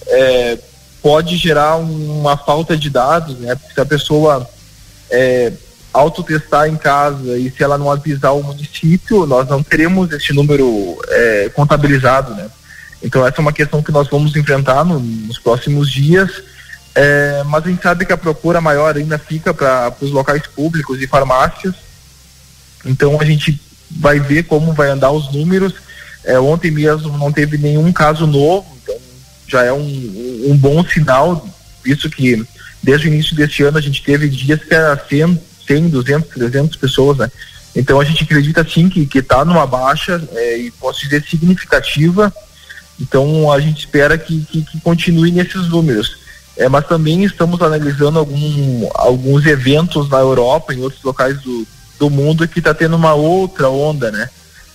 é, 0.07 0.57
pode 1.02 1.38
gerar 1.38 1.76
uma 1.77 2.38
falta 2.38 2.77
de 2.77 2.90
dados, 2.90 3.38
né? 3.40 3.56
Porque 3.56 3.73
se 3.73 3.82
a 3.82 3.86
pessoa 3.86 4.49
é, 5.10 5.52
autotestar 5.94 6.68
em 6.68 6.76
casa 6.76 7.38
e 7.38 7.52
se 7.52 7.64
ela 7.64 7.77
não 7.77 7.91
avisar 7.91 8.36
o 8.36 8.44
município, 8.44 9.26
nós 9.26 9.48
não 9.48 9.61
teremos 9.61 10.11
esse 10.11 10.34
número 10.34 10.98
é, 11.10 11.49
contabilizado, 11.53 12.34
né? 12.36 12.49
Então 13.06 13.26
essa 13.26 13.38
é 13.38 13.41
uma 13.41 13.53
questão 13.53 13.84
que 13.84 13.91
nós 13.91 14.07
vamos 14.10 14.36
enfrentar 14.36 14.84
no- 14.84 14.99
nos 14.99 15.38
próximos 15.38 15.91
dias, 15.91 16.41
é, 16.95 17.44
mas 17.45 17.64
a 17.64 17.69
gente 17.69 17.84
sabe 17.84 18.03
que 18.03 18.11
a 18.11 18.18
procura 18.18 18.60
maior 18.60 18.98
ainda 18.98 19.19
fica 19.19 19.53
para 19.53 19.94
os 20.02 20.10
locais 20.10 20.41
públicos 20.48 20.99
e 20.99 21.07
farmácias, 21.07 21.76
então 22.84 23.22
a 23.22 23.23
gente 23.23 23.61
vai 23.91 24.19
ver 24.19 24.44
como 24.44 24.73
vai 24.73 24.90
andar 24.90 25.11
os 25.11 25.32
números. 25.32 25.73
É, 26.23 26.40
ontem 26.40 26.72
mesmo 26.72 27.15
não 27.19 27.32
teve 27.32 27.57
nenhum 27.60 27.94
caso 27.94 28.26
novo, 28.26 28.65
então 28.82 28.95
já 29.48 29.64
é 29.64 29.72
um, 29.72 30.44
um 30.48 30.57
bom 30.57 30.84
sinal, 30.84 31.48
visto 31.84 32.10
que 32.10 32.44
desde 32.82 33.07
o 33.07 33.14
início 33.14 33.36
deste 33.36 33.61
ano 33.61 33.77
a 33.77 33.82
gente 33.82 34.02
teve 34.02 34.27
dias 34.27 34.64
que 34.64 34.73
era 34.73 34.98
100, 35.07 35.40
100 35.68 35.90
200, 35.90 36.30
300 36.34 36.76
pessoas, 36.77 37.18
né? 37.19 37.32
Então 37.76 37.99
a 37.99 38.03
gente 38.03 38.23
acredita 38.23 38.68
sim 38.68 38.90
que 38.90 39.07
está 39.19 39.45
numa 39.45 39.68
baixa 39.68 40.19
é, 40.34 40.57
e 40.57 40.72
posso 40.72 41.02
dizer 41.02 41.23
significativa. 41.30 42.34
Então 42.99 43.51
a 43.51 43.59
gente 43.59 43.80
espera 43.80 44.17
que, 44.17 44.41
que, 44.45 44.61
que 44.63 44.80
continue 44.81 45.31
nesses 45.31 45.67
números. 45.69 46.17
É, 46.57 46.69
mas 46.69 46.88
também 46.88 47.23
estamos 47.23 47.61
analisando 47.61 48.17
algum, 48.17 48.89
alguns 48.93 49.45
eventos 49.45 50.09
na 50.09 50.19
Europa, 50.19 50.73
em 50.73 50.81
outros 50.81 51.03
locais 51.03 51.41
do, 51.41 51.67
do 51.99 52.09
mundo, 52.09 52.47
que 52.47 52.59
está 52.59 52.73
tendo 52.73 52.95
uma 52.95 53.13
outra 53.13 53.69
onda, 53.69 54.09
né? 54.09 54.30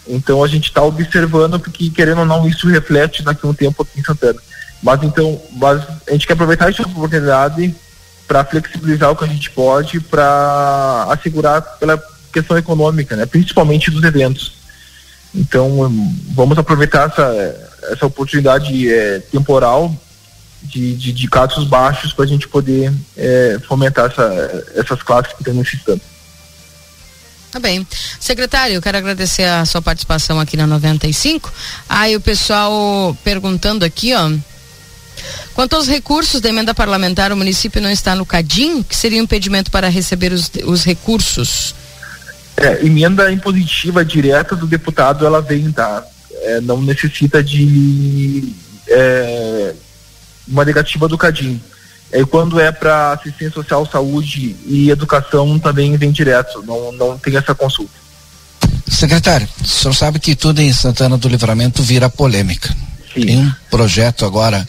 Então 0.06 0.44
a 0.44 0.48
gente 0.48 0.64
está 0.64 0.82
observando, 0.82 1.59
porque 1.59 1.88
querendo 1.88 2.18
ou 2.18 2.26
não, 2.26 2.47
isso 2.47 2.68
reflete 2.68 3.22
daqui 3.22 3.47
a 3.47 3.48
um 3.48 3.55
tempo 3.55 3.82
aqui 3.82 4.01
em 4.01 4.05
Santana. 4.05 4.38
Mas 4.82 5.02
então, 5.02 5.40
mas 5.52 5.82
a 6.06 6.12
gente 6.12 6.26
quer 6.26 6.34
aproveitar 6.34 6.70
essa 6.70 6.82
oportunidade 6.82 7.74
para 8.26 8.44
flexibilizar 8.44 9.10
o 9.10 9.16
que 9.16 9.24
a 9.24 9.28
gente 9.28 9.51
pode, 9.51 10.01
para 10.01 11.06
assegurar 11.10 11.62
pela 11.78 12.01
questão 12.32 12.56
econômica, 12.56 13.16
né? 13.16 13.26
principalmente 13.26 13.90
dos 13.90 14.05
eventos. 14.05 14.60
Então, 15.35 15.82
hum, 15.82 16.16
vamos 16.35 16.59
aproveitar 16.59 17.09
essa, 17.09 17.70
essa 17.93 18.07
oportunidade 18.07 18.93
eh, 18.93 19.20
temporal 19.31 19.94
de, 20.62 20.94
de, 20.94 21.12
de 21.12 21.28
casos 21.28 21.66
baixos 21.66 22.12
para 22.12 22.24
a 22.24 22.28
gente 22.28 22.48
poder 22.48 22.93
eh, 23.16 23.59
fomentar 23.66 24.11
essa, 24.11 24.65
essas 24.74 25.02
classes 25.02 25.32
que 25.32 25.40
estão 25.40 25.55
necessitando. 25.55 26.01
Tá 27.51 27.59
bem. 27.59 27.85
Secretário, 28.20 28.74
eu 28.74 28.82
quero 28.82 28.98
agradecer 28.98 29.44
a 29.44 29.65
sua 29.65 29.82
participação 29.82 30.39
aqui 30.39 30.57
na 30.57 30.66
95. 30.66 31.52
Aí 31.89 32.15
o 32.15 32.20
pessoal 32.20 33.16
perguntando 33.24 33.85
aqui, 33.85 34.15
ó. 34.15 34.31
Quanto 35.52 35.74
aos 35.74 35.89
recursos 35.89 36.40
da 36.40 36.48
emenda 36.48 36.73
parlamentar, 36.73 37.32
o 37.32 37.36
município 37.36 37.81
não 37.81 37.90
está 37.90 38.15
no 38.15 38.24
CADIM, 38.24 38.82
que 38.82 38.97
seria 38.97 39.20
um 39.20 39.24
impedimento 39.24 39.70
para 39.70 39.89
receber 39.89 40.32
os, 40.32 40.51
os 40.65 40.85
recursos? 40.85 41.74
É, 42.61 42.85
emenda 42.85 43.32
impositiva 43.32 44.05
direta 44.05 44.55
do 44.55 44.66
deputado, 44.66 45.24
ela 45.24 45.41
vem, 45.41 45.73
tá? 45.73 46.05
É, 46.43 46.61
não 46.61 46.82
necessita 46.82 47.43
de 47.43 48.55
é, 48.87 49.74
uma 50.47 50.62
negativa 50.62 51.09
do 51.09 51.16
CADIM. 51.16 51.59
É, 52.12 52.23
quando 52.24 52.61
é 52.61 52.70
para 52.70 53.12
assistência 53.12 53.55
social, 53.55 53.87
saúde 53.87 54.57
e 54.66 54.91
educação, 54.91 55.59
também 55.59 55.97
vem 55.97 56.11
direto, 56.11 56.62
não, 56.66 56.93
não 56.93 57.19
tem 57.19 57.35
essa 57.35 57.55
consulta. 57.55 57.95
Secretário, 58.87 59.49
o 59.62 59.66
senhor 59.66 59.95
sabe 59.95 60.19
que 60.19 60.37
tudo 60.37 60.61
em 60.61 60.73
Santana 60.73 61.16
do 61.16 61.28
Livramento 61.28 61.82
vira 61.82 62.11
polêmica. 62.11 62.77
Tem 63.15 63.39
um 63.39 63.53
projeto 63.70 64.27
agora 64.27 64.69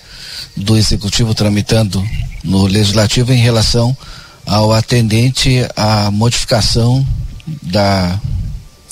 do 0.56 0.78
Executivo 0.78 1.36
tramitando 1.36 2.02
no 2.44 2.68
Legislativo 2.68 3.34
em 3.34 3.42
relação 3.42 3.96
ao 4.46 4.72
atendente 4.72 5.66
à 5.76 6.10
modificação 6.10 7.06
da, 7.62 8.20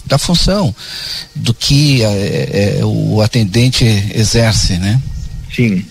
da 0.05 0.17
função 0.17 0.73
do 1.35 1.53
que 1.53 2.03
é, 2.03 2.79
é, 2.79 2.85
o 2.85 3.21
atendente 3.21 3.85
exerce, 4.13 4.77
né? 4.77 5.01
Sim. 5.53 5.85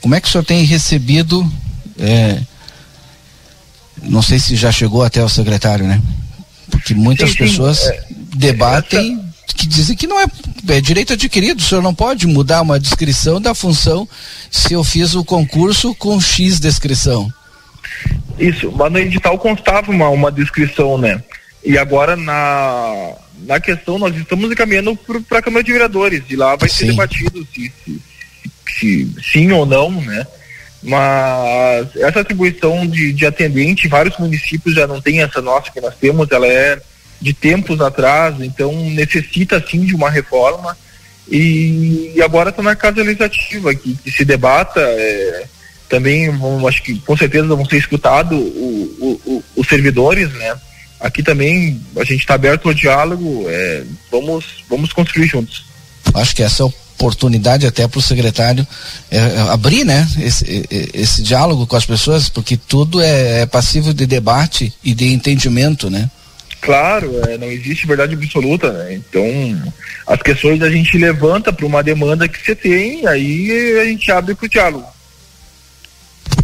Como 0.00 0.14
é 0.14 0.20
que 0.20 0.28
o 0.28 0.30
senhor 0.30 0.44
tem 0.44 0.64
recebido, 0.64 1.50
é, 1.98 2.40
não 4.02 4.22
sei 4.22 4.38
se 4.38 4.56
já 4.56 4.70
chegou 4.70 5.02
até 5.02 5.22
o 5.22 5.28
secretário, 5.28 5.86
né? 5.86 6.00
Porque 6.70 6.94
muitas 6.94 7.30
Sim, 7.30 7.36
sim, 7.36 7.44
pessoas 7.44 7.80
é, 7.86 8.04
debatem 8.34 9.24
que 9.56 9.66
dizem 9.66 9.96
que 9.96 10.06
não 10.06 10.20
é, 10.20 10.26
é 10.68 10.80
direito 10.80 11.12
adquirido, 11.12 11.60
o 11.60 11.62
senhor 11.62 11.82
não 11.82 11.94
pode 11.94 12.26
mudar 12.26 12.62
uma 12.62 12.78
descrição 12.78 13.40
da 13.40 13.54
função 13.54 14.08
se 14.50 14.72
eu 14.72 14.82
fiz 14.82 15.14
o 15.14 15.24
concurso 15.24 15.94
com 15.94 16.20
X 16.20 16.58
descrição. 16.58 17.32
Isso, 18.38 18.72
mas 18.72 18.92
no 18.92 18.98
edital 18.98 19.38
constava 19.38 19.90
uma, 19.90 20.08
uma 20.08 20.30
descrição, 20.30 20.98
né? 20.98 21.22
E 21.64 21.78
agora 21.78 22.14
na, 22.14 23.14
na 23.46 23.58
questão 23.58 23.98
nós 23.98 24.14
estamos 24.16 24.50
encaminhando 24.50 24.96
para 25.28 25.38
a 25.38 25.42
Câmara 25.42 25.64
de 25.64 25.72
Vereadores 25.72 26.22
e 26.28 26.36
lá 26.36 26.56
vai 26.56 26.68
ser 26.68 26.86
debatido 26.88 27.46
se, 27.54 27.72
se, 27.84 28.00
se- 28.78 29.08
sim 29.32 29.50
ou 29.52 29.64
não, 29.64 29.90
né? 29.90 30.26
Mas 30.82 31.96
essa 31.96 32.20
atribuição 32.20 32.86
de, 32.86 33.12
de 33.12 33.24
atendente, 33.24 33.88
vários 33.88 34.18
municípios 34.18 34.74
já 34.74 34.86
não 34.86 35.00
tem 35.00 35.22
essa 35.22 35.40
nossa 35.40 35.70
que 35.70 35.80
nós 35.80 35.94
temos, 35.96 36.30
ela 36.30 36.46
é 36.46 36.78
de 37.20 37.32
tempos 37.32 37.80
atrás, 37.80 38.34
então 38.40 38.70
necessita 38.90 39.64
sim 39.66 39.80
de 39.86 39.94
uma 39.94 40.10
reforma 40.10 40.76
e, 41.30 42.12
e 42.14 42.20
agora 42.22 42.50
está 42.50 42.62
na 42.62 42.76
casa 42.76 43.02
legislativa 43.02 43.74
que, 43.74 43.94
que 43.96 44.10
se 44.10 44.24
debata. 44.26 44.80
é, 44.80 45.46
também 45.88 46.28
vão, 46.30 46.66
acho 46.66 46.82
que 46.82 46.98
com 47.00 47.16
certeza 47.16 47.46
vão 47.46 47.64
ser 47.64 47.76
escutados 47.76 48.38
os 49.56 49.68
servidores, 49.68 50.30
né? 50.32 50.56
Aqui 51.04 51.22
também 51.22 51.78
a 51.96 52.02
gente 52.02 52.20
está 52.20 52.32
aberto 52.32 52.66
ao 52.66 52.72
diálogo, 52.72 53.44
é, 53.46 53.82
vamos, 54.10 54.64
vamos 54.70 54.90
construir 54.90 55.26
juntos. 55.26 55.66
Acho 56.14 56.34
que 56.34 56.42
essa 56.42 56.62
é 56.62 56.64
a 56.64 56.66
oportunidade 56.66 57.66
até 57.66 57.86
para 57.86 57.98
o 57.98 58.02
secretário 58.02 58.66
é, 59.10 59.18
abrir, 59.50 59.84
né, 59.84 60.08
esse, 60.18 60.66
esse 60.94 61.22
diálogo 61.22 61.66
com 61.66 61.76
as 61.76 61.84
pessoas, 61.84 62.30
porque 62.30 62.56
tudo 62.56 63.02
é, 63.02 63.42
é 63.42 63.46
passível 63.46 63.92
de 63.92 64.06
debate 64.06 64.72
e 64.82 64.94
de 64.94 65.12
entendimento, 65.12 65.90
né? 65.90 66.08
Claro, 66.62 67.20
é, 67.28 67.36
não 67.36 67.48
existe 67.50 67.86
verdade 67.86 68.14
absoluta, 68.14 68.72
né? 68.72 68.94
Então, 68.94 69.22
as 70.06 70.22
questões 70.22 70.62
a 70.62 70.70
gente 70.70 70.96
levanta 70.96 71.52
para 71.52 71.66
uma 71.66 71.82
demanda 71.82 72.26
que 72.26 72.42
você 72.42 72.54
tem, 72.54 73.06
aí 73.06 73.78
a 73.78 73.84
gente 73.84 74.10
abre 74.10 74.34
para 74.34 74.46
o 74.46 74.48
diálogo. 74.48 74.93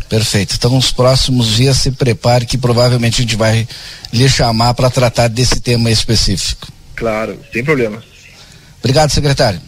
Perfeito. 0.09 0.55
Então, 0.57 0.73
nos 0.73 0.90
próximos 0.90 1.48
dias 1.48 1.77
se 1.77 1.93
prepare 1.93 2.44
que 2.44 2.59
provavelmente 2.59 3.20
a 3.20 3.23
gente 3.23 3.36
vai 3.36 3.66
lhe 4.12 4.28
chamar 4.28 4.74
para 4.74 4.90
tratar 4.90 5.28
desse 5.28 5.61
tema 5.61 5.90
específico. 5.90 6.66
Claro, 6.97 7.39
sem 7.52 7.65
problemas. 7.65 8.05
Obrigado, 8.81 9.11
secretário. 9.11 9.61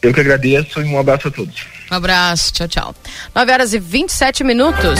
Eu 0.00 0.14
que 0.14 0.20
agradeço 0.20 0.80
e 0.80 0.84
um 0.84 0.98
abraço 0.98 1.28
a 1.28 1.30
todos. 1.30 1.66
Um 1.90 1.94
abraço, 1.94 2.52
tchau, 2.52 2.68
tchau. 2.68 2.94
9 3.34 3.52
horas 3.52 3.74
e 3.74 3.78
27 3.78 4.44
minutos. 4.44 4.98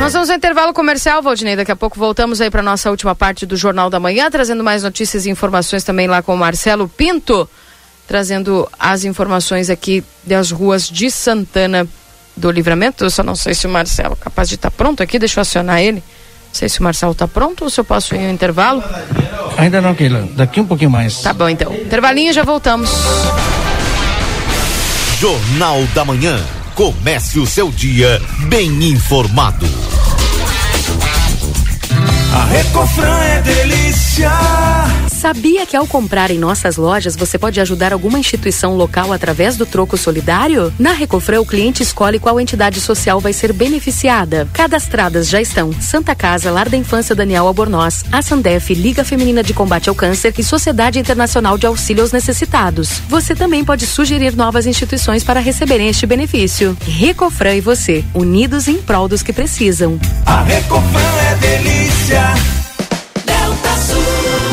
Nós 0.00 0.12
vamos 0.12 0.30
ao 0.30 0.36
intervalo 0.36 0.72
comercial, 0.72 1.20
Valdinei. 1.20 1.56
Daqui 1.56 1.72
a 1.72 1.76
pouco 1.76 1.98
voltamos 1.98 2.40
aí 2.40 2.50
para 2.50 2.62
nossa 2.62 2.90
última 2.90 3.14
parte 3.14 3.44
do 3.44 3.56
Jornal 3.56 3.90
da 3.90 3.98
Manhã, 3.98 4.30
trazendo 4.30 4.62
mais 4.62 4.82
notícias 4.82 5.26
e 5.26 5.30
informações 5.30 5.82
também 5.82 6.06
lá 6.06 6.22
com 6.22 6.34
o 6.34 6.38
Marcelo 6.38 6.88
Pinto, 6.88 7.48
trazendo 8.06 8.68
as 8.78 9.04
informações 9.04 9.70
aqui 9.70 10.04
das 10.24 10.50
ruas 10.50 10.88
de 10.88 11.10
Santana 11.10 11.86
do 12.36 12.50
Livramento. 12.50 13.04
Eu 13.04 13.10
só 13.10 13.22
não 13.22 13.34
sei 13.34 13.54
se 13.54 13.66
o 13.66 13.70
Marcelo 13.70 14.16
é 14.20 14.24
capaz 14.24 14.48
de 14.48 14.54
estar 14.56 14.70
pronto 14.70 15.02
aqui, 15.02 15.18
deixa 15.18 15.40
eu 15.40 15.42
acionar 15.42 15.80
ele. 15.80 16.02
Não 16.46 16.54
sei 16.54 16.68
se 16.68 16.80
o 16.80 16.82
Marcelo 16.82 17.12
está 17.12 17.26
pronto 17.26 17.64
ou 17.64 17.70
se 17.70 17.80
eu 17.80 17.84
posso 17.84 18.14
ir 18.14 18.24
ao 18.24 18.30
intervalo. 18.30 18.82
Ainda 19.56 19.80
não, 19.80 19.94
Keila. 19.94 20.28
Daqui 20.34 20.60
um 20.60 20.66
pouquinho 20.66 20.90
mais. 20.90 21.20
Tá 21.20 21.32
bom, 21.32 21.48
então. 21.48 21.72
Intervalinho, 21.74 22.32
já 22.32 22.44
voltamos. 22.44 22.90
Jornal 25.18 25.82
da 25.94 26.04
Manhã. 26.04 26.38
Comece 26.74 27.38
o 27.38 27.46
seu 27.46 27.70
dia 27.70 28.20
bem 28.48 28.68
informado. 28.84 29.66
A 32.34 32.44
Recofran 32.44 33.18
é 33.18 33.40
delícia. 33.40 34.30
Sabia 35.08 35.66
que 35.66 35.76
ao 35.76 35.86
comprar 35.86 36.30
em 36.30 36.38
nossas 36.38 36.76
lojas 36.76 37.16
você 37.16 37.38
pode 37.38 37.60
ajudar 37.60 37.92
alguma 37.92 38.18
instituição 38.18 38.76
local 38.76 39.12
através 39.12 39.56
do 39.56 39.64
troco 39.64 39.96
solidário? 39.96 40.72
Na 40.78 40.92
Recofran, 40.92 41.40
o 41.40 41.46
cliente 41.46 41.82
escolhe 41.82 42.18
qual 42.18 42.40
entidade 42.40 42.80
social 42.80 43.20
vai 43.20 43.32
ser 43.32 43.52
beneficiada. 43.52 44.48
Cadastradas 44.52 45.28
já 45.28 45.40
estão 45.40 45.72
Santa 45.80 46.14
Casa, 46.14 46.50
Lar 46.50 46.68
da 46.68 46.76
Infância 46.76 47.14
Daniel 47.14 47.46
Albornoz, 47.46 48.04
a 48.12 48.22
Sandef, 48.22 48.74
Liga 48.74 49.04
Feminina 49.04 49.42
de 49.42 49.54
Combate 49.54 49.88
ao 49.88 49.94
Câncer 49.94 50.34
e 50.38 50.44
Sociedade 50.44 50.98
Internacional 50.98 51.56
de 51.56 51.66
Auxílio 51.66 52.02
aos 52.02 52.12
Necessitados. 52.12 53.00
Você 53.08 53.34
também 53.34 53.64
pode 53.64 53.86
sugerir 53.86 54.36
novas 54.36 54.66
instituições 54.66 55.24
para 55.24 55.40
receberem 55.40 55.88
este 55.88 56.06
benefício. 56.06 56.76
Recofran 56.82 57.54
e 57.54 57.60
você, 57.60 58.04
unidos 58.14 58.68
em 58.68 58.76
prol 58.78 59.08
dos 59.08 59.22
que 59.22 59.32
precisam. 59.32 59.98
A 60.24 60.42
Recofran 60.42 61.00
é 61.30 61.34
delícia. 61.36 62.34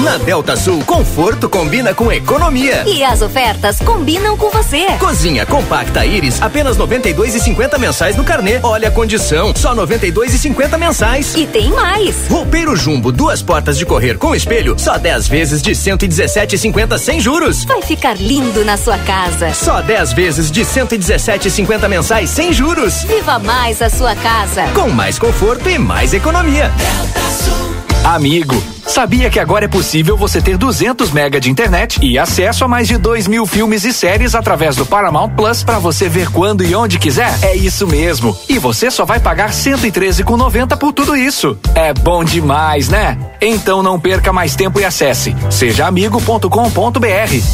Na 0.02 0.18
Delta 0.18 0.56
Sul, 0.56 0.84
conforto 0.86 1.48
combina 1.48 1.94
com 1.94 2.12
economia. 2.12 2.84
E 2.88 3.04
as 3.04 3.22
ofertas 3.22 3.78
combinam 3.80 4.36
com 4.36 4.50
você. 4.50 4.88
Cozinha 5.00 5.46
compacta 5.46 6.06
Iris, 6.06 6.42
apenas 6.42 6.78
92,50 6.78 7.78
mensais 7.78 8.16
no 8.16 8.24
carnê. 8.24 8.60
Olha 8.64 8.88
a 8.88 8.92
condição, 8.92 9.54
só 9.56 9.76
92,50 9.76 10.78
mensais. 10.78 11.36
E 11.36 11.46
tem 11.46 11.70
mais. 11.70 12.28
Roupeiro 12.28 12.76
Jumbo, 12.76 13.12
duas 13.12 13.42
portas 13.42 13.78
de 13.78 13.86
correr 13.86 14.18
com 14.18 14.34
espelho, 14.36 14.76
só 14.78 14.98
10 14.98 15.28
vezes 15.28 15.62
de 15.62 15.72
117,50 15.72 16.98
sem 16.98 17.20
juros. 17.20 17.64
Vai 17.66 17.82
ficar 17.82 18.18
lindo 18.18 18.66
na 18.66 18.78
sua 18.78 18.98
casa. 18.98 19.54
Só 19.54 19.82
10 19.82 20.14
vezes 20.14 20.52
de 20.52 20.62
117,50 20.62 21.88
mensais 21.88 22.30
sem 22.30 22.52
juros. 22.52 23.04
Viva 23.04 23.38
mais 23.40 23.82
a 23.82 23.90
sua 23.90 24.16
casa. 24.16 24.64
Com 24.74 24.90
mais 24.90 25.20
conforto 25.20 25.70
e 25.70 25.78
mais 25.78 26.14
economia. 26.14 26.72
Delta 26.78 27.32
Sul. 27.32 27.74
Amigo, 28.04 28.62
sabia 28.86 29.30
que 29.30 29.40
agora 29.40 29.66
é 29.66 29.68
possível 29.68 30.18
você 30.18 30.42
ter 30.42 30.58
200 30.58 31.12
mega 31.12 31.40
de 31.40 31.50
internet 31.50 32.00
e 32.02 32.18
acesso 32.18 32.64
a 32.64 32.68
mais 32.68 32.88
de 32.88 32.98
2 32.98 33.28
mil 33.28 33.46
filmes 33.46 33.84
e 33.84 33.94
séries 33.94 34.36
através 34.36 34.76
do 34.76 34.86
Paramount 34.86 35.30
Plus 35.30 35.64
para 35.64 35.80
você 35.80 36.10
ver 36.10 36.30
quando 36.30 36.64
e 36.64 36.76
onde 36.76 37.00
quiser? 37.00 37.34
É 37.42 37.56
isso 37.56 37.88
mesmo. 37.88 38.38
E 38.48 38.60
você 38.60 38.92
só 38.92 39.06
vai 39.06 39.20
pagar 39.20 39.52
113,90 39.52 40.78
por 40.78 40.94
tudo 40.94 41.16
isso. 41.16 41.58
É 41.76 41.94
bom 41.94 42.24
demais, 42.24 42.90
né? 42.90 43.18
Então 43.42 43.84
não 43.84 44.00
perca 44.00 44.32
mais 44.32 44.56
tempo 44.56 44.80
e 44.80 44.86
acesse 44.86 45.36
sejaamigo.com.br 45.50 46.48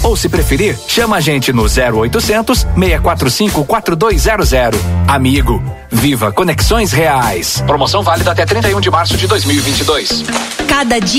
ou 0.03 0.15
se 0.15 0.29
preferir, 0.29 0.77
chama 0.87 1.17
a 1.17 1.19
gente 1.19 1.51
no 1.51 1.63
0800 1.63 2.67
645 2.75 3.65
4200. 3.65 4.79
Amigo, 5.07 5.61
viva 5.91 6.31
conexões 6.31 6.91
reais. 6.91 7.63
Promoção 7.65 8.03
válida 8.03 8.31
até 8.31 8.45
31 8.45 8.79
de 8.79 8.89
março 8.91 9.17
de 9.17 9.27
2022. 9.27 10.23
Cada 10.67 10.99
dia 10.99 11.18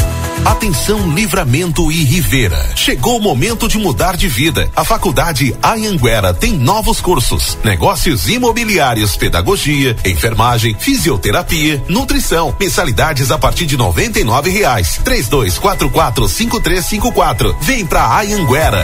Atenção 0.45 1.13
Livramento 1.13 1.91
e 1.91 2.03
Rivera. 2.03 2.71
Chegou 2.75 3.17
o 3.17 3.21
momento 3.21 3.67
de 3.67 3.77
mudar 3.77 4.17
de 4.17 4.27
vida. 4.27 4.69
A 4.75 4.83
Faculdade 4.83 5.55
Anhanguera 5.61 6.33
tem 6.33 6.53
novos 6.53 6.99
cursos: 6.99 7.57
negócios 7.63 8.27
imobiliários, 8.27 9.15
pedagogia, 9.15 9.95
enfermagem, 10.03 10.75
fisioterapia, 10.77 11.83
nutrição. 11.87 12.55
Mensalidades 12.59 13.29
a 13.29 13.37
partir 13.37 13.67
de 13.67 13.77
noventa 13.77 14.19
e 14.19 14.23
nove 14.23 14.49
reais. 14.49 14.99
Três 15.03 15.27
dois 15.27 15.59
quatro 15.59 15.89
quatro 15.89 16.27
cinco 16.27 16.59
três 16.59 16.85
cinco 16.85 17.11
quatro. 17.11 17.55
Vem 17.61 17.85
pra 17.85 18.19
Anhanguera. 18.19 18.83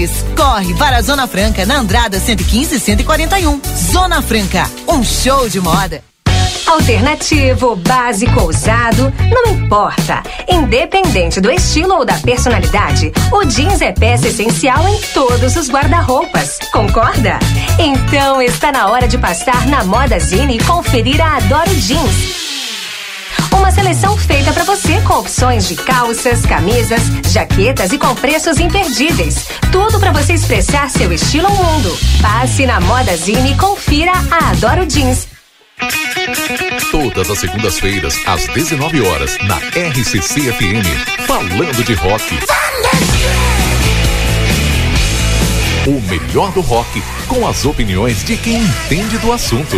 Corre 0.35 0.73
para 0.75 0.97
a 0.97 1.01
Zona 1.01 1.27
Franca 1.27 1.63
na 1.63 1.77
Andrada 1.77 2.19
115 2.19 2.75
e 2.75 2.79
141. 2.79 3.61
Zona 3.91 4.21
Franca, 4.21 4.67
um 4.87 5.03
show 5.03 5.47
de 5.47 5.61
moda. 5.61 6.03
Alternativo, 6.65 7.75
básico, 7.75 8.39
ousado, 8.41 9.13
não 9.29 9.53
importa. 9.53 10.23
Independente 10.47 11.39
do 11.39 11.51
estilo 11.51 11.95
ou 11.95 12.05
da 12.05 12.15
personalidade, 12.15 13.11
o 13.31 13.43
jeans 13.45 13.81
é 13.81 13.91
peça 13.91 14.27
essencial 14.27 14.87
em 14.87 14.99
todos 15.13 15.55
os 15.55 15.69
guarda-roupas. 15.69 16.57
Concorda? 16.71 17.37
Então 17.77 18.41
está 18.41 18.71
na 18.71 18.87
hora 18.87 19.07
de 19.07 19.17
passar 19.17 19.67
na 19.67 19.83
Moda 19.83 20.19
Zine 20.19 20.57
e 20.57 20.63
conferir 20.63 21.21
a 21.21 21.37
Adoro 21.37 21.75
Jeans. 21.75 22.60
Uma 23.55 23.71
seleção 23.71 24.17
feita 24.17 24.51
para 24.53 24.63
você 24.63 24.99
com 25.01 25.15
opções 25.15 25.67
de 25.67 25.75
calças, 25.75 26.45
camisas, 26.45 27.01
jaquetas 27.31 27.91
e 27.91 27.97
com 27.97 28.13
preços 28.15 28.59
imperdíveis. 28.59 29.47
Tudo 29.71 29.99
para 29.99 30.11
você 30.11 30.33
expressar 30.33 30.89
seu 30.89 31.11
estilo 31.11 31.47
ao 31.47 31.55
mundo. 31.55 31.97
Passe 32.21 32.65
na 32.65 32.79
Moda 32.79 33.15
Zine 33.15 33.53
e 33.53 33.57
confira 33.57 34.11
a 34.31 34.51
Adoro 34.51 34.89
Jeans. 34.89 35.27
Todas 36.91 37.29
as 37.29 37.39
segundas-feiras, 37.39 38.19
às 38.27 38.45
19 38.47 39.01
horas, 39.01 39.37
na 39.39 39.57
RCC 39.57 40.51
FM, 40.53 41.25
falando 41.25 41.83
de 41.83 41.93
rock. 41.93 42.39
O 45.87 45.99
melhor 46.01 46.51
do 46.51 46.61
rock, 46.61 47.01
com 47.27 47.47
as 47.47 47.65
opiniões 47.65 48.23
de 48.23 48.37
quem 48.37 48.57
entende 48.61 49.17
do 49.17 49.31
assunto. 49.31 49.77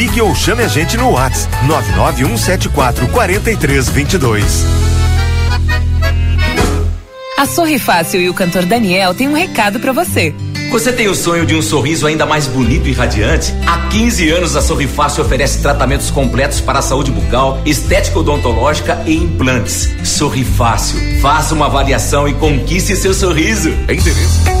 Ligue 0.00 0.22
ou 0.22 0.34
chame 0.34 0.62
a 0.62 0.66
gente 0.66 0.96
no 0.96 1.10
WhatsApp 1.10 1.54
99174 1.66 3.06
4322. 3.08 4.64
A 7.36 7.44
Sorri 7.44 7.78
Fácil 7.78 8.22
e 8.22 8.30
o 8.30 8.32
cantor 8.32 8.64
Daniel 8.64 9.12
têm 9.12 9.28
um 9.28 9.34
recado 9.34 9.78
para 9.78 9.92
você. 9.92 10.34
Você 10.70 10.90
tem 10.90 11.06
o 11.06 11.14
sonho 11.14 11.44
de 11.44 11.54
um 11.54 11.60
sorriso 11.60 12.06
ainda 12.06 12.24
mais 12.24 12.46
bonito 12.46 12.88
e 12.88 12.94
radiante? 12.94 13.52
Há 13.66 13.88
15 13.88 14.30
anos 14.30 14.56
a 14.56 14.62
Sorrifácil 14.62 15.22
oferece 15.22 15.60
tratamentos 15.60 16.10
completos 16.10 16.62
para 16.62 16.78
a 16.78 16.82
saúde 16.82 17.10
bucal, 17.10 17.60
estética 17.66 18.20
odontológica 18.20 19.02
e 19.04 19.14
implantes. 19.14 19.90
Sorrifácil. 20.02 20.98
Faça 21.20 21.54
uma 21.54 21.66
avaliação 21.66 22.26
e 22.26 22.32
conquiste 22.32 22.96
seu 22.96 23.12
sorriso. 23.12 23.68
Endereço 23.68 24.60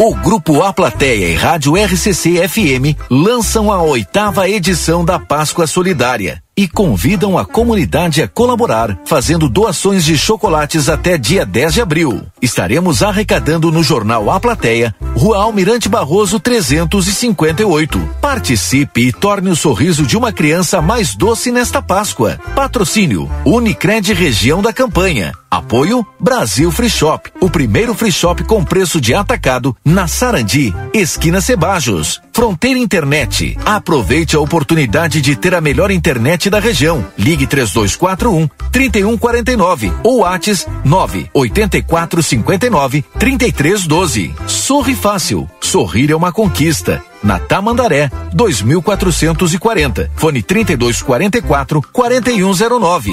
O 0.00 0.14
Grupo 0.14 0.62
A 0.62 0.72
Plateia 0.72 1.26
e 1.26 1.34
Rádio 1.34 1.74
RCC 1.74 2.46
FM 2.46 2.96
lançam 3.10 3.72
a 3.72 3.82
oitava 3.82 4.48
edição 4.48 5.04
da 5.04 5.18
Páscoa 5.18 5.66
Solidária 5.66 6.40
e 6.56 6.68
convidam 6.68 7.36
a 7.36 7.44
comunidade 7.44 8.22
a 8.22 8.28
colaborar, 8.28 8.96
fazendo 9.04 9.48
doações 9.48 10.04
de 10.04 10.16
chocolates 10.16 10.88
até 10.88 11.18
dia 11.18 11.44
10 11.44 11.74
de 11.74 11.80
abril. 11.80 12.22
Estaremos 12.40 13.02
arrecadando 13.02 13.72
no 13.72 13.82
jornal 13.82 14.30
A 14.30 14.38
Plateia, 14.38 14.94
Rua 15.16 15.38
Almirante 15.38 15.88
Barroso 15.88 16.38
358. 16.38 17.98
Participe 18.20 19.00
e 19.00 19.12
torne 19.12 19.50
o 19.50 19.56
sorriso 19.56 20.06
de 20.06 20.16
uma 20.16 20.32
criança 20.32 20.80
mais 20.80 21.16
doce 21.16 21.50
nesta 21.50 21.82
Páscoa. 21.82 22.38
Patrocínio 22.54 23.28
Unicred 23.44 24.12
Região 24.12 24.62
da 24.62 24.72
Campanha. 24.72 25.32
Apoio 25.50 26.06
Brasil 26.20 26.70
Free 26.70 26.90
Shop, 26.90 27.30
o 27.40 27.48
primeiro 27.48 27.94
free 27.94 28.12
shop 28.12 28.44
com 28.44 28.62
preço 28.64 29.00
de 29.00 29.14
atacado 29.14 29.74
na 29.84 30.06
Sarandi, 30.06 30.74
esquina 30.92 31.40
Cebajos. 31.40 32.20
Fronteira 32.32 32.78
Internet. 32.78 33.58
Aproveite 33.64 34.36
a 34.36 34.40
oportunidade 34.40 35.20
de 35.20 35.34
ter 35.34 35.56
a 35.56 35.60
melhor 35.60 35.90
internet 35.90 36.48
da 36.48 36.60
região. 36.60 37.04
Ligue 37.18 37.48
3241 37.48 38.48
3149 38.70 39.92
ou 40.04 40.20
Whats 40.20 40.64
98459 40.84 43.04
3312. 43.18 44.32
Sorri 44.46 44.94
fácil. 44.94 45.50
Sorrir 45.60 46.12
é 46.12 46.16
uma 46.16 46.30
conquista. 46.30 47.02
Na 47.22 47.38
Tamandaré, 47.40 48.10
2440. 48.32 50.10
Fone 50.14 50.42
3244 50.42 51.82
4109. 51.92 53.12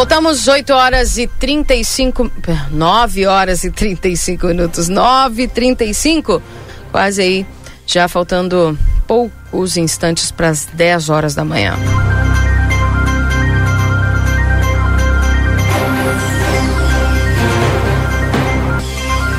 Voltamos 0.00 0.48
8 0.48 0.72
horas 0.72 1.18
e 1.18 1.26
35. 1.26 2.32
9 2.70 3.26
horas 3.26 3.64
e 3.64 3.70
35 3.70 4.46
minutos. 4.46 4.88
9 4.88 5.42
e 5.42 5.46
35. 5.46 6.42
Quase 6.90 7.20
aí. 7.20 7.46
Já 7.86 8.08
faltando 8.08 8.78
poucos 9.06 9.76
instantes 9.76 10.30
para 10.30 10.48
as 10.48 10.64
10 10.64 11.10
horas 11.10 11.34
da 11.34 11.44
manhã. 11.44 11.74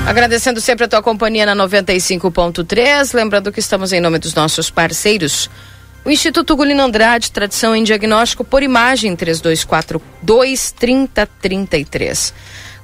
Agradecendo 0.06 0.62
sempre 0.62 0.86
a 0.86 0.88
tua 0.88 1.02
companhia 1.02 1.48
na 1.48 1.56
95.3. 1.56 3.16
Lembrando 3.16 3.52
que 3.52 3.60
estamos 3.60 3.92
em 3.92 4.00
nome 4.00 4.20
dos 4.20 4.36
nossos 4.36 4.70
parceiros. 4.70 5.50
O 6.03 6.10
Instituto 6.10 6.56
Gulino 6.56 6.82
Andrade, 6.82 7.32
tradição 7.32 7.76
em 7.76 7.84
diagnóstico 7.84 8.44
por 8.44 8.64
imagem, 8.64 9.15
3242 9.15 10.72
3033. 10.72 12.34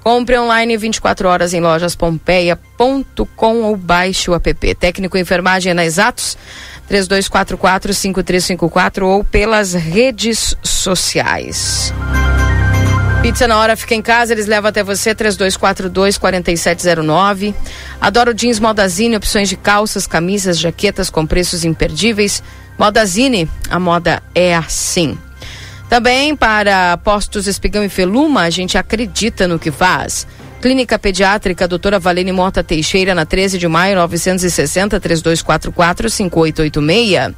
Compre 0.03 0.37
online 0.37 0.77
24 0.77 1.27
horas 1.27 1.51
em 1.53 1.59
lojaspompeia.com 1.59 3.63
ou 3.63 3.75
baixe 3.75 4.29
o 4.29 4.35
app. 4.35 4.75
Técnico 4.75 5.17
enfermagem 5.17 5.71
é 5.71 5.73
na 5.73 5.83
Exatos, 5.83 6.37
3244-5354 6.89 9.01
ou 9.01 9.23
pelas 9.23 9.73
redes 9.73 10.55
sociais. 10.63 11.91
Pizza 13.21 13.47
na 13.47 13.57
hora 13.57 13.75
fica 13.75 13.95
em 13.95 14.01
casa, 14.01 14.31
eles 14.31 14.45
levam 14.45 14.69
até 14.69 14.83
você 14.83 15.13
3242 15.13 16.19
4709. 16.19 17.53
Adoro 17.99 18.33
jeans 18.33 18.59
Modazine, 18.59 19.17
opções 19.17 19.49
de 19.49 19.57
calças, 19.57 20.07
camisas, 20.07 20.57
jaquetas 20.57 21.09
com 21.09 21.25
preços 21.25 21.65
imperdíveis. 21.65 22.41
Modazine, 22.77 23.49
a 23.69 23.79
moda 23.79 24.21
é 24.35 24.55
assim. 24.55 25.17
Também 25.89 26.35
para 26.35 26.97
postos 26.97 27.47
Espigão 27.47 27.83
e 27.83 27.89
Feluma, 27.89 28.41
a 28.41 28.49
gente 28.49 28.77
acredita 28.77 29.47
no 29.47 29.57
que 29.57 29.71
faz. 29.71 30.27
Clínica 30.61 30.99
Pediátrica 30.99 31.67
Doutora 31.67 31.99
Valene 31.99 32.31
Mota 32.31 32.63
Teixeira, 32.63 33.15
na 33.15 33.25
13 33.25 33.57
de 33.57 33.67
maio, 33.67 33.95
960 33.95 34.99
3244 34.99 36.09
5886. 36.09 37.35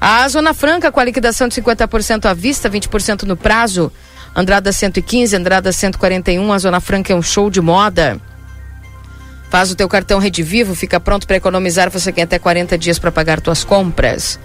A 0.00 0.28
Zona 0.28 0.52
Franca 0.52 0.90
com 0.90 1.00
a 1.00 1.04
liquidação 1.04 1.48
de 1.48 1.54
50% 1.60 2.26
à 2.26 2.34
vista, 2.34 2.70
20% 2.70 3.22
no 3.22 3.36
prazo. 3.36 3.92
Andrada 4.34 4.72
115, 4.72 5.36
Andrada 5.36 5.72
141, 5.72 6.52
a 6.52 6.58
Zona 6.58 6.80
Franca 6.80 7.12
é 7.12 7.16
um 7.16 7.22
show 7.22 7.50
de 7.50 7.60
moda. 7.60 8.20
Faz 9.50 9.70
o 9.70 9.76
teu 9.76 9.88
cartão 9.88 10.18
Rede 10.18 10.42
Vivo, 10.42 10.74
fica 10.74 10.98
pronto 10.98 11.26
para 11.26 11.36
economizar, 11.36 11.90
você 11.90 12.10
tem 12.10 12.24
até 12.24 12.38
40 12.38 12.78
dias 12.78 12.98
para 12.98 13.12
pagar 13.12 13.40
tuas 13.40 13.62
compras. 13.64 14.40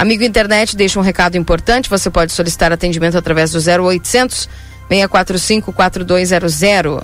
Amigo 0.00 0.24
internet, 0.24 0.74
deixa 0.74 0.98
um 0.98 1.02
recado 1.02 1.36
importante, 1.36 1.90
você 1.90 2.08
pode 2.08 2.32
solicitar 2.32 2.72
atendimento 2.72 3.18
através 3.18 3.50
do 3.50 3.58
0800 3.58 4.48
645 4.88 5.74
4200. 5.74 7.02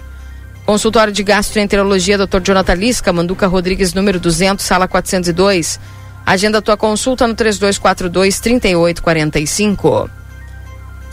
Consultório 0.64 1.12
de 1.12 1.22
Gastroenterologia, 1.22 2.16
Dr. 2.16 2.40
Jonathan 2.40 2.72
Lisca, 2.72 3.12
Manduca 3.12 3.46
Rodrigues, 3.46 3.92
número 3.92 4.18
200, 4.18 4.64
sala 4.64 4.88
402. 4.88 5.78
Agenda 6.24 6.62
tua 6.62 6.74
consulta 6.78 7.26
no 7.26 7.34
3242 7.34 8.40
3845. 8.40 10.10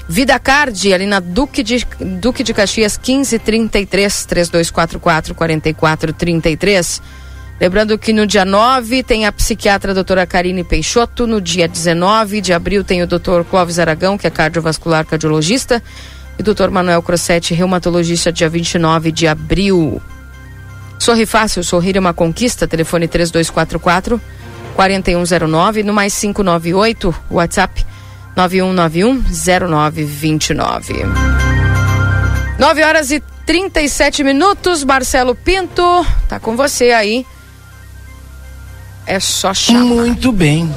Vida 0.08 0.40
Card, 0.40 0.94
ali 0.94 1.06
na 1.06 1.20
Duque 1.20 1.62
de, 1.64 1.86
Duque 2.00 2.44
de 2.44 2.54
Caxias 2.54 2.98
1533 2.98 4.26
3244 4.26 5.36
4433. 5.36 7.02
Lembrando 7.64 7.98
que 7.98 8.12
no 8.12 8.28
dia 8.28 8.44
9 8.44 9.04
tem 9.04 9.26
a 9.26 9.32
psiquiatra 9.32 9.94
doutora 9.94 10.28
Karine 10.28 10.66
Peixoto, 10.66 11.26
no 11.26 11.40
dia 11.40 11.66
19 11.66 12.42
de 12.42 12.52
abril 12.52 12.84
tem 12.84 13.02
o 13.02 13.08
doutor 13.08 13.46
Clóvis 13.46 13.80
Aragão, 13.80 14.18
que 14.18 14.28
é 14.28 14.30
cardiovascular 14.30 15.06
cardiologista, 15.06 15.82
e 16.38 16.42
o 16.42 16.44
doutor 16.44 16.70
Manuel 16.70 17.02
Crossetti, 17.02 17.54
reumatologista, 17.54 18.34
dia 18.34 18.50
29 18.50 19.14
de 19.14 19.28
abril. 19.28 20.02
Sorri 21.00 21.26
fácil, 21.26 21.64
sorrir 21.64 21.96
é 21.96 22.02
uma 22.02 22.14
conquista, 22.14 22.68
telefone 22.68 23.08
3244 23.08 24.20
4109, 24.76 25.84
no 25.84 25.94
mais 25.94 26.20
598, 26.20 27.16
WhatsApp 27.32 27.86
9191 28.36 29.24
0929. 29.80 31.06
9 32.60 32.84
horas 32.84 33.10
e 33.10 33.24
37 33.46 34.22
minutos, 34.22 34.84
Marcelo 34.84 35.34
Pinto, 35.34 36.06
tá 36.28 36.42
com 36.42 36.58
você 36.58 36.92
aí. 36.92 37.26
É 39.06 39.20
só 39.20 39.54
chamar. 39.54 39.84
Muito 39.84 40.32
bem. 40.32 40.70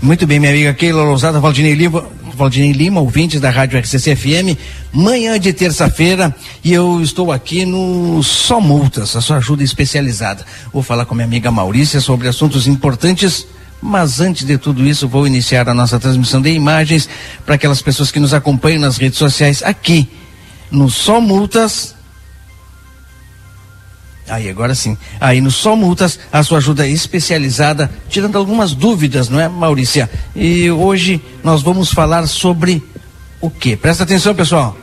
Muito 0.00 0.26
bem, 0.26 0.38
minha 0.38 0.52
amiga 0.52 0.74
Keila 0.74 1.02
Lousada, 1.02 1.40
Valdinei 1.40 1.74
Lima, 1.74 2.06
Valdinei 2.34 2.70
Lima, 2.70 3.00
ouvintes 3.00 3.40
da 3.40 3.50
Rádio 3.50 3.80
RCC 3.80 4.14
FM, 4.14 4.56
manhã 4.92 5.40
de 5.40 5.52
terça-feira 5.52 6.32
e 6.62 6.72
eu 6.72 7.02
estou 7.02 7.32
aqui 7.32 7.64
no 7.64 8.22
Só 8.22 8.60
Multas, 8.60 9.16
a 9.16 9.20
sua 9.20 9.38
ajuda 9.38 9.64
especializada. 9.64 10.46
Vou 10.72 10.84
falar 10.84 11.04
com 11.04 11.16
minha 11.16 11.26
amiga 11.26 11.50
Maurícia 11.50 12.00
sobre 12.00 12.28
assuntos 12.28 12.68
importantes, 12.68 13.44
mas 13.82 14.20
antes 14.20 14.46
de 14.46 14.56
tudo 14.56 14.86
isso, 14.86 15.08
vou 15.08 15.26
iniciar 15.26 15.68
a 15.68 15.74
nossa 15.74 15.98
transmissão 15.98 16.40
de 16.40 16.52
imagens 16.52 17.08
para 17.44 17.56
aquelas 17.56 17.82
pessoas 17.82 18.12
que 18.12 18.20
nos 18.20 18.32
acompanham 18.32 18.80
nas 18.80 18.98
redes 18.98 19.18
sociais 19.18 19.64
aqui 19.64 20.08
no 20.70 20.88
Só 20.88 21.20
Multas 21.20 21.97
Aí, 24.28 24.48
agora 24.48 24.74
sim. 24.74 24.96
Aí 25.20 25.40
no 25.40 25.50
Só 25.50 25.74
Multas, 25.74 26.18
a 26.32 26.42
sua 26.42 26.58
ajuda 26.58 26.86
especializada, 26.86 27.90
tirando 28.08 28.36
algumas 28.36 28.74
dúvidas, 28.74 29.28
não 29.28 29.40
é, 29.40 29.48
Maurícia? 29.48 30.10
E 30.34 30.70
hoje 30.70 31.22
nós 31.42 31.62
vamos 31.62 31.90
falar 31.90 32.26
sobre 32.26 32.82
o 33.40 33.50
quê? 33.50 33.76
Presta 33.76 34.02
atenção, 34.04 34.34
pessoal. 34.34 34.76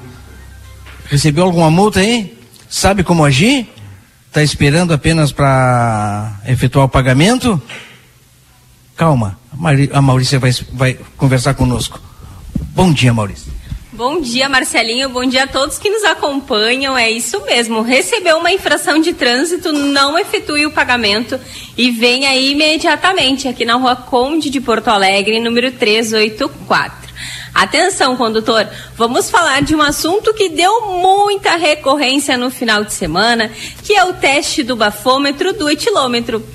Recebeu 1.10 1.44
alguma 1.44 1.70
multa 1.70 2.00
aí? 2.00 2.38
Sabe 2.70 3.04
como 3.04 3.24
agir? 3.24 3.70
Está 4.28 4.44
esperando 4.44 4.94
apenas 4.94 5.32
para 5.32 6.42
efetuar 6.46 6.86
o 6.86 6.90
pagamento? 6.90 7.62
Calma, 8.96 9.38
a 9.94 10.02
Maurícia 10.02 10.40
vai, 10.40 10.52
vai 10.74 11.00
conversar 11.16 11.54
conosco. 11.54 12.02
Bom 12.74 12.92
dia, 12.92 13.14
Maurícia. 13.14 13.55
Bom 13.96 14.20
dia, 14.20 14.50
Marcelinho. 14.50 15.08
Bom 15.08 15.24
dia 15.24 15.46
a 15.46 15.48
todos 15.48 15.80
que 15.80 15.90
nos 15.90 16.04
acompanham. 16.04 16.98
É 16.98 17.10
isso 17.10 17.40
mesmo. 17.46 17.82
Recebeu 17.82 18.38
uma 18.40 18.52
infração 18.52 19.00
de 19.00 19.14
trânsito, 19.14 19.72
não 19.72 20.20
efetue 20.20 20.66
o 20.66 20.72
pagamento 20.72 21.40
e 21.78 21.92
venha 21.92 22.36
imediatamente 22.36 23.48
aqui 23.48 23.64
na 23.64 23.76
rua 23.76 23.96
Conde 23.96 24.50
de 24.50 24.60
Porto 24.60 24.90
Alegre, 24.90 25.40
número 25.40 25.72
384. 25.72 27.10
Atenção, 27.54 28.18
condutor, 28.18 28.68
vamos 28.98 29.30
falar 29.30 29.62
de 29.62 29.74
um 29.74 29.82
assunto 29.82 30.34
que 30.34 30.50
deu 30.50 30.88
muita 30.88 31.56
recorrência 31.56 32.38
no 32.38 32.52
final 32.52 32.84
de 32.84 32.92
semana, 32.92 33.50
que 33.82 33.94
é 33.94 34.04
o 34.04 34.12
teste 34.12 34.62
do 34.62 34.76
bafômetro 34.76 35.54
do 35.54 35.70
etilômetro. 35.70 36.46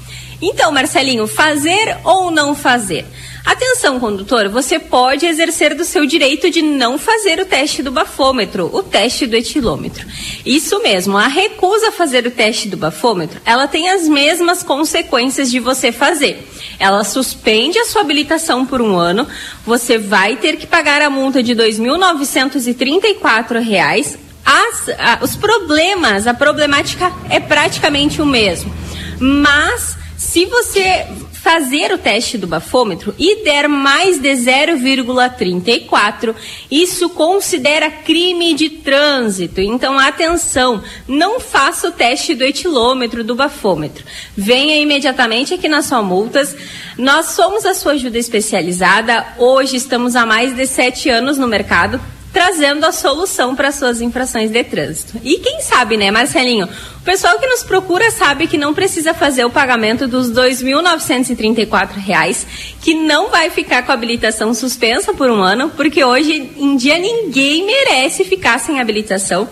Então, 0.43 0.71
Marcelinho, 0.71 1.27
fazer 1.27 1.97
ou 2.05 2.31
não 2.31 2.55
fazer? 2.55 3.07
Atenção, 3.45 3.99
condutor, 3.99 4.49
você 4.49 4.79
pode 4.79 5.27
exercer 5.27 5.75
do 5.75 5.85
seu 5.85 6.07
direito 6.07 6.49
de 6.51 6.63
não 6.63 6.99
fazer 6.99 7.41
o 7.41 7.47
teste 7.47 7.83
do 7.83 7.91
bafômetro, 7.91 8.71
o 8.73 8.81
teste 8.83 9.27
do 9.27 9.35
etilômetro. 9.35 10.07
Isso 10.45 10.81
mesmo, 10.83 11.17
a 11.17 11.27
recusa 11.27 11.89
a 11.89 11.93
fazer 11.93 12.27
o 12.27 12.31
teste 12.31 12.69
do 12.69 12.77
bafômetro, 12.77 13.41
ela 13.45 13.67
tem 13.67 13.89
as 13.89 14.07
mesmas 14.07 14.63
consequências 14.63 15.51
de 15.51 15.59
você 15.59 15.91
fazer. 15.91 16.47
Ela 16.79 17.03
suspende 17.03 17.79
a 17.79 17.87
sua 17.87 18.03
habilitação 18.03 18.67
por 18.67 18.83
um 18.83 18.97
ano, 18.97 19.27
você 19.65 19.99
vai 19.99 20.37
ter 20.37 20.57
que 20.57 20.67
pagar 20.67 21.01
a 21.03 21.11
multa 21.11 21.43
de 21.43 21.55
R$ 21.55 21.71
2.934. 21.71 24.19
As, 24.45 24.89
a, 24.99 25.21
os 25.23 25.37
problemas, 25.37 26.27
a 26.27 26.35
problemática 26.35 27.11
é 27.29 27.41
praticamente 27.41 28.21
o 28.21 28.27
mesmo. 28.27 28.75
Mas 29.19 29.97
se 30.17 30.47
você 30.47 31.07
fazer 31.43 31.93
o 31.93 31.99
teste 31.99 32.37
do 32.37 32.47
bafômetro 32.47 33.15
e 33.19 33.43
der 33.45 33.67
mais 33.67 34.19
de 34.19 34.29
0,34, 34.29 36.35
isso 36.71 37.09
considera 37.11 37.91
crime 37.91 38.53
de 38.53 38.69
trânsito. 38.69 39.61
Então, 39.61 39.99
atenção, 39.99 40.83
não 41.09 41.41
faça 41.41 41.89
o 41.89 41.93
teste 41.93 42.35
do 42.35 42.45
etilômetro, 42.45 43.25
do 43.25 43.35
bafômetro. 43.35 44.05
Venha 44.37 44.77
imediatamente 44.77 45.55
aqui 45.55 45.69
na 45.69 45.83
sua 45.83 46.03
multas. 46.03 46.55
Nós 46.99 47.27
somos 47.27 47.65
a 47.65 47.75
sua 47.75 47.93
ajuda 47.93 48.19
especializada. 48.19 49.27
Hoje 49.39 49.77
estamos 49.77 50.17
há 50.17 50.27
mais 50.27 50.55
de 50.55 50.67
sete 50.67 51.09
anos 51.09 51.39
no 51.39 51.47
mercado 51.47 52.01
trazendo 52.33 52.85
a 52.87 52.93
solução 52.93 53.57
para 53.57 53.73
suas 53.73 54.01
infrações 54.01 54.51
de 54.51 54.63
trânsito. 54.63 55.21
E 55.23 55.39
quem 55.39 55.61
sabe, 55.61 55.97
né, 55.97 56.11
Marcelinho? 56.11 56.67
O 56.67 57.03
pessoal 57.03 57.39
que 57.39 57.47
nos 57.47 57.63
procura 57.63 58.11
sabe 58.11 58.47
que 58.47 58.59
não 58.59 58.73
precisa 58.73 59.13
fazer 59.13 59.45
o 59.45 59.51
pagamento 59.51 60.07
dos 60.07 60.29
R$ 60.29 60.51
2.934, 60.51 62.47
que 62.81 62.95
não 62.95 63.31
vai 63.31 63.51
ficar 63.51 63.83
com 63.85 63.91
a 63.91 63.95
habilitação 63.95 64.55
suspensa 64.55 65.13
por 65.13 65.29
um 65.31 65.43
ano, 65.43 65.71
porque 65.71 66.05
hoje 66.05 66.53
em 66.57 66.77
dia 66.77 66.99
ninguém 66.99 67.67
merece 67.67 68.23
ficar 68.25 68.61
sem 68.61 68.81
habilitação. 68.81 69.49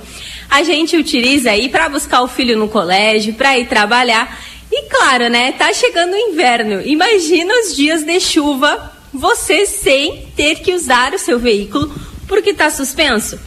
A 0.49 0.63
gente 0.63 0.97
utiliza 0.97 1.51
aí 1.51 1.69
para 1.69 1.89
buscar 1.89 2.23
o 2.23 2.29
filho 2.29 2.57
no 2.57 2.69
colégio, 2.69 3.35
para 3.35 3.59
ir 3.59 3.67
trabalhar. 3.67 4.39
E 4.71 4.83
claro, 4.89 5.29
né, 5.29 5.53
tá 5.53 5.73
chegando 5.73 6.13
o 6.13 6.17
inverno. 6.17 6.81
Imagina 6.83 7.53
os 7.63 7.75
dias 7.75 8.05
de 8.05 8.21
chuva, 8.21 8.93
você 9.13 9.67
sem 9.67 10.29
ter 10.37 10.61
que 10.61 10.73
usar 10.73 11.13
o 11.13 11.19
seu 11.19 11.39
veículo 11.39 11.93
porque 12.29 12.51
está 12.51 12.71
suspenso. 12.71 13.39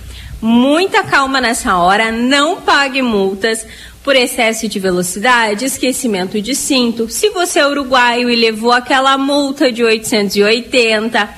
Muita 0.41 1.03
calma 1.03 1.40
nessa 1.40 1.78
hora, 1.78 2.12
não 2.12 2.62
pague 2.62 3.02
multas 3.02 3.66
por 4.03 4.16
excesso 4.16 4.68
de 4.68 4.80
velocidade, 4.80 5.66
esquecimento 5.66 6.41
de 6.41 6.56
cinto. 6.56 7.08
Se 7.08 7.30
você 7.30 7.60
é 7.60 7.68
uruguaio 7.68 8.28
e 8.30 8.36
levou 8.36 8.72
aquela 8.72 9.16
multa 9.18 9.72
de 9.72 9.84
880, 9.84 11.30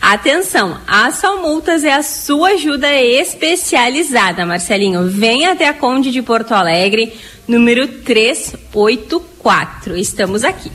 atenção, 0.00 0.80
a 0.86 1.10
Só 1.10 1.42
Multas 1.42 1.82
é 1.82 1.92
a 1.92 2.04
sua 2.04 2.50
ajuda 2.50 2.94
especializada, 2.94 4.46
Marcelinho. 4.46 5.08
Venha 5.08 5.50
até 5.52 5.66
a 5.66 5.74
Conde 5.74 6.12
de 6.12 6.22
Porto 6.22 6.52
Alegre, 6.52 7.12
número 7.48 7.88
384. 7.88 9.96
Estamos 9.96 10.44
aqui. 10.44 10.70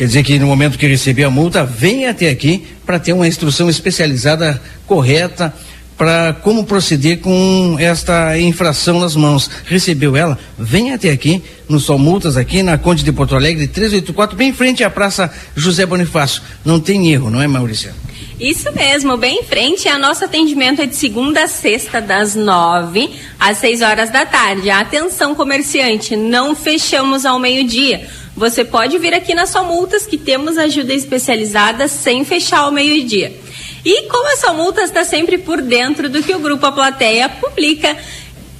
Quer 0.00 0.06
dizer 0.06 0.22
que 0.22 0.38
no 0.38 0.46
momento 0.46 0.78
que 0.78 0.86
receber 0.86 1.24
a 1.24 1.30
multa, 1.30 1.62
venha 1.62 2.12
até 2.12 2.30
aqui 2.30 2.64
para 2.86 2.98
ter 2.98 3.12
uma 3.12 3.28
instrução 3.28 3.68
especializada 3.68 4.58
correta 4.86 5.52
para 5.94 6.32
como 6.32 6.64
proceder 6.64 7.18
com 7.18 7.76
esta 7.78 8.38
infração 8.38 8.98
nas 8.98 9.14
mãos. 9.14 9.50
Recebeu 9.66 10.16
ela? 10.16 10.38
Venha 10.58 10.94
até 10.94 11.10
aqui, 11.10 11.42
no 11.68 11.78
Sol 11.78 11.98
Multas, 11.98 12.38
aqui 12.38 12.62
na 12.62 12.78
Conde 12.78 13.04
de 13.04 13.12
Porto 13.12 13.36
Alegre, 13.36 13.68
384, 13.68 14.38
bem 14.38 14.48
em 14.48 14.54
frente 14.54 14.82
à 14.82 14.88
Praça 14.88 15.30
José 15.54 15.84
Bonifácio. 15.84 16.40
Não 16.64 16.80
tem 16.80 17.12
erro, 17.12 17.28
não 17.28 17.42
é, 17.42 17.46
Maurício? 17.46 17.92
Isso 18.40 18.72
mesmo, 18.72 19.18
bem 19.18 19.40
em 19.40 19.42
frente. 19.42 19.86
A 19.86 19.98
nosso 19.98 20.24
atendimento 20.24 20.80
é 20.80 20.86
de 20.86 20.96
segunda 20.96 21.44
a 21.44 21.46
sexta, 21.46 22.00
das 22.00 22.34
nove 22.34 23.10
às 23.38 23.58
seis 23.58 23.82
horas 23.82 24.08
da 24.08 24.24
tarde. 24.24 24.70
Atenção, 24.70 25.34
comerciante, 25.34 26.16
não 26.16 26.56
fechamos 26.56 27.26
ao 27.26 27.38
meio-dia. 27.38 28.08
Você 28.34 28.64
pode 28.64 28.96
vir 28.96 29.12
aqui 29.12 29.34
na 29.34 29.44
Só 29.44 29.62
Multas, 29.62 30.06
que 30.06 30.16
temos 30.16 30.56
ajuda 30.56 30.94
especializada 30.94 31.86
sem 31.86 32.24
fechar 32.24 32.60
ao 32.60 32.72
meio-dia. 32.72 33.38
E 33.84 34.08
como 34.08 34.32
a 34.32 34.36
Só 34.36 34.54
Multas 34.54 34.84
está 34.84 35.04
sempre 35.04 35.36
por 35.36 35.60
dentro 35.60 36.08
do 36.08 36.22
que 36.22 36.34
o 36.34 36.38
Grupo 36.38 36.64
A 36.64 36.72
Plateia 36.72 37.28
publica, 37.28 37.94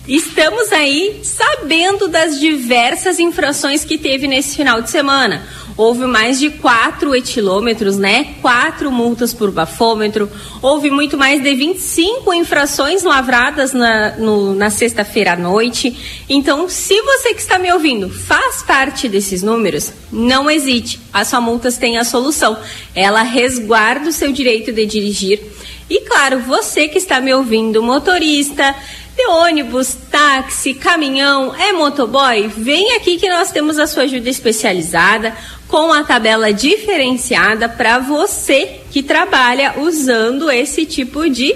estamos 0.06 0.70
aí 0.72 1.22
sabendo 1.24 2.06
das 2.06 2.38
diversas 2.38 3.18
infrações 3.18 3.82
que 3.82 3.96
teve 3.96 4.26
nesse 4.26 4.56
final 4.56 4.82
de 4.82 4.90
semana 4.90 5.42
houve 5.80 6.04
mais 6.04 6.38
de 6.38 6.50
4 6.50 7.16
etilômetros, 7.16 7.96
né? 7.96 8.34
Quatro 8.42 8.92
multas 8.92 9.32
por 9.32 9.50
bafômetro, 9.50 10.30
houve 10.60 10.90
muito 10.90 11.16
mais 11.16 11.42
de 11.42 11.54
25 11.54 12.34
infrações 12.34 13.02
lavradas 13.02 13.72
na, 13.72 14.14
na 14.18 14.68
sexta-feira 14.68 15.32
à 15.32 15.36
noite. 15.36 16.24
Então, 16.28 16.68
se 16.68 17.00
você 17.00 17.32
que 17.32 17.40
está 17.40 17.58
me 17.58 17.72
ouvindo 17.72 18.10
faz 18.10 18.62
parte 18.62 19.08
desses 19.08 19.42
números, 19.42 19.90
não 20.12 20.50
hesite, 20.50 21.00
a 21.14 21.24
sua 21.24 21.40
multas 21.40 21.78
tem 21.78 21.96
a 21.96 22.04
solução. 22.04 22.58
Ela 22.94 23.22
resguarda 23.22 24.10
o 24.10 24.12
seu 24.12 24.30
direito 24.32 24.72
de 24.72 24.84
dirigir. 24.84 25.40
E 25.88 26.02
claro, 26.02 26.40
você 26.40 26.88
que 26.88 26.98
está 26.98 27.22
me 27.22 27.32
ouvindo, 27.32 27.82
motorista, 27.82 28.76
de 29.16 29.26
ônibus, 29.26 29.96
táxi, 30.10 30.74
caminhão, 30.74 31.54
é 31.54 31.72
motoboy, 31.72 32.48
vem 32.48 32.94
aqui 32.96 33.18
que 33.18 33.28
nós 33.28 33.50
temos 33.50 33.78
a 33.78 33.86
sua 33.86 34.04
ajuda 34.04 34.28
especializada 34.28 35.36
com 35.70 35.92
a 35.92 36.02
tabela 36.02 36.52
diferenciada 36.52 37.68
para 37.68 38.00
você 38.00 38.80
que 38.90 39.02
trabalha 39.02 39.74
usando 39.78 40.50
esse 40.50 40.84
tipo 40.84 41.30
de 41.30 41.54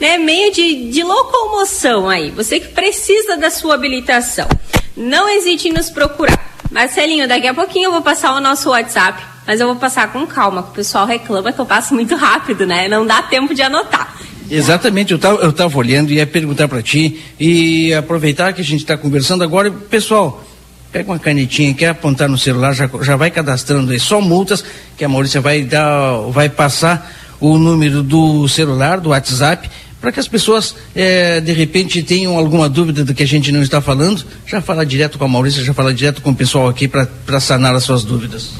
né, 0.00 0.18
meio 0.18 0.52
de, 0.52 0.90
de 0.90 1.02
locomoção 1.02 2.08
aí. 2.08 2.30
Você 2.30 2.60
que 2.60 2.68
precisa 2.68 3.36
da 3.36 3.50
sua 3.50 3.74
habilitação. 3.74 4.48
Não 4.96 5.28
hesite 5.28 5.68
em 5.68 5.72
nos 5.72 5.90
procurar. 5.90 6.56
Marcelinho, 6.70 7.28
daqui 7.28 7.46
a 7.46 7.54
pouquinho 7.54 7.88
eu 7.88 7.92
vou 7.92 8.02
passar 8.02 8.34
o 8.34 8.40
nosso 8.40 8.70
WhatsApp, 8.70 9.22
mas 9.46 9.60
eu 9.60 9.66
vou 9.66 9.76
passar 9.76 10.12
com 10.12 10.26
calma, 10.26 10.62
que 10.62 10.70
o 10.70 10.72
pessoal 10.72 11.06
reclama 11.06 11.52
que 11.52 11.58
eu 11.58 11.66
passo 11.66 11.94
muito 11.94 12.14
rápido, 12.14 12.66
né? 12.66 12.88
Não 12.88 13.06
dá 13.06 13.22
tempo 13.22 13.54
de 13.54 13.62
anotar. 13.62 14.16
Exatamente, 14.48 15.12
eu 15.12 15.16
estava 15.16 15.42
eu 15.42 15.52
tava 15.52 15.76
olhando 15.76 16.12
e 16.12 16.16
ia 16.16 16.26
perguntar 16.26 16.68
para 16.68 16.80
ti 16.80 17.20
e 17.38 17.92
aproveitar 17.94 18.52
que 18.52 18.60
a 18.60 18.64
gente 18.64 18.80
está 18.80 18.96
conversando 18.96 19.42
agora, 19.42 19.70
pessoal, 19.70 20.44
Pega 20.92 21.10
uma 21.10 21.18
canetinha, 21.18 21.74
quer 21.74 21.88
apontar 21.88 22.28
no 22.28 22.38
celular, 22.38 22.72
já, 22.72 22.88
já 23.02 23.16
vai 23.16 23.30
cadastrando 23.30 23.92
aí, 23.92 24.00
só 24.00 24.20
multas, 24.20 24.64
que 24.96 25.04
a 25.04 25.08
Maurícia 25.08 25.40
vai 25.40 25.62
dar, 25.62 26.18
vai 26.30 26.48
passar 26.48 27.12
o 27.40 27.58
número 27.58 28.02
do 28.02 28.48
celular, 28.48 29.00
do 29.00 29.10
WhatsApp, 29.10 29.68
para 30.00 30.12
que 30.12 30.20
as 30.20 30.28
pessoas, 30.28 30.74
é, 30.94 31.40
de 31.40 31.52
repente, 31.52 32.02
tenham 32.02 32.36
alguma 32.38 32.68
dúvida 32.68 33.04
do 33.04 33.14
que 33.14 33.22
a 33.22 33.26
gente 33.26 33.50
não 33.50 33.62
está 33.62 33.80
falando, 33.80 34.24
já 34.46 34.60
fala 34.60 34.86
direto 34.86 35.18
com 35.18 35.24
a 35.24 35.28
Maurícia, 35.28 35.64
já 35.64 35.74
fala 35.74 35.92
direto 35.92 36.22
com 36.22 36.30
o 36.30 36.34
pessoal 36.34 36.68
aqui 36.68 36.86
para 36.86 37.40
sanar 37.40 37.74
as 37.74 37.84
suas 37.84 38.04
dúvidas. 38.04 38.52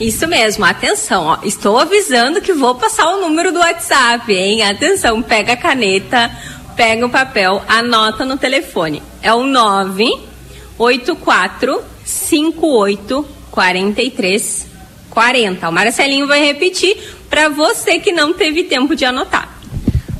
Isso 0.00 0.26
mesmo, 0.26 0.64
atenção, 0.64 1.24
ó, 1.24 1.38
estou 1.44 1.78
avisando 1.78 2.40
que 2.40 2.52
vou 2.52 2.74
passar 2.74 3.06
o 3.06 3.20
número 3.20 3.52
do 3.52 3.58
WhatsApp, 3.58 4.32
hein? 4.32 4.62
Atenção, 4.62 5.22
pega 5.22 5.52
a 5.52 5.56
caneta, 5.56 6.30
pega 6.74 7.06
o 7.06 7.10
papel, 7.10 7.62
anota 7.68 8.24
no 8.24 8.36
telefone. 8.36 9.02
É 9.22 9.32
o 9.32 9.44
9 9.44 10.31
84 10.78 11.82
58 12.04 13.28
43 13.50 14.66
40. 15.10 15.68
O 15.68 15.72
Marcelinho 15.72 16.26
vai 16.26 16.42
repetir 16.44 16.96
para 17.28 17.50
você 17.50 17.98
que 17.98 18.12
não 18.12 18.32
teve 18.32 18.64
tempo 18.64 18.96
de 18.96 19.04
anotar. 19.04 19.58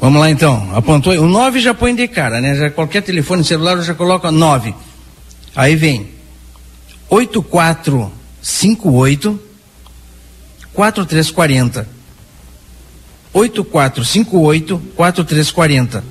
Vamos 0.01 0.21
lá 0.21 0.31
então. 0.31 0.71
Apontou. 0.75 1.15
O 1.15 1.27
9 1.27 1.61
já 1.61 1.73
põe 1.73 1.95
de 1.95 2.07
cara, 2.09 2.41
né? 2.41 2.57
Já 2.57 2.69
qualquer 2.71 3.03
telefone 3.03 3.45
celular 3.45 3.81
já 3.83 3.95
coloca 3.95 4.31
9. 4.31 4.75
Aí 5.55 5.77
vem. 5.77 6.09
8458 7.09 9.41
4340. 10.73 11.87
8458 13.33 14.79
4340. 14.95 16.05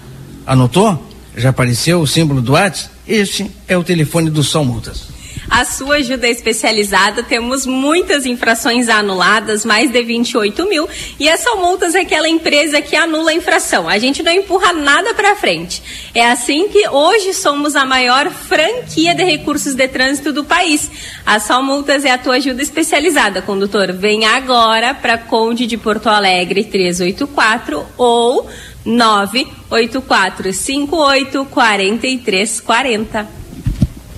Anotou? 0.45 1.07
Já 1.35 1.49
apareceu 1.49 2.01
o 2.01 2.07
símbolo 2.07 2.41
do 2.41 2.53
WhatsApp? 2.53 2.89
Este 3.11 3.51
é 3.67 3.77
o 3.77 3.83
telefone 3.83 4.29
do 4.29 4.41
São 4.41 4.63
Multas. 4.63 5.09
A 5.49 5.65
sua 5.65 5.95
ajuda 5.95 6.29
especializada, 6.29 7.21
temos 7.21 7.65
muitas 7.65 8.25
infrações 8.25 8.87
anuladas, 8.87 9.65
mais 9.65 9.91
de 9.91 10.01
28 10.01 10.69
mil, 10.69 10.87
e 11.19 11.27
essa 11.27 11.53
multas 11.55 11.93
é 11.93 12.01
aquela 12.01 12.29
empresa 12.29 12.81
que 12.81 12.95
anula 12.95 13.31
a 13.31 13.33
infração. 13.33 13.89
A 13.89 13.97
gente 13.97 14.23
não 14.23 14.31
empurra 14.31 14.71
nada 14.71 15.13
para 15.13 15.35
frente. 15.35 15.83
É 16.15 16.25
assim 16.25 16.69
que 16.69 16.87
hoje 16.87 17.33
somos 17.33 17.75
a 17.75 17.83
maior 17.83 18.31
franquia 18.31 19.13
de 19.13 19.25
recursos 19.25 19.73
de 19.73 19.89
trânsito 19.89 20.31
do 20.31 20.45
país. 20.45 20.89
A 21.25 21.37
Só 21.37 21.61
Multas 21.61 22.05
é 22.05 22.11
a 22.11 22.17
tua 22.17 22.35
ajuda 22.35 22.61
especializada, 22.61 23.41
condutor. 23.41 23.91
Vem 23.91 24.25
agora 24.25 24.93
para 24.93 25.17
Conde 25.17 25.67
de 25.67 25.75
Porto 25.75 26.07
Alegre 26.07 26.63
384 26.63 27.85
ou 27.97 28.49
98458 28.85 31.45
4340. 31.49 33.27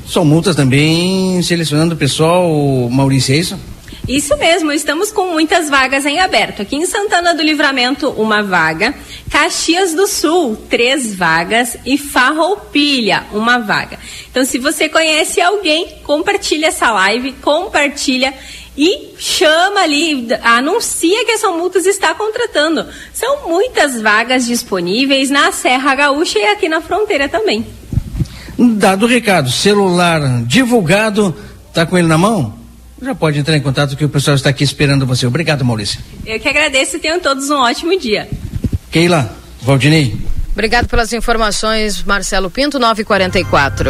São 0.06 0.26
multas 0.26 0.56
também 0.56 1.42
selecionando 1.42 1.96
o 1.96 1.98
pessoal, 1.98 2.48
Maurício, 2.90 3.34
é 3.34 3.38
isso? 3.38 3.58
Isso 4.08 4.36
mesmo, 4.38 4.72
estamos 4.74 5.14
com 5.14 5.28
muitas 5.28 5.70
vagas 5.70 6.06
em 6.06 6.20
aberto. 6.20 6.62
Aqui 6.62 6.76
em 6.76 6.86
Santana 6.86 7.34
do 7.34 7.42
Livramento, 7.42 8.10
uma 8.10 8.44
vaga. 8.44 8.94
Caxias 9.30 9.94
do 9.94 10.08
Sul, 10.08 10.58
três 10.70 11.16
vagas. 11.16 11.78
E 11.86 11.98
Farroupilha, 11.98 13.24
uma 13.32 13.60
vaga. 13.60 13.98
Então, 14.30 14.44
se 14.44 14.60
você 14.60 14.90
conhece 14.90 15.40
alguém, 15.40 15.88
compartilha 16.04 16.68
essa 16.68 16.92
live, 16.92 17.32
compartilha 17.42 18.34
e 18.78 19.14
chama 19.18 19.82
ali, 19.82 20.28
anuncia 20.42 21.24
que 21.26 21.32
a 21.32 21.38
São 21.38 21.58
Multas 21.58 21.86
está 21.86 22.14
contratando. 22.14 22.86
São 23.14 23.48
muitas 23.48 24.02
vagas 24.02 24.46
disponíveis 24.46 25.30
na 25.30 25.52
Serra 25.52 25.96
Gaúcha 25.96 26.40
e 26.40 26.46
aqui 26.46 26.68
na 26.68 26.82
fronteira 26.82 27.30
também. 27.30 27.66
Dado 28.58 29.06
o 29.06 29.08
recado, 29.08 29.50
celular 29.50 30.44
divulgado, 30.44 31.34
tá 31.74 31.86
com 31.86 31.98
ele 31.98 32.08
na 32.08 32.18
mão? 32.18 32.63
Já 33.04 33.14
pode 33.14 33.38
entrar 33.38 33.58
em 33.58 33.62
contato 33.62 33.98
que 33.98 34.06
o 34.06 34.10
pessoal 34.10 34.36
está 34.36 34.50
aqui 34.50 34.64
esperando 34.64 35.06
você. 35.06 35.28
Obrigado, 35.28 35.66
Maurício. 35.66 36.00
Eu 36.26 36.40
que 36.40 36.48
agradeço 36.48 36.96
e 36.96 37.00
tenham 37.00 37.20
todos 37.20 37.50
um 37.50 37.58
ótimo 37.58 38.00
dia. 38.00 38.30
Keila, 38.90 39.36
Valdinei. 39.62 40.16
Obrigado 40.54 40.88
pelas 40.88 41.12
informações, 41.12 42.02
Marcelo 42.04 42.50
Pinto, 42.50 42.80
944. 42.80 43.90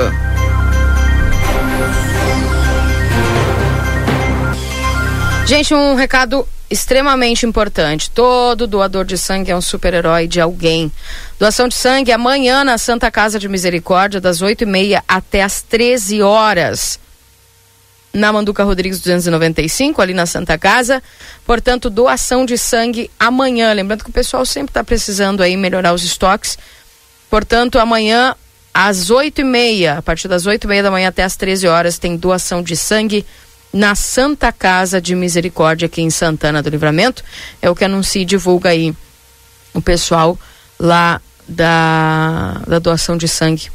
Gente, 5.45 5.75
um 5.75 5.93
recado 5.93 6.47
extremamente 6.67 7.45
importante. 7.45 8.09
Todo 8.09 8.65
doador 8.65 9.05
de 9.05 9.15
sangue 9.15 9.51
é 9.51 9.55
um 9.55 9.61
super-herói 9.61 10.27
de 10.27 10.41
alguém. 10.41 10.91
Doação 11.37 11.67
de 11.67 11.75
sangue 11.75 12.11
amanhã 12.11 12.63
na 12.63 12.79
Santa 12.79 13.11
Casa 13.11 13.37
de 13.37 13.47
Misericórdia, 13.47 14.19
das 14.19 14.41
8 14.41 14.63
e 14.63 14.65
meia 14.65 15.03
até 15.07 15.43
as 15.43 15.61
13 15.61 16.23
horas. 16.23 16.99
Na 18.13 18.31
Manduca 18.31 18.63
Rodrigues 18.63 18.99
295, 18.99 20.01
ali 20.01 20.13
na 20.13 20.25
Santa 20.25 20.57
Casa. 20.57 21.01
Portanto, 21.45 21.89
doação 21.89 22.45
de 22.45 22.57
sangue 22.57 23.09
amanhã. 23.19 23.73
Lembrando 23.73 24.03
que 24.03 24.09
o 24.09 24.13
pessoal 24.13 24.45
sempre 24.45 24.69
está 24.69 24.83
precisando 24.83 25.41
aí 25.41 25.57
melhorar 25.57 25.93
os 25.93 26.03
estoques. 26.03 26.57
Portanto, 27.29 27.79
amanhã, 27.79 28.35
às 28.71 29.09
8 29.09 29.41
e 29.41 29.43
meia, 29.43 29.97
a 29.97 30.01
partir 30.01 30.27
das 30.27 30.45
8 30.45 30.63
e 30.63 30.67
meia 30.67 30.83
da 30.83 30.91
manhã 30.91 31.07
até 31.07 31.23
as 31.23 31.35
13 31.35 31.67
horas, 31.67 31.97
tem 31.97 32.15
doação 32.15 32.61
de 32.61 32.77
sangue 32.77 33.25
na 33.73 33.95
Santa 33.95 34.51
Casa 34.51 35.01
de 35.01 35.15
Misericórdia, 35.15 35.87
aqui 35.87 36.03
em 36.03 36.11
Santana 36.11 36.61
do 36.61 36.69
Livramento. 36.69 37.23
É 37.59 37.69
o 37.69 37.75
que 37.75 37.83
anuncia 37.83 38.21
e 38.21 38.25
divulga 38.25 38.69
aí 38.69 38.95
o 39.73 39.81
pessoal 39.81 40.37
lá 40.79 41.19
da, 41.47 42.61
da 42.67 42.79
doação 42.79 43.17
de 43.17 43.27
sangue, 43.27 43.69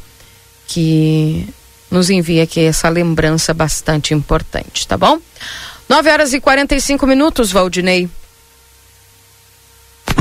que 0.67 1.45
nos 1.89 2.09
envia 2.09 2.43
aqui 2.43 2.61
essa 2.61 2.89
lembrança 2.89 3.53
bastante 3.53 4.13
importante, 4.13 4.87
tá 4.87 4.97
bom? 4.97 5.19
9 5.87 6.09
horas 6.11 6.33
e 6.33 6.39
45 6.39 7.07
minutos, 7.07 7.51
Valdinei. 7.51 8.09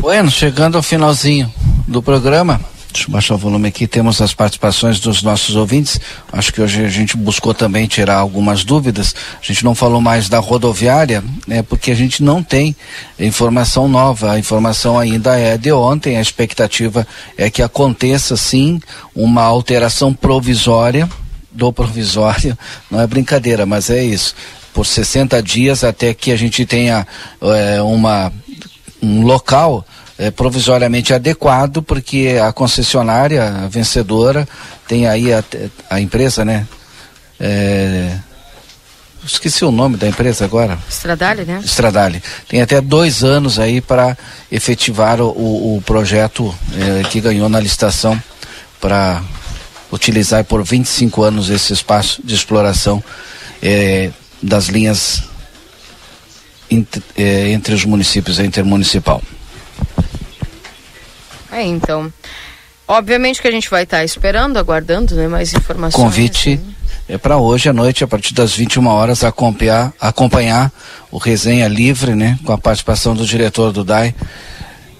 Bueno, 0.00 0.30
chegando 0.30 0.76
ao 0.76 0.82
finalzinho 0.82 1.52
do 1.86 2.02
programa, 2.02 2.60
Deixa 2.90 3.06
eu 3.06 3.12
baixar 3.12 3.34
o 3.34 3.38
volume 3.38 3.68
aqui. 3.68 3.86
Temos 3.86 4.20
as 4.22 4.32
participações 4.32 4.98
dos 4.98 5.22
nossos 5.22 5.54
ouvintes. 5.54 6.00
Acho 6.32 6.52
que 6.52 6.60
hoje 6.60 6.84
a 6.84 6.88
gente 6.88 7.16
buscou 7.18 7.52
também 7.52 7.86
tirar 7.86 8.16
algumas 8.16 8.64
dúvidas. 8.64 9.14
A 9.40 9.44
gente 9.44 9.62
não 9.62 9.74
falou 9.74 10.00
mais 10.00 10.28
da 10.28 10.38
rodoviária, 10.38 11.22
né, 11.46 11.62
porque 11.62 11.90
a 11.90 11.94
gente 11.94 12.22
não 12.22 12.42
tem 12.42 12.74
informação 13.18 13.88
nova. 13.88 14.32
A 14.32 14.38
informação 14.38 14.98
ainda 14.98 15.38
é 15.38 15.58
de 15.58 15.70
ontem. 15.70 16.16
A 16.16 16.20
expectativa 16.20 17.06
é 17.36 17.50
que 17.50 17.62
aconteça 17.62 18.36
sim 18.36 18.80
uma 19.14 19.42
alteração 19.42 20.14
provisória 20.14 21.08
do 21.50 21.72
provisório. 21.72 22.56
Não 22.90 23.00
é 23.00 23.06
brincadeira, 23.06 23.66
mas 23.66 23.90
é 23.90 24.02
isso. 24.02 24.34
Por 24.72 24.86
60 24.86 25.42
dias 25.42 25.82
até 25.82 26.14
que 26.14 26.30
a 26.30 26.36
gente 26.36 26.64
tenha 26.66 27.06
é, 27.40 27.82
uma 27.82 28.32
um 29.00 29.22
local 29.22 29.84
é, 30.18 30.30
provisoriamente 30.30 31.14
adequado, 31.14 31.82
porque 31.82 32.36
a 32.42 32.52
concessionária 32.52 33.64
a 33.64 33.68
vencedora 33.68 34.48
tem 34.86 35.06
aí 35.06 35.32
a, 35.32 35.42
a 35.88 36.00
empresa, 36.00 36.44
né? 36.44 36.66
É, 37.38 38.16
esqueci 39.24 39.64
o 39.64 39.70
nome 39.70 39.96
da 39.96 40.08
empresa 40.08 40.44
agora. 40.44 40.78
Stradale, 40.90 41.44
né? 41.44 41.60
Stradale. 41.64 42.22
Tem 42.48 42.60
até 42.60 42.80
dois 42.80 43.22
anos 43.22 43.58
aí 43.58 43.80
para 43.80 44.16
efetivar 44.50 45.20
o, 45.20 45.28
o, 45.28 45.76
o 45.76 45.82
projeto 45.82 46.52
é, 46.74 47.08
que 47.08 47.20
ganhou 47.20 47.48
na 47.48 47.60
licitação 47.60 48.20
para 48.80 49.22
utilizar 49.90 50.44
por 50.44 50.62
25 50.62 51.22
anos 51.22 51.50
esse 51.50 51.72
espaço 51.72 52.20
de 52.22 52.34
exploração 52.34 53.02
é, 53.62 54.10
das 54.42 54.66
linhas 54.66 55.22
entre, 56.70 57.02
é, 57.16 57.50
entre 57.50 57.74
os 57.74 57.84
municípios, 57.84 58.38
a 58.38 58.44
intermunicipal. 58.44 59.22
É, 61.50 61.62
então. 61.62 62.12
Obviamente 62.86 63.42
que 63.42 63.48
a 63.48 63.50
gente 63.50 63.68
vai 63.68 63.82
estar 63.82 64.02
esperando, 64.04 64.58
aguardando 64.58 65.14
né, 65.14 65.28
mais 65.28 65.52
informações. 65.52 66.02
Convite 66.02 66.56
né? 66.56 66.74
é 67.08 67.18
para 67.18 67.36
hoje 67.36 67.68
à 67.68 67.72
noite, 67.72 68.02
a 68.02 68.06
partir 68.06 68.32
das 68.32 68.54
21 68.54 68.86
horas, 68.86 69.24
acompanhar, 69.24 69.92
acompanhar 70.00 70.72
o 71.10 71.18
resenha 71.18 71.68
livre, 71.68 72.14
né? 72.14 72.38
Com 72.44 72.52
a 72.52 72.58
participação 72.58 73.14
do 73.14 73.26
diretor 73.26 73.72
do 73.72 73.84
DAI, 73.84 74.14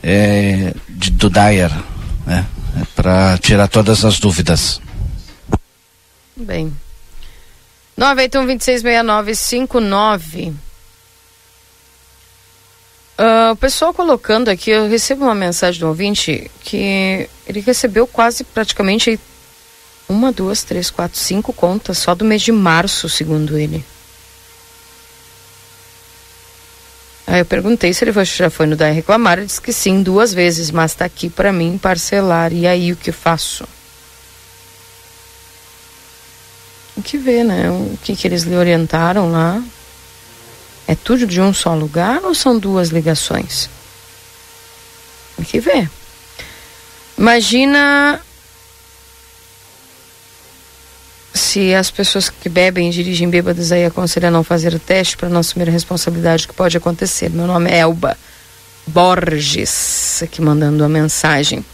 é, 0.03 0.75
de, 0.89 1.11
do 1.11 1.31
DAIR, 1.31 1.71
né? 2.27 2.45
É 2.81 2.85
para 2.95 3.37
tirar 3.39 3.69
todas 3.69 4.05
as 4.05 4.21
dúvidas. 4.21 4.81
Bem. 6.37 6.73
981 7.97 8.47
266959 8.47 10.69
Uh, 13.19 13.51
o 13.51 13.57
pessoal 13.57 13.93
colocando 13.93 14.49
aqui, 14.49 14.71
eu 14.71 14.89
recebo 14.89 15.25
uma 15.25 15.35
mensagem 15.35 15.81
do 15.81 15.89
ouvinte 15.89 16.49
que 16.63 17.29
ele 17.49 17.59
recebeu 17.59 18.07
quase 18.07 18.45
praticamente 18.45 19.19
uma, 20.09 20.31
duas, 20.31 20.63
três, 20.63 20.89
quatro, 20.89 21.19
cinco 21.19 21.53
contas 21.53 21.99
só 21.99 22.15
do 22.15 22.25
mês 22.25 22.43
de 22.43 22.53
março, 22.53 23.09
segundo 23.09 23.59
ele. 23.59 23.85
Aí 27.31 27.41
eu 27.41 27.45
perguntei 27.45 27.93
se 27.93 28.03
ele 28.03 28.25
já 28.25 28.49
foi 28.49 28.65
no 28.65 28.75
DAE 28.75 28.91
reclamar, 28.91 29.37
ele 29.37 29.47
disse 29.47 29.61
que 29.61 29.71
sim, 29.71 30.03
duas 30.03 30.33
vezes, 30.33 30.71
mas 30.71 30.93
está 30.93 31.05
aqui 31.05 31.29
para 31.29 31.53
mim 31.53 31.77
parcelar. 31.77 32.55
E 32.55 32.67
aí 32.67 32.91
o 32.91 32.97
que 32.97 33.13
faço? 33.13 33.69
O 36.97 37.03
que 37.03 37.19
ver, 37.19 37.45
né? 37.45 37.71
O 37.71 37.99
que, 38.03 38.17
que 38.17 38.27
eles 38.27 38.45
lhe 38.45 38.57
orientaram 38.57 39.31
lá? 39.31 39.63
É 40.87 40.95
tudo 40.95 41.27
de 41.27 41.39
um 41.39 41.53
só 41.53 41.75
lugar 41.75 42.25
ou 42.25 42.35
são 42.35 42.59
duas 42.59 42.89
ligações? 42.89 43.69
Tem 45.37 45.45
que 45.45 45.61
ver. 45.61 45.91
Imagina 47.19 48.23
se 51.39 51.75
as 51.75 51.91
pessoas 51.91 52.29
que 52.29 52.49
bebem 52.49 52.89
e 52.89 52.93
dirigem 52.93 53.31
bêbadas 53.31 53.73
aí 53.73 53.85
aconselham 53.85 54.29
a 54.29 54.33
não 54.33 54.45
fazer 54.45 54.75
o 54.75 54.79
teste 54.79 55.17
para 55.17 55.29
não 55.29 55.41
assumir 55.41 55.69
a 55.69 55.73
responsabilidade 55.73 56.47
que 56.47 56.55
pode 56.55 56.77
acontecer. 56.77 57.31
Meu 57.31 57.47
nome 57.47 57.71
é 57.71 57.79
Elba 57.79 58.17
Borges, 58.87 60.23
aqui 60.23 60.43
mandando 60.43 60.83
uma 60.83 60.89
mensagem 60.89 61.65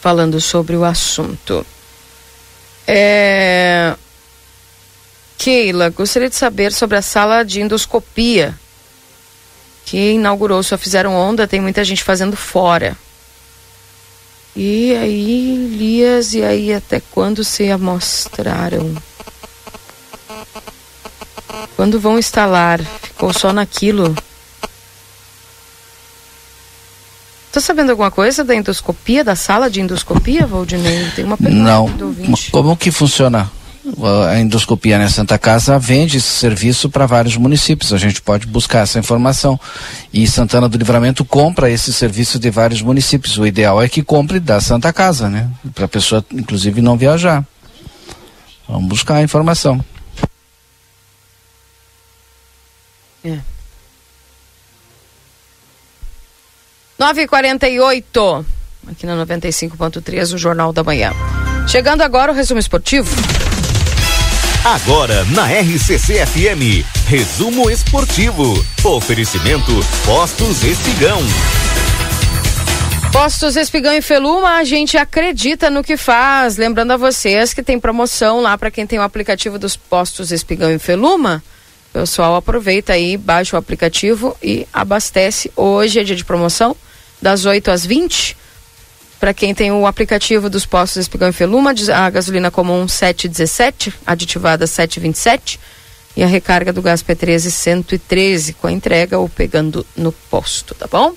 falando 0.00 0.40
sobre 0.40 0.76
o 0.76 0.84
assunto. 0.84 1.64
É, 2.86 3.94
Keila, 5.38 5.88
gostaria 5.88 6.28
de 6.28 6.36
saber 6.36 6.72
sobre 6.72 6.98
a 6.98 7.02
sala 7.02 7.42
de 7.42 7.62
endoscopia 7.62 8.54
que 9.86 10.12
inaugurou, 10.12 10.62
só 10.62 10.76
fizeram 10.76 11.14
onda, 11.14 11.46
tem 11.46 11.60
muita 11.60 11.84
gente 11.84 12.02
fazendo 12.02 12.36
fora. 12.36 12.96
E 14.56 14.94
aí, 14.94 15.68
Lias, 15.76 16.32
e 16.32 16.42
aí 16.42 16.72
até 16.72 17.00
quando 17.00 17.42
se 17.42 17.70
amostraram? 17.70 18.94
Quando 21.74 21.98
vão 21.98 22.18
instalar? 22.18 22.80
Ficou 23.02 23.32
só 23.32 23.52
naquilo. 23.52 24.14
Tá 27.50 27.60
sabendo 27.60 27.90
alguma 27.90 28.10
coisa 28.10 28.42
da 28.42 28.54
endoscopia, 28.54 29.24
da 29.24 29.36
sala 29.36 29.70
de 29.70 29.80
endoscopia, 29.80 30.46
Valdinei? 30.46 31.10
Tem 31.14 31.24
uma 31.24 31.36
pergunta 31.36 31.62
Não. 31.62 31.88
Como 32.50 32.76
que 32.76 32.90
funciona? 32.90 33.50
A 34.28 34.40
endoscopia 34.40 34.98
na 34.98 35.10
Santa 35.10 35.38
Casa 35.38 35.78
vende 35.78 36.16
esse 36.16 36.28
serviço 36.28 36.88
para 36.88 37.04
vários 37.04 37.36
municípios. 37.36 37.92
A 37.92 37.98
gente 37.98 38.22
pode 38.22 38.46
buscar 38.46 38.80
essa 38.80 38.98
informação. 38.98 39.60
E 40.10 40.26
Santana 40.26 40.68
do 40.68 40.78
Livramento 40.78 41.22
compra 41.24 41.70
esse 41.70 41.92
serviço 41.92 42.38
de 42.38 42.50
vários 42.50 42.80
municípios. 42.80 43.36
O 43.36 43.46
ideal 43.46 43.82
é 43.82 43.88
que 43.88 44.02
compre 44.02 44.40
da 44.40 44.58
Santa 44.58 44.90
Casa, 44.90 45.28
né? 45.28 45.50
Para 45.74 45.84
a 45.84 45.88
pessoa, 45.88 46.24
inclusive, 46.32 46.80
não 46.80 46.96
viajar. 46.96 47.44
Vamos 48.66 48.88
buscar 48.88 49.16
a 49.16 49.22
informação. 49.22 49.84
É. 53.22 53.38
9h48, 56.98 58.44
aqui 58.86 59.04
na 59.04 59.26
95.3, 59.26 60.34
o 60.34 60.38
Jornal 60.38 60.72
da 60.72 60.82
Manhã. 60.82 61.12
Chegando 61.68 62.02
agora 62.02 62.32
o 62.32 62.34
resumo 62.34 62.60
esportivo. 62.60 63.14
Agora 64.64 65.26
na 65.26 65.44
RCC 65.44 66.24
FM, 66.24 66.88
resumo 67.06 67.68
esportivo. 67.68 68.44
Oferecimento 68.82 69.70
Postos 70.06 70.64
Espigão. 70.64 71.20
Postos 73.12 73.56
Espigão 73.56 73.92
e 73.92 74.00
Feluma, 74.00 74.54
a 74.54 74.64
gente 74.64 74.96
acredita 74.96 75.68
no 75.68 75.84
que 75.84 75.98
faz. 75.98 76.56
Lembrando 76.56 76.92
a 76.92 76.96
vocês 76.96 77.52
que 77.52 77.62
tem 77.62 77.78
promoção 77.78 78.40
lá 78.40 78.56
para 78.56 78.70
quem 78.70 78.86
tem 78.86 78.98
o 78.98 79.02
aplicativo 79.02 79.58
dos 79.58 79.76
Postos 79.76 80.32
Espigão 80.32 80.72
e 80.72 80.78
Feluma. 80.78 81.44
Pessoal, 81.92 82.34
aproveita 82.34 82.94
aí, 82.94 83.18
baixa 83.18 83.56
o 83.56 83.58
aplicativo 83.58 84.34
e 84.42 84.66
abastece. 84.72 85.52
Hoje 85.54 86.00
é 86.00 86.04
dia 86.04 86.16
de 86.16 86.24
promoção, 86.24 86.74
das 87.20 87.44
8 87.44 87.70
às 87.70 87.84
20. 87.84 88.34
Para 89.24 89.32
quem 89.32 89.54
tem 89.54 89.72
o 89.72 89.86
aplicativo 89.86 90.50
dos 90.50 90.66
postos 90.66 90.98
Espigão 90.98 91.30
e 91.30 91.32
Feluma, 91.32 91.72
a 91.94 92.10
gasolina 92.10 92.50
comum 92.50 92.84
7,17, 92.84 93.90
aditivada 94.06 94.66
7,27 94.66 95.58
e 96.14 96.22
a 96.22 96.26
recarga 96.26 96.74
do 96.74 96.82
gás 96.82 97.02
P13 97.02 97.48
113 97.48 98.52
com 98.52 98.66
a 98.66 98.72
entrega 98.72 99.18
ou 99.18 99.26
pegando 99.26 99.86
no 99.96 100.12
posto, 100.12 100.74
tá 100.74 100.86
bom? 100.86 101.14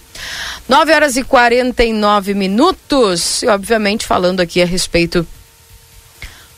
9 0.70 0.94
horas 0.94 1.18
e 1.18 1.24
49 1.26 2.34
minutos 2.34 3.44
e 3.44 3.48
obviamente 3.48 4.06
falando 4.06 4.40
aqui 4.40 4.62
a 4.62 4.66
respeito 4.66 5.28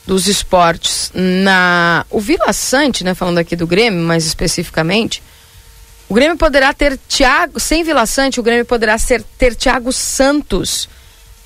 dos 0.06 0.28
esportes 0.28 1.10
na 1.12 2.06
o 2.10 2.20
Vila 2.20 2.52
Sante, 2.52 3.02
né, 3.02 3.12
falando 3.12 3.38
aqui 3.38 3.56
do 3.56 3.66
Grêmio 3.66 3.98
mais 3.98 4.24
especificamente, 4.24 5.20
o 6.08 6.14
Grêmio 6.14 6.36
poderá 6.36 6.72
ter 6.72 6.96
Thiago, 7.08 7.58
sem 7.58 7.82
Vila 7.82 8.06
Sante, 8.06 8.38
o 8.38 8.42
Grêmio 8.44 8.64
poderá 8.64 8.96
ser, 8.98 9.24
ter 9.36 9.56
Thiago 9.56 9.92
Santos 9.92 10.88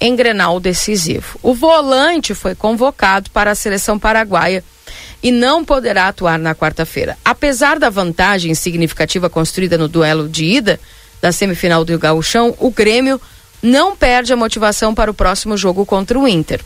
em 0.04 0.14
Grenal 0.14 0.60
decisivo. 0.60 1.38
O 1.42 1.54
volante 1.54 2.34
foi 2.34 2.54
convocado 2.54 3.30
para 3.30 3.52
a 3.52 3.54
seleção 3.54 3.98
paraguaia 3.98 4.62
e 5.22 5.32
não 5.32 5.64
poderá 5.64 6.08
atuar 6.08 6.38
na 6.38 6.54
quarta-feira. 6.54 7.16
Apesar 7.24 7.78
da 7.78 7.88
vantagem 7.88 8.54
significativa 8.54 9.30
construída 9.30 9.78
no 9.78 9.88
duelo 9.88 10.28
de 10.28 10.44
ida 10.44 10.78
da 11.22 11.32
semifinal 11.32 11.86
do 11.86 11.98
Gauchão, 11.98 12.54
o 12.58 12.70
Grêmio 12.70 13.18
não 13.62 13.96
perde 13.96 14.30
a 14.30 14.36
motivação 14.36 14.94
para 14.94 15.10
o 15.10 15.14
próximo 15.14 15.56
jogo 15.56 15.86
contra 15.86 16.18
o 16.18 16.28
Inter. 16.28 16.60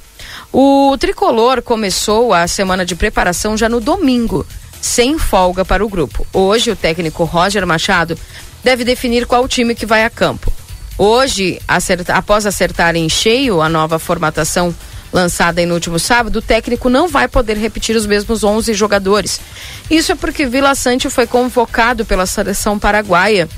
O 0.52 0.96
tricolor 0.98 1.62
começou 1.62 2.34
a 2.34 2.48
semana 2.48 2.84
de 2.84 2.96
preparação 2.96 3.56
já 3.56 3.68
no 3.68 3.80
domingo, 3.80 4.44
sem 4.80 5.16
folga 5.16 5.64
para 5.64 5.86
o 5.86 5.88
grupo. 5.88 6.26
Hoje, 6.32 6.72
o 6.72 6.76
técnico 6.76 7.22
Roger 7.22 7.64
Machado 7.64 8.18
deve 8.64 8.82
definir 8.82 9.26
qual 9.26 9.46
time 9.46 9.76
que 9.76 9.86
vai 9.86 10.04
a 10.04 10.10
campo. 10.10 10.57
Hoje, 10.98 11.60
após 12.08 12.44
acertar 12.44 12.96
em 12.96 13.08
cheio 13.08 13.62
a 13.62 13.68
nova 13.68 14.00
formatação 14.00 14.74
lançada 15.12 15.64
no 15.64 15.74
último 15.74 15.96
sábado, 15.96 16.40
o 16.40 16.42
técnico 16.42 16.90
não 16.90 17.06
vai 17.06 17.28
poder 17.28 17.56
repetir 17.56 17.94
os 17.94 18.04
mesmos 18.04 18.42
11 18.42 18.74
jogadores. 18.74 19.40
Isso 19.88 20.10
é 20.10 20.14
porque 20.16 20.44
Vila 20.44 20.74
Sante 20.74 21.08
foi 21.08 21.26
convocado 21.26 22.04
pela 22.04 22.26
seleção 22.26 22.78
paraguaia 22.78 23.48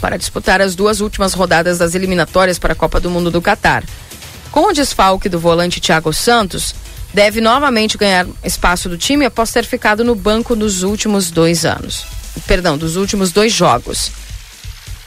para 0.00 0.16
disputar 0.16 0.60
as 0.60 0.76
duas 0.76 1.00
últimas 1.00 1.34
rodadas 1.34 1.78
das 1.78 1.94
eliminatórias 1.94 2.58
para 2.58 2.72
a 2.72 2.76
Copa 2.76 3.00
do 3.00 3.10
Mundo 3.10 3.32
do 3.32 3.42
Catar. 3.42 3.82
Com 4.52 4.68
o 4.68 4.72
desfalque 4.72 5.28
do 5.28 5.40
volante 5.40 5.80
Thiago 5.80 6.12
Santos, 6.12 6.74
deve 7.12 7.40
novamente 7.40 7.98
ganhar 7.98 8.26
espaço 8.44 8.88
do 8.88 8.96
time 8.96 9.24
após 9.24 9.50
ter 9.50 9.64
ficado 9.64 10.04
no 10.04 10.14
banco 10.14 10.54
nos 10.54 10.84
últimos 10.84 11.30
dois 11.30 11.64
anos. 11.64 12.06
Perdão, 12.46 12.78
dos 12.78 12.94
últimos 12.96 13.32
dois 13.32 13.52
jogos. 13.52 14.12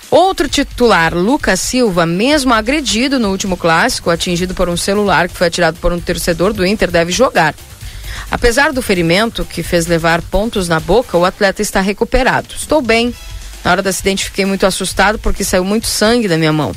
Outro 0.09 0.47
titular, 0.47 1.13
Lucas 1.13 1.59
Silva, 1.59 2.05
mesmo 2.05 2.53
agredido 2.53 3.19
no 3.19 3.29
último 3.29 3.57
clássico, 3.57 4.09
atingido 4.09 4.53
por 4.53 4.69
um 4.69 4.77
celular 4.77 5.27
que 5.27 5.35
foi 5.35 5.47
atirado 5.47 5.77
por 5.79 5.91
um 5.91 5.99
torcedor 5.99 6.53
do 6.53 6.65
Inter, 6.65 6.89
deve 6.89 7.11
jogar. 7.11 7.53
Apesar 8.31 8.71
do 8.71 8.81
ferimento 8.81 9.43
que 9.43 9.61
fez 9.61 9.85
levar 9.85 10.21
pontos 10.21 10.69
na 10.69 10.79
boca, 10.79 11.17
o 11.17 11.25
atleta 11.25 11.61
está 11.61 11.81
recuperado. 11.81 12.47
Estou 12.57 12.81
bem. 12.81 13.13
Na 13.65 13.71
hora 13.71 13.81
do 13.81 13.89
acidente 13.89 14.23
fiquei 14.23 14.45
muito 14.45 14.65
assustado 14.65 15.19
porque 15.19 15.43
saiu 15.43 15.65
muito 15.65 15.87
sangue 15.87 16.27
da 16.27 16.37
minha 16.37 16.53
mão. 16.53 16.73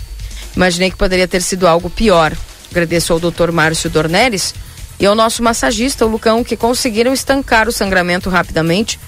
Imaginei 0.57 0.91
que 0.91 0.97
poderia 0.97 1.29
ter 1.29 1.41
sido 1.41 1.69
algo 1.69 1.89
pior. 1.89 2.33
Agradeço 2.69 3.13
ao 3.13 3.21
Dr. 3.21 3.53
Márcio 3.53 3.89
Dornelles 3.89 4.55
e 4.99 5.07
ao 5.07 5.15
nosso 5.15 5.41
massagista, 5.41 6.05
o 6.05 6.09
Lucão, 6.09 6.43
que 6.43 6.57
conseguiram 6.57 7.13
estancar 7.13 7.69
o 7.69 7.73
sangramento 7.73 8.29
rapidamente, 8.29 8.99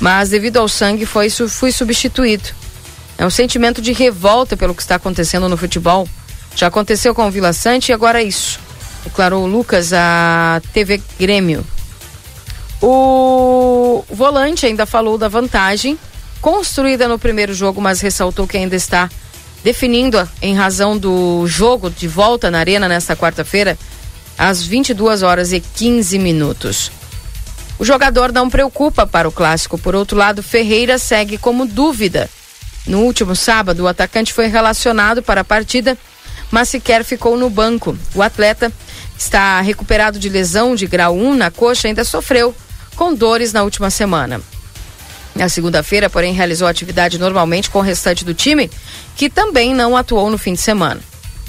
mas 0.00 0.30
devido 0.30 0.58
ao 0.58 0.68
sangue 0.68 1.04
foi, 1.04 1.28
fui 1.28 1.72
substituído. 1.72 2.61
É 3.22 3.24
um 3.24 3.30
sentimento 3.30 3.80
de 3.80 3.92
revolta 3.92 4.56
pelo 4.56 4.74
que 4.74 4.82
está 4.82 4.96
acontecendo 4.96 5.48
no 5.48 5.56
futebol. 5.56 6.08
Já 6.56 6.66
aconteceu 6.66 7.14
com 7.14 7.28
o 7.28 7.30
Vila 7.30 7.52
Sante 7.52 7.90
e 7.90 7.92
agora 7.92 8.20
é 8.20 8.24
isso. 8.24 8.58
Declarou 9.04 9.44
o 9.44 9.46
Lucas 9.46 9.92
à 9.92 10.60
TV 10.72 11.00
Grêmio. 11.20 11.64
O 12.82 14.04
volante 14.10 14.66
ainda 14.66 14.86
falou 14.86 15.16
da 15.16 15.28
vantagem 15.28 15.96
construída 16.40 17.06
no 17.06 17.16
primeiro 17.16 17.54
jogo, 17.54 17.80
mas 17.80 18.00
ressaltou 18.00 18.44
que 18.44 18.56
ainda 18.56 18.74
está 18.74 19.08
definindo 19.62 20.28
em 20.42 20.56
razão 20.56 20.98
do 20.98 21.46
jogo 21.46 21.90
de 21.90 22.08
volta 22.08 22.50
na 22.50 22.58
Arena 22.58 22.88
nesta 22.88 23.14
quarta-feira, 23.14 23.78
às 24.36 24.64
22 24.66 25.22
horas 25.22 25.52
e 25.52 25.60
15 25.60 26.18
minutos. 26.18 26.90
O 27.78 27.84
jogador 27.84 28.32
não 28.32 28.50
preocupa 28.50 29.06
para 29.06 29.28
o 29.28 29.32
clássico. 29.32 29.78
Por 29.78 29.94
outro 29.94 30.16
lado, 30.18 30.42
Ferreira 30.42 30.98
segue 30.98 31.38
como 31.38 31.64
dúvida. 31.66 32.28
No 32.86 33.00
último 33.00 33.36
sábado, 33.36 33.84
o 33.84 33.88
atacante 33.88 34.32
foi 34.32 34.46
relacionado 34.46 35.22
para 35.22 35.42
a 35.42 35.44
partida, 35.44 35.96
mas 36.50 36.68
sequer 36.68 37.04
ficou 37.04 37.36
no 37.36 37.48
banco. 37.48 37.96
O 38.14 38.22
atleta 38.22 38.72
está 39.16 39.60
recuperado 39.60 40.18
de 40.18 40.28
lesão 40.28 40.74
de 40.74 40.86
grau 40.86 41.16
1 41.16 41.34
na 41.34 41.50
coxa 41.50 41.86
e 41.86 41.88
ainda 41.88 42.04
sofreu 42.04 42.54
com 42.96 43.14
dores 43.14 43.52
na 43.52 43.62
última 43.62 43.90
semana. 43.90 44.40
Na 45.34 45.48
segunda-feira, 45.48 46.10
porém, 46.10 46.34
realizou 46.34 46.68
atividade 46.68 47.18
normalmente 47.18 47.70
com 47.70 47.78
o 47.78 47.82
restante 47.82 48.24
do 48.24 48.34
time, 48.34 48.70
que 49.16 49.30
também 49.30 49.74
não 49.74 49.96
atuou 49.96 50.30
no 50.30 50.36
fim 50.36 50.52
de 50.52 50.60
semana. 50.60 51.00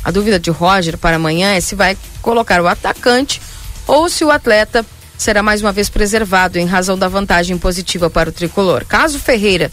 A 0.03 0.11
dúvida 0.11 0.39
de 0.39 0.49
Roger 0.49 0.97
para 0.97 1.15
amanhã 1.15 1.53
é 1.53 1.61
se 1.61 1.75
vai 1.75 1.97
colocar 2.21 2.61
o 2.61 2.67
atacante 2.67 3.41
ou 3.87 4.07
se 4.07 4.23
o 4.23 4.31
atleta 4.31 4.85
será 5.17 5.43
mais 5.43 5.61
uma 5.61 5.71
vez 5.71 5.89
preservado 5.89 6.57
em 6.57 6.65
razão 6.65 6.97
da 6.97 7.07
vantagem 7.07 7.57
positiva 7.57 8.09
para 8.09 8.29
o 8.29 8.33
tricolor. 8.33 8.85
Caso 8.85 9.19
Ferreira 9.19 9.71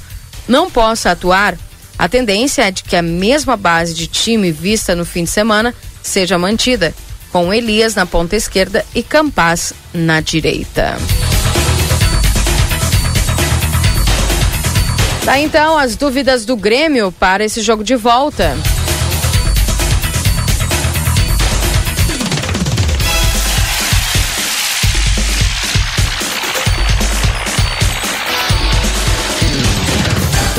não 0.50 0.68
possa 0.68 1.12
atuar, 1.12 1.56
a 1.96 2.08
tendência 2.08 2.62
é 2.62 2.70
de 2.72 2.82
que 2.82 2.96
a 2.96 3.02
mesma 3.02 3.56
base 3.56 3.94
de 3.94 4.08
time 4.08 4.50
vista 4.50 4.96
no 4.96 5.04
fim 5.04 5.22
de 5.22 5.30
semana 5.30 5.72
seja 6.02 6.36
mantida, 6.36 6.92
com 7.30 7.54
Elias 7.54 7.94
na 7.94 8.04
ponta 8.04 8.34
esquerda 8.34 8.84
e 8.92 9.00
Campaz 9.00 9.72
na 9.94 10.20
direita. 10.20 10.98
Tá 15.24 15.38
então 15.38 15.78
as 15.78 15.94
dúvidas 15.94 16.44
do 16.44 16.56
Grêmio 16.56 17.12
para 17.12 17.44
esse 17.44 17.62
jogo 17.62 17.84
de 17.84 17.94
volta. 17.94 18.56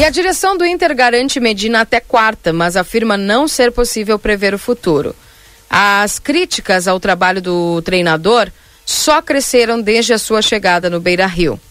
E 0.01 0.03
a 0.03 0.09
direção 0.09 0.57
do 0.57 0.65
Inter 0.65 0.95
garante 0.95 1.39
Medina 1.39 1.81
até 1.81 1.99
quarta, 1.99 2.51
mas 2.51 2.75
afirma 2.75 3.15
não 3.15 3.47
ser 3.47 3.71
possível 3.71 4.17
prever 4.17 4.51
o 4.51 4.57
futuro. 4.57 5.15
As 5.69 6.17
críticas 6.17 6.87
ao 6.87 6.99
trabalho 6.99 7.39
do 7.39 7.83
treinador 7.83 8.49
só 8.83 9.21
cresceram 9.21 9.79
desde 9.79 10.11
a 10.11 10.17
sua 10.17 10.41
chegada 10.41 10.89
no 10.89 10.99
Beira 10.99 11.27
Rio. 11.27 11.61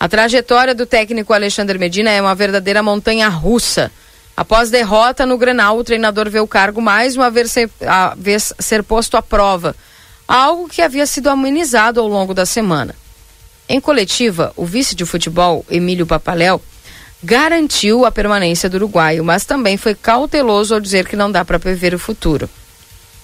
A 0.00 0.08
trajetória 0.08 0.74
do 0.74 0.84
técnico 0.84 1.32
Alexandre 1.32 1.78
Medina 1.78 2.10
é 2.10 2.20
uma 2.20 2.34
verdadeira 2.34 2.82
montanha 2.82 3.28
russa. 3.28 3.92
Após 4.36 4.68
derrota 4.68 5.24
no 5.24 5.38
Grenal, 5.38 5.78
o 5.78 5.84
treinador 5.84 6.28
vê 6.28 6.40
o 6.40 6.48
cargo 6.48 6.82
mais 6.82 7.14
uma 7.14 7.30
vez 7.30 7.52
ser, 7.52 7.70
vez 8.16 8.52
ser 8.58 8.82
posto 8.82 9.16
à 9.16 9.22
prova, 9.22 9.76
algo 10.26 10.68
que 10.68 10.82
havia 10.82 11.06
sido 11.06 11.30
amenizado 11.30 12.00
ao 12.00 12.08
longo 12.08 12.34
da 12.34 12.44
semana. 12.44 12.96
Em 13.68 13.80
coletiva, 13.80 14.52
o 14.56 14.66
vice 14.66 14.96
de 14.96 15.06
futebol, 15.06 15.64
Emílio 15.70 16.04
Papaléu, 16.04 16.60
garantiu 17.22 18.04
a 18.04 18.10
permanência 18.10 18.68
do 18.68 18.76
uruguaio, 18.76 19.24
mas 19.24 19.44
também 19.44 19.76
foi 19.76 19.94
cauteloso 19.94 20.74
ao 20.74 20.80
dizer 20.80 21.06
que 21.06 21.16
não 21.16 21.30
dá 21.30 21.44
para 21.44 21.58
prever 21.58 21.94
o 21.94 21.98
futuro. 21.98 22.48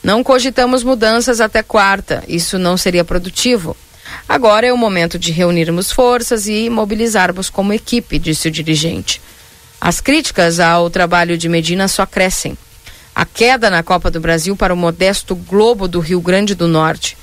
Não 0.02 0.22
cogitamos 0.22 0.84
mudanças 0.84 1.40
até 1.40 1.62
quarta, 1.62 2.22
isso 2.28 2.58
não 2.58 2.76
seria 2.76 3.04
produtivo. 3.04 3.76
Agora 4.28 4.66
é 4.66 4.72
o 4.72 4.76
momento 4.76 5.18
de 5.18 5.32
reunirmos 5.32 5.90
forças 5.90 6.46
e 6.46 6.70
mobilizarmos 6.70 7.50
como 7.50 7.72
equipe, 7.72 8.18
disse 8.18 8.48
o 8.48 8.50
dirigente. 8.50 9.20
As 9.80 10.00
críticas 10.00 10.60
ao 10.60 10.88
trabalho 10.90 11.36
de 11.36 11.48
Medina 11.48 11.88
só 11.88 12.06
crescem. 12.06 12.56
A 13.14 13.24
queda 13.24 13.70
na 13.70 13.82
Copa 13.82 14.10
do 14.10 14.20
Brasil 14.20 14.54
para 14.54 14.74
o 14.74 14.76
modesto 14.76 15.34
Globo 15.34 15.88
do 15.88 16.00
Rio 16.00 16.20
Grande 16.20 16.54
do 16.54 16.68
Norte 16.68 17.16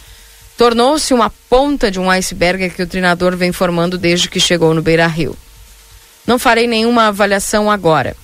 tornou-se 0.58 1.14
uma 1.14 1.32
ponta 1.50 1.90
de 1.90 2.00
um 2.00 2.10
iceberg 2.10 2.70
que 2.72 2.84
o 2.84 2.88
treinador 2.88 3.36
vem 3.36 3.52
formando 3.52 3.98
desde 3.98 4.30
que 4.30 4.40
chegou 4.40 4.74
no 4.74 4.82
Beira 4.82 5.08
Rio. 5.08 5.38
Não 6.26 6.40
farei 6.40 6.68
nenhuma 6.68 7.08
avaliação 7.08 7.70
agora. 7.70 8.16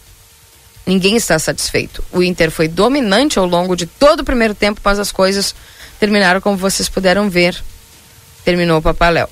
Ninguém 0.86 1.16
está 1.16 1.38
satisfeito. 1.38 2.04
O 2.12 2.24
Inter 2.24 2.50
foi 2.50 2.68
dominante 2.68 3.38
ao 3.38 3.46
longo 3.46 3.76
de 3.76 3.86
todo 3.86 4.22
o 4.22 4.24
primeiro 4.24 4.56
tempo, 4.56 4.82
mas 4.84 4.98
as 4.98 5.12
coisas 5.12 5.54
terminaram 6.00 6.42
como 6.42 6.58
vocês 6.58 6.90
puderam 6.90 7.30
ver. 7.30 7.62
Terminou 8.44 8.80
o 8.80 8.82
Papaléu. 8.82 9.30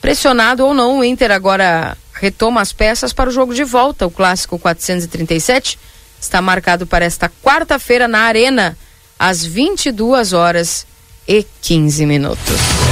Pressionado 0.00 0.64
ou 0.64 0.74
não, 0.74 0.98
o 0.98 1.04
Inter 1.04 1.32
agora 1.32 1.96
retoma 2.12 2.60
as 2.60 2.72
peças 2.72 3.12
para 3.12 3.28
o 3.28 3.32
jogo 3.32 3.54
de 3.54 3.64
volta. 3.64 4.06
O 4.06 4.10
clássico 4.10 4.58
437 4.58 5.78
está 6.20 6.40
marcado 6.40 6.86
para 6.86 7.04
esta 7.04 7.30
quarta-feira 7.42 8.06
na 8.06 8.20
Arena, 8.20 8.78
às 9.18 9.44
22 9.44 10.32
horas 10.32 10.86
e 11.26 11.44
15 11.62 12.06
minutos. 12.06 12.87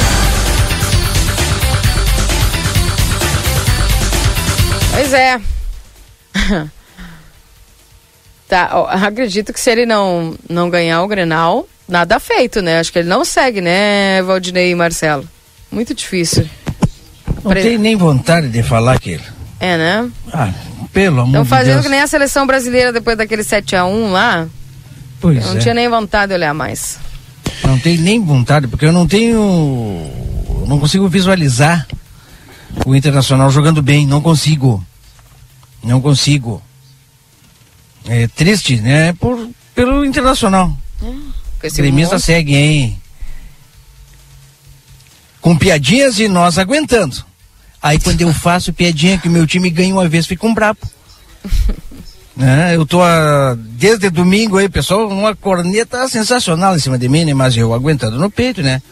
Pois 4.97 5.13
é. 5.13 5.39
tá, 8.49 8.71
ó, 8.73 8.87
acredito 8.87 9.53
que 9.53 9.61
se 9.61 9.71
ele 9.71 9.85
não, 9.85 10.35
não 10.49 10.71
ganhar 10.71 11.03
o 11.03 11.07
Grenal, 11.07 11.69
nada 11.87 12.19
feito, 12.19 12.63
né? 12.63 12.81
Acho 12.81 12.91
que 12.91 13.01
ele 13.01 13.09
não 13.09 13.23
segue, 13.23 13.61
né, 13.61 14.23
Valdinei 14.23 14.71
e 14.71 14.75
Marcelo? 14.75 15.29
Muito 15.71 15.93
difícil. 15.95 16.49
Não 17.45 17.51
Pre... 17.51 17.63
tem 17.63 17.77
nem 17.77 17.95
vontade 17.95 18.49
de 18.49 18.63
falar 18.63 18.95
aquilo. 18.95 19.23
É, 19.61 19.77
né? 19.77 20.11
Ah, 20.33 20.51
pelo 20.95 21.21
amor 21.21 21.29
Estão 21.29 21.45
fazendo 21.45 21.75
Deus. 21.75 21.85
que 21.85 21.91
nem 21.91 22.01
a 22.01 22.07
seleção 22.07 22.47
brasileira 22.47 22.91
depois 22.91 23.19
daquele 23.19 23.43
7x1 23.43 24.11
lá. 24.11 24.47
Pois 25.21 25.45
Eu 25.45 25.51
não 25.51 25.57
é. 25.59 25.61
tinha 25.61 25.75
nem 25.75 25.91
vontade 25.91 26.29
de 26.29 26.35
olhar 26.37 26.55
mais. 26.55 26.99
Não 27.63 27.79
tenho 27.79 28.01
nem 28.01 28.25
vontade, 28.25 28.67
porque 28.67 28.87
eu 28.87 28.93
não 28.93 29.07
tenho. 29.07 30.11
Não 30.67 30.81
consigo 30.81 31.07
visualizar 31.07 31.87
o 32.85 32.95
Internacional 32.95 33.51
jogando 33.51 33.83
bem. 33.83 34.07
Não 34.07 34.21
consigo. 34.21 34.85
Não 35.83 36.01
consigo. 36.01 36.63
É 38.05 38.27
triste, 38.29 38.77
né? 38.81 39.13
Por, 39.15 39.49
pelo 39.75 40.05
Internacional. 40.05 40.77
Com 41.01 41.67
esse 41.67 41.77
Gremista 41.81 42.19
segue, 42.19 42.55
hein? 42.55 43.01
Com 45.41 45.57
piadinhas 45.57 46.19
e 46.19 46.29
nós 46.29 46.59
aguentando. 46.59 47.25
Aí 47.83 48.01
quando 48.01 48.21
eu 48.21 48.33
faço 48.33 48.73
piadinha 48.73 49.19
que 49.19 49.29
o 49.29 49.31
meu 49.31 49.47
time 49.47 49.71
ganha 49.71 49.95
uma 49.95 50.09
vez, 50.09 50.27
fica 50.27 50.47
um 50.47 50.55
brabo. 50.55 50.81
né? 52.37 52.75
Eu 52.75 52.85
tô 52.85 53.03
ah, 53.03 53.57
desde 53.59 54.11
domingo 54.11 54.59
aí, 54.59 54.69
pessoal, 54.69 55.09
uma 55.09 55.35
corneta 55.35 56.09
sensacional 56.09 56.77
em 56.77 56.81
cima 56.81 56.99
de 56.99 57.09
mim, 57.09 57.25
né? 57.25 57.33
Mas 57.33 57.57
eu 57.57 57.73
aguentando 57.73 58.19
no 58.19 58.31
peito, 58.31 58.63
né? 58.63 58.83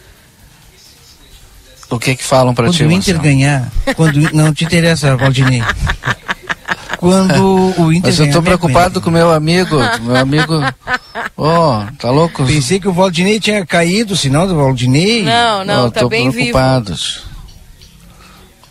O 1.89 1.99
que 1.99 2.15
que 2.15 2.23
falam 2.23 2.53
pra 2.53 2.65
quando 2.65 2.75
ti, 2.75 2.83
o 2.83 2.91
Inter 2.91 3.15
Marcelo? 3.15 3.21
ganhar, 3.23 3.71
quando 3.95 4.19
não 4.33 4.53
te 4.53 4.65
interessa, 4.65 5.15
Valdinei. 5.15 5.61
Quando 6.97 7.73
o 7.79 7.93
Inter 7.93 8.11
Mas 8.11 8.19
eu 8.19 8.25
me 8.25 8.41
preocupado 8.41 8.99
com 9.01 9.11
meu 9.11 9.31
amigo, 9.31 9.77
meu 10.01 10.15
amigo. 10.15 10.53
Ó, 11.37 11.85
tá 11.99 12.09
louco? 12.09 12.45
Pensei 12.45 12.79
que 12.79 12.87
o 12.87 12.93
Valdinei 12.93 13.39
tinha 13.39 13.63
caído, 13.65 14.13
o 14.13 14.17
sinal 14.17 14.47
do 14.47 14.55
Valdinei. 14.55 15.23
Não, 15.23 15.63
não, 15.63 15.85
Ó, 15.87 15.91
tá 15.91 15.99
tô 16.01 16.09
bem 16.09 16.29
vivo. 16.31 16.33
preocupado. 16.51 16.95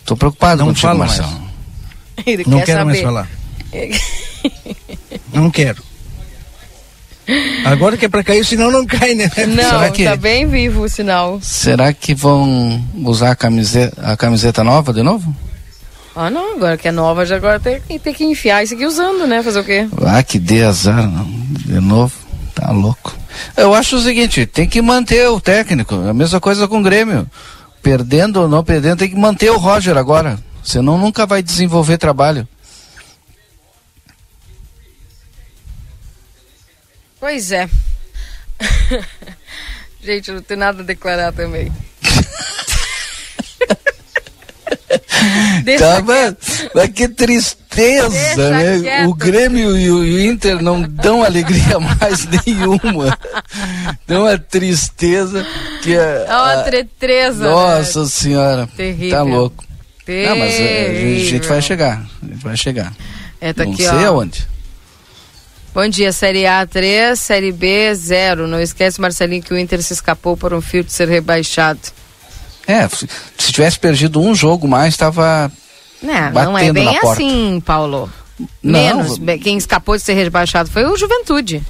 Tô 0.04 0.16
preocupado 0.16 0.58
Não 0.58 0.66
contigo, 0.68 0.86
falo 0.88 0.98
mais. 0.98 1.18
Marcelo. 1.18 1.44
Ele 2.26 2.44
Não 2.46 2.58
quer 2.58 2.66
quero 2.66 2.84
mais 2.86 2.98
saber. 2.98 3.06
falar. 3.08 3.28
Não 5.32 5.50
quero. 5.50 5.82
Agora 7.64 7.96
que 7.96 8.04
é 8.04 8.08
pra 8.08 8.22
cair, 8.22 8.44
senão 8.44 8.70
não 8.70 8.84
cai, 8.86 9.14
né? 9.14 9.30
Não, 9.48 9.64
Será 9.64 9.90
que- 9.90 10.04
tá 10.04 10.16
bem 10.16 10.46
vivo 10.46 10.82
o 10.82 10.88
sinal. 10.88 11.38
Será 11.42 11.92
que 11.92 12.14
vão 12.14 12.82
usar 13.02 13.30
a 13.30 13.36
camiseta, 13.36 14.00
a 14.02 14.16
camiseta 14.16 14.62
nova 14.62 14.92
de 14.92 15.02
novo? 15.02 15.34
Ah, 16.14 16.30
não, 16.30 16.54
agora 16.56 16.76
que 16.76 16.86
é 16.86 16.92
nova, 16.92 17.24
já 17.26 17.36
agora 17.36 17.58
tem, 17.58 17.80
que- 17.80 17.98
tem 17.98 18.14
que 18.14 18.24
enfiar 18.24 18.62
e 18.62 18.66
seguir 18.66 18.86
usando, 18.86 19.26
né? 19.26 19.42
Fazer 19.42 19.58
o 19.60 19.64
quê? 19.64 19.88
Ah, 20.06 20.22
que 20.22 20.38
dê 20.38 20.62
azar, 20.62 21.10
não. 21.10 21.24
De 21.64 21.80
novo. 21.80 22.12
Tá 22.54 22.70
louco. 22.70 23.12
Eu 23.56 23.74
acho 23.74 23.96
o 23.96 24.00
seguinte, 24.00 24.46
tem 24.46 24.68
que 24.68 24.80
manter 24.80 25.28
o 25.28 25.40
técnico. 25.40 25.94
A 25.96 26.14
mesma 26.14 26.38
coisa 26.38 26.68
com 26.68 26.78
o 26.78 26.82
Grêmio. 26.82 27.26
Perdendo 27.82 28.42
ou 28.42 28.48
não 28.48 28.62
perdendo, 28.62 28.98
tem 28.98 29.08
que 29.10 29.16
manter 29.16 29.50
o 29.50 29.58
Roger 29.58 29.96
agora. 29.96 30.38
Senão 30.62 30.96
nunca 30.96 31.26
vai 31.26 31.42
desenvolver 31.42 31.98
trabalho. 31.98 32.46
Pois 37.24 37.50
é. 37.52 37.66
Gente, 40.04 40.28
eu 40.28 40.34
não 40.34 40.42
tenho 40.42 40.60
nada 40.60 40.82
a 40.82 40.84
declarar 40.84 41.32
também. 41.32 41.72
Deixa 45.64 45.82
Tá, 45.86 46.02
mas, 46.02 46.34
mas 46.74 46.90
que 46.90 47.08
tristeza, 47.08 48.10
Deixa 48.10 48.50
né? 48.50 48.80
quieto. 48.82 49.08
O 49.08 49.14
Grêmio 49.14 49.74
e 49.74 49.90
o, 49.90 50.20
Inter 50.30 50.62
não 50.62 50.82
dão 50.82 51.24
alegria 51.24 51.80
mais 51.98 52.26
nenhuma. 52.26 53.18
Dão 54.06 54.24
uma 54.24 54.36
tristeza 54.36 55.46
que 55.82 55.96
é. 55.96 56.26
É 56.28 56.36
uma 56.36 56.62
tretreza. 56.62 57.42
Nossa 57.48 58.04
senhora. 58.04 58.68
Terrível. 58.76 59.16
Tá 59.16 59.22
louco. 59.22 59.64
Terrível. 60.04 60.28
Não, 60.34 60.38
mas 60.40 60.52
é, 60.52 60.90
a 60.90 60.94
gente- 60.94 61.26
a 61.26 61.30
gente 61.30 61.48
vai 61.48 61.62
chegar. 61.62 62.04
A 62.22 62.26
gente 62.26 62.44
vai 62.44 62.56
chegar. 62.58 62.92
É, 63.40 63.50
tá 63.54 63.64
não 63.64 63.72
aqui, 63.72 63.82
sei 63.82 63.94
ó. 63.94 64.08
aonde. 64.08 64.52
Bom 65.74 65.88
dia, 65.88 66.12
Série 66.12 66.46
A 66.46 66.64
3, 66.64 67.18
Série 67.18 67.50
B 67.50 67.92
0. 67.92 68.46
Não 68.46 68.60
esquece, 68.60 69.00
Marcelinho, 69.00 69.42
que 69.42 69.52
o 69.52 69.58
Inter 69.58 69.82
se 69.82 69.92
escapou 69.92 70.36
por 70.36 70.54
um 70.54 70.60
fio 70.60 70.84
de 70.84 70.92
ser 70.92 71.08
rebaixado. 71.08 71.80
É, 72.64 72.88
se 72.88 73.08
se 73.36 73.52
tivesse 73.52 73.78
perdido 73.78 74.20
um 74.20 74.34
jogo 74.36 74.68
mais, 74.68 74.96
tava. 74.96 75.50
Né, 76.00 76.30
não 76.32 76.56
é 76.56 76.72
bem 76.72 76.96
assim, 76.98 77.60
Paulo. 77.64 78.08
Não, 78.62 78.72
Menos. 78.72 79.18
Bem, 79.18 79.38
Quem 79.38 79.56
escapou 79.56 79.96
de 79.96 80.02
ser 80.02 80.14
rebaixado 80.14 80.70
foi 80.70 80.84
o 80.84 80.96
Juventude. 80.96 81.60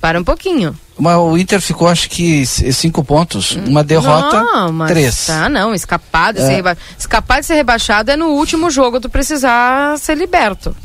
Para 0.00 0.18
um 0.20 0.24
pouquinho. 0.24 0.76
Mas 0.98 1.16
o 1.16 1.38
Inter 1.38 1.60
ficou, 1.60 1.88
acho 1.88 2.10
que, 2.10 2.44
cinco 2.44 3.02
pontos. 3.02 3.52
Uma 3.66 3.82
derrota, 3.82 4.42
não, 4.42 4.72
mas 4.72 4.90
três. 4.90 5.26
Tá, 5.26 5.48
não. 5.48 5.72
Escapar 5.72 6.32
de, 6.32 6.40
É. 6.40 6.46
ser 6.46 6.52
reba... 6.56 6.76
escapar 6.98 7.40
de 7.40 7.46
ser 7.46 7.54
rebaixado 7.54 8.10
é 8.10 8.16
no 8.16 8.26
último 8.30 8.70
jogo 8.70 9.00
tu 9.00 9.08
precisar 9.08 9.96
ser 9.98 10.16
liberto. 10.16 10.76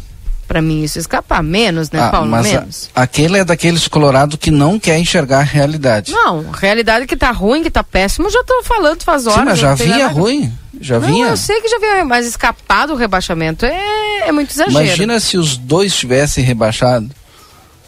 Pra 0.49 0.63
mim, 0.63 0.81
isso 0.83 0.97
escapar. 0.97 1.43
Menos, 1.43 1.91
né, 1.91 1.99
Ah, 2.01 2.09
Paulo? 2.09 2.27
mas 2.27 2.47
a- 2.47 2.49
Menos. 2.61 2.89
aquele 2.95 3.37
é 3.37 3.45
daqueles 3.45 3.87
colorado 3.87 4.35
que 4.35 4.49
não 4.49 4.79
quer 4.79 4.97
enxergar 4.97 5.41
a 5.41 5.43
realidade. 5.43 6.11
Não, 6.11 6.49
realidade 6.51 7.05
que 7.05 7.15
tá 7.15 7.29
ruim, 7.29 7.61
que 7.61 7.69
tá 7.69 7.83
péssimo, 7.83 8.31
já 8.31 8.43
tô 8.43 8.63
falando 8.63 9.03
faz 9.03 9.27
horas. 9.27 9.39
Sim, 9.41 9.45
mas 9.45 9.59
já 9.59 9.75
vinha 9.75 10.07
ruim. 10.07 10.51
Já 10.81 10.99
não, 10.99 11.07
vinha. 11.07 11.27
eu 11.27 11.37
sei 11.37 11.61
que 11.61 11.67
já 11.69 11.77
vinha, 11.77 12.03
mas 12.03 12.25
escapar 12.25 12.87
do 12.87 12.95
rebaixamento 12.95 13.63
é, 13.63 14.27
é 14.27 14.31
muito 14.31 14.49
exagero. 14.49 14.83
Imagina 14.85 15.19
se 15.19 15.37
os 15.37 15.55
dois 15.55 15.95
tivessem 15.95 16.43
rebaixado. 16.43 17.07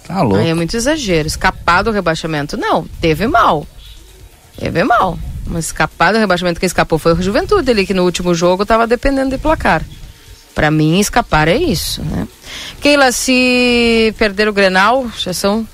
Tá 0.07 0.21
louco. 0.21 0.37
Aí 0.37 0.49
é 0.49 0.53
muito 0.53 0.77
exagero. 0.77 1.27
Escapar 1.27 1.81
do 1.83 1.89
rebaixamento. 1.91 2.55
Não, 2.57 2.85
teve 3.01 3.25
mal. 3.27 3.65
Teve 4.57 4.83
mal. 4.83 5.17
Mas 5.47 5.65
escapar 5.65 6.13
do 6.13 6.19
rebaixamento, 6.19 6.59
quem 6.59 6.67
escapou 6.67 6.99
foi 6.99 7.13
o 7.13 7.21
Juventude 7.23 7.71
ali, 7.71 7.85
que 7.87 7.93
no 7.93 8.03
último 8.03 8.35
jogo 8.35 8.65
tava 8.67 8.85
dependendo 8.85 9.31
de 9.31 9.37
placar. 9.39 9.81
Pra 10.53 10.69
mim, 10.69 10.99
escapar 10.99 11.47
é 11.47 11.55
isso, 11.55 12.03
né? 12.03 12.27
Keila, 12.81 13.11
se 13.11 14.13
perder 14.17 14.47
o 14.49 14.53
Grenal, 14.53 15.09
já 15.17 15.33
são 15.33 15.67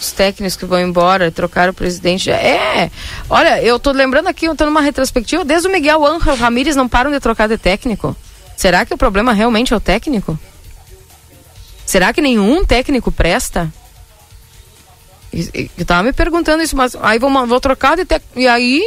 os 0.00 0.12
técnicos 0.12 0.56
que 0.56 0.64
vão 0.64 0.80
embora, 0.80 1.30
trocar 1.30 1.68
o 1.68 1.74
presidente. 1.74 2.30
É, 2.30 2.90
olha, 3.28 3.62
eu 3.62 3.78
tô 3.78 3.92
lembrando 3.92 4.28
aqui, 4.28 4.46
eu 4.46 4.56
tô 4.56 4.64
numa 4.64 4.80
retrospectiva, 4.80 5.44
desde 5.44 5.68
o 5.68 5.72
Miguel 5.72 6.04
Ángel 6.04 6.34
Ramírez 6.34 6.74
não 6.74 6.88
param 6.88 7.10
de 7.10 7.20
trocar 7.20 7.48
de 7.48 7.58
técnico. 7.58 8.16
Será 8.56 8.84
que 8.84 8.92
o 8.92 8.98
problema 8.98 9.32
realmente 9.32 9.72
é 9.72 9.76
o 9.76 9.80
técnico? 9.80 10.38
Será 11.86 12.12
que 12.12 12.20
nenhum 12.20 12.64
técnico 12.64 13.12
presta? 13.12 13.72
Eu 15.32 15.84
tava 15.86 16.02
me 16.02 16.12
perguntando 16.12 16.62
isso, 16.62 16.76
mas 16.76 16.96
aí 17.00 17.18
vou, 17.18 17.30
vou 17.46 17.60
trocar 17.60 17.96
de 17.96 18.04
técnico. 18.04 18.38
E 18.38 18.48
aí? 18.48 18.82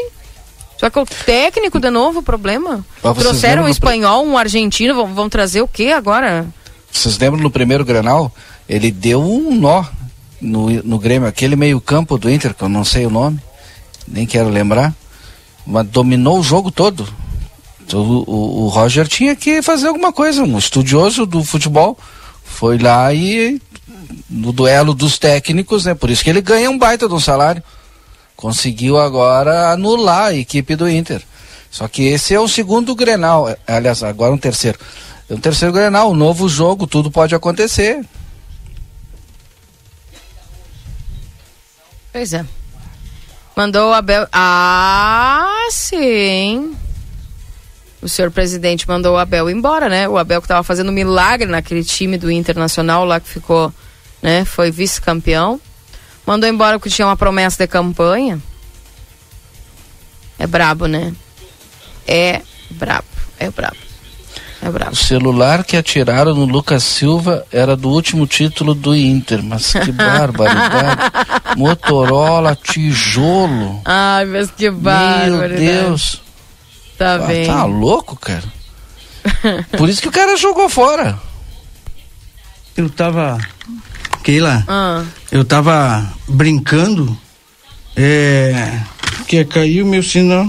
Será 0.84 0.92
que 0.92 1.00
é 1.00 1.02
o 1.02 1.06
técnico 1.06 1.80
de 1.80 1.90
novo 1.90 2.20
o 2.20 2.24
problema? 2.24 2.86
Vocês 3.02 3.18
Trouxeram 3.20 3.64
um 3.64 3.70
espanhol, 3.70 4.26
um 4.26 4.38
argentino, 4.38 4.94
vão, 4.94 5.14
vão 5.14 5.30
trazer 5.30 5.62
o 5.62 5.68
quê 5.68 5.94
agora? 5.96 6.46
Vocês 6.92 7.18
lembram 7.18 7.42
no 7.42 7.50
primeiro 7.50 7.86
Granal? 7.86 8.30
Ele 8.68 8.92
deu 8.92 9.22
um 9.22 9.56
nó 9.56 9.86
no, 10.42 10.70
no 10.84 11.00
Grêmio, 11.00 11.26
aquele 11.26 11.56
meio 11.56 11.80
campo 11.80 12.18
do 12.18 12.30
Inter, 12.30 12.54
que 12.54 12.64
eu 12.64 12.68
não 12.68 12.84
sei 12.84 13.06
o 13.06 13.10
nome, 13.10 13.40
nem 14.06 14.26
quero 14.26 14.50
lembrar. 14.50 14.94
mas 15.66 15.88
dominou 15.88 16.40
o 16.40 16.44
jogo 16.44 16.70
todo. 16.70 17.08
O, 17.94 17.98
o, 17.98 18.64
o 18.64 18.68
Roger 18.68 19.08
tinha 19.08 19.38
que 19.38 19.62
fazer 19.62 19.88
alguma 19.88 20.12
coisa, 20.12 20.44
um 20.44 20.58
estudioso 20.58 21.26
do 21.26 21.46
futebol. 21.46 21.98
Foi 22.44 22.78
lá 22.78 23.14
e 23.14 23.58
no 24.30 24.52
duelo 24.52 24.94
dos 24.94 25.18
técnicos, 25.18 25.86
né? 25.86 25.94
Por 25.94 26.10
isso 26.10 26.26
que 26.26 26.30
ele 26.30 26.42
ganha 26.42 26.70
um 26.70 26.78
baita 26.78 27.08
de 27.08 27.14
um 27.14 27.22
salário. 27.22 27.64
Conseguiu 28.44 29.00
agora 29.00 29.72
anular 29.72 30.26
a 30.26 30.34
equipe 30.34 30.76
do 30.76 30.90
Inter. 30.90 31.22
Só 31.72 31.88
que 31.88 32.08
esse 32.08 32.34
é 32.34 32.40
o 32.42 32.46
segundo 32.46 32.94
Grenal, 32.94 33.48
é, 33.48 33.58
aliás, 33.66 34.04
agora 34.04 34.34
um 34.34 34.38
terceiro. 34.38 34.78
É 35.30 35.34
um 35.34 35.40
terceiro 35.40 35.74
Grenal, 35.74 36.12
um 36.12 36.14
novo 36.14 36.50
jogo, 36.50 36.86
tudo 36.86 37.10
pode 37.10 37.34
acontecer. 37.34 38.06
Pois 42.12 42.34
é. 42.34 42.46
Mandou 43.56 43.92
o 43.92 43.94
Abel. 43.94 44.28
Ah, 44.34 45.68
sim. 45.70 46.76
O 48.02 48.10
senhor 48.10 48.30
presidente 48.30 48.86
mandou 48.90 49.14
o 49.14 49.18
Abel 49.18 49.50
embora, 49.50 49.88
né? 49.88 50.06
O 50.10 50.18
Abel 50.18 50.42
que 50.42 50.48
estava 50.48 50.64
fazendo 50.64 50.92
milagre 50.92 51.48
naquele 51.48 51.86
time 51.86 52.18
do 52.18 52.30
Internacional 52.30 53.06
lá 53.06 53.22
que 53.22 53.30
ficou, 53.30 53.74
né? 54.22 54.44
Foi 54.44 54.70
vice-campeão. 54.70 55.62
Mandou 56.26 56.50
embora 56.50 56.80
porque 56.80 56.90
tinha 56.94 57.08
uma 57.08 57.18
promessa 57.18 57.58
de 57.64 57.68
campanha. 57.68 58.42
É 60.40 60.48
brabo, 60.48 60.88
né? 60.88 61.14
É 62.08 62.42
brabo, 62.72 63.06
é 63.40 63.50
brabo. 63.50 63.78
É 64.62 64.70
brabo. 64.70 64.92
O 64.94 64.96
celular 64.96 65.64
que 65.66 65.76
atiraram 65.76 66.34
no 66.34 66.46
Lucas 66.46 66.84
Silva 66.84 67.46
era 67.52 67.76
do 67.76 67.90
último 67.90 68.26
título 68.26 68.74
do 68.74 68.96
Inter, 68.96 69.44
mas 69.44 69.74
que 69.74 69.92
barbaridade. 69.92 71.02
Motorola, 71.58 72.56
tijolo. 72.56 73.82
Ai, 73.84 74.26
mas 74.26 74.50
que 74.52 74.70
barbaridade. 74.72 75.62
Meu 75.62 75.84
Deus. 75.84 76.22
Tá 76.98 77.16
Ah, 77.16 77.18
bem. 77.20 77.46
Tá 77.46 77.66
louco, 77.66 78.16
cara. 78.16 78.44
Por 79.78 79.90
isso 79.90 80.02
que 80.02 80.08
o 80.08 80.12
cara 80.12 80.38
jogou 80.38 80.70
fora. 80.70 81.20
Eu 82.78 82.90
tava. 82.90 83.38
Keila, 84.24 84.64
Ah. 84.68 85.04
eu 85.32 85.44
tava 85.44 86.04
brincando. 86.28 87.16
É. 87.96 88.80
Que 89.28 89.44
caiu 89.46 89.86
meu 89.86 90.02
sinal. 90.02 90.48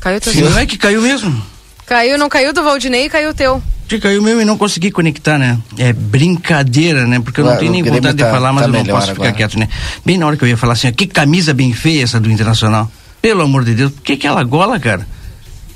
Caiu 0.00 0.20
teu 0.20 0.50
Não 0.50 0.58
é 0.58 0.66
que 0.66 0.76
caiu 0.78 1.02
mesmo? 1.02 1.42
Caiu, 1.86 2.16
não 2.16 2.28
caiu 2.28 2.52
do 2.52 2.62
Valdinei, 2.62 3.08
caiu 3.08 3.30
o 3.30 3.34
teu. 3.34 3.62
Que 3.88 3.98
caiu 3.98 4.22
mesmo 4.22 4.40
e 4.40 4.44
não 4.44 4.56
consegui 4.56 4.90
conectar, 4.90 5.36
né? 5.38 5.58
É 5.76 5.92
brincadeira, 5.92 7.06
né? 7.06 7.20
Porque 7.20 7.40
eu 7.40 7.44
não 7.44 7.50
Claro, 7.52 7.60
tenho 7.60 7.72
o 7.72 7.74
nem 7.74 7.82
vontade 7.84 8.16
de 8.16 8.22
falar, 8.24 8.52
mas 8.52 8.62
tá 8.62 8.68
eu 8.68 8.72
não 8.72 8.84
posso 8.86 9.08
ficar 9.08 9.22
agora. 9.24 9.32
quieto, 9.32 9.58
né? 9.58 9.68
Bem 10.04 10.16
na 10.16 10.26
hora 10.26 10.36
que 10.36 10.44
eu 10.44 10.48
ia 10.48 10.56
falar 10.56 10.72
assim, 10.72 10.88
ó, 10.88 10.92
que 10.92 11.06
camisa 11.06 11.52
bem 11.52 11.72
feia 11.74 12.02
essa 12.04 12.18
do 12.18 12.30
Internacional. 12.30 12.90
Pelo 13.20 13.42
amor 13.42 13.64
de 13.64 13.74
Deus, 13.74 13.92
por 13.92 14.00
que 14.02 14.12
aquela 14.14 14.42
gola, 14.44 14.80
cara? 14.80 15.06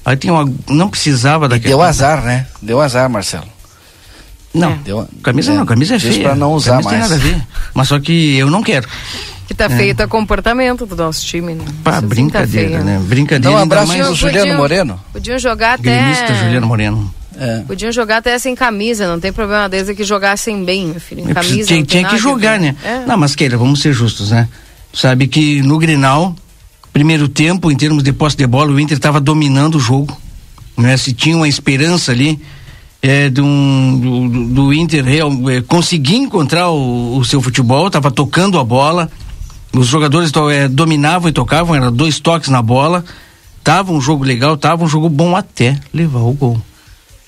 Aí 0.05 0.17
tem 0.17 0.31
uma. 0.31 0.51
Não 0.69 0.89
precisava 0.89 1.49
daquele. 1.49 1.69
Deu 1.71 1.83
azar, 1.83 2.23
né? 2.23 2.47
Deu 2.63 2.81
azar, 2.81 3.11
Marcelo. 3.11 3.47
Não, 4.59 4.77
Deu- 4.79 5.09
camisa 5.23 5.53
é, 5.53 5.57
não, 5.57 5.67
camisa 5.67 5.97
é 5.97 5.99
feia. 5.99 6.23
pra 6.23 6.35
não 6.35 6.53
usar 6.53 6.83
camisa 6.83 6.91
mais. 6.91 7.09
tem 7.09 7.11
nada 7.11 7.15
a 7.15 7.39
ver. 7.39 7.47
Mas 7.75 7.89
só 7.89 7.99
que 8.01 8.37
eu 8.37 8.51
não 8.51 8.63
quero. 8.63 8.89
Que 9.47 9.55
tá 9.55 9.71
feio 9.71 9.95
o 9.95 10.09
comportamento 10.09 10.85
do 10.87 10.97
nosso 10.97 11.25
time, 11.25 11.55
né? 11.55 11.65
Pá, 11.85 11.93
Isso 11.93 12.01
tá 12.03 12.07
brincadeira, 12.07 12.69
feio. 12.71 12.85
né? 12.85 13.01
Brincadeira 13.07 13.43
Dá 13.43 13.51
um 13.51 13.63
ainda 13.63 13.77
abraço 13.77 13.89
mais 13.97 14.17
Juliano 14.17 14.39
Podiam- 14.41 14.57
Moreno. 14.59 15.01
Podiam 15.13 15.39
jogar 15.39 15.75
até. 15.75 15.83
Gremista 15.83 16.35
Juliano 16.35 16.67
Moreno. 16.67 17.15
É. 17.39 17.61
Podiam 17.67 17.93
jogar 17.93 18.17
até 18.17 18.39
sem 18.39 18.55
camisa, 18.55 19.07
não 19.07 19.21
tem 19.21 19.33
problema 19.33 19.69
desde 19.69 19.95
que 19.95 20.03
jogassem 20.03 20.65
bem, 20.65 20.87
meu 20.87 21.01
filho. 21.01 21.21
Em 21.31 21.35
camisa. 21.35 21.67
tinha 21.69 21.85
tinha 21.85 22.05
que 22.09 22.17
jogar, 22.17 22.59
né? 22.59 22.75
É. 22.83 23.05
Não, 23.07 23.17
mas 23.17 23.37
queira, 23.37 23.57
vamos 23.59 23.81
ser 23.83 23.93
justos, 23.93 24.31
né? 24.31 24.49
Sabe 24.93 25.29
que 25.29 25.61
no 25.63 25.79
Grenal, 25.79 26.35
primeiro 26.93 27.29
tempo, 27.29 27.71
em 27.71 27.77
termos 27.77 28.03
de 28.03 28.13
posse 28.13 28.37
de 28.37 28.47
bola, 28.47 28.73
o 28.73 28.81
Inter 28.81 28.97
estava 28.97 29.21
dominando 29.21 29.75
o 29.77 29.81
jogo. 29.81 30.19
Né? 30.79 30.97
Se 30.97 31.13
tinha 31.13 31.37
uma 31.37 31.47
esperança 31.49 32.11
ali 32.11 32.41
é, 33.03 33.29
de 33.29 33.41
um, 33.41 34.29
do, 34.29 34.55
do 34.55 34.73
Inter 34.75 35.05
real, 35.05 35.31
é, 35.51 35.61
conseguir 35.63 36.17
encontrar 36.17 36.71
o, 36.71 37.19
o 37.19 37.25
seu 37.25 37.41
futebol, 37.41 37.87
estava 37.87 38.11
tocando 38.11 38.59
a 38.59 38.65
bola. 38.65 39.11
Os 39.73 39.87
jogadores 39.87 40.33
é, 40.53 40.69
dominavam 40.69 41.29
e 41.29 41.33
tocavam, 41.33 41.75
eram 41.75 41.93
dois 41.93 42.19
toques 42.19 42.49
na 42.49 42.63
bola. 42.63 43.05
Tava 43.63 43.93
um 43.93 44.01
jogo 44.01 44.25
legal, 44.25 44.57
tava 44.57 44.85
um 44.85 44.89
jogo 44.89 45.09
bom 45.09 45.37
até 45.37 45.79
levar 45.93 46.21
o 46.21 46.33
gol 46.33 46.61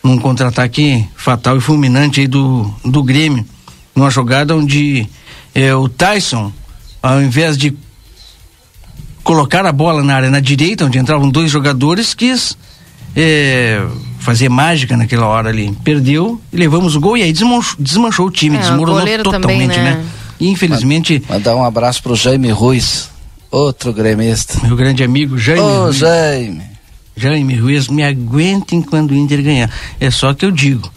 num 0.03 0.19
contra-ataque 0.19 1.07
fatal 1.17 1.57
e 1.57 1.61
fulminante 1.61 2.21
aí 2.21 2.27
do, 2.27 2.73
do 2.85 3.03
Grêmio. 3.03 3.45
Numa 3.95 4.11
jogada 4.11 4.57
onde 4.57 5.09
eh, 5.55 5.75
o 5.75 5.89
Tyson, 5.89 6.53
ao 7.03 7.21
invés 7.21 7.59
de 7.59 7.77
colocar 9.25 9.67
a 9.67 9.73
bola 9.73 10.03
na 10.03 10.15
área 10.15 10.31
na 10.31 10.41
direita, 10.41 10.85
onde 10.85 10.99
entravam 10.99 11.29
dois 11.29 11.51
jogadores, 11.51 12.15
quis 12.15 12.57
eh, 13.15 13.85
fazer 14.29 14.51
mágica 14.51 14.95
naquela 14.95 15.27
hora 15.27 15.49
ali. 15.49 15.75
Perdeu 15.83 16.39
e 16.53 16.57
levamos 16.57 16.95
o 16.95 17.01
gol 17.01 17.17
e 17.17 17.23
aí 17.23 17.33
desmanchou, 17.33 17.77
desmanchou 17.79 18.27
o 18.27 18.31
time, 18.31 18.57
É, 18.57 18.59
o 18.59 18.63
desmoronou 18.63 18.99
goleiro 19.01 19.23
totalmente, 19.23 19.75
também, 19.75 19.85
né? 19.85 19.95
né? 19.97 20.05
E 20.39 20.49
infelizmente. 20.49 21.23
Mandar 21.27 21.57
um 21.57 21.65
abraço 21.65 22.03
pro 22.03 22.15
Jaime 22.15 22.51
Ruiz, 22.51 23.09
outro 23.51 23.91
gremista. 23.91 24.59
Meu 24.67 24.77
grande 24.77 25.03
amigo 25.03 25.39
Jaime. 25.39 25.63
Ô, 25.63 25.85
Ruiz. 25.85 25.97
Jaime. 25.97 26.63
Jaime 27.17 27.55
Ruiz, 27.57 27.89
me 27.89 28.05
aguentem 28.05 28.83
quando 28.83 29.13
o 29.13 29.15
Inter 29.15 29.43
ganhar. 29.43 29.71
É 29.99 30.11
só 30.11 30.35
que 30.35 30.45
eu 30.45 30.51
digo, 30.51 30.93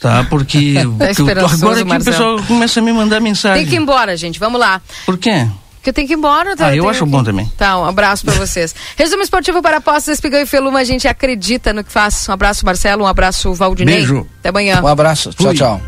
tá? 0.00 0.24
Porque 0.30 0.74
Tá 0.96 1.12
que 1.12 1.20
eu 1.20 1.28
agora 1.28 1.84
que 1.84 1.92
o 1.92 2.04
pessoal 2.04 2.42
começa 2.44 2.78
a 2.78 2.82
me 2.82 2.92
mandar 2.92 3.20
mensagem. 3.20 3.64
Tem 3.64 3.70
que 3.70 3.74
ir 3.74 3.82
embora, 3.82 4.16
gente. 4.16 4.38
Vamos 4.38 4.60
lá. 4.60 4.80
Por 5.04 5.18
quê? 5.18 5.44
Porque 5.86 5.90
eu 5.90 5.94
tenho 5.94 6.08
que 6.08 6.14
ir 6.14 6.16
embora. 6.16 6.56
tá? 6.56 6.66
Ah, 6.66 6.70
eu 6.74 6.80
tenho 6.82 6.88
acho 6.90 7.04
que- 7.04 7.10
bom 7.10 7.22
também. 7.22 7.46
Tá, 7.56 7.78
um 7.78 7.84
abraço 7.84 8.24
pra 8.24 8.34
vocês. 8.34 8.74
Resumo 8.98 9.22
esportivo 9.22 9.62
para 9.62 9.76
apostas, 9.76 10.14
Espigão 10.14 10.40
e 10.40 10.46
Feluma. 10.46 10.80
A 10.80 10.84
gente 10.84 11.06
acredita 11.06 11.72
no 11.72 11.84
que 11.84 11.92
faz. 11.92 12.28
Um 12.28 12.32
abraço, 12.32 12.66
Marcelo. 12.66 13.04
Um 13.04 13.06
abraço, 13.06 13.54
Valdinei. 13.54 13.98
Beijo. 13.98 14.26
Até 14.40 14.48
amanhã. 14.48 14.80
Um 14.82 14.88
abraço. 14.88 15.30
Tchau, 15.32 15.46
Fui. 15.46 15.54
tchau. 15.54 15.80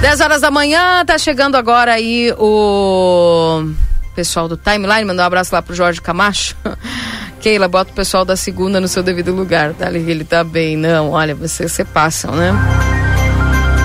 10 0.00 0.20
horas 0.20 0.40
da 0.42 0.50
manhã, 0.52 1.04
tá 1.04 1.18
chegando 1.18 1.56
agora 1.56 1.94
aí 1.94 2.32
o 2.38 3.70
pessoal 4.14 4.46
do 4.46 4.56
Timeline. 4.56 5.04
Mandar 5.04 5.24
um 5.24 5.26
abraço 5.26 5.52
lá 5.52 5.60
pro 5.62 5.74
Jorge 5.74 6.00
Camacho. 6.00 6.54
Keila, 7.42 7.66
bota 7.66 7.90
o 7.90 7.94
pessoal 7.94 8.24
da 8.24 8.36
segunda 8.36 8.80
no 8.80 8.86
seu 8.86 9.02
devido 9.02 9.32
lugar, 9.34 9.74
tá? 9.74 9.88
Ele, 9.88 10.08
ele 10.08 10.22
tá 10.24 10.44
bem. 10.44 10.76
Não, 10.76 11.10
olha, 11.10 11.34
vocês 11.34 11.72
se 11.72 11.84
passam, 11.84 12.30
né? 12.36 12.52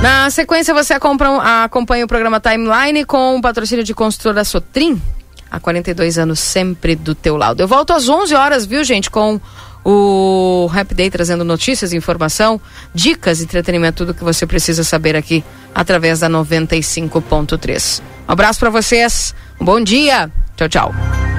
Na 0.02 0.30
sequência, 0.30 0.74
você 0.74 0.94
acompanha, 0.94 2.06
o 2.06 2.08
programa 2.08 2.40
Timeline 2.40 3.04
com 3.04 3.38
o 3.38 3.42
patrocínio 3.42 3.84
de 3.84 3.94
construtora 3.94 4.46
Sotrim. 4.46 5.02
Há 5.52 5.60
42 5.60 6.18
anos, 6.18 6.40
sempre 6.40 6.96
do 6.96 7.14
teu 7.14 7.36
lado. 7.36 7.60
Eu 7.60 7.68
volto 7.68 7.92
às 7.92 8.08
11 8.08 8.34
horas, 8.34 8.66
viu, 8.66 8.84
gente, 8.84 9.10
com 9.10 9.42
o 9.84 10.68
Rap 10.72 10.94
Day 10.94 11.10
trazendo 11.10 11.44
notícias, 11.44 11.92
informação, 11.92 12.62
dicas, 12.94 13.42
entretenimento, 13.42 14.06
tudo 14.06 14.14
que 14.14 14.24
você 14.24 14.46
precisa 14.46 14.84
saber 14.84 15.16
aqui 15.16 15.44
através 15.74 16.20
da 16.20 16.30
95.3. 16.30 18.02
Um 18.28 18.32
abraço 18.32 18.60
para 18.60 18.70
vocês, 18.70 19.34
um 19.60 19.66
bom 19.66 19.82
dia, 19.82 20.32
tchau, 20.56 20.70
tchau. 20.70 21.30